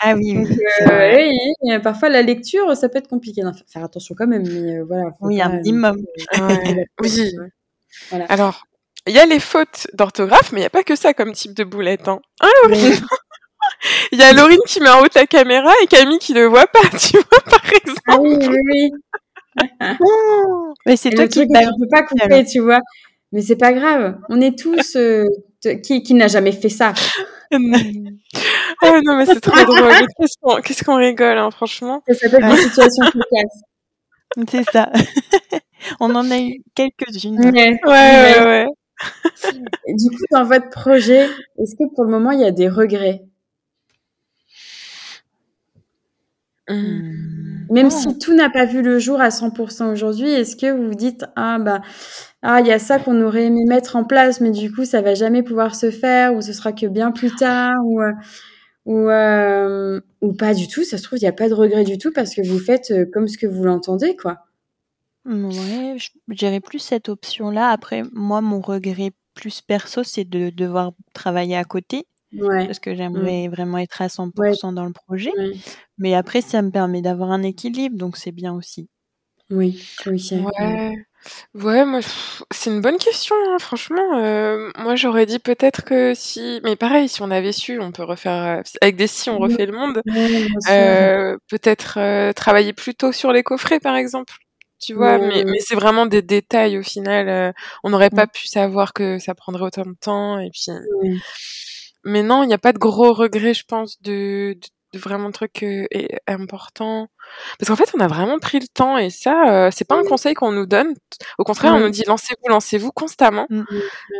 Ah 0.00 0.14
oui, 0.14 0.34
oui. 0.36 0.48
Donc, 0.48 0.58
euh, 0.90 1.16
oui, 1.16 1.30
oui, 1.62 1.78
parfois 1.80 2.10
la 2.10 2.20
lecture, 2.20 2.76
ça 2.76 2.88
peut 2.90 2.98
être 2.98 3.08
compliqué. 3.08 3.42
Non, 3.42 3.52
faire 3.66 3.84
attention 3.84 4.14
quand 4.16 4.26
même, 4.26 4.42
mais 4.46 4.78
euh, 4.78 4.84
voilà. 4.86 5.04
Oui, 5.20 5.40
un 5.40 5.56
minimum. 5.56 5.96
euh, 6.38 6.48
Ouais. 6.48 6.84
Oui. 7.00 7.32
Voilà. 8.10 8.26
Alors, 8.26 8.64
il 9.06 9.14
y 9.14 9.18
a 9.18 9.24
les 9.26 9.40
fautes 9.40 9.86
d'orthographe, 9.94 10.52
mais 10.52 10.58
il 10.58 10.62
n'y 10.62 10.66
a 10.66 10.70
pas 10.70 10.82
que 10.82 10.96
ça 10.96 11.14
comme 11.14 11.32
type 11.32 11.54
de 11.54 11.64
boulette. 11.64 12.08
Hein. 12.08 12.20
Ah, 12.42 12.46
Oui. 12.68 13.00
Il 14.12 14.18
y 14.18 14.22
a 14.22 14.32
Laurine 14.32 14.58
qui 14.66 14.80
met 14.80 14.88
en 14.90 15.02
haut 15.02 15.06
la 15.14 15.26
caméra 15.26 15.70
et 15.82 15.86
Camille 15.86 16.18
qui 16.18 16.32
le 16.34 16.46
voit 16.46 16.66
pas, 16.66 16.80
tu 16.98 17.16
vois, 17.16 17.40
par 17.44 17.60
Ah 17.64 17.70
exemple. 17.76 18.20
oui, 18.20 18.36
oui, 18.48 18.58
oui. 18.72 18.90
Oh, 20.00 20.74
mais 20.86 20.96
c'est 20.96 21.10
toi 21.10 21.24
le 21.24 21.28
qui 21.28 21.38
truc, 21.38 21.48
tu 21.48 21.52
balance 21.52 21.74
peux 21.78 21.88
pas 21.88 22.02
couper, 22.02 22.44
tu 22.44 22.58
vois. 22.60 22.80
Mais 23.32 23.40
c'est 23.42 23.56
pas 23.56 23.72
grave. 23.72 24.16
On 24.28 24.40
est 24.40 24.58
tous 24.58 24.96
euh, 24.96 25.24
qui, 25.82 26.02
qui 26.02 26.14
n'a 26.14 26.28
jamais 26.28 26.52
fait 26.52 26.68
ça. 26.68 26.92
Ah 28.82 29.00
non, 29.04 29.16
mais 29.16 29.26
c'est 29.26 29.40
trop 29.40 29.64
drôle. 29.64 29.92
Qu'est-ce 30.64 30.84
qu'on 30.84 30.96
rigole, 30.96 31.38
hein, 31.38 31.50
franchement. 31.50 32.02
Ça 32.08 32.14
s'appelle 32.14 32.50
des 32.50 32.56
situations 32.56 33.04
cocasses. 33.04 33.62
C'est 34.50 34.64
ça. 34.72 34.90
On 36.00 36.14
en 36.14 36.30
a 36.30 36.38
eu 36.38 36.56
quelques-unes. 36.74 37.38
Ouais. 37.52 37.78
Ouais, 37.86 38.44
ouais, 38.44 38.66
Du 39.88 40.10
coup, 40.10 40.24
dans 40.32 40.44
votre 40.44 40.70
projet, 40.70 41.26
est-ce 41.58 41.74
que 41.76 41.84
pour 41.94 42.04
le 42.04 42.10
moment, 42.10 42.32
il 42.32 42.40
y 42.40 42.44
a 42.44 42.50
des 42.50 42.68
regrets? 42.68 43.22
Hum. 46.68 46.76
Hmm. 46.76 47.54
Même 47.70 47.90
si 47.90 48.18
tout 48.18 48.34
n'a 48.34 48.50
pas 48.50 48.64
vu 48.64 48.82
le 48.82 48.98
jour 48.98 49.20
à 49.20 49.30
100% 49.30 49.90
aujourd'hui, 49.92 50.30
est-ce 50.30 50.56
que 50.56 50.70
vous 50.70 50.88
vous 50.88 50.94
dites 50.94 51.24
ah 51.36 51.58
bah 51.58 51.82
ah 52.42 52.60
il 52.60 52.66
y 52.66 52.72
a 52.72 52.78
ça 52.78 52.98
qu'on 52.98 53.20
aurait 53.22 53.44
aimé 53.44 53.64
mettre 53.66 53.96
en 53.96 54.04
place, 54.04 54.40
mais 54.40 54.50
du 54.50 54.72
coup 54.72 54.84
ça 54.84 55.00
va 55.02 55.14
jamais 55.14 55.42
pouvoir 55.42 55.74
se 55.74 55.90
faire 55.90 56.34
ou 56.34 56.42
ce 56.42 56.52
sera 56.52 56.72
que 56.72 56.86
bien 56.86 57.10
plus 57.10 57.34
tard 57.34 57.74
ou 57.84 58.02
euh, 58.02 58.12
ou 58.86 59.08
euh, 59.10 60.00
ou 60.20 60.32
pas 60.34 60.54
du 60.54 60.68
tout. 60.68 60.84
Ça 60.84 60.98
se 60.98 61.02
trouve 61.04 61.18
il 61.18 61.22
n'y 61.22 61.28
a 61.28 61.32
pas 61.32 61.48
de 61.48 61.54
regret 61.54 61.84
du 61.84 61.98
tout 61.98 62.12
parce 62.12 62.34
que 62.34 62.46
vous 62.46 62.58
faites 62.58 62.90
euh, 62.90 63.06
comme 63.12 63.28
ce 63.28 63.38
que 63.38 63.46
vous 63.46 63.64
l'entendez 63.64 64.16
quoi. 64.16 64.38
Ouais, 65.26 65.96
je 65.96 66.10
dirais 66.34 66.60
plus 66.60 66.80
cette 66.80 67.08
option-là. 67.08 67.70
Après, 67.70 68.02
moi, 68.12 68.42
mon 68.42 68.60
regret 68.60 69.12
plus 69.34 69.62
perso, 69.62 70.02
c'est 70.04 70.24
de 70.24 70.50
devoir 70.50 70.92
travailler 71.14 71.56
à 71.56 71.64
côté 71.64 72.06
Ouais. 72.40 72.66
parce 72.66 72.78
que 72.78 72.94
j'aimerais 72.94 73.48
vraiment 73.48 73.78
être 73.78 74.00
à 74.02 74.08
100% 74.08 74.30
Ouais. 74.68 74.74
dans 74.74 74.84
le 74.84 74.92
projet. 74.92 75.32
Ouais. 75.38 75.52
Mais 75.98 76.14
après, 76.14 76.40
ça 76.40 76.62
me 76.62 76.70
permet 76.70 77.02
d'avoir 77.02 77.30
un 77.30 77.42
équilibre, 77.42 77.96
donc 77.96 78.16
c'est 78.16 78.32
bien 78.32 78.52
aussi. 78.54 78.88
Oui. 79.50 79.82
Oui. 80.06 80.18
c'est- 80.20 80.40
Ouais. 80.40 80.94
Ouais, 81.54 81.86
moi, 81.86 82.00
c'est 82.50 82.68
une 82.70 82.82
bonne 82.82 82.98
question, 82.98 83.34
hein, 83.48 83.56
franchement. 83.58 84.18
Euh, 84.18 84.70
moi, 84.78 84.94
j'aurais 84.94 85.24
dit 85.24 85.38
peut-être 85.38 85.82
que 85.84 86.12
si... 86.14 86.60
Mais 86.64 86.76
pareil, 86.76 87.08
si 87.08 87.22
on 87.22 87.30
avait 87.30 87.52
su, 87.52 87.80
on 87.80 87.92
peut 87.92 88.04
refaire... 88.04 88.58
euh, 88.58 88.62
Avec 88.82 88.96
des 88.96 89.06
si, 89.06 89.30
on 89.30 89.40
Oui. 89.40 89.50
refait 89.50 89.64
le 89.64 89.72
monde. 89.72 90.02
Euh, 90.70 91.36
peut-être 91.48 91.98
euh, 91.98 92.32
travailler 92.34 92.72
plus 92.74 92.94
tôt 92.94 93.12
sur 93.12 93.32
les 93.32 93.42
coffrets, 93.42 93.80
par 93.80 93.96
exemple. 93.96 94.34
Tu 94.82 94.92
vois, 94.92 95.16
Ouais, 95.16 95.44
mais, 95.44 95.60
c'est 95.60 95.76
vraiment 95.76 96.04
des 96.04 96.20
détails 96.20 96.76
au 96.78 96.82
final. 96.82 97.28
euh, 97.30 97.52
on 97.84 97.90
n'aurait 97.90 98.10
pas 98.10 98.26
pu 98.26 98.46
savoir 98.46 98.92
que 98.92 99.18
ça 99.18 99.34
prendrait 99.34 99.64
autant 99.64 99.84
de 99.86 99.94
temps. 99.98 100.38
Et 100.40 100.50
puis... 100.50 100.66
Ouais. 101.02 101.16
Mais 102.04 102.22
non, 102.22 102.42
il 102.42 102.48
n'y 102.48 102.54
a 102.54 102.58
pas 102.58 102.72
de 102.72 102.78
gros 102.78 103.12
regrets, 103.12 103.54
je 103.54 103.64
pense, 103.66 104.00
de, 104.02 104.54
de, 104.54 104.68
de 104.92 104.98
vraiment 104.98 105.30
trucs 105.32 105.62
euh, 105.62 105.86
et- 105.90 106.16
importants. 106.26 107.08
Parce 107.58 107.68
qu'en 107.68 107.76
fait, 107.76 107.90
on 107.96 108.00
a 108.00 108.06
vraiment 108.08 108.38
pris 108.38 108.60
le 108.60 108.66
temps 108.68 108.96
et 108.98 109.10
ça, 109.10 109.66
euh, 109.66 109.70
c'est 109.72 109.86
pas 109.86 109.96
un 109.96 110.02
conseil 110.08 110.34
qu'on 110.34 110.52
nous 110.52 110.66
donne. 110.66 110.94
Au 111.38 111.44
contraire, 111.44 111.72
on 111.74 111.80
nous 111.80 111.90
dit 111.90 112.02
lancez-vous, 112.06 112.48
lancez-vous 112.48 112.92
constamment. 112.92 113.46
Mm. 113.50 113.64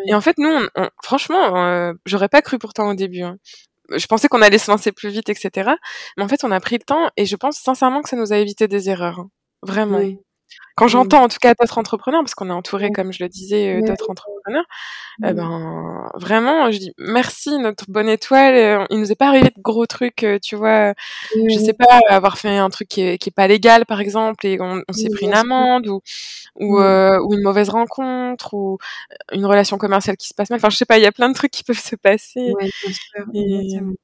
Et 0.09 0.15
en 0.15 0.20
fait, 0.20 0.36
nous, 0.39 0.48
on, 0.48 0.69
on- 0.77 0.89
franchement, 1.02 1.56
euh, 1.66 1.93
j'aurais 2.06 2.28
pas 2.28 2.43
cru 2.43 2.59
pourtant 2.59 2.89
au 2.89 2.94
début. 2.94 3.23
hein. 3.23 3.36
Je 3.90 4.06
pensais 4.06 4.28
qu'on 4.28 4.40
allait 4.40 4.56
se 4.59 4.70
lancer 4.70 4.93
plus 4.93 5.11
vite, 5.11 5.28
etc. 5.28 5.73
Mais 6.16 6.24
en 6.24 6.28
fait, 6.28 6.43
on 6.43 6.51
a 6.51 6.59
pris 6.61 6.77
le 6.78 6.85
temps 6.85 7.11
et 7.19 7.27
je 7.27 7.36
pense 7.36 7.59
sincèrement 7.59 8.01
que 8.02 8.09
ça 8.09 8.16
nous 8.16 8.32
a 8.32 8.39
évité 8.39 8.66
des 8.66 8.89
erreurs. 8.89 9.19
hein. 9.20 9.28
Vraiment. 9.62 9.98
Ouais. 9.98 10.19
Quand 10.76 10.88
j'entends 10.88 11.22
en 11.24 11.28
tout 11.28 11.38
cas 11.40 11.54
d'autres 11.58 11.78
entrepreneurs, 11.78 12.22
parce 12.22 12.34
qu'on 12.34 12.50
est 12.50 12.52
entouré, 12.52 12.90
comme 12.90 13.12
je 13.12 13.22
le 13.22 13.28
disais, 13.28 13.76
euh, 13.76 13.82
d'autres 13.82 14.10
entrepreneurs, 14.10 14.64
eh 15.24 15.32
ben 15.34 16.10
vraiment, 16.14 16.70
je 16.72 16.78
dis 16.78 16.92
merci 16.98 17.58
notre 17.58 17.84
bonne 17.88 18.08
étoile. 18.08 18.54
euh, 18.56 18.86
Il 18.90 18.98
nous 19.00 19.12
est 19.12 19.16
pas 19.16 19.28
arrivé 19.28 19.50
de 19.56 19.62
gros 19.62 19.86
trucs, 19.86 20.24
euh, 20.24 20.38
tu 20.42 20.56
vois. 20.56 20.94
Je 21.48 21.58
sais 21.58 21.74
pas, 21.74 22.00
avoir 22.08 22.38
fait 22.38 22.56
un 22.58 22.70
truc 22.70 22.88
qui 22.88 23.02
est, 23.02 23.18
qui 23.18 23.30
est 23.30 23.32
pas 23.32 23.46
légal, 23.48 23.86
par 23.86 24.00
exemple, 24.00 24.46
et 24.46 24.58
on, 24.60 24.82
on 24.88 24.92
s'est 24.92 25.10
pris 25.10 25.26
une 25.26 25.34
amende 25.34 25.86
ou 25.88 26.00
ou, 26.60 26.78
euh, 26.80 27.18
ou 27.20 27.34
une 27.34 27.42
mauvaise 27.42 27.68
rencontre 27.70 28.54
ou 28.54 28.78
une 29.32 29.46
relation 29.46 29.78
commerciale 29.78 30.16
qui 30.16 30.28
se 30.28 30.34
passe 30.34 30.50
mal. 30.50 30.58
Enfin, 30.58 30.70
je 30.70 30.76
sais 30.76 30.86
pas, 30.86 30.98
il 30.98 31.02
y 31.04 31.06
a 31.06 31.12
plein 31.12 31.28
de 31.28 31.34
trucs 31.34 31.52
qui 31.52 31.64
peuvent 31.64 31.78
se 31.78 31.96
passer. 31.96 32.52
Ouais, 32.54 32.70
bien 32.84 32.92
sûr. 32.94 33.26
Et 33.34 33.40
Exactement. 33.78 33.86
Bon. 33.86 33.94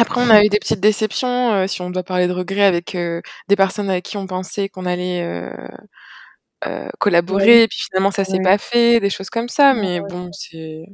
Après, 0.00 0.20
on 0.22 0.30
a 0.30 0.42
eu 0.44 0.48
des 0.48 0.58
petites 0.58 0.80
déceptions, 0.80 1.52
euh, 1.52 1.66
si 1.66 1.82
on 1.82 1.90
doit 1.90 2.02
parler 2.02 2.26
de 2.28 2.32
regrets, 2.32 2.64
avec 2.64 2.94
euh, 2.94 3.20
des 3.48 3.56
personnes 3.56 3.90
avec 3.90 4.04
qui 4.04 4.16
on 4.16 4.26
pensait 4.26 4.68
qu'on 4.68 4.86
allait 4.86 5.22
euh, 5.22 5.50
collaborer, 6.98 7.44
Ouais. 7.46 7.62
et 7.64 7.68
puis 7.68 7.78
finalement 7.86 8.10
ça 8.10 8.24
s'est 8.24 8.34
Ouais. 8.38 8.42
pas 8.42 8.58
fait, 8.58 9.00
des 9.00 9.10
choses 9.10 9.30
comme 9.30 9.48
ça. 9.48 9.74
Mais 9.74 10.00
ouais. 10.00 10.08
bon, 10.10 10.30
c'est 10.32 10.84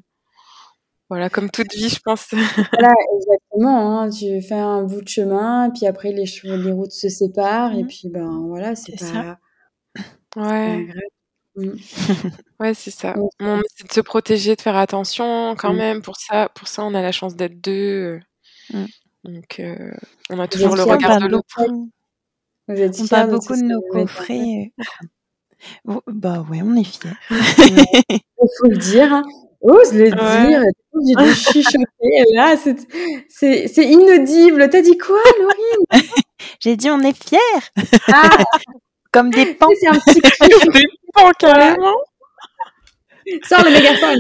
voilà, 1.11 1.29
comme 1.29 1.51
toute 1.51 1.73
vie, 1.75 1.89
je 1.91 2.01
pense. 2.05 2.29
Voilà, 2.81 2.95
exactement. 3.17 4.01
Hein. 4.03 4.11
Tu 4.11 4.41
fais 4.41 4.55
un 4.55 4.83
bout 4.85 5.03
de 5.03 5.09
chemin, 5.09 5.71
puis 5.71 5.87
après 5.87 6.13
les, 6.13 6.25
les 6.45 6.73
routes 6.73 6.93
se 6.93 7.09
séparent, 7.09 7.75
et 7.75 7.83
Mm. 7.85 7.87
puis 7.89 8.09
ben 8.09 8.47
voilà, 8.49 8.75
c'est 8.77 8.99
ça. 8.99 9.39
pas, 10.35 10.43
pas 10.43 10.49
ouais, 10.53 10.85
grave. 10.87 11.03
Mm. 11.57 11.73
ouais, 12.61 12.75
c'est 12.75 12.91
ça. 12.93 13.15
Bon, 13.15 13.31
c'est 13.77 13.89
de 13.89 13.93
se 13.93 14.01
protéger, 14.03 14.57
de 14.57 14.63
faire 14.63 14.77
attention 14.77 15.57
quand 15.59 15.75
Mm. 15.75 15.79
même. 15.79 16.03
Pour 16.03 16.17
ça, 16.17 16.49
pour 16.55 16.69
ça, 16.69 16.85
on 16.85 16.95
a 16.95 17.03
la 17.03 17.13
chance 17.13 17.37
d'être 17.37 17.61
deux. 17.61 18.21
Mm. 18.73 18.85
Donc, 19.24 19.61
euh, 19.61 19.93
on 20.31 20.39
a 20.40 20.49
toujours 20.49 20.74
le 20.77 20.82
regard 20.82 21.20
de 21.20 21.27
l'autre. 21.28 21.62
Vous 22.69 22.74
êtes 22.81 22.99
on 23.01 23.07
parle 23.07 23.31
beaucoup 23.31 23.55
de 23.57 23.62
nos 23.62 23.81
coffrets. 23.82 24.73
Oh, 25.86 26.03
Bah 26.09 26.44
ouais, 26.51 26.61
on 26.61 26.74
est 26.74 26.82
fiers. 26.82 27.11
Il 27.31 28.49
faut 28.59 28.66
le 28.69 28.77
dire, 28.77 29.12
hein. 29.12 29.23
Ose 29.61 29.93
le 29.94 30.11
Ouais. 30.11 30.49
dire, 30.49 30.61
obligé 30.93 31.15
de 31.15 31.35
chuchoter. 31.53 32.24
Là, 32.35 32.57
c'est 32.57 32.77
c'est- 33.28 33.69
c'est 33.69 33.85
inaudible. 33.89 34.69
T'as 34.69 34.82
dit 34.82 34.99
quoi, 34.99 35.20
Laurine 35.39 36.03
J'ai 36.59 36.74
dit 36.77 36.90
on 36.90 36.99
est 37.03 37.16
fiers, 37.16 37.39
Ah, 38.12 38.39
comme 39.12 39.31
des 39.31 39.55
pans. 39.55 39.69
c'est 39.81 39.86
un 39.86 39.93
petit 40.01 40.20
cri. 40.20 40.49
Des 40.73 40.82
pans, 41.15 41.31
carrément. 41.39 41.94
Sors 43.44 43.62
le 43.65 43.70
mégaphone. 43.70 44.19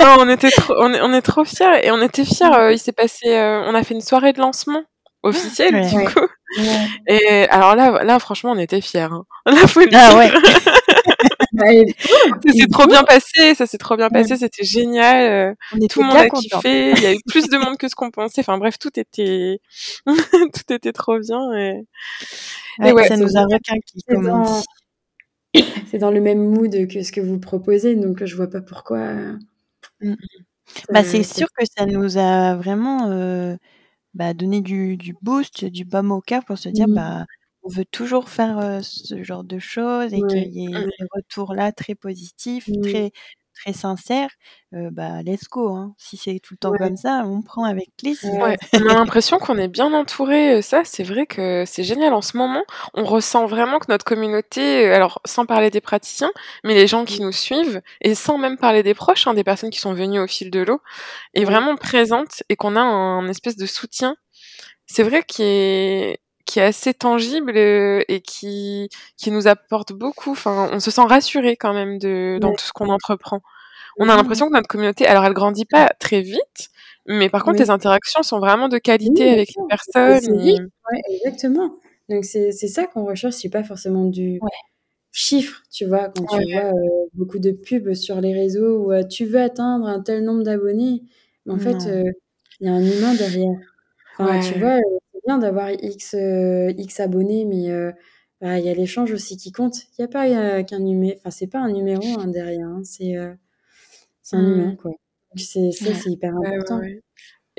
Non, 0.00 0.16
on 0.20 0.28
était 0.28 0.50
trop, 0.50 0.74
on 0.78 0.92
est, 0.92 1.00
on 1.00 1.12
est 1.12 1.22
trop 1.22 1.44
fiers 1.44 1.84
et 1.86 1.90
on 1.90 2.00
était 2.02 2.24
fiers. 2.24 2.54
euh, 2.54 2.72
il 2.72 2.78
s'est 2.78 2.92
passé, 2.92 3.28
euh, 3.36 3.62
on 3.66 3.74
a 3.74 3.82
fait 3.82 3.94
une 3.94 4.00
soirée 4.00 4.32
de 4.32 4.40
lancement 4.40 4.82
officielle 5.22 5.74
Ouais. 5.76 5.88
du 5.88 5.96
Ouais. 5.96 6.04
coup. 6.06 6.26
Ouais. 6.58 6.86
Et 7.06 7.48
alors 7.48 7.74
là, 7.76 8.02
là, 8.04 8.18
franchement, 8.18 8.52
on 8.52 8.58
était 8.58 8.80
fiers. 8.80 9.00
Hein. 9.02 9.24
Là, 9.46 9.66
faut 9.66 9.80
Ah 9.80 9.86
dire. 9.86 10.16
ouais. 10.16 10.30
Bah, 11.54 11.66
Ça 12.46 12.52
s'est 12.52 12.66
trop 12.72 12.86
bien 12.86 13.04
passé, 13.04 13.54
ça 13.54 13.66
s'est 13.66 13.76
trop 13.76 13.94
bien 13.96 14.06
Ouais. 14.06 14.22
passé, 14.22 14.36
c'était 14.38 14.64
génial. 14.64 15.50
euh, 15.50 15.54
On 15.74 15.86
Tout 15.86 16.00
le 16.00 16.06
monde 16.08 16.16
a 16.16 16.26
contents. 16.28 16.40
kiffé. 16.60 16.92
Il 16.92 17.02
y 17.02 17.06
a 17.06 17.12
eu 17.12 17.18
plus 17.28 17.46
de 17.48 17.58
monde 17.58 17.76
que 17.76 17.88
ce 17.88 17.94
qu'on 17.94 18.10
pensait. 18.10 18.40
Enfin 18.40 18.56
bref, 18.56 18.78
tout 18.78 18.88
était, 18.98 19.60
tout 20.06 20.72
était 20.72 20.92
trop 20.92 21.18
bien. 21.18 21.52
Et, 21.58 21.84
et 22.80 22.84
Ouais, 22.84 22.92
ouais, 22.92 23.06
ça 23.06 23.18
nous 23.18 23.36
a 23.36 23.42
requinqué, 23.42 24.00
comme 24.08 24.26
on 24.28 24.42
dit. 24.60 24.64
c'est 25.90 25.98
dans 25.98 26.10
le 26.10 26.20
même 26.20 26.42
mood 26.48 26.70
que 26.88 27.02
ce 27.02 27.12
que 27.12 27.20
vous 27.20 27.38
proposez, 27.38 27.94
donc 27.96 28.24
je 28.24 28.36
vois 28.36 28.48
pas 28.48 28.60
pourquoi. 28.62 28.98
euh, 28.98 29.38
Mm. 30.02 30.14
ça- 30.74 30.82
Bah, 30.92 31.04
c'est 31.04 31.22
sûr 31.24 31.48
que 31.58 31.64
ça 31.66 31.86
nous 31.86 32.18
a 32.18 32.56
vraiment 32.56 33.10
euh, 33.10 33.56
bah, 34.14 34.34
donné 34.34 34.60
du, 34.62 34.96
du 34.98 35.14
boost, 35.22 35.64
du 35.66 35.84
baume 35.86 36.12
au 36.12 36.20
cœur 36.22 36.44
pour 36.46 36.58
se 36.58 36.68
dire 36.70 36.88
Mm. 36.88 36.94
bah 36.94 37.26
on 37.64 37.70
veut 37.70 37.84
toujours 37.86 38.28
faire 38.30 38.58
euh, 38.58 38.80
ce 38.82 39.22
genre 39.24 39.44
de 39.44 39.58
choses 39.60 40.14
et 40.14 40.22
Ouais. 40.22 40.28
qu'il 40.28 40.52
y 40.54 40.66
ait 40.82 40.86
Mm. 40.86 40.90
ces 40.98 41.06
retours-là 41.14 41.72
très 41.72 41.94
positifs, 41.96 42.68
Mm. 42.68 42.80
très 42.82 43.12
très 43.54 43.72
sincères. 43.72 44.30
euh, 44.74 44.90
bah 44.90 45.22
let's 45.22 45.48
go. 45.50 45.74
Hein. 45.74 45.94
Si 45.98 46.16
c'est 46.16 46.40
tout 46.42 46.54
le 46.54 46.58
temps 46.58 46.70
Ouais. 46.70 46.78
comme 46.78 46.96
ça, 46.96 47.22
on 47.26 47.42
prend 47.42 47.64
avec 47.64 47.90
plaisir. 47.98 48.32
Ouais. 48.34 48.56
On 48.74 48.88
a 48.88 48.94
l'impression 48.94 49.38
qu'on 49.38 49.58
est 49.58 49.68
bien 49.68 49.92
entouré. 49.92 50.62
Ça, 50.62 50.82
c'est 50.84 51.02
vrai 51.04 51.26
que 51.26 51.64
c'est 51.66 51.84
génial. 51.84 52.14
En 52.14 52.22
ce 52.22 52.36
moment, 52.36 52.64
on 52.94 53.04
ressent 53.04 53.46
vraiment 53.46 53.78
que 53.78 53.86
notre 53.90 54.04
communauté, 54.04 54.90
alors 54.92 55.20
sans 55.26 55.44
parler 55.46 55.70
des 55.70 55.80
praticiens, 55.82 56.30
mais 56.64 56.74
les 56.74 56.86
gens 56.86 57.04
qui 57.04 57.20
nous 57.20 57.32
suivent, 57.32 57.82
et 58.00 58.14
sans 58.14 58.38
même 58.38 58.56
parler 58.56 58.82
des 58.82 58.94
proches, 58.94 59.26
hein, 59.26 59.34
des 59.34 59.44
personnes 59.44 59.70
qui 59.70 59.80
sont 59.80 59.92
venues 59.94 60.20
au 60.20 60.26
fil 60.26 60.50
de 60.50 60.60
l'eau, 60.60 60.80
est 61.34 61.44
vraiment 61.44 61.76
présente 61.76 62.42
et 62.48 62.56
qu'on 62.56 62.76
a 62.76 62.80
un 62.80 63.28
espèce 63.28 63.56
de 63.56 63.66
soutien. 63.66 64.16
C'est 64.86 65.02
vrai 65.04 65.22
qui 65.22 65.42
est 65.42 66.20
qui 66.52 66.58
est 66.58 66.64
assez 66.64 66.92
tangible 66.92 67.56
euh, 67.56 68.02
et 68.08 68.20
qui 68.20 68.90
qui 69.16 69.30
nous 69.30 69.46
apporte 69.48 69.92
beaucoup. 69.94 70.32
Enfin, 70.32 70.68
on 70.70 70.80
se 70.80 70.90
sent 70.90 71.00
rassuré 71.08 71.56
quand 71.56 71.72
même 71.72 71.98
de 71.98 72.38
dans 72.42 72.52
tout 72.52 72.64
ce 72.66 72.72
qu'on 72.74 72.90
entreprend. 72.90 73.40
On 73.98 74.08
a 74.10 74.16
l'impression 74.16 74.48
que 74.48 74.52
notre 74.52 74.68
communauté, 74.68 75.06
alors 75.06 75.24
elle 75.24 75.32
grandit 75.32 75.64
pas 75.64 75.88
très 75.98 76.20
vite, 76.20 76.68
mais 77.06 77.30
par 77.30 77.42
contre 77.42 77.56
Oui. 77.58 77.64
les 77.64 77.70
interactions 77.70 78.22
sont 78.22 78.38
vraiment 78.38 78.68
de 78.68 78.76
qualité 78.76 79.24
Oui, 79.24 79.30
avec 79.30 79.48
les 79.48 79.62
personnes. 79.68 80.40
Et- 80.46 80.60
ouais, 80.60 81.00
exactement. 81.08 81.76
Donc 82.10 82.24
c'est 82.26 82.52
ça 82.52 82.86
qu'on 82.86 83.06
recherche, 83.06 83.34
c'est 83.36 83.48
pas 83.48 83.64
forcément 83.64 84.04
du 84.04 84.38
Ouais. 84.42 84.48
chiffres, 85.10 85.62
tu 85.72 85.86
vois, 85.86 86.10
quand 86.10 86.36
tu 86.38 86.52
vois 86.52 86.64
euh, 86.64 87.06
beaucoup 87.14 87.38
de 87.38 87.52
pubs 87.52 87.94
sur 87.94 88.20
les 88.20 88.34
réseaux 88.34 88.92
où 88.92 89.04
tu 89.08 89.24
veux 89.24 89.40
atteindre 89.40 89.86
un 89.86 90.00
tel 90.02 90.22
nombre 90.22 90.42
d'abonnés, 90.42 91.02
mais 91.46 91.54
en 91.54 91.58
fait, 91.58 91.78
il 92.60 92.66
y 92.66 92.68
a 92.68 92.72
un 92.74 92.82
humain 92.84 93.14
derrière. 93.14 93.58
Enfin, 94.18 94.40
tu 94.40 94.58
vois, 94.58 94.78
bien 95.26 95.38
d'avoir 95.38 95.70
X, 95.70 96.14
X 96.14 97.00
abonnés, 97.00 97.44
mais 97.44 97.68
bah, 98.40 98.58
il 98.58 98.64
y 98.64 98.68
a 98.68 98.74
l'échange 98.74 99.12
aussi 99.12 99.36
qui 99.36 99.52
compte. 99.52 99.76
Il 99.98 100.02
n'y 100.02 100.04
a 100.04 100.08
pas 100.08 100.62
qu'un 100.64 100.80
numéro, 100.80 101.16
enfin, 101.18 101.30
c'est 101.30 101.46
pas 101.46 101.60
un 101.60 101.72
numéro 101.72 102.02
hein, 102.18 102.28
derrière, 102.28 102.66
hein, 102.66 102.82
c'est 102.84 103.14
c'est 104.22 104.36
un 104.36 104.46
humain, 104.46 104.72
mmh. 104.72 104.76
quoi. 104.76 104.92
c'est 105.36 105.72
ça, 105.72 105.94
c'est 105.94 106.10
hyper 106.10 106.34
important. 106.34 106.80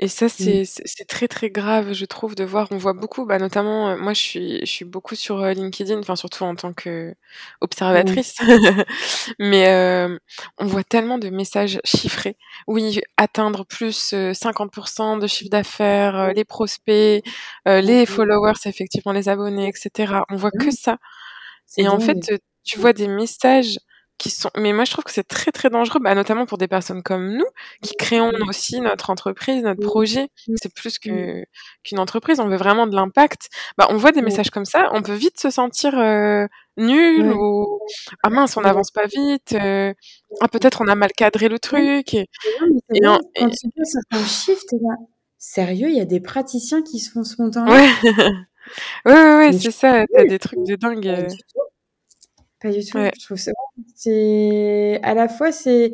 Et 0.00 0.08
ça, 0.08 0.26
mmh. 0.26 0.64
c'est 0.64 1.06
très, 1.06 1.28
très 1.28 1.50
grave, 1.50 1.92
je 1.92 2.04
trouve, 2.04 2.34
de 2.34 2.42
voir. 2.42 2.66
On 2.72 2.78
voit 2.78 2.94
beaucoup, 2.94 3.26
bah, 3.26 3.38
notamment, 3.38 3.96
moi, 3.96 4.12
je 4.12 4.20
suis, 4.20 4.60
je 4.60 4.70
suis 4.70 4.84
beaucoup 4.84 5.14
sur 5.14 5.44
LinkedIn, 5.46 6.00
enfin, 6.00 6.16
surtout 6.16 6.42
en 6.42 6.56
tant 6.56 6.72
qu'observatrice. 6.72 8.34
Mais 9.38 10.08
on 10.58 10.66
voit 10.66 10.82
tellement 10.82 11.18
de 11.18 11.30
messages 11.30 11.80
chiffrés. 11.84 12.36
Oui, 12.66 13.00
atteindre 13.16 13.64
plus 13.64 14.12
50% 14.12 15.20
de 15.20 15.26
chiffre 15.28 15.50
d'affaires, 15.50 16.32
les 16.34 16.44
prospects, 16.44 17.22
les 17.66 18.06
followers, 18.06 18.52
effectivement, 18.66 19.12
les 19.12 19.28
abonnés, 19.28 19.68
etc. 19.68 20.14
On 20.28 20.36
voit 20.36 20.50
que 20.50 20.72
ça. 20.72 20.98
Et 21.76 21.88
en 21.88 22.00
fait, 22.00 22.32
tu 22.64 22.78
vois 22.78 22.92
des 22.92 23.08
messages 23.08 23.78
qui 24.18 24.30
sont 24.30 24.50
mais 24.56 24.72
moi 24.72 24.84
je 24.84 24.92
trouve 24.92 25.04
que 25.04 25.10
c'est 25.12 25.26
très 25.26 25.50
très 25.50 25.70
dangereux 25.70 26.00
bah, 26.00 26.14
notamment 26.14 26.46
pour 26.46 26.58
des 26.58 26.68
personnes 26.68 27.02
comme 27.02 27.36
nous 27.36 27.46
qui 27.82 27.94
créons 27.96 28.32
aussi 28.48 28.80
notre 28.80 29.10
entreprise 29.10 29.62
notre 29.62 29.82
projet. 29.82 30.28
C'est 30.56 30.72
plus 30.72 30.98
que 30.98 31.44
qu'une 31.82 31.98
entreprise 31.98 32.40
on 32.40 32.48
veut 32.48 32.56
vraiment 32.56 32.86
de 32.86 32.94
l'impact. 32.94 33.48
Bah 33.76 33.86
on 33.90 33.96
voit 33.96 34.12
des 34.12 34.22
messages 34.22 34.50
comme 34.50 34.64
ça 34.64 34.88
on 34.92 35.02
peut 35.02 35.14
vite 35.14 35.40
se 35.40 35.50
sentir 35.50 35.98
euh, 35.98 36.46
nul 36.76 37.32
ou 37.32 37.80
ah 38.22 38.30
mince 38.30 38.56
on 38.56 38.62
n'avance 38.62 38.90
pas 38.90 39.06
vite 39.06 39.52
euh, 39.54 39.92
ah 40.40 40.48
peut-être 40.48 40.82
on 40.82 40.88
a 40.88 40.94
mal 40.94 41.12
cadré 41.12 41.48
le 41.48 41.58
truc 41.58 42.14
et, 42.14 42.28
et, 42.94 43.00
quand 43.00 43.20
tu 43.50 43.68
vois 43.76 43.84
certains 43.84 44.26
shift 44.26 44.72
là 44.72 44.96
sérieux 45.38 45.88
il 45.88 45.96
y 45.96 46.00
a 46.00 46.04
des 46.04 46.20
praticiens 46.20 46.82
qui 46.82 46.98
se 46.98 47.10
font 47.10 47.24
spontanément 47.24 47.72
ouais. 47.72 47.90
Ouais 49.04 49.12
ouais, 49.12 49.36
ouais 49.36 49.52
c'est 49.52 49.70
ça 49.70 50.04
t'as 50.12 50.24
des 50.24 50.38
trucs 50.38 50.64
de 50.66 50.74
dingue 50.76 51.06
euh. 51.06 51.28
Pas 52.64 52.70
du 52.70 52.82
tout. 52.82 52.98
Je 52.98 53.24
trouve 53.26 53.36
ça. 53.36 53.52
C'est 53.94 54.98
à 55.02 55.12
la 55.12 55.28
fois 55.28 55.52
c'est 55.52 55.92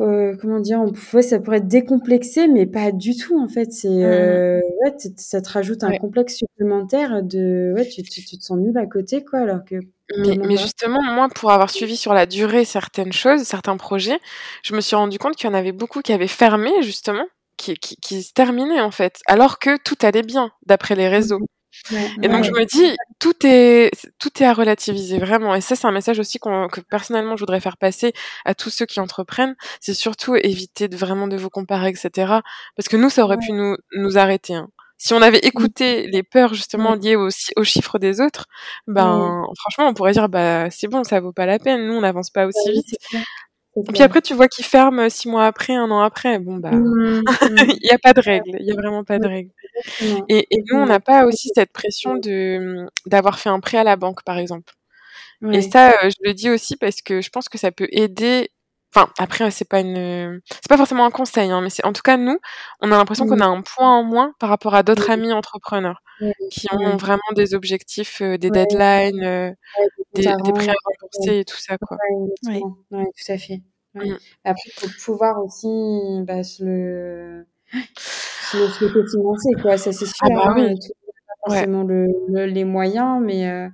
euh, 0.00 0.36
comment 0.40 0.58
dire, 0.58 0.80
on, 0.80 1.22
ça 1.22 1.38
pourrait 1.38 1.58
être 1.58 1.68
décomplexé, 1.68 2.48
mais 2.48 2.66
pas 2.66 2.90
du 2.90 3.16
tout 3.16 3.38
en 3.40 3.48
fait. 3.48 3.72
C'est 3.72 3.88
mmh. 3.88 4.02
euh, 4.02 4.60
ouais, 4.82 4.96
ça 5.16 5.40
te 5.40 5.48
rajoute 5.48 5.84
un 5.84 5.96
complexe 5.98 6.38
supplémentaire 6.38 7.22
de 7.22 7.72
ouais, 7.76 7.88
tu, 7.88 8.02
tu, 8.02 8.24
te 8.24 8.42
sens 8.42 8.58
nul 8.58 8.76
à 8.76 8.86
côté 8.86 9.24
quoi, 9.24 9.38
alors 9.38 9.64
que. 9.64 9.76
Mais, 10.18 10.36
mais 10.44 10.56
justement, 10.56 11.02
moi, 11.02 11.28
pour 11.32 11.52
avoir 11.52 11.70
suivi 11.70 11.96
sur 11.96 12.12
la 12.12 12.26
durée 12.26 12.64
certaines 12.64 13.12
choses, 13.12 13.42
certains 13.42 13.76
projets, 13.76 14.18
je 14.64 14.74
me 14.74 14.80
suis 14.80 14.96
rendu 14.96 15.18
compte 15.18 15.36
qu'il 15.36 15.48
y 15.48 15.52
en 15.52 15.54
avait 15.54 15.72
beaucoup 15.72 16.00
qui 16.00 16.12
avaient 16.12 16.26
fermé 16.26 16.70
justement, 16.82 17.26
qui, 17.56 17.74
qui, 17.74 17.96
qui 17.96 18.24
se 18.24 18.32
terminaient 18.32 18.80
en 18.80 18.90
fait, 18.90 19.20
alors 19.26 19.60
que 19.60 19.76
tout 19.82 19.96
allait 20.02 20.22
bien 20.22 20.50
d'après 20.66 20.96
les 20.96 21.08
réseaux. 21.08 21.40
Mmh 21.90 22.24
et 22.24 22.28
donc 22.28 22.44
je 22.44 22.50
me 22.50 22.64
dis, 22.64 22.96
tout 23.18 23.34
est, 23.44 23.90
tout 24.18 24.30
est 24.42 24.46
à 24.46 24.52
relativiser 24.52 25.18
vraiment. 25.18 25.54
Et 25.54 25.60
ça, 25.60 25.76
c'est 25.76 25.86
un 25.86 25.92
message 25.92 26.18
aussi 26.18 26.38
que 26.38 26.80
personnellement 26.80 27.36
je 27.36 27.40
voudrais 27.42 27.60
faire 27.60 27.76
passer 27.76 28.12
à 28.44 28.54
tous 28.54 28.70
ceux 28.70 28.86
qui 28.86 29.00
entreprennent. 29.00 29.56
C'est 29.80 29.94
surtout 29.94 30.36
éviter 30.36 30.88
de 30.88 30.96
vraiment 30.96 31.28
de 31.28 31.36
vous 31.36 31.50
comparer, 31.50 31.90
etc. 31.90 32.40
Parce 32.76 32.88
que 32.88 32.96
nous, 32.96 33.10
ça 33.10 33.24
aurait 33.24 33.38
pu 33.38 33.52
nous, 33.52 33.76
nous 33.92 34.18
arrêter. 34.18 34.54
Hein. 34.54 34.68
Si 34.98 35.12
on 35.12 35.20
avait 35.20 35.40
écouté 35.40 36.06
les 36.06 36.22
peurs 36.22 36.54
justement 36.54 36.94
liées 36.94 37.16
aux, 37.16 37.28
aux 37.56 37.64
chiffres 37.64 37.98
des 37.98 38.20
autres, 38.22 38.46
ben 38.86 39.44
franchement, 39.58 39.88
on 39.88 39.94
pourrait 39.94 40.12
dire 40.12 40.28
bah 40.30 40.70
c'est 40.70 40.88
bon, 40.88 41.04
ça 41.04 41.20
vaut 41.20 41.32
pas 41.32 41.44
la 41.44 41.58
peine. 41.58 41.86
Nous, 41.86 41.92
on 41.92 42.00
n'avance 42.00 42.30
pas 42.30 42.46
aussi 42.46 42.72
vite. 42.72 42.96
Et 43.76 43.92
puis 43.92 44.02
après, 44.02 44.22
tu 44.22 44.34
vois 44.34 44.48
qu'ils 44.48 44.64
ferment 44.64 45.08
six 45.10 45.28
mois 45.28 45.46
après, 45.46 45.74
un 45.74 45.90
an 45.90 46.00
après. 46.00 46.38
Bon, 46.38 46.56
bah, 46.56 46.72
mmh, 46.72 47.22
il 47.80 47.84
n'y 47.84 47.90
a 47.90 47.98
pas 47.98 48.14
de 48.14 48.20
règle. 48.20 48.56
Il 48.58 48.64
n'y 48.64 48.72
a 48.72 48.74
vraiment 48.74 49.04
pas 49.04 49.18
de 49.18 49.26
règle. 49.26 49.50
Et, 50.28 50.46
et 50.50 50.62
nous, 50.70 50.78
on 50.78 50.86
n'a 50.86 51.00
pas 51.00 51.26
aussi 51.26 51.50
cette 51.54 51.72
pression 51.72 52.16
de 52.16 52.86
d'avoir 53.06 53.38
fait 53.38 53.50
un 53.50 53.60
prêt 53.60 53.78
à 53.78 53.84
la 53.84 53.96
banque, 53.96 54.24
par 54.24 54.38
exemple. 54.38 54.72
Et 55.52 55.62
ça, 55.62 55.90
euh, 55.90 56.10
je 56.10 56.16
le 56.22 56.34
dis 56.34 56.50
aussi 56.50 56.76
parce 56.76 57.02
que 57.02 57.20
je 57.20 57.30
pense 57.30 57.48
que 57.48 57.58
ça 57.58 57.72
peut 57.72 57.88
aider. 57.90 58.50
Enfin, 58.96 59.12
après, 59.18 59.50
c'est 59.50 59.68
pas 59.68 59.80
une, 59.80 60.40
c'est 60.48 60.68
pas 60.70 60.78
forcément 60.78 61.04
un 61.04 61.10
conseil, 61.10 61.50
hein, 61.50 61.60
mais 61.60 61.68
c'est 61.68 61.84
en 61.84 61.92
tout 61.92 62.00
cas 62.00 62.16
nous, 62.16 62.38
on 62.80 62.90
a 62.90 62.96
l'impression 62.96 63.26
qu'on 63.26 63.40
a 63.40 63.46
un 63.46 63.60
point 63.60 63.98
en 63.98 64.02
moins 64.02 64.32
par 64.38 64.48
rapport 64.48 64.74
à 64.74 64.82
d'autres 64.82 65.10
amis 65.10 65.32
entrepreneurs 65.32 66.02
qui 66.50 66.66
ont 66.72 66.96
vraiment 66.96 67.20
des 67.34 67.54
objectifs, 67.54 68.22
euh, 68.22 68.38
des 68.38 68.48
deadlines, 68.48 69.22
euh, 69.22 69.50
des, 70.14 70.22
des, 70.22 70.52
prêts 70.52 70.70
à 70.70 70.74
rembourser 70.84 71.40
et 71.40 71.44
tout 71.44 71.58
ça, 71.58 71.76
quoi. 71.76 71.98
Oui, 72.44 72.62
tout 72.90 73.32
à 73.32 73.36
fait. 73.36 73.60
Mmh. 73.92 74.14
Après, 74.44 74.62
il 74.66 74.72
faut 74.72 75.04
pouvoir 75.04 75.44
aussi 75.44 75.68
bah, 76.22 76.42
se 76.42 76.64
le 76.64 77.46
se 78.50 78.56
le 78.84 79.06
financer, 79.06 79.52
quoi. 79.60 79.76
Ça, 79.76 79.92
c'est 79.92 80.06
sûr. 80.06 80.14
Ah 80.22 80.54
bah, 80.54 80.54
hein, 80.56 80.74
pas 81.44 81.52
forcément 81.52 81.82
le, 81.82 82.46
les 82.46 82.64
moyens, 82.64 83.20
mais 83.22 83.46
euh, 83.46 83.68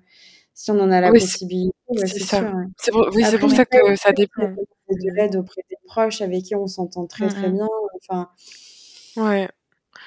si 0.62 0.70
on 0.70 0.78
en 0.78 0.92
a 0.92 1.00
la 1.00 1.10
possibilité, 1.10 1.74
c'est 2.04 2.20
ça. 2.20 2.38
Sûr, 2.38 2.52
C'est 2.78 2.92
pour, 2.92 3.10
oui, 3.16 3.24
c'est 3.28 3.38
pour 3.38 3.50
ça 3.50 3.64
que 3.64 3.96
ça 3.96 4.12
dépend. 4.12 4.42
De 4.44 5.16
l'aide 5.16 5.34
auprès 5.34 5.62
des 5.68 5.76
proches 5.86 6.20
avec 6.20 6.44
qui 6.44 6.54
on 6.54 6.68
s'entend 6.68 7.06
très 7.06 7.26
très 7.26 7.48
mmh 7.48 7.52
bien. 7.54 7.68
Enfin, 7.96 8.28
ouais. 9.16 9.48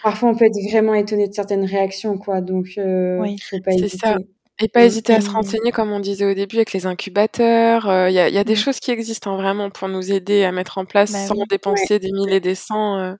Parfois, 0.01 0.29
on 0.29 0.35
peut 0.35 0.45
être 0.45 0.57
vraiment 0.71 0.93
étonné 0.93 1.27
de 1.27 1.33
certaines 1.33 1.65
réactions, 1.65 2.17
quoi. 2.17 2.39
Donc, 2.39 2.67
euh, 2.77 3.17
oui, 3.19 3.37
faut 3.39 3.59
pas 3.59 3.73
hésiter. 3.73 3.97
Ça. 3.97 4.15
Et 4.61 4.69
pas 4.69 4.85
hésiter 4.85 5.13
à 5.13 5.19
se 5.19 5.29
renseigner, 5.29 5.73
comme 5.73 5.91
on 5.91 5.99
disait 5.99 6.23
au 6.23 6.33
début, 6.33 6.55
avec 6.55 6.71
les 6.71 6.85
incubateurs. 6.85 7.89
Euh, 7.89 8.09
il 8.09 8.13
y, 8.13 8.19
a, 8.19 8.29
y, 8.29 8.37
a, 8.37 8.45
des 8.45 8.55
choses 8.55 8.79
qui 8.79 8.91
existent 8.91 9.33
hein, 9.33 9.35
vraiment 9.35 9.69
pour 9.69 9.89
nous 9.89 10.09
aider 10.09 10.45
à 10.45 10.53
mettre 10.53 10.77
en 10.77 10.85
place 10.85 11.11
bah 11.11 11.27
sans 11.27 11.43
dépenser 11.49 11.99
des 11.99 12.13
mille 12.13 12.31
et 12.31 12.39
des 12.39 12.55
cents. 12.55 12.97
Euh, 12.97 13.15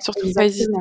surtout 0.00 0.32
pas 0.34 0.46
hésiter. 0.46 0.72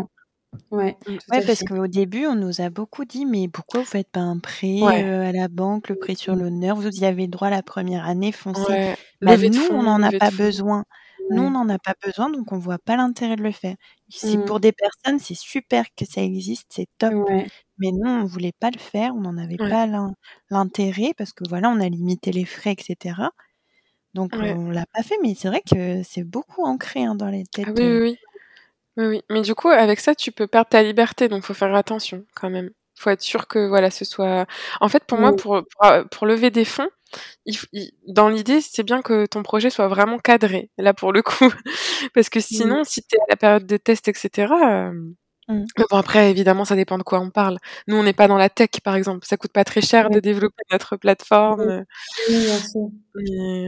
Ouais, 0.72 0.98
mmh. 1.08 1.18
ouais 1.32 1.46
parce 1.46 1.64
qu'au 1.64 1.88
début, 1.88 2.26
on 2.26 2.36
nous 2.36 2.62
a 2.62 2.70
beaucoup 2.70 3.06
dit, 3.06 3.26
mais 3.26 3.48
pourquoi 3.48 3.82
vous 3.82 3.86
faites 3.86 4.10
pas 4.10 4.20
un 4.20 4.40
prêt 4.40 4.80
euh, 4.82 5.28
à 5.28 5.32
la 5.32 5.48
banque, 5.48 5.90
le 5.90 5.96
prêt 5.96 6.16
sur 6.16 6.36
l'honneur? 6.36 6.76
Vous 6.76 6.90
y 6.90 7.06
avez 7.06 7.28
droit 7.28 7.50
la 7.50 7.64
première 7.64 8.06
année, 8.06 8.32
foncez. 8.32 8.96
Bah, 9.22 9.38
nous, 9.38 9.68
on 9.72 9.84
n'en 9.84 10.02
a 10.02 10.12
pas 10.12 10.32
besoin. 10.32 10.86
Nous, 11.30 11.44
on 11.44 11.52
n'en 11.52 11.70
a 11.70 11.80
pas 11.80 11.94
besoin, 12.04 12.30
donc 12.30 12.52
on 12.52 12.58
voit 12.58 12.80
pas 12.80 12.98
l'intérêt 12.98 13.38
de 13.38 13.44
le 13.44 13.52
faire. 13.52 13.76
Si 14.10 14.38
pour 14.38 14.60
des 14.60 14.74
personnes, 14.74 15.20
c'est 15.20 15.38
super 15.38 15.86
que 15.96 16.04
ça 16.06 16.22
existe, 16.22 16.68
c'est 16.70 16.88
top. 16.98 17.14
Mais 17.78 17.92
nous, 17.92 18.10
on 18.10 18.26
voulait 18.26 18.54
pas 18.60 18.70
le 18.72 18.80
faire, 18.80 19.14
on 19.16 19.22
n'en 19.22 19.38
avait 19.38 19.58
pas 19.58 19.88
l'intérêt 20.50 21.14
parce 21.18 21.32
que 21.32 21.44
voilà, 21.48 21.70
on 21.70 21.80
a 21.80 21.88
limité 21.88 22.32
les 22.32 22.46
frais, 22.46 22.74
etc. 22.74 23.16
Donc 24.14 24.32
on 24.34 24.70
l'a 24.70 24.86
pas 24.94 25.04
fait, 25.04 25.16
mais 25.22 25.36
c'est 25.36 25.48
vrai 25.48 25.62
que 25.62 26.04
c'est 26.04 26.24
beaucoup 26.24 26.64
ancré 26.64 27.06
hein, 27.06 27.16
dans 27.16 27.30
les 27.30 27.46
têtes. 27.46 27.68
Ah 27.70 27.74
oui, 27.78 27.86
oui, 27.86 28.00
oui, 28.02 28.18
oui. 28.98 29.22
Mais 29.30 29.42
du 29.42 29.56
coup, 29.56 29.70
avec 29.70 30.00
ça, 30.00 30.16
tu 30.16 30.32
peux 30.32 30.48
perdre 30.48 30.70
ta 30.70 30.84
liberté, 30.84 31.28
donc 31.28 31.44
faut 31.44 31.54
faire 31.54 31.74
attention 31.76 32.26
quand 32.36 32.50
même. 32.50 32.72
Faut 32.96 33.10
être 33.10 33.22
sûr 33.22 33.48
que 33.48 33.68
voilà, 33.68 33.90
ce 33.90 34.06
soit. 34.06 34.46
En 34.80 34.90
fait, 34.90 35.04
pour 35.06 35.18
moi, 35.18 35.36
pour, 35.36 35.64
pour, 36.12 36.28
lever 36.28 36.52
des 36.52 36.66
fonds, 36.66 36.90
dans 38.08 38.30
l'idée, 38.30 38.62
c'est 38.62 38.84
bien 38.84 39.02
que 39.02 39.26
ton 39.26 39.44
projet 39.44 39.70
soit 39.70 39.88
vraiment 39.88 40.20
cadré, 40.20 40.70
là 40.78 40.94
pour 40.94 41.12
le 41.12 41.22
coup. 41.24 41.52
Parce 42.14 42.30
que 42.30 42.40
sinon, 42.40 42.84
si 42.84 43.02
tu 43.02 43.16
es 43.16 43.20
à 43.20 43.26
la 43.30 43.38
période 43.38 43.66
de 43.66 43.78
test, 43.78 44.08
etc., 44.08 44.54
Mmh. 45.52 45.66
Mais 45.78 45.86
bon, 45.90 45.98
après, 45.98 46.30
évidemment, 46.32 46.66
ça 46.66 46.76
dépend 46.76 46.98
de 46.98 47.04
quoi 47.04 47.20
on 47.20 47.30
parle. 47.30 47.58
Nous, 47.88 47.96
on 47.96 48.04
n'est 48.04 48.14
pas 48.14 48.28
dans 48.28 48.38
la 48.38 48.50
tech, 48.50 48.70
par 48.84 48.96
exemple. 48.96 49.26
Ça 49.26 49.38
coûte 49.38 49.52
pas 49.52 49.64
très 49.64 49.82
cher 49.82 50.10
de 50.10 50.20
développer 50.20 50.64
notre 50.72 50.96
plateforme. 50.98 51.86
Oui, 52.30 52.40
bien 52.40 52.60
sûr. 52.60 52.90
Mais, 53.16 53.68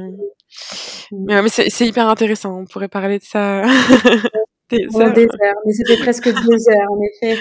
mmh. 1.11 1.41
mais, 1.41 1.49
c'est 1.49 1.87
hyper 1.87 2.07
intéressant. 2.07 2.59
On 2.59 2.65
pourrait 2.65 2.87
parler 2.87 3.19
de 3.19 3.23
ça. 3.23 3.63
des 4.77 5.01
heures. 5.01 5.13
Des 5.13 5.23
heures. 5.23 5.55
Mais 5.65 5.73
c'était 5.73 5.97
presque 5.97 6.25
deux 6.25 6.69
heures, 6.69 6.91
en 6.91 6.99
effet. 7.01 7.37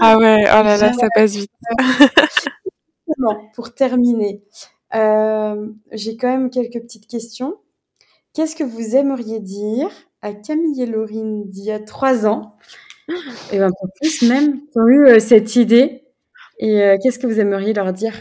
ah 0.00 0.18
ouais, 0.18 0.44
oh 0.44 0.62
là 0.62 0.76
là, 0.76 0.92
ça 0.92 1.08
passe 1.14 1.36
vite. 1.36 1.50
pour 3.54 3.74
terminer, 3.74 4.42
euh, 4.94 5.68
j'ai 5.92 6.16
quand 6.16 6.28
même 6.28 6.50
quelques 6.50 6.80
petites 6.80 7.06
questions. 7.06 7.56
Qu'est-ce 8.34 8.56
que 8.56 8.64
vous 8.64 8.96
aimeriez 8.96 9.40
dire 9.40 9.90
à 10.22 10.32
Camille 10.32 10.82
et 10.82 10.86
Laurine 10.86 11.48
d'il 11.50 11.64
y 11.64 11.70
a 11.70 11.80
trois 11.80 12.26
ans? 12.26 12.56
Et 13.52 13.58
ben 13.58 13.70
pour 13.78 13.88
plus 14.00 14.22
même, 14.22 14.60
qui 14.68 14.78
ont 14.78 14.86
eu 14.86 15.06
euh, 15.06 15.18
cette 15.18 15.56
idée. 15.56 16.04
Et 16.58 16.82
euh, 16.82 16.96
qu'est-ce 17.02 17.18
que 17.18 17.26
vous 17.26 17.40
aimeriez 17.40 17.72
leur 17.72 17.92
dire? 17.92 18.14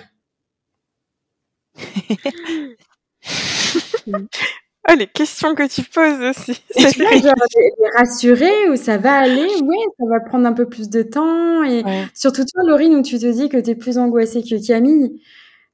Ah, 4.87 4.95
les 4.95 5.07
questions 5.07 5.53
que 5.53 5.67
tu 5.67 5.83
poses 5.83 6.21
aussi. 6.21 6.59
C'est 6.71 7.91
rassurer 7.97 8.69
où 8.69 8.75
ça 8.75 8.97
va 8.97 9.13
aller, 9.13 9.45
ouais, 9.45 9.75
ça 9.99 10.05
va 10.09 10.19
prendre 10.19 10.47
un 10.47 10.53
peu 10.53 10.67
plus 10.67 10.89
de 10.89 11.03
temps. 11.03 11.63
Et 11.63 11.83
surtout 12.15 12.43
toi, 12.45 12.63
Laurine, 12.65 12.95
où 12.95 13.01
tu 13.03 13.19
te 13.19 13.31
dis 13.31 13.47
que 13.49 13.57
tu 13.57 13.69
es 13.71 13.75
plus 13.75 13.97
angoissée 13.97 14.41
que 14.41 14.65
Camille. 14.65 15.21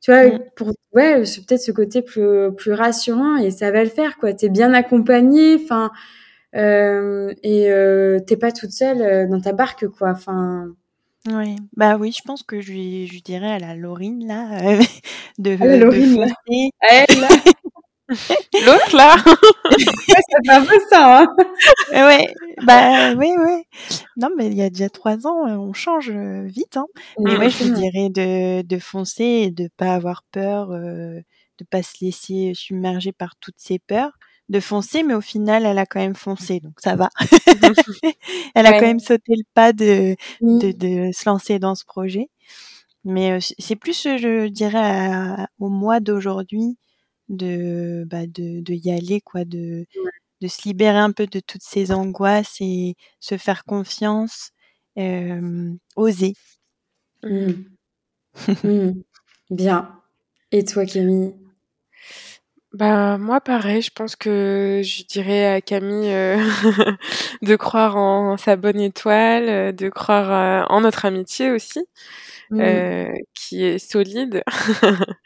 Tu 0.02 0.12
vois, 0.12 0.30
pour, 0.56 0.74
ouais, 0.94 1.22
peut-être 1.22 1.62
ce 1.62 1.72
côté 1.72 2.02
plus, 2.02 2.52
plus 2.56 2.74
rassurant 2.74 3.38
et 3.38 3.50
ça 3.52 3.72
va 3.72 3.84
le 3.84 3.90
faire, 3.90 4.18
quoi. 4.18 4.34
Tu 4.34 4.46
es 4.46 4.50
bien 4.50 4.74
accompagnée. 4.74 5.56
Enfin, 5.64 5.92
euh, 6.56 7.34
et 7.44 7.70
euh, 7.72 8.20
t'es 8.20 8.38
pas 8.38 8.52
toute 8.52 8.72
seule 8.72 9.02
euh, 9.02 9.28
dans 9.28 9.42
ta 9.42 9.54
barque, 9.54 9.88
quoi. 9.88 10.12
Enfin. 10.12 10.68
Oui, 11.30 11.56
bah 11.76 11.98
oui, 11.98 12.12
je 12.14 12.22
pense 12.26 12.44
que 12.44 12.62
je 12.62 12.72
je 12.74 13.20
dirais 13.22 13.52
à 13.52 13.60
la 13.60 13.76
Laurine 13.76 14.26
là, 14.28 14.60
euh, 14.64 14.80
de, 15.40 15.58
Ah, 15.60 15.66
la 15.66 15.78
de 15.78 15.84
Laurine, 15.84 16.20
là. 16.20 16.28
foncer. 16.28 16.70
Elle, 16.90 17.20
là, 17.22 17.28
L'autre 18.66 18.96
là 18.96 19.16
fait 20.46 20.52
un 20.52 20.66
peu 20.66 20.80
ça, 20.90 21.22
hein. 21.22 21.28
Ouais, 21.94 22.34
bah 22.64 23.14
oui, 23.16 23.32
oui. 23.38 23.64
Non, 24.18 24.30
mais 24.38 24.48
il 24.48 24.56
y 24.56 24.62
a 24.64 24.70
déjà 24.70 24.90
trois 24.90 25.28
ans, 25.28 25.48
euh, 25.48 25.56
on 25.58 25.74
change 25.74 26.10
euh, 26.12 26.44
vite, 26.46 26.78
hein. 26.78 26.88
Mais 27.24 27.36
ouais, 27.38 27.50
je 27.50 27.64
lui 27.64 27.72
Exactement. 27.72 27.80
dirais 27.82 28.10
de, 28.10 28.62
de 28.64 28.80
foncer 28.80 29.24
et 29.24 29.52
de 29.52 29.70
pas 29.78 29.94
avoir 29.96 30.24
peur, 30.32 30.72
euh, 30.72 31.20
de 31.60 31.66
pas 31.70 31.84
se 31.84 32.04
laisser 32.06 32.54
submerger 32.56 33.12
par 33.14 33.36
toutes 33.40 33.60
ses 33.60 33.80
peurs, 33.80 34.14
de 34.50 34.60
foncer, 34.60 35.04
mais 35.04 35.14
au 35.14 35.22
final, 35.22 35.66
elle 35.66 35.78
a 35.80 35.86
quand 35.86 36.00
même 36.00 36.16
foncé, 36.16 36.60
donc 36.62 36.76
ça 36.80 36.96
va. 36.96 37.10
Elle 38.56 38.66
a 38.68 38.74
Ouais. 38.74 38.80
quand 38.80 38.88
même 38.88 39.00
sauté 39.00 39.34
le 39.36 39.44
pas 39.54 39.74
de, 39.74 40.16
Mmh. 40.42 40.60
de, 40.60 40.72
de 40.72 41.12
se 41.14 41.28
lancer 41.30 41.60
dans 41.60 41.76
ce 41.76 41.86
projet. 41.86 42.30
Mais 43.06 43.32
euh, 43.34 43.40
c'est- 43.42 43.56
c'est 43.60 43.76
plus, 43.76 44.04
je 44.04 44.48
dirais, 44.48 44.80
à- 44.80 45.48
au 45.60 45.70
mois 45.70 46.00
d'aujourd'hui 46.00 46.78
de, 47.30 48.06
bah, 48.08 48.28
de, 48.28 48.62
de 48.62 48.74
y 48.74 48.92
aller, 48.92 49.22
quoi, 49.22 49.46
de, 49.46 49.86
Ouais. 50.04 50.12
de 50.42 50.48
se 50.48 50.64
libérer 50.68 50.98
un 51.00 51.12
peu 51.12 51.28
de 51.28 51.40
toutes 51.42 51.64
ces 51.64 51.92
angoisses 51.92 52.58
et 52.62 52.96
se 53.20 53.38
faire 53.38 53.66
confiance, 53.66 54.52
euh, 55.00 55.74
oser. 55.96 56.34
Mmh. 57.24 57.52
Mmh. 58.64 59.02
Bien. 59.52 60.02
Et 60.52 60.66
toi, 60.66 60.86
Camille? 60.86 61.36
Bah, 62.74 63.18
moi, 63.18 63.40
pareil, 63.42 63.82
je 63.82 63.92
pense 63.96 64.16
que 64.16 64.82
je 64.84 65.04
dirais 65.06 65.46
à 65.56 65.62
Camille 65.62 66.10
euh, 66.14 66.38
de 67.42 67.56
croire 67.56 67.96
en 67.96 68.36
sa 68.38 68.56
bonne 68.58 68.80
étoile, 68.82 69.74
de 69.76 69.90
croire 69.90 70.32
euh, 70.32 70.66
en 70.70 70.82
notre 70.82 71.06
amitié 71.06 71.50
aussi, 71.52 71.86
Mmh. 72.50 72.62
euh, 72.62 73.12
qui 73.36 73.64
est 73.64 73.80
solide, 73.80 74.44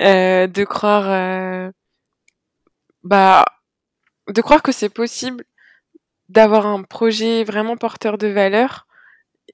euh, 0.00 0.46
de 0.46 0.64
croire, 0.64 1.10
euh, 1.10 1.70
bah, 3.04 3.44
de 4.28 4.40
croire 4.42 4.62
que 4.62 4.72
c'est 4.72 4.88
possible 4.90 5.44
d'avoir 6.28 6.66
un 6.66 6.82
projet 6.84 7.44
vraiment 7.44 7.76
porteur 7.76 8.18
de 8.18 8.28
valeur 8.28 8.86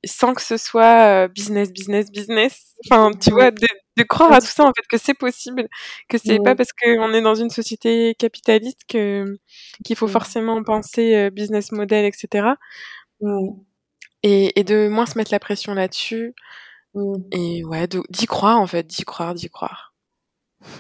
sans 0.05 0.35
que 0.35 0.43
ce 0.43 0.57
soit 0.59 1.29
business, 1.29 1.73
business, 1.73 2.11
business. 2.13 2.75
Enfin, 2.91 3.13
tu 3.21 3.31
vois, 3.33 3.51
de, 3.53 3.67
de 3.99 4.03
croire 4.05 4.33
à 4.33 4.41
tout 4.41 4.47
ça, 4.49 4.65
en 4.65 4.73
fait, 4.75 4.87
que 4.89 4.99
c'est 4.99 5.15
possible, 5.15 5.69
que 6.09 6.19
c'est 6.19 6.39
Ouais. 6.39 6.45
pas 6.45 6.55
parce 6.57 6.71
qu'on 6.73 7.13
est 7.15 7.23
dans 7.23 7.35
une 7.37 7.51
société 7.51 8.15
capitaliste 8.19 8.83
que 8.89 9.25
qu'il 9.85 9.97
faut 9.97 10.07
Ouais. 10.07 10.13
forcément 10.13 10.63
penser 10.65 11.31
business 11.33 11.73
model, 11.73 12.05
etc. 12.07 12.57
Et 14.23 14.65
de 14.65 14.89
moins 14.89 15.07
se 15.07 15.17
mettre 15.19 15.33
la 15.33 15.41
pression 15.41 15.75
là-dessus. 15.75 16.35
Mmh. 16.99 17.23
Et 17.33 17.65
ouais, 17.65 17.87
d'y 17.89 18.27
croire, 18.27 18.59
en 18.61 18.67
fait, 18.67 18.87
d'y 18.87 19.05
croire, 19.05 19.35
d'y 19.35 19.49
croire. 19.49 19.95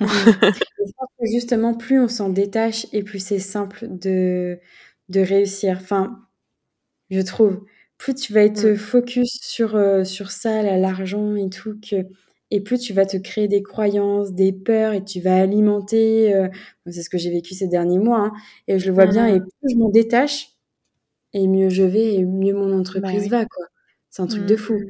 Mmh. 0.00 0.06
Et 0.80 0.86
je 0.86 0.92
pense 0.96 1.08
que 1.18 1.26
justement, 1.26 1.74
plus 1.74 2.00
on 2.00 2.08
s'en 2.08 2.28
détache 2.30 2.86
et 2.92 3.02
plus 3.02 3.20
c'est 3.24 3.38
simple 3.38 3.86
de, 3.90 4.58
de 5.08 5.20
réussir. 5.20 5.78
Enfin, 5.80 6.20
je 7.10 7.20
trouve, 7.20 7.64
plus 7.98 8.14
tu 8.14 8.32
vas 8.32 8.42
être 8.44 8.66
Mm. 8.72 8.76
focus 8.76 9.38
sur, 9.42 9.76
euh, 9.76 10.04
sur 10.04 10.30
ça, 10.30 10.62
l'argent 10.78 11.36
et 11.36 11.50
tout, 11.50 11.78
que, 11.80 12.06
et 12.50 12.60
plus 12.62 12.78
tu 12.80 12.92
vas 12.94 13.06
te 13.06 13.16
créer 13.18 13.48
des 13.48 13.62
croyances, 13.62 14.32
des 14.32 14.52
peurs 14.52 14.92
et 14.94 15.04
tu 15.04 15.20
vas 15.20 15.36
alimenter. 15.40 16.34
euh, 16.34 16.48
c'est 16.86 17.02
ce 17.02 17.10
que 17.10 17.18
j'ai 17.18 17.30
vécu 17.30 17.54
ces 17.54 17.68
derniers 17.68 17.98
mois, 17.98 18.26
hein, 18.26 18.32
et 18.68 18.78
je 18.78 18.88
le 18.88 18.94
vois 18.94 19.06
bien. 19.06 19.26
Et 19.28 19.40
plus 19.40 19.70
je 19.72 19.76
m'en 19.78 19.90
détache, 19.90 20.50
et 21.34 21.48
mieux 21.48 21.70
je 21.70 21.84
vais, 21.84 22.14
et 22.16 22.24
mieux 22.26 22.54
mon 22.54 22.78
entreprise 22.78 23.24
oui. 23.24 23.28
va, 23.30 23.46
quoi. 23.46 23.66
C'est 24.10 24.22
un 24.22 24.26
truc 24.28 24.46
de 24.46 24.54
Mm. 24.54 24.58
fou. 24.58 24.80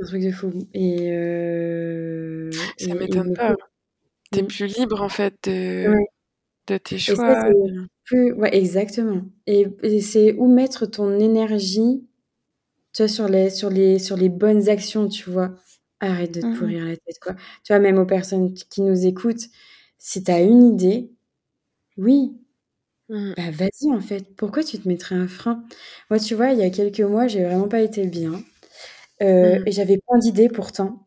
Un 0.00 0.06
truc 0.06 0.22
de 0.22 0.30
fou. 0.32 0.52
Et, 0.74 1.10
euh, 1.12 2.50
Ça 2.78 2.94
m'étonne 2.94 3.34
pas. 3.34 3.54
T'es 4.32 4.42
mm. 4.42 4.46
plus 4.48 4.66
libre, 4.66 5.02
en 5.02 5.08
fait, 5.08 5.34
de, 5.44 5.88
Ouais. 5.88 6.06
de 6.68 6.78
tes 6.78 6.98
ça, 7.06 7.14
choix. 7.14 7.50
plus, 8.04 8.32
ouais, 8.34 8.54
exactement. 8.56 9.22
Et, 9.46 9.66
et 9.82 10.00
c'est 10.00 10.34
où 10.34 10.48
mettre 10.52 10.86
ton 10.86 11.18
énergie, 11.18 12.06
tu 12.94 13.02
vois, 13.02 13.08
sur 13.08 13.28
les, 13.28 13.50
sur 13.50 13.70
les, 13.70 13.98
sur 13.98 14.16
les 14.16 14.28
bonnes 14.30 14.68
actions, 14.68 15.08
tu 15.08 15.30
vois. 15.30 15.54
Arrête 16.00 16.34
de 16.34 16.42
te 16.42 16.46
Mm, 16.46 16.54
mm. 16.54 16.58
pourrir 16.58 16.84
la 16.86 16.96
tête, 16.96 17.18
quoi. 17.22 17.34
Tu 17.64 17.72
vois, 17.72 17.80
même 17.80 17.98
aux 17.98 18.06
personnes 18.06 18.54
qui 18.54 18.82
nous 18.82 19.06
écoutent, 19.06 19.48
si 19.98 20.24
t'as 20.24 20.42
une 20.44 20.64
idée, 20.64 21.10
oui, 21.98 22.34
Mm. 23.10 23.34
bah 23.36 23.50
vas-y, 23.52 23.92
en 23.92 24.00
fait. 24.00 24.36
Pourquoi 24.36 24.64
tu 24.64 24.78
te 24.80 24.88
mettrais 24.88 25.16
un 25.16 25.28
frein? 25.28 25.64
Moi, 26.10 26.18
tu 26.20 26.34
vois, 26.36 26.52
il 26.52 26.58
y 26.60 26.62
a 26.62 26.70
quelques 26.70 27.00
mois, 27.00 27.26
j'ai 27.28 27.44
vraiment 27.44 27.68
pas 27.68 27.82
été 27.82 28.06
bien. 28.06 28.42
Euh, 29.22 29.58
Mm. 29.60 29.62
et 29.66 29.72
j'avais 29.72 29.98
plein 29.98 30.18
d'idées 30.18 30.48
pourtant. 30.48 31.06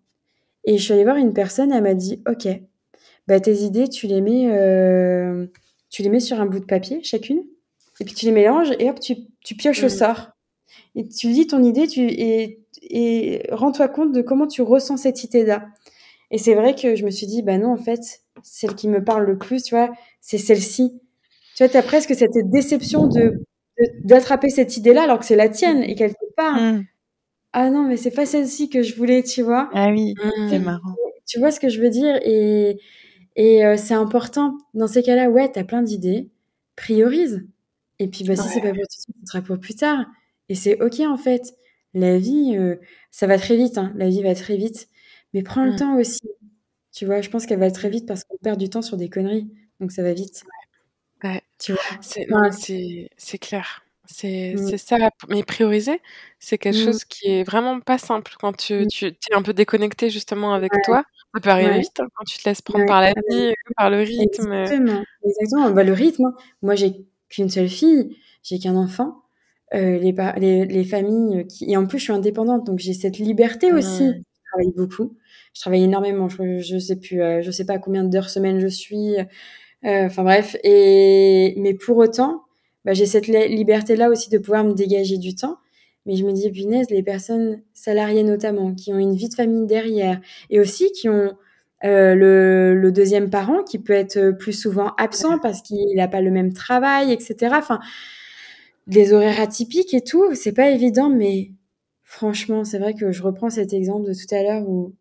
Et 0.65 0.77
je 0.77 0.83
suis 0.83 0.93
allée 0.93 1.03
voir 1.03 1.17
une 1.17 1.33
personne, 1.33 1.71
elle 1.71 1.83
m'a 1.83 1.93
dit, 1.95 2.21
OK, 2.29 2.47
bah 3.27 3.39
tes 3.39 3.55
idées, 3.55 3.89
tu 3.89 4.07
les 4.07 4.21
mets, 4.21 4.49
euh, 4.51 5.47
tu 5.89 6.03
les 6.03 6.09
mets 6.09 6.19
sur 6.21 6.39
un 6.41 6.45
bout 6.47 6.59
de 6.59 6.65
papier, 6.65 7.01
chacune, 7.03 7.43
et 7.99 8.05
puis 8.05 8.13
tu 8.15 8.25
les 8.27 8.31
mélanges, 8.33 8.71
et 8.79 8.89
hop, 8.89 8.99
tu, 8.99 9.15
tu 9.43 9.55
pioches 9.55 9.83
au 9.83 9.87
Mm. 9.87 9.89
sort. 9.89 10.29
Et 10.95 11.07
tu 11.07 11.27
lis 11.29 11.47
ton 11.47 11.63
idée, 11.63 11.87
tu, 11.87 12.01
et, 12.01 12.61
et 12.83 13.43
rends-toi 13.51 13.87
compte 13.89 14.11
de 14.13 14.21
comment 14.21 14.47
tu 14.47 14.61
ressens 14.63 14.97
cette 14.97 15.23
idée-là. 15.23 15.67
Et 16.31 16.37
c'est 16.39 16.55
vrai 16.55 16.75
que 16.75 16.95
je 16.95 17.05
me 17.05 17.11
suis 17.11 17.27
dit, 17.27 17.43
bah 17.43 17.57
non, 17.59 17.71
en 17.73 17.77
fait, 17.77 18.21
celle 18.43 18.75
qui 18.75 18.87
me 18.89 19.03
parle 19.03 19.25
le 19.25 19.37
plus, 19.37 19.63
tu 19.63 19.75
vois, 19.75 19.91
c'est 20.21 20.37
celle-ci. 20.39 20.99
Tu 21.55 21.63
vois, 21.63 21.69
tu 21.69 21.77
as 21.77 21.83
presque 21.83 22.15
cette 22.15 22.37
déception 22.51 23.07
de 23.07 23.43
d'attraper 24.03 24.49
cette 24.49 24.77
idée-là 24.77 25.03
alors 25.03 25.19
que 25.19 25.25
c'est 25.25 25.35
la 25.35 25.49
tienne 25.49 25.83
et 25.83 25.95
quelque 25.95 26.15
part, 26.37 26.55
Mm. 26.61 26.83
Ah 27.53 27.69
non, 27.69 27.83
mais 27.87 27.97
c'est 27.97 28.11
pas 28.11 28.25
celle-ci 28.25 28.69
que 28.69 28.81
je 28.83 28.95
voulais, 28.95 29.23
tu 29.23 29.41
vois. 29.43 29.69
Ah 29.73 29.89
oui, 29.91 30.15
c'est 30.49 30.59
Mm. 30.59 30.63
marrant. 30.63 30.95
Tu 31.27 31.39
vois 31.39 31.51
ce 31.51 31.59
que 31.59 31.69
je 31.69 31.79
veux 31.81 31.89
dire? 31.89 32.19
Et, 32.23 32.77
et 33.35 33.65
euh, 33.65 33.77
c'est 33.77 33.93
important. 33.93 34.57
Dans 34.73 34.87
ces 34.87 35.03
cas-là, 35.03 35.29
ouais, 35.29 35.51
t'as 35.51 35.63
plein 35.63 35.81
d'idées, 35.83 36.29
priorise. 36.75 37.45
Et 37.99 38.07
puis, 38.07 38.23
bah, 38.25 38.35
si 38.35 38.49
c'est 38.49 38.61
pas 38.61 38.69
pour 38.73 38.77
tout 38.77 38.87
de 38.87 38.91
suite, 38.91 39.15
ce 39.23 39.31
sera 39.31 39.41
pour 39.41 39.59
plus 39.59 39.75
tard. 39.75 40.05
Et 40.49 40.55
c'est 40.55 40.81
OK, 40.81 40.99
en 41.01 41.17
fait. 41.17 41.53
La 41.93 42.17
vie, 42.17 42.55
euh, 42.57 42.75
ça 43.11 43.27
va 43.27 43.37
très 43.37 43.55
vite. 43.55 43.77
Hein. 43.77 43.93
La 43.95 44.09
vie 44.09 44.23
va 44.23 44.33
très 44.35 44.57
vite. 44.57 44.89
Mais 45.33 45.43
prends 45.43 45.63
le 45.65 45.73
Mm. 45.73 45.75
temps 45.77 45.97
aussi. 45.97 46.21
Tu 46.91 47.05
vois, 47.05 47.21
je 47.21 47.29
pense 47.29 47.45
qu'elle 47.45 47.59
va 47.59 47.71
très 47.71 47.89
vite 47.89 48.07
parce 48.07 48.23
qu'on 48.23 48.37
perd 48.37 48.59
du 48.59 48.69
temps 48.69 48.81
sur 48.81 48.97
des 48.97 49.09
conneries. 49.09 49.49
Donc, 49.79 49.91
ça 49.91 50.03
va 50.03 50.13
vite. 50.13 50.43
Ouais. 51.23 51.41
Tu 51.59 51.71
vois? 51.73 51.81
C'est, 52.01 52.27
Enfin, 52.31 52.51
c'est, 52.51 53.09
c'est 53.17 53.37
clair. 53.37 53.85
C'est, 54.05 54.55
Mm. 54.57 54.67
c'est 54.69 54.77
ça. 54.77 54.97
Mais 55.29 55.43
prioriser, 55.43 56.01
c'est 56.39 56.57
quelque 56.57 56.77
Mm. 56.81 56.85
chose 56.85 57.05
qui 57.05 57.27
est 57.29 57.43
vraiment 57.43 57.79
pas 57.79 57.97
simple 57.97 58.33
quand 58.39 58.55
tu, 58.57 58.73
Mm. 58.85 58.87
tu 58.89 59.05
es 59.07 59.33
un 59.35 59.41
peu 59.41 59.53
déconnecté 59.53 60.09
justement 60.09 60.53
avec 60.53 60.73
Ouais. 60.73 60.81
toi. 60.85 61.03
Ça 61.33 61.39
peut 61.41 61.49
arriver 61.49 61.71
Ouais. 61.71 61.79
vite 61.79 61.99
hein, 61.99 62.07
quand 62.15 62.25
tu 62.25 62.37
te 62.37 62.47
laisses 62.49 62.61
prendre 62.61 62.81
Ouais. 62.81 62.87
par 62.87 63.01
la 63.01 63.13
Ah 63.15 63.21
vie, 63.31 63.53
par 63.77 63.89
le 63.89 63.99
rythme. 64.01 64.51
Exactement, 64.53 65.03
exactement. 65.25 65.71
Bah, 65.71 65.83
le 65.83 65.93
rythme, 65.93 66.25
hein. 66.25 66.35
moi 66.61 66.75
j'ai 66.75 66.93
qu'une 67.29 67.49
seule 67.49 67.69
fille, 67.69 68.17
j'ai 68.43 68.59
qu'un 68.59 68.75
enfant. 68.75 69.21
Euh, 69.73 69.97
les, 69.97 70.13
les, 70.37 70.65
les 70.65 70.83
familles 70.83 71.47
qui... 71.47 71.71
Et 71.71 71.77
en 71.77 71.87
plus, 71.87 71.97
je 71.97 72.03
suis 72.03 72.13
indépendante, 72.13 72.63
donc 72.67 72.77
j'ai 72.79 72.93
cette 72.93 73.17
liberté 73.17 73.71
aussi. 73.71 74.03
Mm. 74.03 74.13
Je 74.23 74.49
travaille 74.51 74.73
beaucoup. 74.77 75.17
Je 75.55 75.61
travaille 75.61 75.83
énormément. 75.83 76.29
Je, 76.29 76.59
je 76.59 76.77
sais 76.77 76.97
plus, 76.99 77.21
euh, 77.23 77.41
je 77.41 77.49
sais 77.51 77.65
pas 77.65 77.79
combien 77.79 78.03
d'heures 78.03 78.29
semaine 78.29 78.59
je 78.59 78.67
suis. 78.67 79.15
Euh, 79.17 80.05
Enfin 80.05 80.23
bref. 80.23 80.55
Et... 80.63 81.55
Mais 81.57 81.73
pour 81.73 81.97
autant, 81.97 82.43
bah, 82.85 82.93
j'ai 82.93 83.05
cette 83.05 83.27
li- 83.27 83.47
liberté-là 83.55 84.09
aussi 84.09 84.29
de 84.29 84.37
pouvoir 84.37 84.63
me 84.65 84.73
dégager 84.73 85.17
du 85.17 85.35
temps. 85.35 85.57
Mais 86.05 86.15
je 86.17 86.25
me 86.25 86.33
dis, 86.33 86.51
punaise, 86.51 86.89
les 86.89 87.03
personnes 87.03 87.61
salariées 87.73 88.23
notamment, 88.23 88.73
qui 88.75 88.93
ont 88.93 88.99
une 88.99 89.15
vie 89.15 89.29
de 89.29 89.35
famille 89.35 89.65
derrière, 89.65 90.19
et 90.49 90.59
aussi 90.59 90.91
qui 90.91 91.07
ont 91.09 91.33
euh, 91.85 92.15
le, 92.15 92.75
le 92.75 92.91
deuxième 92.91 93.29
parent 93.29 93.63
qui 93.63 93.79
peut 93.79 93.93
être 93.93 94.31
plus 94.31 94.53
souvent 94.53 94.93
absent 94.97 95.39
parce 95.39 95.61
qu'il 95.61 95.95
n'a 95.95 96.07
pas 96.09 96.21
le 96.21 96.31
même 96.31 96.53
travail, 96.53 97.11
etc. 97.13 97.57
Enfin, 97.59 97.79
les 98.87 99.13
horaires 99.13 99.39
atypiques 99.39 99.93
et 99.93 100.01
tout, 100.01 100.33
c'est 100.35 100.53
pas 100.53 100.69
évident, 100.69 101.09
mais 101.09 101.51
franchement, 102.03 102.63
c'est 102.63 102.79
vrai 102.79 102.93
que 102.93 103.11
je 103.11 103.23
reprends 103.23 103.49
cet 103.49 103.73
exemple 103.73 104.07
de 104.07 104.13
tout 104.13 104.33
à 104.35 104.43
l'heure 104.43 104.67
où, 104.69 104.93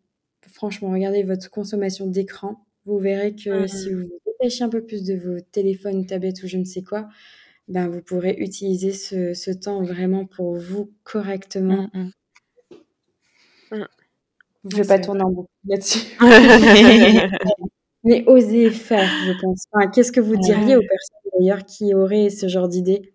franchement, 0.51 0.89
regardez 0.91 1.23
votre 1.23 1.49
consommation 1.49 2.07
d'écran. 2.07 2.65
Vous 2.85 2.97
verrez 2.99 3.35
que 3.35 3.63
Mm. 3.63 3.67
si 3.67 3.91
vous 3.93 4.01
vous 4.03 4.19
détachez 4.25 4.63
un 4.63 4.69
peu 4.69 4.81
plus 4.83 5.03
de 5.03 5.15
vos 5.15 5.39
téléphones, 5.51 6.05
tablettes 6.05 6.43
ou 6.43 6.47
je 6.47 6.57
ne 6.57 6.65
sais 6.65 6.81
quoi, 6.83 7.07
ben 7.67 7.87
vous 7.89 8.01
pourrez 8.01 8.35
utiliser 8.39 8.93
ce, 8.93 9.33
ce 9.33 9.51
temps 9.51 9.81
vraiment 9.83 10.25
pour 10.25 10.55
vous 10.57 10.91
correctement. 11.03 11.89
Mm, 11.93 11.99
mm. 11.99 12.11
Mm. 13.71 13.85
Je 14.69 14.77
vais 14.77 14.83
Ouais, 14.83 14.87
pas 14.87 14.99
tourner 14.99 15.23
en 15.23 15.31
boucle 15.31 15.49
là-dessus. 15.67 16.17
Mais 18.05 18.23
osez 18.27 18.71
faire, 18.71 19.09
je 19.25 19.31
pense. 19.41 19.65
Enfin, 19.73 19.87
Qu'est-ce 19.89 20.11
que 20.11 20.19
vous 20.21 20.37
diriez 20.37 20.75
aux 20.77 20.81
personnes 20.81 21.31
d'ailleurs 21.39 21.65
qui 21.65 21.93
auraient 21.95 22.29
ce 22.29 22.47
genre 22.47 22.67
d'idées, 22.69 23.13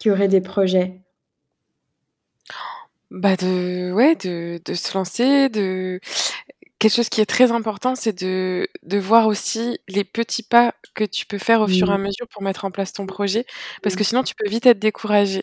qui 0.00 0.10
auraient 0.10 0.26
des 0.26 0.40
projets? 0.40 1.02
Bah 3.10 3.36
de 3.36 3.90
ouais 3.92 4.16
de, 4.16 4.60
de 4.64 4.74
se 4.74 4.92
lancer 4.96 5.48
de 5.48 5.98
quelque 6.78 6.94
chose 6.94 7.08
qui 7.08 7.20
est 7.20 7.26
très 7.26 7.50
important 7.52 7.94
c'est 7.94 8.22
de 8.24 8.68
de 8.82 8.98
voir 8.98 9.26
aussi 9.26 9.78
les 9.88 10.04
petits 10.04 10.42
pas 10.42 10.74
que 10.94 11.04
tu 11.04 11.26
peux 11.26 11.38
faire 11.38 11.60
au 11.60 11.68
fur 11.68 11.88
et 11.90 11.92
à 11.94 11.98
Mm. 11.98 12.02
mesure 12.02 12.26
pour 12.28 12.42
mettre 12.42 12.64
en 12.64 12.70
place 12.70 12.92
ton 12.92 13.06
projet 13.06 13.44
parce 13.82 13.94
Mm. 13.94 13.98
que 13.98 14.04
sinon 14.04 14.22
tu 14.22 14.34
peux 14.36 14.48
vite 14.48 14.66
être 14.66 14.78
découragé 14.78 15.42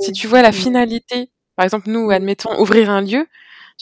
si 0.00 0.08
Ouais. 0.08 0.12
tu 0.12 0.26
vois 0.26 0.42
la 0.42 0.52
finalité 0.52 1.30
Par 1.56 1.64
exemple, 1.64 1.88
nous, 1.88 2.10
admettons, 2.10 2.50
ouvrir 2.60 2.90
un 2.90 3.00
lieu, 3.00 3.26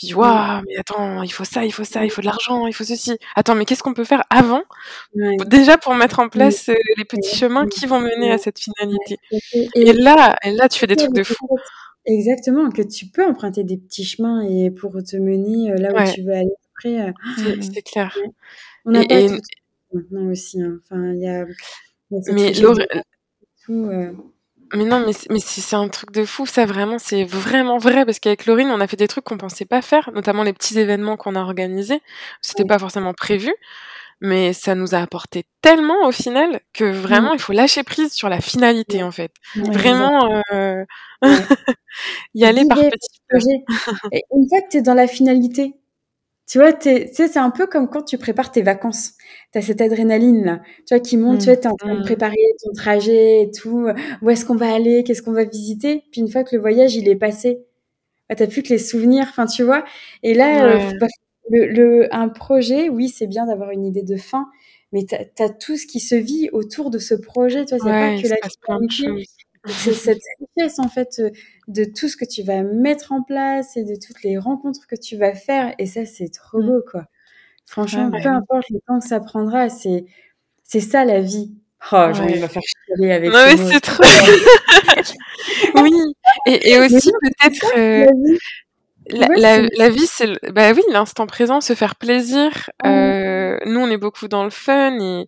je 0.01 0.07
dis, 0.07 0.15
waouh, 0.15 0.63
mais 0.69 0.77
attends, 0.79 1.23
il 1.25 1.33
faut 1.33 1.43
ça, 1.45 1.65
il 1.65 1.73
faut 1.73 1.83
ça, 1.83 2.05
il 2.05 2.11
faut 2.11 2.21
de 2.21 2.27
l'argent, 2.27 2.69
il 2.69 2.73
faut 2.73 2.85
ceci. 2.85 3.19
Attends, 3.35 3.57
mais 3.57 3.65
qu'est-ce 3.65 3.83
qu'on 3.83 3.95
peut 3.95 4.05
faire 4.05 4.23
avant 4.31 4.63
Déjà 5.47 5.77
pour 5.77 5.95
mettre 5.97 6.21
en 6.21 6.29
place 6.29 6.69
euh, 6.69 6.75
les 6.97 7.05
petits 7.05 7.37
chemins 7.37 7.67
qui 7.67 7.87
vont 7.87 7.99
mener 8.01 8.31
à 8.31 8.39
cette 8.39 8.61
finalité? 8.61 9.19
Et, 9.75 9.93
là, 9.93 10.37
et 10.45 10.53
là, 10.53 10.69
tu 10.69 10.79
fais 10.79 10.87
des 10.87 10.95
trucs 10.97 11.15
de 11.15 11.25
fou. 11.25 11.49
Exactement, 12.07 12.71
que 12.71 12.83
tu 12.83 13.07
peux 13.07 13.25
emprunter 13.27 13.65
des 13.65 13.77
petits 13.79 14.05
chemins 14.05 14.43
et 14.43 14.71
pour 14.71 14.93
te 15.03 15.17
mener 15.17 15.73
euh, 15.73 15.77
là 15.77 15.89
où 15.91 16.13
tu 16.15 16.23
veux 16.23 16.33
aller 16.35 16.53
après. 16.77 17.01
Euh, 17.01 17.57
c'est 17.61 17.83
clair. 17.83 18.17
On 18.85 18.93
n'a 18.93 19.05
pas 19.05 19.29
tout 19.29 19.41
maintenant 19.93 20.31
aussi. 20.31 20.61
Hein. 20.61 20.79
Enfin, 20.85 21.13
il 21.13 21.21
y 21.21 21.29
a, 21.29 21.45
mais 22.11 22.53
tout, 23.65 23.81
mais 24.73 24.85
non, 24.85 25.05
mais, 25.07 25.13
mais 25.31 25.41
c'est 25.41 25.77
un 25.77 25.89
truc 25.89 26.11
de 26.11 26.25
fou, 26.25 26.47
ça 26.47 26.67
vraiment, 26.67 26.99
c'est 26.99 27.25
vraiment 27.25 27.79
vrai, 27.79 28.05
parce 28.05 28.19
qu'avec 28.19 28.47
Laurine, 28.47 28.69
on 28.71 28.81
a 28.81 28.87
fait 28.87 28.97
des 28.97 29.09
trucs 29.09 29.25
qu'on 29.25 29.37
pensait 29.37 29.67
pas 29.67 29.83
faire, 29.83 30.11
notamment 30.15 30.43
les 30.43 30.53
petits 30.53 30.79
événements 30.79 31.17
qu'on 31.17 31.37
a 31.37 31.41
organisés. 31.41 32.01
C'était 32.41 32.65
pas 32.65 32.79
forcément 32.79 33.15
prévu, 33.15 33.55
mais 34.21 34.53
ça 34.53 34.75
nous 34.75 34.95
a 34.95 34.99
apporté 34.99 35.45
tellement 35.61 36.07
au 36.07 36.13
final 36.13 36.61
que 36.73 36.85
vraiment, 36.85 37.35
il 37.35 37.41
faut 37.41 37.53
lâcher 37.53 37.85
prise 37.85 38.13
sur 38.13 38.29
la 38.29 38.41
finalité, 38.41 39.03
en 39.03 39.13
fait. 39.13 39.33
vraiment, 39.55 40.43
euh... 40.53 40.85
y 42.35 42.45
aller 42.45 42.67
par 42.67 42.79
petits 42.79 43.21
projets. 43.29 43.65
une 44.33 44.49
fois 44.49 44.61
que 44.63 44.71
tu 44.71 44.77
es 44.79 44.83
dans 44.83 44.95
la 44.95 45.07
finalité, 45.07 45.75
tu 46.47 46.59
vois, 46.59 46.73
tu 46.73 46.91
sais, 47.13 47.29
c'est 47.29 47.39
un 47.39 47.51
peu 47.51 47.67
comme 47.67 47.89
quand 47.89 48.03
tu 48.03 48.19
prépares 48.19 48.53
tes 48.53 48.63
vacances. 48.63 49.13
Tu 49.53 49.59
as 49.59 49.63
cette 49.63 49.81
adrénaline 49.81 50.45
là, 50.45 50.61
tu 50.87 50.95
vois, 50.95 51.01
qui 51.01 51.17
monte, 51.17 51.41
tu 51.41 51.45
vois, 51.47 51.55
es 51.55 51.67
en 51.67 51.77
train 51.77 51.95
de 51.95 52.01
mmh. 52.01 52.05
préparer 52.05 52.37
ton 52.63 52.73
trajet 52.73 53.43
et 53.43 53.51
tout. 53.51 53.89
Où 54.23 54.31
est-ce 54.31 54.45
qu'on 54.45 54.57
va 54.57 54.73
aller? 54.75 55.05
Qu'est-ce 55.05 55.23
qu'on 55.23 55.33
va 55.33 55.45
visiter? 55.45 56.05
Puis 56.13 56.21
une 56.21 56.29
fois 56.29 56.45
que 56.45 56.55
le 56.55 56.61
voyage, 56.61 56.97
il 56.97 57.09
est 57.09 57.17
passé, 57.17 57.65
bah, 58.29 58.35
t'as 58.37 58.47
plus 58.47 58.63
que 58.63 58.71
les 58.71 58.79
souvenirs, 58.79 59.27
enfin, 59.29 59.47
tu 59.47 59.63
vois. 59.63 59.85
Et 60.23 60.35
là, 60.35 60.77
euh, 60.77 60.93
bah, 61.01 61.07
le, 61.51 62.15
un 62.15 62.29
projet, 62.29 62.89
oui, 62.89 63.09
c'est 63.09 63.27
bien 63.27 63.47
d'avoir 63.47 63.71
une 63.71 63.85
idée 63.87 64.03
de 64.03 64.17
fin, 64.17 64.49
mais 64.93 65.05
tu 65.07 65.15
as, 65.15 65.49
tout 65.49 65.77
ce 65.77 65.87
qui 65.87 66.01
se 66.01 66.15
vit 66.15 66.49
autour 66.53 66.91
de 66.91 66.99
ce 66.99 67.15
projet, 67.15 67.65
tu 67.65 67.77
vois, 67.77 67.85
c'est 67.85 67.91
pas 67.91 68.23
que 68.23 68.29
la 68.29 68.37
c'est 69.67 69.95
cette 69.95 70.21
richesse 70.57 70.79
en 70.79 70.89
fait 70.89 71.21
euh, 71.21 71.31
de 71.69 71.85
tout 71.85 72.09
ce 72.09 72.17
que 72.17 72.25
tu 72.25 72.43
vas 72.43 72.63
mettre 72.63 73.13
en 73.13 73.23
place 73.23 73.77
et 73.77 73.85
de 73.85 73.95
toutes 73.95 74.23
les 74.23 74.39
rencontres 74.39 74.87
que 74.87 74.97
tu 74.97 75.17
vas 75.17 75.35
faire 75.35 75.75
et 75.79 75.87
ça 75.87 76.07
c'est 76.07 76.29
trop 76.29 76.63
beau 76.63 76.83
quoi. 76.91 77.07
Franchement, 77.67 78.11
peu 78.11 78.29
importe 78.29 78.69
le 78.71 78.79
temps 78.87 79.01
que 79.01 79.07
ça 79.07 79.21
prendra, 79.21 79.71
c'est 79.71 80.05
c'est 80.63 80.81
ça 80.81 81.05
la 81.05 81.21
vie. 81.21 81.55
Oh, 81.93 82.09
j'ai 82.13 82.23
envie 82.23 82.35
de 82.35 82.43
me 82.43 82.47
faire 82.47 82.63
chialer 82.63 83.13
avec 83.13 83.33
Non 83.33 83.45
mais 83.47 83.57
c'est 83.57 83.81
trop. 83.81 84.03
oui. 85.83 85.93
Et, 86.47 86.73
et 86.73 86.81
aussi 86.81 87.11
peut-être 87.21 87.73
euh, 87.77 88.07
la, 89.11 89.69
la, 89.77 89.89
vie, 89.91 90.07
c'est 90.07 90.29
bah 90.53 90.73
oui, 90.73 90.83
l'instant 90.91 91.27
présent, 91.27 91.61
se 91.61 91.75
faire 91.75 91.97
plaisir. 91.97 92.71
Euh, 92.87 93.34
nous, 93.67 93.81
on 93.81 93.89
est 93.89 93.97
beaucoup 93.97 94.29
dans 94.29 94.45
le 94.45 94.51
fun 94.51 94.99
et, 94.99 95.27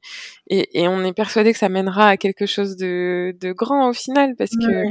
et, 0.48 0.82
et, 0.82 0.88
on 0.88 1.04
est 1.04 1.12
persuadé 1.12 1.52
que 1.52 1.58
ça 1.58 1.68
mènera 1.68 2.08
à 2.08 2.16
quelque 2.16 2.46
chose 2.46 2.76
de, 2.76 3.34
de 3.40 3.52
grand 3.52 3.88
au 3.88 3.92
final, 3.92 4.34
parce 4.36 4.50
que 4.50 4.84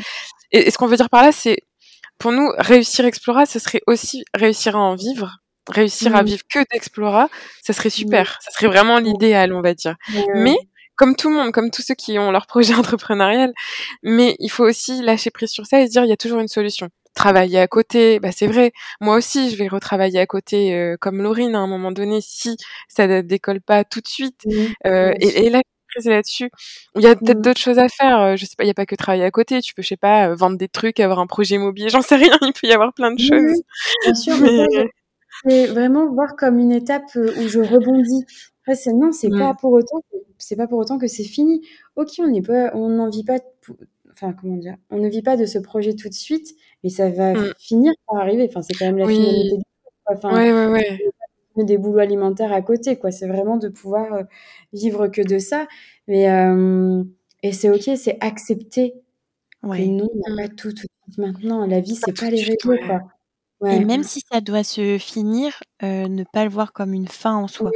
et, 0.52 0.72
ce 0.72 0.78
qu'on 0.78 0.88
veut 0.88 0.98
dire 0.98 1.10
par 1.10 1.24
là, 1.24 1.32
c'est 1.32 1.58
pour 2.18 2.32
nous 2.32 2.50
réussir 2.58 3.06
Explora, 3.06 3.46
ce 3.46 3.60
serait 3.60 3.82
aussi 3.88 4.24
réussir 4.34 4.76
à 4.76 4.80
en 4.80 4.96
vivre, 4.96 5.38
réussir 5.70 6.16
à 6.16 6.24
vivre 6.24 6.44
que 6.50 6.60
d'Explora, 6.72 7.30
ça 7.62 7.74
serait 7.74 7.90
super, 7.90 8.40
ça 8.42 8.52
serait 8.52 8.68
vraiment 8.68 9.00
l'idéal, 9.00 9.54
on 9.54 9.62
va 9.62 9.74
dire. 9.74 9.96
Mais 10.36 10.56
comme 10.96 11.16
tout 11.16 11.30
le 11.30 11.36
monde, 11.36 11.52
comme 11.52 11.72
tous 11.72 11.82
ceux 11.82 11.96
qui 11.96 12.18
ont 12.20 12.32
leur 12.32 12.48
projet 12.48 12.74
entrepreneurial, 12.76 13.54
mais 14.04 14.36
il 14.40 14.50
faut 14.50 14.64
aussi 14.64 15.02
lâcher 15.02 15.32
prise 15.32 15.50
sur 15.50 15.66
ça 15.66 15.82
et 15.82 15.88
se 15.88 15.92
dire 15.92 16.04
il 16.04 16.10
y 16.10 16.14
a 16.14 16.18
toujours 16.18 16.40
une 16.40 16.48
solution 16.48 16.90
travailler 17.16 17.60
à 17.60 17.68
côté, 17.68 18.20
bah 18.20 18.32
c'est 18.32 18.48
vrai. 18.48 18.72
Moi 19.02 19.16
aussi, 19.18 19.50
je 19.50 19.58
vais 19.58 19.68
retravailler 19.68 20.20
à 20.20 20.28
côté, 20.28 20.76
euh, 20.76 20.98
comme 21.00 21.22
Laurine, 21.22 21.56
à 21.56 21.60
un 21.60 21.68
moment 21.68 21.92
donné, 21.92 22.20
si 22.22 22.58
ça 22.88 23.08
ne 23.08 23.22
décolle 23.22 23.62
pas 23.62 23.84
tout 23.84 24.02
de 24.02 24.08
suite. 24.08 24.42
euh, 24.86 25.14
et, 25.20 25.46
et, 25.46 25.50
là, 25.50 25.62
là-dessus. 26.04 26.50
Il 26.96 27.02
y 27.02 27.08
a 27.08 27.16
peut-être 27.16 27.42
d'autres 27.42 27.60
choses 27.60 27.80
à 27.80 27.88
faire. 27.88 28.20
Euh, 28.20 28.36
je 28.36 28.46
sais 28.46 28.56
pas, 28.58 28.64
il 28.64 28.68
y 28.68 28.72
a 28.72 28.74
pas 28.74 28.86
que 28.86 28.96
travailler 28.96 29.24
à 29.24 29.32
côté. 29.32 29.62
Tu 29.62 29.74
peux, 29.74 29.82
je 29.82 29.88
sais 29.90 29.98
pas, 29.98 30.30
euh, 30.30 30.36
vendre 30.36 30.58
des 30.58 30.68
trucs, 30.68 31.00
avoir 31.00 31.20
un 31.20 31.28
projet 31.28 31.56
immobilier. 31.56 31.90
J'en 31.90 32.02
sais 32.02 32.16
rien. 32.18 32.38
Il 32.42 32.54
peut 32.54 32.68
y 32.68 32.74
avoir 32.74 32.94
plein 32.94 33.12
de 33.12 33.20
choses. 33.20 33.62
Bien 34.04 34.16
sûr. 34.16 34.36
C'est 35.48 35.68
vraiment 35.68 36.12
voir 36.12 36.36
comme 36.38 36.60
une 36.60 36.72
étape 36.72 37.04
où 37.16 37.48
je 37.48 37.60
rebondis. 37.60 38.26
Après, 38.62 38.76
c'est 38.76 38.94
non, 38.94 39.12
c'est 39.12 39.30
pas 39.30 39.54
pour 39.54 39.74
autant, 39.74 40.02
c'est 40.38 40.56
pas 40.56 40.66
pour 40.68 40.80
autant 40.80 40.98
que 40.98 41.08
c'est 41.08 41.26
fini. 41.26 41.62
Ok, 41.96 42.10
on 42.20 42.28
n'est 42.28 42.42
pas, 42.42 42.72
on 42.74 42.90
n'en 42.90 43.10
vit 43.10 43.24
pas 43.24 43.40
enfin 44.16 44.34
comment 44.34 44.56
dire, 44.56 44.78
on 44.90 44.98
ne 44.98 45.10
vit 45.10 45.22
pas 45.22 45.36
de 45.36 45.46
ce 45.46 45.60
projet 45.60 45.94
tout 45.94 46.08
de 46.08 46.14
suite, 46.14 46.56
mais 46.84 46.90
ça 46.90 47.10
va 47.10 47.34
mmh. 47.34 47.54
finir 47.58 47.94
par 48.08 48.18
arriver. 48.18 48.46
Enfin, 48.50 48.62
c'est 48.62 48.74
quand 48.74 48.86
même 48.86 48.98
la 48.98 49.08
finalité 49.08 49.58
du 49.58 49.64
enfin, 50.06 50.34
ouais, 50.34 50.52
ouais, 50.52 50.68
ouais. 50.68 51.64
des 51.64 51.78
boulots 51.78 52.00
alimentaires 52.00 52.54
à 52.54 52.62
côté, 52.62 52.98
quoi. 52.98 53.12
C'est 53.12 53.28
vraiment 53.28 53.58
de 53.58 53.70
pouvoir 53.70 54.14
euh, 54.14 54.24
vivre 54.74 55.08
que 55.08 55.22
de 55.22 55.40
ça. 55.40 55.68
Mais 56.08 56.30
euh, 56.30 57.04
et 57.44 57.52
c'est 57.52 57.70
ok, 57.70 57.98
c'est 57.98 58.18
accepter 58.22 58.96
ouais. 59.64 59.80
que 59.80 59.90
non, 59.90 60.10
on 60.14 60.30
n'a 60.30 60.44
mmh. 60.44 60.48
pas 60.48 60.56
tout, 60.56 60.74
tout 60.74 60.88
maintenant. 61.18 61.66
La 61.66 61.80
vie, 61.80 61.96
c'est 61.96 62.14
pas, 62.14 62.26
pas 62.26 62.32
les 62.32 62.44
réseaux, 62.44 62.78
quoi. 62.86 63.02
Et 63.66 63.80
même 63.80 64.04
si 64.04 64.22
ça 64.32 64.42
doit 64.42 64.64
se 64.64 64.98
finir, 64.98 65.54
euh, 65.82 66.08
ne 66.08 66.24
pas 66.24 66.44
le 66.44 66.50
voir 66.50 66.74
comme 66.74 66.94
une 66.94 67.08
fin 67.08 67.36
en 67.36 67.48
soi. 67.48 67.72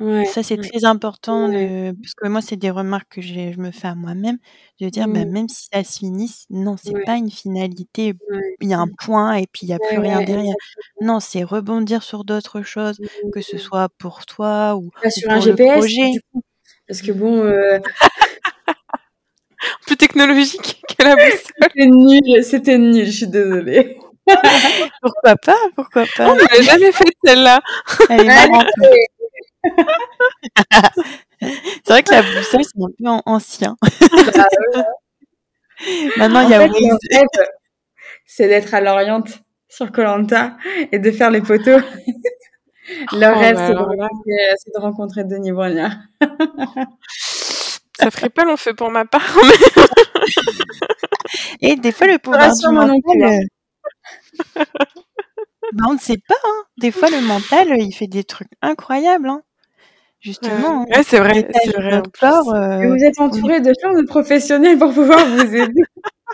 Ouais, 0.00 0.24
Ça, 0.24 0.42
c'est 0.42 0.56
très 0.56 0.84
important 0.84 1.50
parce 1.50 2.14
que 2.14 2.28
moi, 2.28 2.40
c'est 2.40 2.56
des 2.56 2.70
remarques 2.70 3.14
que 3.14 3.22
je 3.22 3.58
me 3.58 3.70
fais 3.70 3.88
à 3.88 3.94
moi-même, 3.94 4.38
de 4.80 4.88
dire, 4.88 5.08
bah, 5.08 5.24
même 5.24 5.48
si 5.48 5.68
ça 5.72 5.84
se 5.84 5.98
finit, 5.98 6.32
non, 6.50 6.76
c'est 6.76 7.04
pas 7.04 7.16
une 7.16 7.30
finalité, 7.30 8.14
il 8.60 8.68
y 8.68 8.74
a 8.74 8.78
un 8.78 8.88
point 8.88 9.34
et 9.34 9.46
puis 9.46 9.66
il 9.66 9.68
y 9.68 9.72
a 9.72 9.78
plus 9.78 9.98
rien 9.98 10.22
derrière. 10.22 10.54
Non, 11.00 11.20
c'est 11.20 11.44
rebondir 11.44 12.02
sur 12.02 12.24
d'autres 12.24 12.62
choses, 12.62 12.98
que 13.32 13.40
ce 13.40 13.58
soit 13.58 13.88
pour 13.98 14.26
toi 14.26 14.76
ou 14.76 14.90
sur 15.08 15.30
un 15.30 15.40
GPS 15.40 15.86
du 15.86 16.20
coup. 16.32 16.42
Parce 16.88 17.02
que 17.02 17.12
bon, 17.12 17.42
euh 17.42 17.78
Plus 19.86 19.96
technologique 19.96 20.82
que 20.98 21.04
la 21.04 21.16
boussole. 21.16 21.30
C'était 21.62 21.86
nul, 21.86 22.44
c'était 22.44 22.78
nul, 22.78 23.06
je 23.06 23.10
suis 23.10 23.26
désolée. 23.26 23.98
pourquoi 25.02 25.36
pas 25.36 25.56
Pourquoi 25.74 26.04
pas 26.16 26.30
On 26.30 26.36
n'a 26.36 26.62
jamais 26.62 26.92
fait 26.92 27.12
celle-là. 27.24 27.60
Elle 28.10 28.20
est 28.20 28.24
marrante. 28.24 28.66
c'est 31.40 31.88
vrai 31.88 32.02
que 32.02 32.12
la 32.12 32.22
boussole, 32.22 32.64
c'est 32.64 32.82
un 32.82 32.88
peu 32.98 33.22
ancien. 33.26 33.76
Bah 33.82 34.44
Maintenant, 36.16 36.40
il 36.40 36.50
y 36.50 36.54
a 36.54 36.68
C'est 38.24 38.48
d'être 38.48 38.72
à 38.74 38.80
l'Oriente 38.80 39.42
sur 39.68 39.92
Colanta 39.92 40.56
et 40.92 40.98
de 40.98 41.10
faire 41.10 41.30
les 41.30 41.42
photos. 41.42 41.82
Le 43.12 43.26
oh 43.26 43.38
rêve, 43.38 43.56
c'est 43.58 43.72
de, 43.72 44.78
de, 44.78 44.80
rencontrer 44.80 45.24
Denis 45.24 45.52
Brognard. 45.52 45.92
Ça 47.98 48.10
ferait 48.10 48.30
pas 48.30 48.44
long 48.44 48.56
feu 48.56 48.74
pour 48.74 48.90
ma 48.90 49.04
part. 49.04 49.36
Et 51.60 51.76
des 51.76 51.92
fois, 51.92 52.06
le 52.06 52.18
pouvoir 52.18 52.52
du 52.54 52.68
mental, 52.68 53.46
bah, 54.56 55.84
on 55.88 55.94
ne 55.94 55.98
sait 55.98 56.20
pas. 56.28 56.34
Hein. 56.44 56.64
Des 56.78 56.90
fois, 56.90 57.10
le 57.10 57.20
mental, 57.20 57.68
il 57.78 57.92
fait 57.92 58.06
des 58.06 58.24
trucs 58.24 58.50
incroyables. 58.62 59.28
Hein. 59.28 59.42
Justement. 60.20 60.84
Ouais, 60.84 61.02
c'est 61.04 61.18
vrai. 61.18 61.48
C'est 61.64 61.76
vrai. 61.76 62.02
Euh, 62.22 62.88
vous 62.88 63.04
êtes 63.04 63.20
entouré 63.20 63.60
de 63.60 63.72
plein 63.80 64.00
de 64.00 64.06
professionnels 64.06 64.78
pour 64.78 64.92
pouvoir 64.92 65.24
vous 65.26 65.54
aider. 65.54 65.82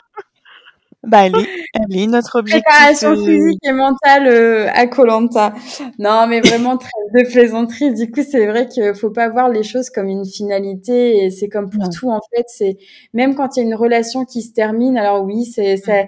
Bah, 1.05 1.19
allez, 1.19 1.49
allez, 1.75 2.07
notre 2.07 2.39
objectif. 2.39 2.63
Préparation 2.63 3.17
physique 3.17 3.59
et 3.65 3.73
mentale 3.73 4.29
euh, 4.29 4.69
à 4.73 4.87
Colanta. 4.87 5.53
Non, 5.99 6.29
mais 6.29 6.41
vraiment 6.41 6.77
très 6.77 6.91
de 7.13 7.29
plaisanterie. 7.29 7.93
Du 7.93 8.09
coup, 8.09 8.21
c'est 8.23 8.47
vrai 8.47 8.69
qu'il 8.69 8.95
faut 8.95 9.11
pas 9.11 9.29
voir 9.29 9.49
les 9.49 9.65
choses 9.65 9.91
comme 9.91 10.07
une 10.07 10.25
finalité 10.25 11.25
et 11.25 11.31
c'est 11.31 11.49
comme 11.49 11.71
pour 11.71 11.89
tout 11.91 12.09
en 12.09 12.21
fait. 12.33 12.45
C'est 12.47 12.77
même 13.15 13.35
quand 13.35 13.57
il 13.57 13.61
y 13.61 13.63
a 13.65 13.67
une 13.67 13.75
relation 13.75 14.25
qui 14.25 14.43
se 14.43 14.53
termine. 14.53 14.97
Alors 14.97 15.25
oui, 15.25 15.45
c'est 15.45 15.77
ça 15.77 16.05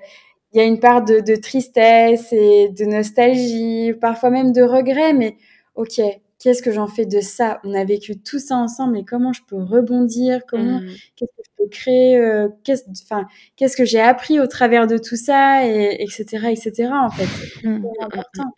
il 0.55 0.59
y 0.59 0.61
a 0.61 0.65
une 0.65 0.79
part 0.79 1.05
de, 1.05 1.19
de, 1.19 1.35
tristesse 1.35 2.33
et 2.33 2.69
de 2.69 2.85
nostalgie, 2.85 3.93
parfois 4.01 4.31
même 4.31 4.53
de 4.53 4.63
regret, 4.63 5.13
mais 5.13 5.37
ok, 5.75 6.01
qu'est-ce 6.39 6.63
que 6.63 6.71
j'en 6.71 6.87
fais 6.87 7.07
de 7.07 7.21
ça? 7.21 7.61
On 7.65 7.75
a 7.75 7.85
vécu 7.85 8.19
tout 8.19 8.39
ça 8.39 8.57
ensemble, 8.57 8.99
et 8.99 9.05
comment 9.05 9.33
je 9.33 9.43
peux 9.49 9.57
rebondir? 9.57 10.43
Comment 10.47 10.81
mmh. 10.81 10.87
qu'est-ce 11.17 11.31
que 11.37 11.43
je 11.45 11.51
peux 11.65 11.69
créer 11.69 12.19
euh, 12.19 12.49
Qu'est-ce, 12.63 12.85
enfin, 13.05 13.27
qu'est-ce 13.57 13.77
que 13.77 13.85
j'ai 13.85 14.01
appris 14.01 14.39
au 14.39 14.47
travers 14.47 14.87
de 14.87 14.97
tout 14.97 15.17
ça, 15.17 15.67
et 15.67 16.03
etc., 16.03 16.49
etc. 16.51 16.91
En 16.93 17.11
fait, 17.11 17.27
c'est 17.27 17.69
mmh. 17.69 17.87
important. 18.01 18.55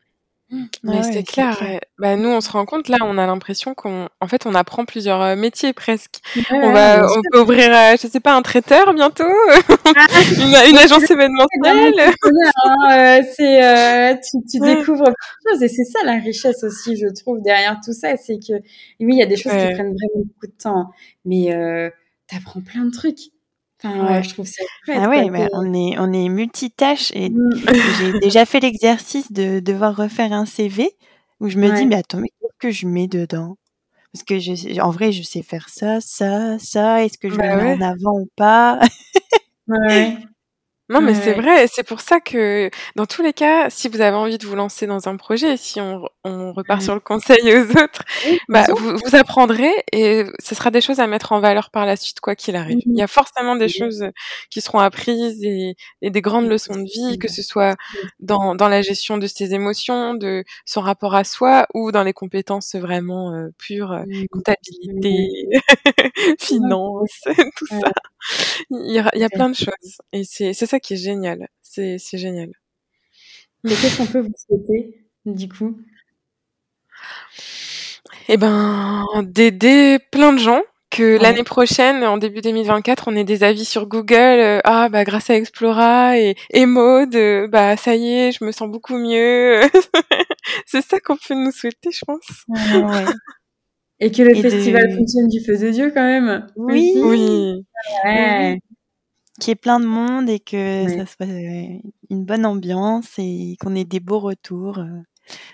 Mais 0.84 1.02
c'est 1.02 1.24
clair. 1.24 1.58
Bah, 1.98 2.16
nous, 2.16 2.28
on 2.28 2.40
se 2.40 2.50
rend 2.50 2.66
compte, 2.66 2.88
là, 2.88 2.98
on 3.02 3.18
a 3.18 3.26
l'impression 3.26 3.74
qu'on, 3.74 4.08
en 4.20 4.28
fait, 4.28 4.46
on 4.46 4.54
apprend 4.54 4.84
plusieurs 4.84 5.20
euh, 5.20 5.36
métiers 5.36 5.72
presque. 5.72 6.20
on 6.52 6.72
va, 6.72 7.04
on 7.04 7.20
peut 7.32 7.40
ouvrir, 7.40 7.74
euh, 7.74 7.96
je 8.00 8.06
sais 8.06 8.20
pas, 8.20 8.34
un 8.34 8.42
traiteur 8.42 8.94
bientôt, 8.94 9.24
ah. 9.24 10.06
une, 10.38 10.70
une, 10.70 10.78
agence 10.78 11.02
événementielle? 11.10 11.94
Hein, 12.00 12.76
euh, 12.92 13.22
c'est, 13.34 14.20
tu, 14.20 14.36
tu 14.48 14.60
découvres 14.60 15.04
plein 15.04 15.12
de 15.12 15.50
choses 15.50 15.62
et 15.62 15.68
c'est 15.68 15.84
ça 15.84 16.04
la 16.04 16.14
richesse 16.14 16.62
aussi, 16.62 16.96
je 16.96 17.08
trouve, 17.08 17.42
derrière 17.42 17.80
tout 17.84 17.92
ça, 17.92 18.16
c'est 18.16 18.38
que, 18.38 18.54
oui, 19.00 19.14
il 19.14 19.18
y 19.18 19.22
a 19.22 19.26
des 19.26 19.36
choses 19.36 19.52
qui 19.52 19.74
prennent 19.74 19.94
vraiment 19.94 20.24
beaucoup 20.26 20.46
de 20.46 20.62
temps, 20.62 20.90
mais 21.24 21.90
tu 22.28 22.36
apprends 22.36 22.60
plein 22.60 22.84
de 22.84 22.90
trucs. 22.90 23.32
Enfin, 23.84 24.06
ouais, 24.06 24.22
je 24.22 24.30
trouve 24.32 24.46
ça 24.46 24.62
chouette. 24.84 24.98
Ah 25.02 25.08
ouais, 25.08 25.30
bah, 25.30 25.48
on 25.52 25.72
est 25.74 25.98
on 25.98 26.12
est 26.12 26.28
multitâche 26.28 27.10
et 27.14 27.28
Mm. 27.30 27.50
j'ai 27.98 28.12
déjà 28.20 28.46
fait 28.46 28.60
l'exercice 28.60 29.30
de 29.32 29.60
devoir 29.60 29.94
refaire 29.96 30.32
un 30.32 30.46
CV 30.46 30.90
où 31.40 31.48
je 31.48 31.58
me 31.58 31.68
Ouais. 31.68 31.74
dis 31.80 31.86
mais 31.86 31.96
attends 31.96 32.18
mais 32.18 32.28
qu'est-ce 32.40 32.56
que 32.58 32.70
je 32.70 32.86
mets 32.86 33.06
dedans? 33.08 33.56
Parce 34.12 34.24
que 34.24 34.38
je 34.40 34.54
sais- 34.54 34.80
en 34.80 34.90
vrai 34.90 35.12
je 35.12 35.22
sais 35.22 35.42
faire 35.42 35.68
ça, 35.70 36.00
ça, 36.02 36.58
ça. 36.60 37.04
Est-ce 37.04 37.18
que 37.18 37.30
je 37.30 37.36
Bah 37.36 37.56
le 37.56 37.62
mets 37.64 37.70
ouais. 37.70 37.76
en 37.78 37.82
avant 37.82 38.20
ou 38.20 38.28
pas? 38.36 38.80
Ouais. 39.68 40.18
Non, 40.88 41.00
mais 41.00 41.14
c'est 41.14 41.32
vrai, 41.34 41.64
et 41.64 41.66
c'est 41.66 41.82
pour 41.82 42.00
ça 42.00 42.20
que 42.20 42.70
dans 42.94 43.06
tous 43.06 43.20
les 43.20 43.32
cas, 43.32 43.68
si 43.70 43.88
vous 43.88 44.00
avez 44.00 44.16
envie 44.16 44.38
de 44.38 44.46
vous 44.46 44.54
lancer 44.54 44.86
dans 44.86 45.08
un 45.08 45.16
projet, 45.16 45.54
et 45.54 45.56
si 45.56 45.80
on, 45.80 46.02
on 46.22 46.52
repart 46.52 46.80
Mhm. 46.80 46.84
sur 46.84 46.94
le 46.94 47.00
conseil 47.00 47.38
aux 47.58 47.70
autres, 47.76 48.02
Oui, 48.24 48.38
bah, 48.48 48.64
vous, 48.76 48.96
vous 48.96 49.16
apprendrez 49.16 49.72
et 49.92 50.24
ce 50.38 50.54
sera 50.54 50.70
des 50.70 50.80
choses 50.80 51.00
à 51.00 51.08
mettre 51.08 51.32
en 51.32 51.40
valeur 51.40 51.70
par 51.70 51.86
la 51.86 51.96
suite, 51.96 52.20
quoi 52.20 52.36
qu'il 52.36 52.54
arrive. 52.54 52.78
Il 52.86 52.96
y 52.96 53.02
a 53.02 53.08
forcément 53.08 53.56
des 53.56 53.68
choses 53.68 54.04
qui 54.50 54.60
seront 54.60 54.78
apprises 54.78 55.42
et, 55.42 55.74
et 56.02 56.10
des 56.10 56.20
grandes 56.22 56.48
leçons 56.48 56.76
de 56.76 56.84
vie, 56.84 57.18
que 57.18 57.26
ce 57.28 57.42
soit 57.42 57.74
dans, 58.20 58.54
dans 58.54 58.68
la 58.68 58.80
gestion 58.82 59.18
de 59.18 59.26
ses 59.26 59.54
émotions, 59.54 60.14
de 60.14 60.44
son 60.66 60.82
rapport 60.82 61.16
à 61.16 61.24
soi 61.24 61.66
ou 61.74 61.90
dans 61.90 62.04
les 62.04 62.12
compétences 62.12 62.76
vraiment 62.76 63.32
euh, 63.34 63.48
pures, 63.58 63.90
euh, 63.92 64.04
Mm. 64.06 64.26
comptabilité, 64.30 65.26
finance, 66.38 67.20
tout 67.56 67.66
ça. 67.66 67.90
Il 68.70 68.92
y 68.92 68.98
a, 68.98 69.10
il 69.14 69.20
y 69.20 69.24
a 69.24 69.28
plein 69.30 69.48
de 69.50 69.54
choses 69.56 69.98
et 70.12 70.22
c'est 70.24 70.52
c'est 70.54 70.66
ça 70.76 70.80
qui 70.80 70.94
est 70.94 70.98
génial. 70.98 71.48
C'est 71.62 71.98
génial. 72.14 72.50
Mais 73.64 73.70
qu'est-ce 73.70 73.96
qu'on 73.98 74.06
peut 74.06 74.20
vous 74.20 74.32
souhaiter, 74.48 75.06
du 75.24 75.48
coup? 75.48 75.76
Eh 78.28 78.36
ben, 78.36 79.04
d'aider 79.24 79.98
plein 80.10 80.32
de 80.32 80.38
gens 80.38 80.62
que 80.90 81.16
Ouais. 81.16 81.18
l'année 81.22 81.44
prochaine, 81.44 82.04
en 82.04 82.16
début 82.16 82.40
2024, 82.40 83.08
on 83.08 83.16
ait 83.16 83.24
des 83.24 83.42
avis 83.42 83.64
sur 83.64 83.86
Google. 83.86 84.14
euh, 84.14 84.60
ah, 84.64 84.88
bah, 84.88 85.04
grâce 85.04 85.30
à 85.30 85.34
Explora 85.36 86.18
et, 86.18 86.34
et 86.50 86.66
Maude, 86.66 87.14
euh, 87.16 87.48
bah, 87.48 87.76
ça 87.76 87.94
y 87.96 88.06
est, 88.08 88.32
je 88.32 88.44
me 88.44 88.52
sens 88.52 88.68
beaucoup 88.70 88.96
mieux. 88.96 89.60
c'est 90.66 90.82
ça 90.82 91.00
qu'on 91.00 91.16
peut 91.16 91.34
nous 91.34 91.50
souhaiter, 91.52 91.90
je 91.92 92.04
pense. 92.04 92.44
Ouais. 92.48 93.04
Et 94.00 94.10
que 94.12 94.22
le 94.22 94.36
Et 94.36 94.42
de- 94.42 94.48
festival 94.50 94.94
fonctionne 94.94 95.28
du 95.28 95.42
feu 95.44 95.56
de 95.58 95.70
Dieu 95.70 95.90
quand 95.94 96.02
même. 96.04 96.46
Oui. 96.56 96.92
Oui. 97.02 97.64
Qu'il 99.40 99.50
y 99.50 99.52
ait 99.52 99.54
plein 99.56 99.80
de 99.80 99.86
monde 99.86 100.28
et 100.30 100.40
que 100.40 100.86
ça 100.88 101.04
soit 101.06 101.26
euh, 101.26 101.78
une 102.10 102.24
bonne 102.24 102.46
ambiance 102.46 103.06
et 103.18 103.56
qu'on 103.60 103.74
ait 103.74 103.84
des 103.84 104.00
beaux 104.00 104.18
retours. 104.20 104.78
euh. 104.78 104.84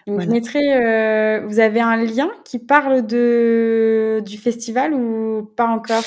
Donc, 0.06 0.16
Voilà. 0.16 0.24
je 0.26 0.30
mettrai, 0.30 0.72
euh, 0.74 1.46
vous 1.46 1.58
avez 1.60 1.80
un 1.80 1.96
lien 1.96 2.30
qui 2.44 2.58
parle 2.58 3.06
de, 3.06 4.22
du 4.24 4.36
festival 4.38 4.92
ou 4.94 5.44
pas 5.56 5.66
encore? 5.66 6.04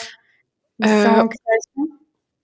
Euh, 0.85 1.07
en 1.21 1.27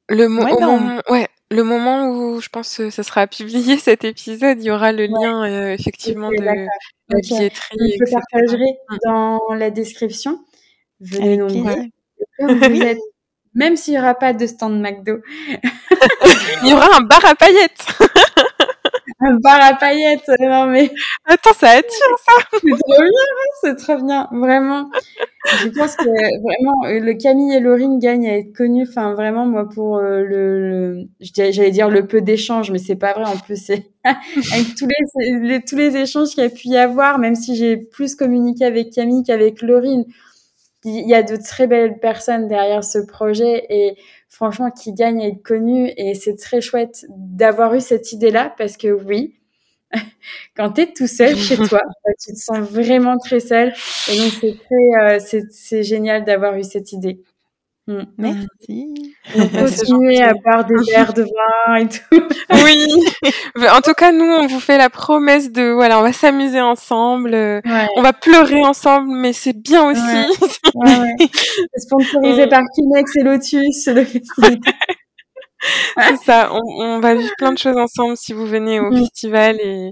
Le, 0.10 0.28
mo- 0.28 0.44
Ouais, 0.44 0.52
au 0.54 0.58
on- 0.64 0.80
moment, 0.80 1.02
ouais, 1.10 1.28
le 1.52 1.64
moment 1.64 2.10
où 2.10 2.42
je 2.42 2.50
pense 2.50 2.76
que 2.78 2.90
ça 2.90 3.04
sera 3.04 3.28
publié 3.28 3.78
cet 3.78 4.04
épisode, 4.04 4.58
il 4.62 4.66
y 4.66 4.72
aura 4.72 4.92
le 4.92 5.06
lien 5.06 5.44
euh, 5.44 5.74
effectivement 5.74 6.30
de 6.30 6.42
la 6.42 6.54
Ok. 7.14 7.22
billetterie, 7.22 7.78
Donc, 7.78 7.88
je 7.90 8.04
etc. 8.04 8.20
partagerai 8.32 8.78
Mm. 8.90 8.98
dans 9.06 9.40
la 9.56 9.70
description. 9.70 10.40
Venez 11.02 11.38
nombreux. 11.38 11.76
vous 12.40 12.82
êtes, 12.82 12.98
même 13.54 13.76
s'il 13.76 13.94
n'y 13.94 14.00
aura 14.00 14.16
pas 14.16 14.34
de 14.34 14.46
stand 14.48 14.80
McDo, 14.82 15.18
Il 16.64 16.70
y 16.70 16.74
aura 16.74 16.88
un 16.98 17.02
bar 17.02 17.24
à 17.26 17.36
paillettes. 17.36 17.86
un 19.20 19.36
bar 19.44 19.60
à 19.62 19.74
paillettes. 19.76 20.30
Non 20.40 20.68
mais 20.68 20.92
Attends, 21.26 21.54
ça 21.54 21.70
attire. 21.72 21.90
c'est 22.62 22.70
trop 22.70 23.02
bien, 23.02 23.08
hein, 23.08 23.52
c'est 23.62 23.76
trop 23.76 23.98
bien, 24.04 24.28
vraiment. 24.32 24.90
Je 25.64 25.70
pense 25.70 25.96
que 25.96 26.04
vraiment 26.06 26.86
euh, 26.86 27.00
le 27.00 27.14
Camille 27.16 27.54
et 27.56 27.60
Laurine 27.60 28.00
gagnent 28.00 28.28
à 28.30 28.38
être 28.38 28.54
connus. 28.56 28.86
Enfin 28.90 29.14
vraiment 29.14 29.46
moi 29.46 29.68
pour 29.70 29.98
euh, 29.98 30.24
le, 30.24 31.04
j'allais 31.20 31.72
dire 31.72 31.90
le 31.90 32.08
peu 32.08 32.22
d'échanges, 32.22 32.72
mais 32.72 32.80
c'est 32.80 32.96
pas 32.96 33.14
vrai 33.14 33.26
en 33.26 33.38
plus. 33.38 33.58
C'est 33.58 33.86
avec 34.06 34.76
tous 34.78 34.88
les, 34.88 35.40
les- 35.40 35.62
tous 35.64 35.76
les 35.76 35.98
échanges 35.98 36.30
qu'il 36.30 36.44
y 36.44 36.48
a 36.48 36.50
pu 36.50 36.70
y 36.70 36.78
avoir, 36.78 37.20
même 37.20 37.36
si 37.36 37.56
j'ai 37.56 37.78
plus 37.78 38.16
communiqué 38.16 38.66
avec 38.66 38.92
Camille 38.92 39.24
qu'avec 39.24 39.62
Laurine. 39.62 40.06
Il 40.84 41.08
y 41.08 41.14
a 41.14 41.22
de 41.24 41.36
très 41.36 41.68
belles 41.68 42.00
personnes 42.00 42.48
derrière 42.48 42.84
ce 42.84 42.98
projet 43.00 43.66
et 43.70 43.98
franchement 44.30 44.72
qui 44.72 44.94
gagnent 44.94 45.22
à 45.22 45.28
être 45.28 45.44
connues 45.44 45.92
et 45.98 46.16
c'est 46.16 46.36
très 46.36 46.60
chouette 46.62 47.06
d'avoir 47.10 47.76
eu 47.76 47.82
cette 47.82 48.12
idée-là 48.14 48.54
parce 48.58 48.78
que 48.78 48.88
oui, 48.88 49.36
quand 50.58 50.74
tu 50.74 50.82
es 50.82 50.94
tout 50.94 51.08
seul 51.08 51.38
chez 51.38 51.58
toi, 51.70 51.82
bah, 52.06 52.12
tu 52.22 52.34
te 52.34 52.38
sens 52.40 52.60
vraiment 52.60 53.18
très 53.18 53.40
seul 53.40 53.74
et 54.12 54.18
donc 54.18 54.32
c'est 54.42 54.58
très 54.58 55.04
euh, 55.16 55.20
c'est 55.20 55.44
c'est 55.52 55.84
génial 55.84 56.26
d'avoir 56.26 56.58
eu 56.58 56.64
cette 56.64 56.92
idée. 56.94 57.22
Mm. 57.88 58.04
Merci. 58.18 59.16
C'est 59.34 59.52
continuer 59.52 60.16
gentil. 60.18 60.22
à 60.24 60.34
boire 60.34 60.66
des 60.66 60.76
verres 60.92 61.14
de 61.14 61.24
vin 61.24 61.76
et 61.76 61.88
tout. 61.90 62.28
Oui. 62.66 62.88
En 63.72 63.82
tout 63.82 63.94
cas, 63.94 64.12
nous, 64.12 64.26
on 64.26 64.46
vous 64.48 64.60
fait 64.60 64.78
la 64.78 64.90
promesse 64.90 65.52
de, 65.52 65.72
voilà, 65.72 66.00
on 66.00 66.04
va 66.04 66.14
s'amuser 66.14 66.62
ensemble, 66.62 67.34
euh, 67.34 67.60
Ouais, 67.66 67.88
on 67.96 68.02
va 68.02 68.14
pleurer 68.14 68.62
ensemble, 68.64 69.10
mais 69.10 69.34
c'est 69.34 69.54
bien 69.58 69.90
aussi. 69.90 70.02
ouais, 70.76 71.00
ouais. 71.00 71.16
C'est 71.74 71.80
sponsorisé 71.82 72.46
Mm. 72.46 72.50
par 72.50 72.62
Kinex 72.76 73.16
et 73.16 73.24
Lotus, 73.24 73.88
le 73.88 74.06
festival. 74.06 74.60
c'est 76.08 76.18
ça. 76.26 76.50
On, 76.54 76.60
on 76.84 77.00
va 77.00 77.16
vivre 77.16 77.34
plein 77.38 77.52
de 77.52 77.58
choses 77.58 77.78
ensemble 77.78 78.18
si 78.18 78.34
vous 78.34 78.46
venez 78.46 78.80
au 78.80 78.90
Mm. 78.92 78.98
festival 78.98 79.58
et, 79.62 79.92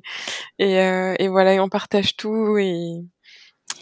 et, 0.60 0.80
euh, 0.80 1.14
et 1.20 1.28
voilà, 1.28 1.53
et 1.53 1.60
on 1.60 1.70
partage 1.70 2.16
tout 2.18 2.57
et, 2.57 2.98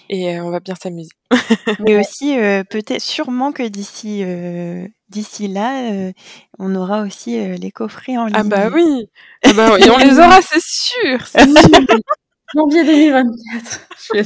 et 0.09 0.37
euh, 0.37 0.43
on 0.43 0.49
va 0.51 0.59
bien 0.59 0.75
s'amuser. 0.75 1.09
Mais 1.79 1.97
aussi, 1.97 2.37
euh, 2.39 2.63
peut-être, 2.63 3.01
sûrement 3.01 3.51
que 3.51 3.63
d'ici 3.67 4.21
euh, 4.23 4.87
d'ici 5.09 5.47
là, 5.47 5.91
euh, 5.91 6.11
on 6.59 6.75
aura 6.75 7.01
aussi 7.01 7.39
euh, 7.39 7.55
les 7.55 7.71
coffrets 7.71 8.17
en 8.17 8.25
ligne. 8.25 8.35
Ah 8.37 8.43
bah 8.43 8.69
oui. 8.73 9.09
Ah 9.45 9.53
bah 9.53 9.69
oui. 9.73 9.83
Et 9.85 9.89
on 9.89 9.97
les 9.97 10.19
aura, 10.19 10.41
c'est 10.41 10.61
sûr. 10.63 11.25
c'est 11.27 11.45
Janvier 12.55 12.83
2024. 12.85 13.87
Je. 14.13 14.23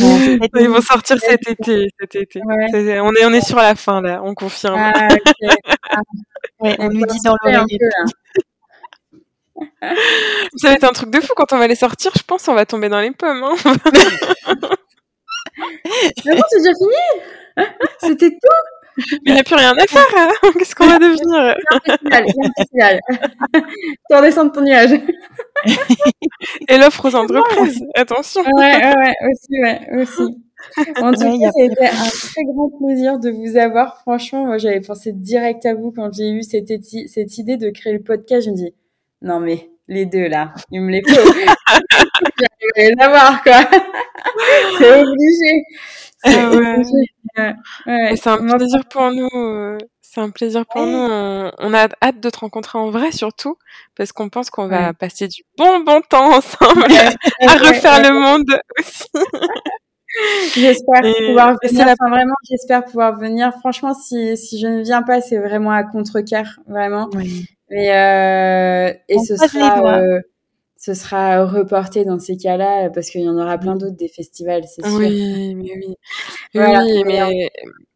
Bon, 0.00 0.18
peut-être 0.38 0.60
Ils 0.60 0.68
vont 0.68 0.80
sortir 0.80 1.18
cet 1.20 1.46
été, 1.48 1.88
cet 2.00 2.14
été. 2.14 2.40
Ouais. 2.44 2.66
C'est- 2.70 3.00
On 3.00 3.10
est, 3.12 3.24
on 3.26 3.32
est 3.32 3.40
sur 3.46 3.56
la 3.58 3.74
fin 3.74 4.00
là, 4.00 4.20
on 4.24 4.34
confirme. 4.34 4.78
Ah, 4.78 5.08
ok. 5.12 5.50
ouais, 6.60 6.76
on 6.78 6.86
On 6.86 6.90
nous 6.90 7.04
dit 7.06 7.18
dans 7.24 7.34
l'oreille. 7.44 7.78
Ça 10.56 10.68
va 10.68 10.74
être 10.74 10.84
un 10.84 10.92
truc 10.92 11.10
de 11.10 11.20
fou 11.20 11.32
quand 11.36 11.52
on 11.52 11.58
va 11.58 11.66
les 11.66 11.74
sortir. 11.74 12.12
Je 12.16 12.22
pense 12.22 12.48
on 12.48 12.54
va 12.54 12.66
tomber 12.66 12.88
dans 12.88 13.00
les 13.00 13.10
pommes. 13.12 13.42
Hein. 13.44 13.54
Mais 16.26 16.34
bon, 16.36 16.42
c'est 16.50 16.58
déjà 16.58 16.72
fini? 16.78 17.66
C'était 18.00 18.30
tout? 18.30 19.06
Il 19.24 19.32
n'y 19.32 19.40
a 19.40 19.42
plus 19.44 19.54
rien 19.54 19.72
à 19.76 19.86
faire. 19.86 20.04
hein. 20.16 20.28
Qu'est-ce 20.58 20.74
qu'on 20.74 20.86
va 20.86 20.98
devenir? 20.98 21.54
Tu 24.10 24.16
redescends 24.16 24.44
de 24.46 24.50
ton 24.50 24.60
nuage. 24.62 24.92
Et 26.68 26.76
l'offre 26.78 27.08
aux 27.08 27.14
entreprises. 27.14 27.82
Attention. 27.94 28.42
Ouais, 28.42 28.76
ouais, 28.76 28.94
ouais, 28.96 29.14
aussi, 29.30 29.62
ouais, 29.62 30.02
aussi. 30.02 30.22
En 31.00 31.12
tout 31.12 31.20
cas, 31.20 31.26
a 31.26 31.52
ça 31.52 31.60
a 31.60 31.64
été 31.64 31.86
un 31.88 32.08
très 32.08 32.44
grand 32.44 32.70
plaisir 32.78 33.18
de 33.18 33.30
vous 33.30 33.56
avoir. 33.56 34.00
Franchement, 34.02 34.44
moi, 34.46 34.58
j'avais 34.58 34.80
pensé 34.80 35.12
direct 35.12 35.66
à 35.66 35.74
vous 35.74 35.90
quand 35.92 36.12
j'ai 36.12 36.30
eu 36.30 36.42
cette, 36.42 36.70
cette 37.08 37.38
idée 37.38 37.56
de 37.56 37.70
créer 37.70 37.94
le 37.94 38.02
podcast. 38.02 38.46
Je 38.46 38.50
me 38.50 38.56
dis, 38.56 38.74
non, 39.22 39.40
mais 39.40 39.70
les 39.88 40.06
deux, 40.06 40.28
là, 40.28 40.52
il 40.70 40.80
me 40.82 40.90
les 40.90 41.02
faut. 41.02 41.32
J'arrive 42.38 42.72
à 42.76 42.80
les 42.80 42.94
avoir, 43.04 43.42
quoi. 43.42 43.60
C'est 44.78 45.00
obligé. 45.00 45.64
C'est 46.24 46.46
ouais. 46.46 46.76
Ouais, 47.38 47.54
ouais. 47.86 48.14
Un 48.26 48.36
Moi, 48.38 48.56
plaisir 48.56 48.80
pour 48.90 49.10
nous. 49.10 49.78
C'est 50.02 50.20
un 50.20 50.30
plaisir 50.30 50.64
pour 50.66 50.84
nous. 50.86 50.98
On, 50.98 51.50
on 51.58 51.74
a 51.74 51.88
hâte 52.02 52.20
de 52.20 52.28
te 52.30 52.38
rencontrer 52.38 52.78
en 52.78 52.90
vrai 52.90 53.12
surtout 53.12 53.56
parce 53.96 54.12
qu'on 54.12 54.28
pense 54.28 54.50
qu'on 54.50 54.68
va 54.68 54.92
passer 54.92 55.26
du 55.26 55.42
bon 55.56 55.80
bon 55.80 56.02
temps 56.02 56.34
ensemble 56.36 56.84
à 57.40 57.52
refaire 57.56 58.02
le 58.02 58.20
monde 58.20 58.60
aussi. 58.78 59.06
J'espère 60.54 61.00
pouvoir 61.26 61.56
venir. 61.62 61.86
la- 61.86 61.92
Enfin, 61.92 62.10
vraiment, 62.10 62.34
j'espère 62.50 62.84
pouvoir 62.84 63.18
venir. 63.18 63.52
Franchement, 63.60 63.94
si, 63.94 64.36
si 64.36 64.60
je 64.60 64.66
ne 64.66 64.82
viens 64.82 65.02
pas, 65.02 65.20
c'est 65.22 65.38
vraiment 65.38 65.70
à 65.70 65.82
contre-cœur, 65.84 66.44
vraiment. 66.66 67.08
Ouais. 67.14 67.24
Mais 67.72 67.90
euh, 67.90 68.92
et 69.08 69.16
On 69.18 69.24
ce 69.24 69.36
sera, 69.36 69.98
euh, 69.98 70.20
ce 70.76 70.94
sera 70.94 71.44
reporté 71.44 72.04
dans 72.04 72.18
ces 72.18 72.36
cas-là 72.36 72.90
parce 72.90 73.08
qu'il 73.08 73.22
y 73.22 73.28
en 73.28 73.38
aura 73.38 73.56
plein 73.56 73.76
d'autres 73.76 73.96
des 73.96 74.08
festivals, 74.08 74.64
c'est 74.66 74.84
sûr. 74.86 74.94
Oui, 74.98 75.54
mais 75.54 75.72
oui. 75.76 75.94
Voilà, 76.54 76.84
oui, 76.84 77.02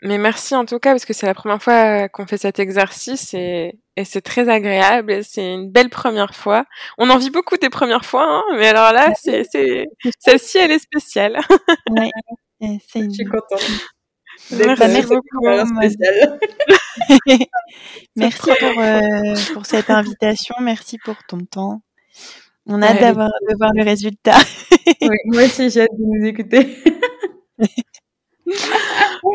mais 0.03 0.19
merci 0.19 0.55
en 0.55 0.65
tout 0.65 0.79
cas 0.79 0.93
parce 0.93 1.05
que 1.05 1.13
c'est 1.13 1.27
la 1.27 1.35
première 1.35 1.63
fois 1.63 2.09
qu'on 2.09 2.27
fait 2.27 2.39
cet 2.39 2.59
exercice 2.59 3.35
et, 3.35 3.79
et 3.97 4.05
c'est 4.05 4.21
très 4.23 4.49
agréable 4.49 5.25
c'est 5.25 5.53
une 5.53 5.71
belle 5.71 5.91
première 5.91 6.35
fois. 6.35 6.65
On 6.97 7.11
en 7.11 7.19
vit 7.19 7.31
beaucoup 7.31 7.57
des 7.57 7.71
premières 7.71 8.05
fois, 8.05 8.25
hein, 8.27 8.45
mais 8.57 8.69
alors 8.69 8.93
là, 8.93 9.13
c'est, 9.21 9.45
celle-ci, 10.19 10.59
elle 10.59 10.71
est 10.71 10.79
spéciale. 10.79 11.39
Ouais. 11.91 12.11
Euh, 12.63 12.67
c'est 12.89 13.03
Je 13.05 13.11
suis 13.11 13.23
une- 13.25 13.31
contente. 13.31 13.61
Merci 14.53 14.83
merci 14.89 15.03
beaucoup. 15.07 16.77
Merci 18.17 18.51
pour, 18.59 18.81
euh, 18.83 19.35
pour 19.53 19.67
cette 19.67 19.91
invitation. 19.91 20.55
Merci 20.61 20.99
pour 21.05 21.17
ton 21.29 21.39
temps. 21.45 21.81
On 22.67 22.83
a 22.83 22.87
hâte 22.87 22.95
Ouais. 22.97 23.01
d'avoir, 23.01 23.31
de 23.49 23.57
voir 23.57 23.73
le 23.75 23.85
résultat. 23.85 24.39
Oui, 25.03 25.17
moi 25.27 25.45
aussi, 25.45 25.71
j'ai 25.71 25.83
hâte 25.83 25.91
de 25.99 26.05
nous 26.05 26.27
écouter. 26.27 26.77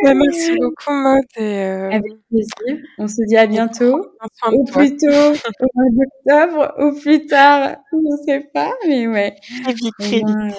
Bah, 0.03 0.13
merci 0.13 0.55
beaucoup, 0.57 0.93
Maud. 0.93 1.23
Euh... 1.39 1.89
Avec 1.91 2.13
plaisir. 2.29 2.83
On 2.97 3.07
se 3.07 3.25
dit 3.27 3.35
à 3.35 3.45
bientôt. 3.45 4.05
Ou 4.51 4.63
plutôt 4.63 5.07
au 5.07 5.67
mois 5.75 5.89
d'octobre, 5.91 6.73
ou 6.79 6.99
plus 6.99 7.25
tard. 7.25 7.75
Je 7.91 7.97
ne 7.97 8.17
sais 8.25 8.47
pas, 8.53 8.73
mais 8.87 9.07
ouais. 9.07 9.35
Très 9.63 9.73
vite, 9.73 9.93
très 9.99 10.17
vite. 10.17 10.55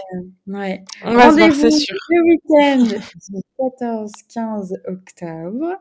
Ouais. 0.46 0.84
Rendez-vous 1.02 1.64
le 2.10 2.22
week-end 2.24 2.84
du 3.30 3.40
14-15 3.58 4.74
octobre 4.86 5.78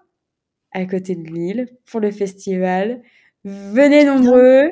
à 0.72 0.86
côté 0.86 1.16
de 1.16 1.28
Lille 1.28 1.68
pour 1.90 2.00
le 2.00 2.12
festival. 2.12 3.02
Venez 3.44 4.04
nombreux, 4.04 4.70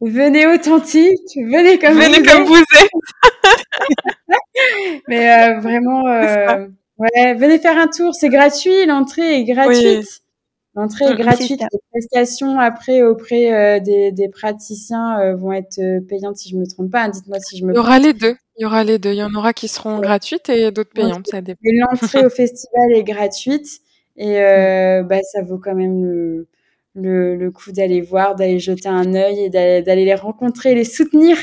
venez 0.00 0.46
authentiques, 0.46 1.36
venez 1.36 1.78
comme 1.78 1.94
venez 1.94 2.18
vous 2.18 2.24
comme 2.24 2.42
êtes. 2.42 2.48
vous 2.48 2.56
êtes. 2.56 2.90
Mais 5.08 5.30
euh, 5.30 5.60
vraiment, 5.60 6.06
euh, 6.06 6.66
ouais, 6.98 7.34
venez 7.34 7.58
faire 7.58 7.76
un 7.76 7.88
tour, 7.88 8.14
c'est 8.14 8.28
gratuit, 8.28 8.86
l'entrée 8.86 9.40
est 9.40 9.44
gratuite. 9.44 9.98
Oui. 9.98 10.20
L'entrée 10.76 11.04
est 11.04 11.14
gratuite. 11.14 11.60
Les 11.60 11.78
prestations 11.92 12.58
après 12.58 13.02
auprès 13.02 13.52
euh, 13.52 13.80
des, 13.80 14.10
des 14.10 14.28
praticiens 14.28 15.20
euh, 15.20 15.36
vont 15.36 15.52
être 15.52 15.80
payantes 16.08 16.36
si 16.36 16.50
je 16.50 16.56
me 16.56 16.66
trompe 16.66 16.90
pas. 16.90 17.08
Dites-moi 17.08 17.38
si 17.38 17.58
je 17.58 17.64
me 17.64 17.72
Il 17.72 17.76
y 17.76 17.78
aura 17.78 18.00
les 18.00 18.12
deux. 18.12 18.34
Il 18.56 18.62
y 18.62 18.66
aura 18.66 18.82
les 18.82 18.98
deux. 18.98 19.10
Il 19.12 19.18
y 19.18 19.22
en 19.22 19.32
aura 19.34 19.52
qui 19.52 19.68
seront 19.68 20.00
gratuites 20.00 20.48
et 20.48 20.72
d'autres 20.72 20.90
payantes. 20.92 21.28
Ça 21.28 21.40
dépend. 21.40 21.60
L'entrée 21.62 22.26
au 22.26 22.30
festival 22.30 22.92
est 22.92 23.04
gratuite 23.04 23.82
et 24.16 24.40
euh, 24.40 25.02
bah, 25.02 25.18
ça 25.32 25.42
vaut 25.42 25.58
quand 25.58 25.74
même 25.74 26.04
le, 26.04 26.46
le, 26.94 27.36
le 27.36 27.50
coup 27.50 27.72
d'aller 27.72 28.00
voir, 28.00 28.34
d'aller 28.36 28.58
jeter 28.60 28.88
un 28.88 29.14
œil 29.14 29.44
et 29.44 29.50
d'aller 29.50 29.82
d'aller 29.82 30.04
les 30.04 30.14
rencontrer, 30.14 30.74
les 30.74 30.84
soutenir. 30.84 31.36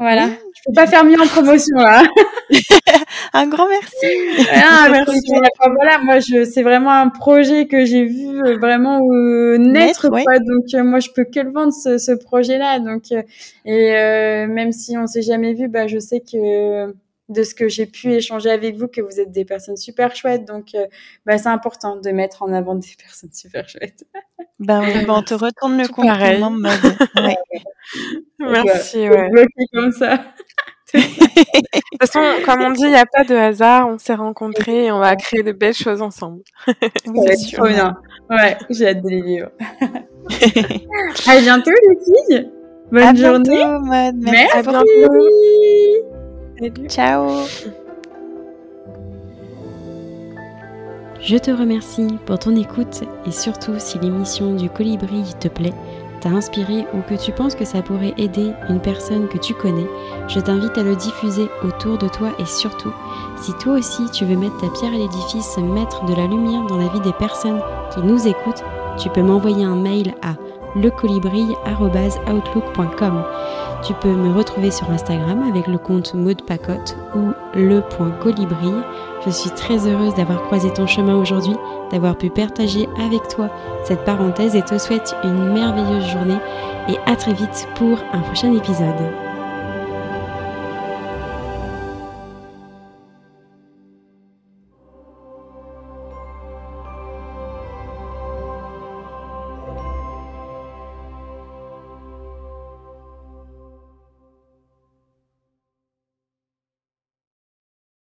Voilà. 0.00 0.28
Je 0.28 0.62
peux 0.66 0.72
pas 0.74 0.86
faire 0.86 1.04
mieux 1.04 1.20
en 1.20 1.26
promotion 1.26 1.76
là. 1.76 2.04
Un 3.32 3.46
grand 3.48 3.68
merci. 3.68 4.06
Ah, 4.52 4.88
voilà, 4.90 5.98
moi 6.04 6.18
je 6.20 6.44
c'est 6.44 6.62
vraiment 6.62 6.92
un 6.92 7.08
projet 7.08 7.66
que 7.66 7.84
j'ai 7.84 8.04
vu 8.04 8.40
euh, 8.44 8.56
vraiment 8.58 9.00
euh, 9.12 9.58
naître 9.58 10.08
ouais. 10.10 10.22
quoi. 10.24 10.38
Donc 10.38 10.64
euh, 10.74 10.84
moi 10.84 11.00
je 11.00 11.08
peux 11.14 11.24
que 11.24 11.40
le 11.40 11.50
vendre 11.50 11.72
ce, 11.72 11.98
ce 11.98 12.12
projet-là. 12.12 12.78
Donc 12.80 13.12
euh, 13.12 13.22
et 13.64 13.94
euh, 13.96 14.46
même 14.46 14.72
si 14.72 14.96
on 14.96 15.06
s'est 15.06 15.22
jamais 15.22 15.54
vu, 15.54 15.68
bah 15.68 15.86
je 15.86 15.98
sais 15.98 16.20
que 16.20 16.94
de 17.28 17.42
ce 17.42 17.54
que 17.54 17.68
j'ai 17.68 17.86
pu 17.86 18.12
échanger 18.14 18.50
avec 18.50 18.76
vous 18.76 18.88
que 18.88 19.00
vous 19.00 19.20
êtes 19.20 19.30
des 19.30 19.44
personnes 19.44 19.76
super 19.76 20.14
chouettes. 20.16 20.44
Donc 20.46 20.74
euh, 20.74 20.86
bah 21.26 21.36
c'est 21.38 21.48
important 21.48 21.96
de 21.96 22.10
mettre 22.10 22.42
en 22.42 22.52
avant 22.52 22.74
des 22.74 22.88
personnes 22.98 23.32
super 23.32 23.68
chouettes. 23.68 24.04
Ben 24.58 24.80
oui, 24.82 25.04
ben, 25.06 25.14
on 25.14 25.22
te 25.22 25.34
retourne 25.34 25.78
le 25.78 25.88
compliment. 25.92 26.50
Ouais. 26.50 27.36
Merci. 28.38 29.06
Donc, 29.06 29.12
Ouais. 29.16 29.28
bloqué 29.30 29.64
comme 29.72 29.92
ça. 29.92 30.16
De 30.94 31.00
toute 31.00 32.00
façon, 32.00 32.20
comme 32.46 32.62
on 32.62 32.70
dit, 32.70 32.84
il 32.84 32.88
n'y 32.88 32.96
a 32.96 33.04
pas 33.04 33.22
de 33.24 33.34
hasard. 33.34 33.88
On 33.88 33.98
s'est 33.98 34.14
rencontrés 34.14 34.86
et 34.86 34.92
on 34.92 34.98
va 35.00 35.16
créer 35.16 35.42
de 35.42 35.52
belles 35.52 35.74
choses 35.74 36.00
ensemble. 36.00 36.40
Oui, 36.66 37.20
c'est 37.26 37.36
sûr. 37.36 37.58
trop 37.58 37.68
bien. 37.68 37.94
Ouais, 38.30 38.56
j'ai 38.70 38.88
hâte 38.88 39.02
de 39.02 39.08
les 39.10 39.20
vivre. 39.22 39.50
à 41.28 41.40
bientôt 41.40 41.70
les 41.70 41.98
filles. 42.04 42.50
Bonne 42.90 43.02
À 43.02 43.14
journée. 43.14 43.50
bientôt. 43.50 43.80
Merci. 43.84 44.16
Merci. 44.22 44.56
À 44.56 44.62
bientôt. 44.62 46.17
Ciao. 46.88 47.46
Je 51.20 51.36
te 51.36 51.50
remercie 51.50 52.18
pour 52.26 52.38
ton 52.38 52.56
écoute 52.56 53.04
et 53.26 53.30
surtout 53.30 53.74
si 53.78 53.98
l'émission 53.98 54.54
du 54.54 54.68
colibri 54.68 55.22
te 55.38 55.48
plaît, 55.48 55.74
t'a 56.20 56.30
inspiré 56.30 56.84
ou 56.94 57.02
que 57.02 57.14
tu 57.14 57.30
penses 57.32 57.54
que 57.54 57.64
ça 57.64 57.82
pourrait 57.82 58.14
aider 58.18 58.50
une 58.68 58.80
personne 58.80 59.28
que 59.28 59.38
tu 59.38 59.54
connais, 59.54 59.86
je 60.26 60.40
t'invite 60.40 60.76
à 60.76 60.82
le 60.82 60.96
diffuser 60.96 61.48
autour 61.62 61.96
de 61.96 62.08
toi 62.08 62.32
et 62.40 62.46
surtout, 62.46 62.92
si 63.36 63.52
toi 63.54 63.74
aussi 63.74 64.10
tu 64.10 64.24
veux 64.24 64.36
mettre 64.36 64.58
ta 64.58 64.68
pierre 64.70 64.94
à 64.94 64.98
l'édifice, 64.98 65.58
mettre 65.58 66.04
de 66.06 66.14
la 66.14 66.26
lumière 66.26 66.66
dans 66.66 66.78
la 66.78 66.88
vie 66.88 67.00
des 67.00 67.12
personnes 67.12 67.62
qui 67.94 68.00
nous 68.00 68.26
écoutent, 68.26 68.64
tu 68.98 69.10
peux 69.10 69.22
m'envoyer 69.22 69.64
un 69.64 69.76
mail 69.76 70.12
à 70.22 70.34
lecolibri.outlook.com. 70.74 73.24
Tu 73.82 73.94
peux 73.94 74.12
me 74.12 74.36
retrouver 74.36 74.70
sur 74.70 74.90
Instagram 74.90 75.42
avec 75.48 75.66
le 75.68 75.78
compte 75.78 76.14
Maud 76.14 76.42
Pacotte 76.42 76.96
ou 77.14 77.32
le.colibri. 77.54 78.72
Je 79.24 79.30
suis 79.30 79.50
très 79.50 79.86
heureuse 79.86 80.14
d'avoir 80.14 80.42
croisé 80.42 80.72
ton 80.72 80.86
chemin 80.86 81.14
aujourd'hui, 81.14 81.54
d'avoir 81.92 82.16
pu 82.16 82.28
partager 82.28 82.88
avec 83.00 83.28
toi 83.28 83.50
cette 83.84 84.04
parenthèse 84.04 84.56
et 84.56 84.62
te 84.62 84.78
souhaite 84.78 85.14
une 85.22 85.52
merveilleuse 85.52 86.10
journée 86.10 86.38
et 86.88 86.96
à 87.06 87.14
très 87.14 87.34
vite 87.34 87.68
pour 87.76 87.98
un 88.12 88.20
prochain 88.20 88.52
épisode. 88.52 89.27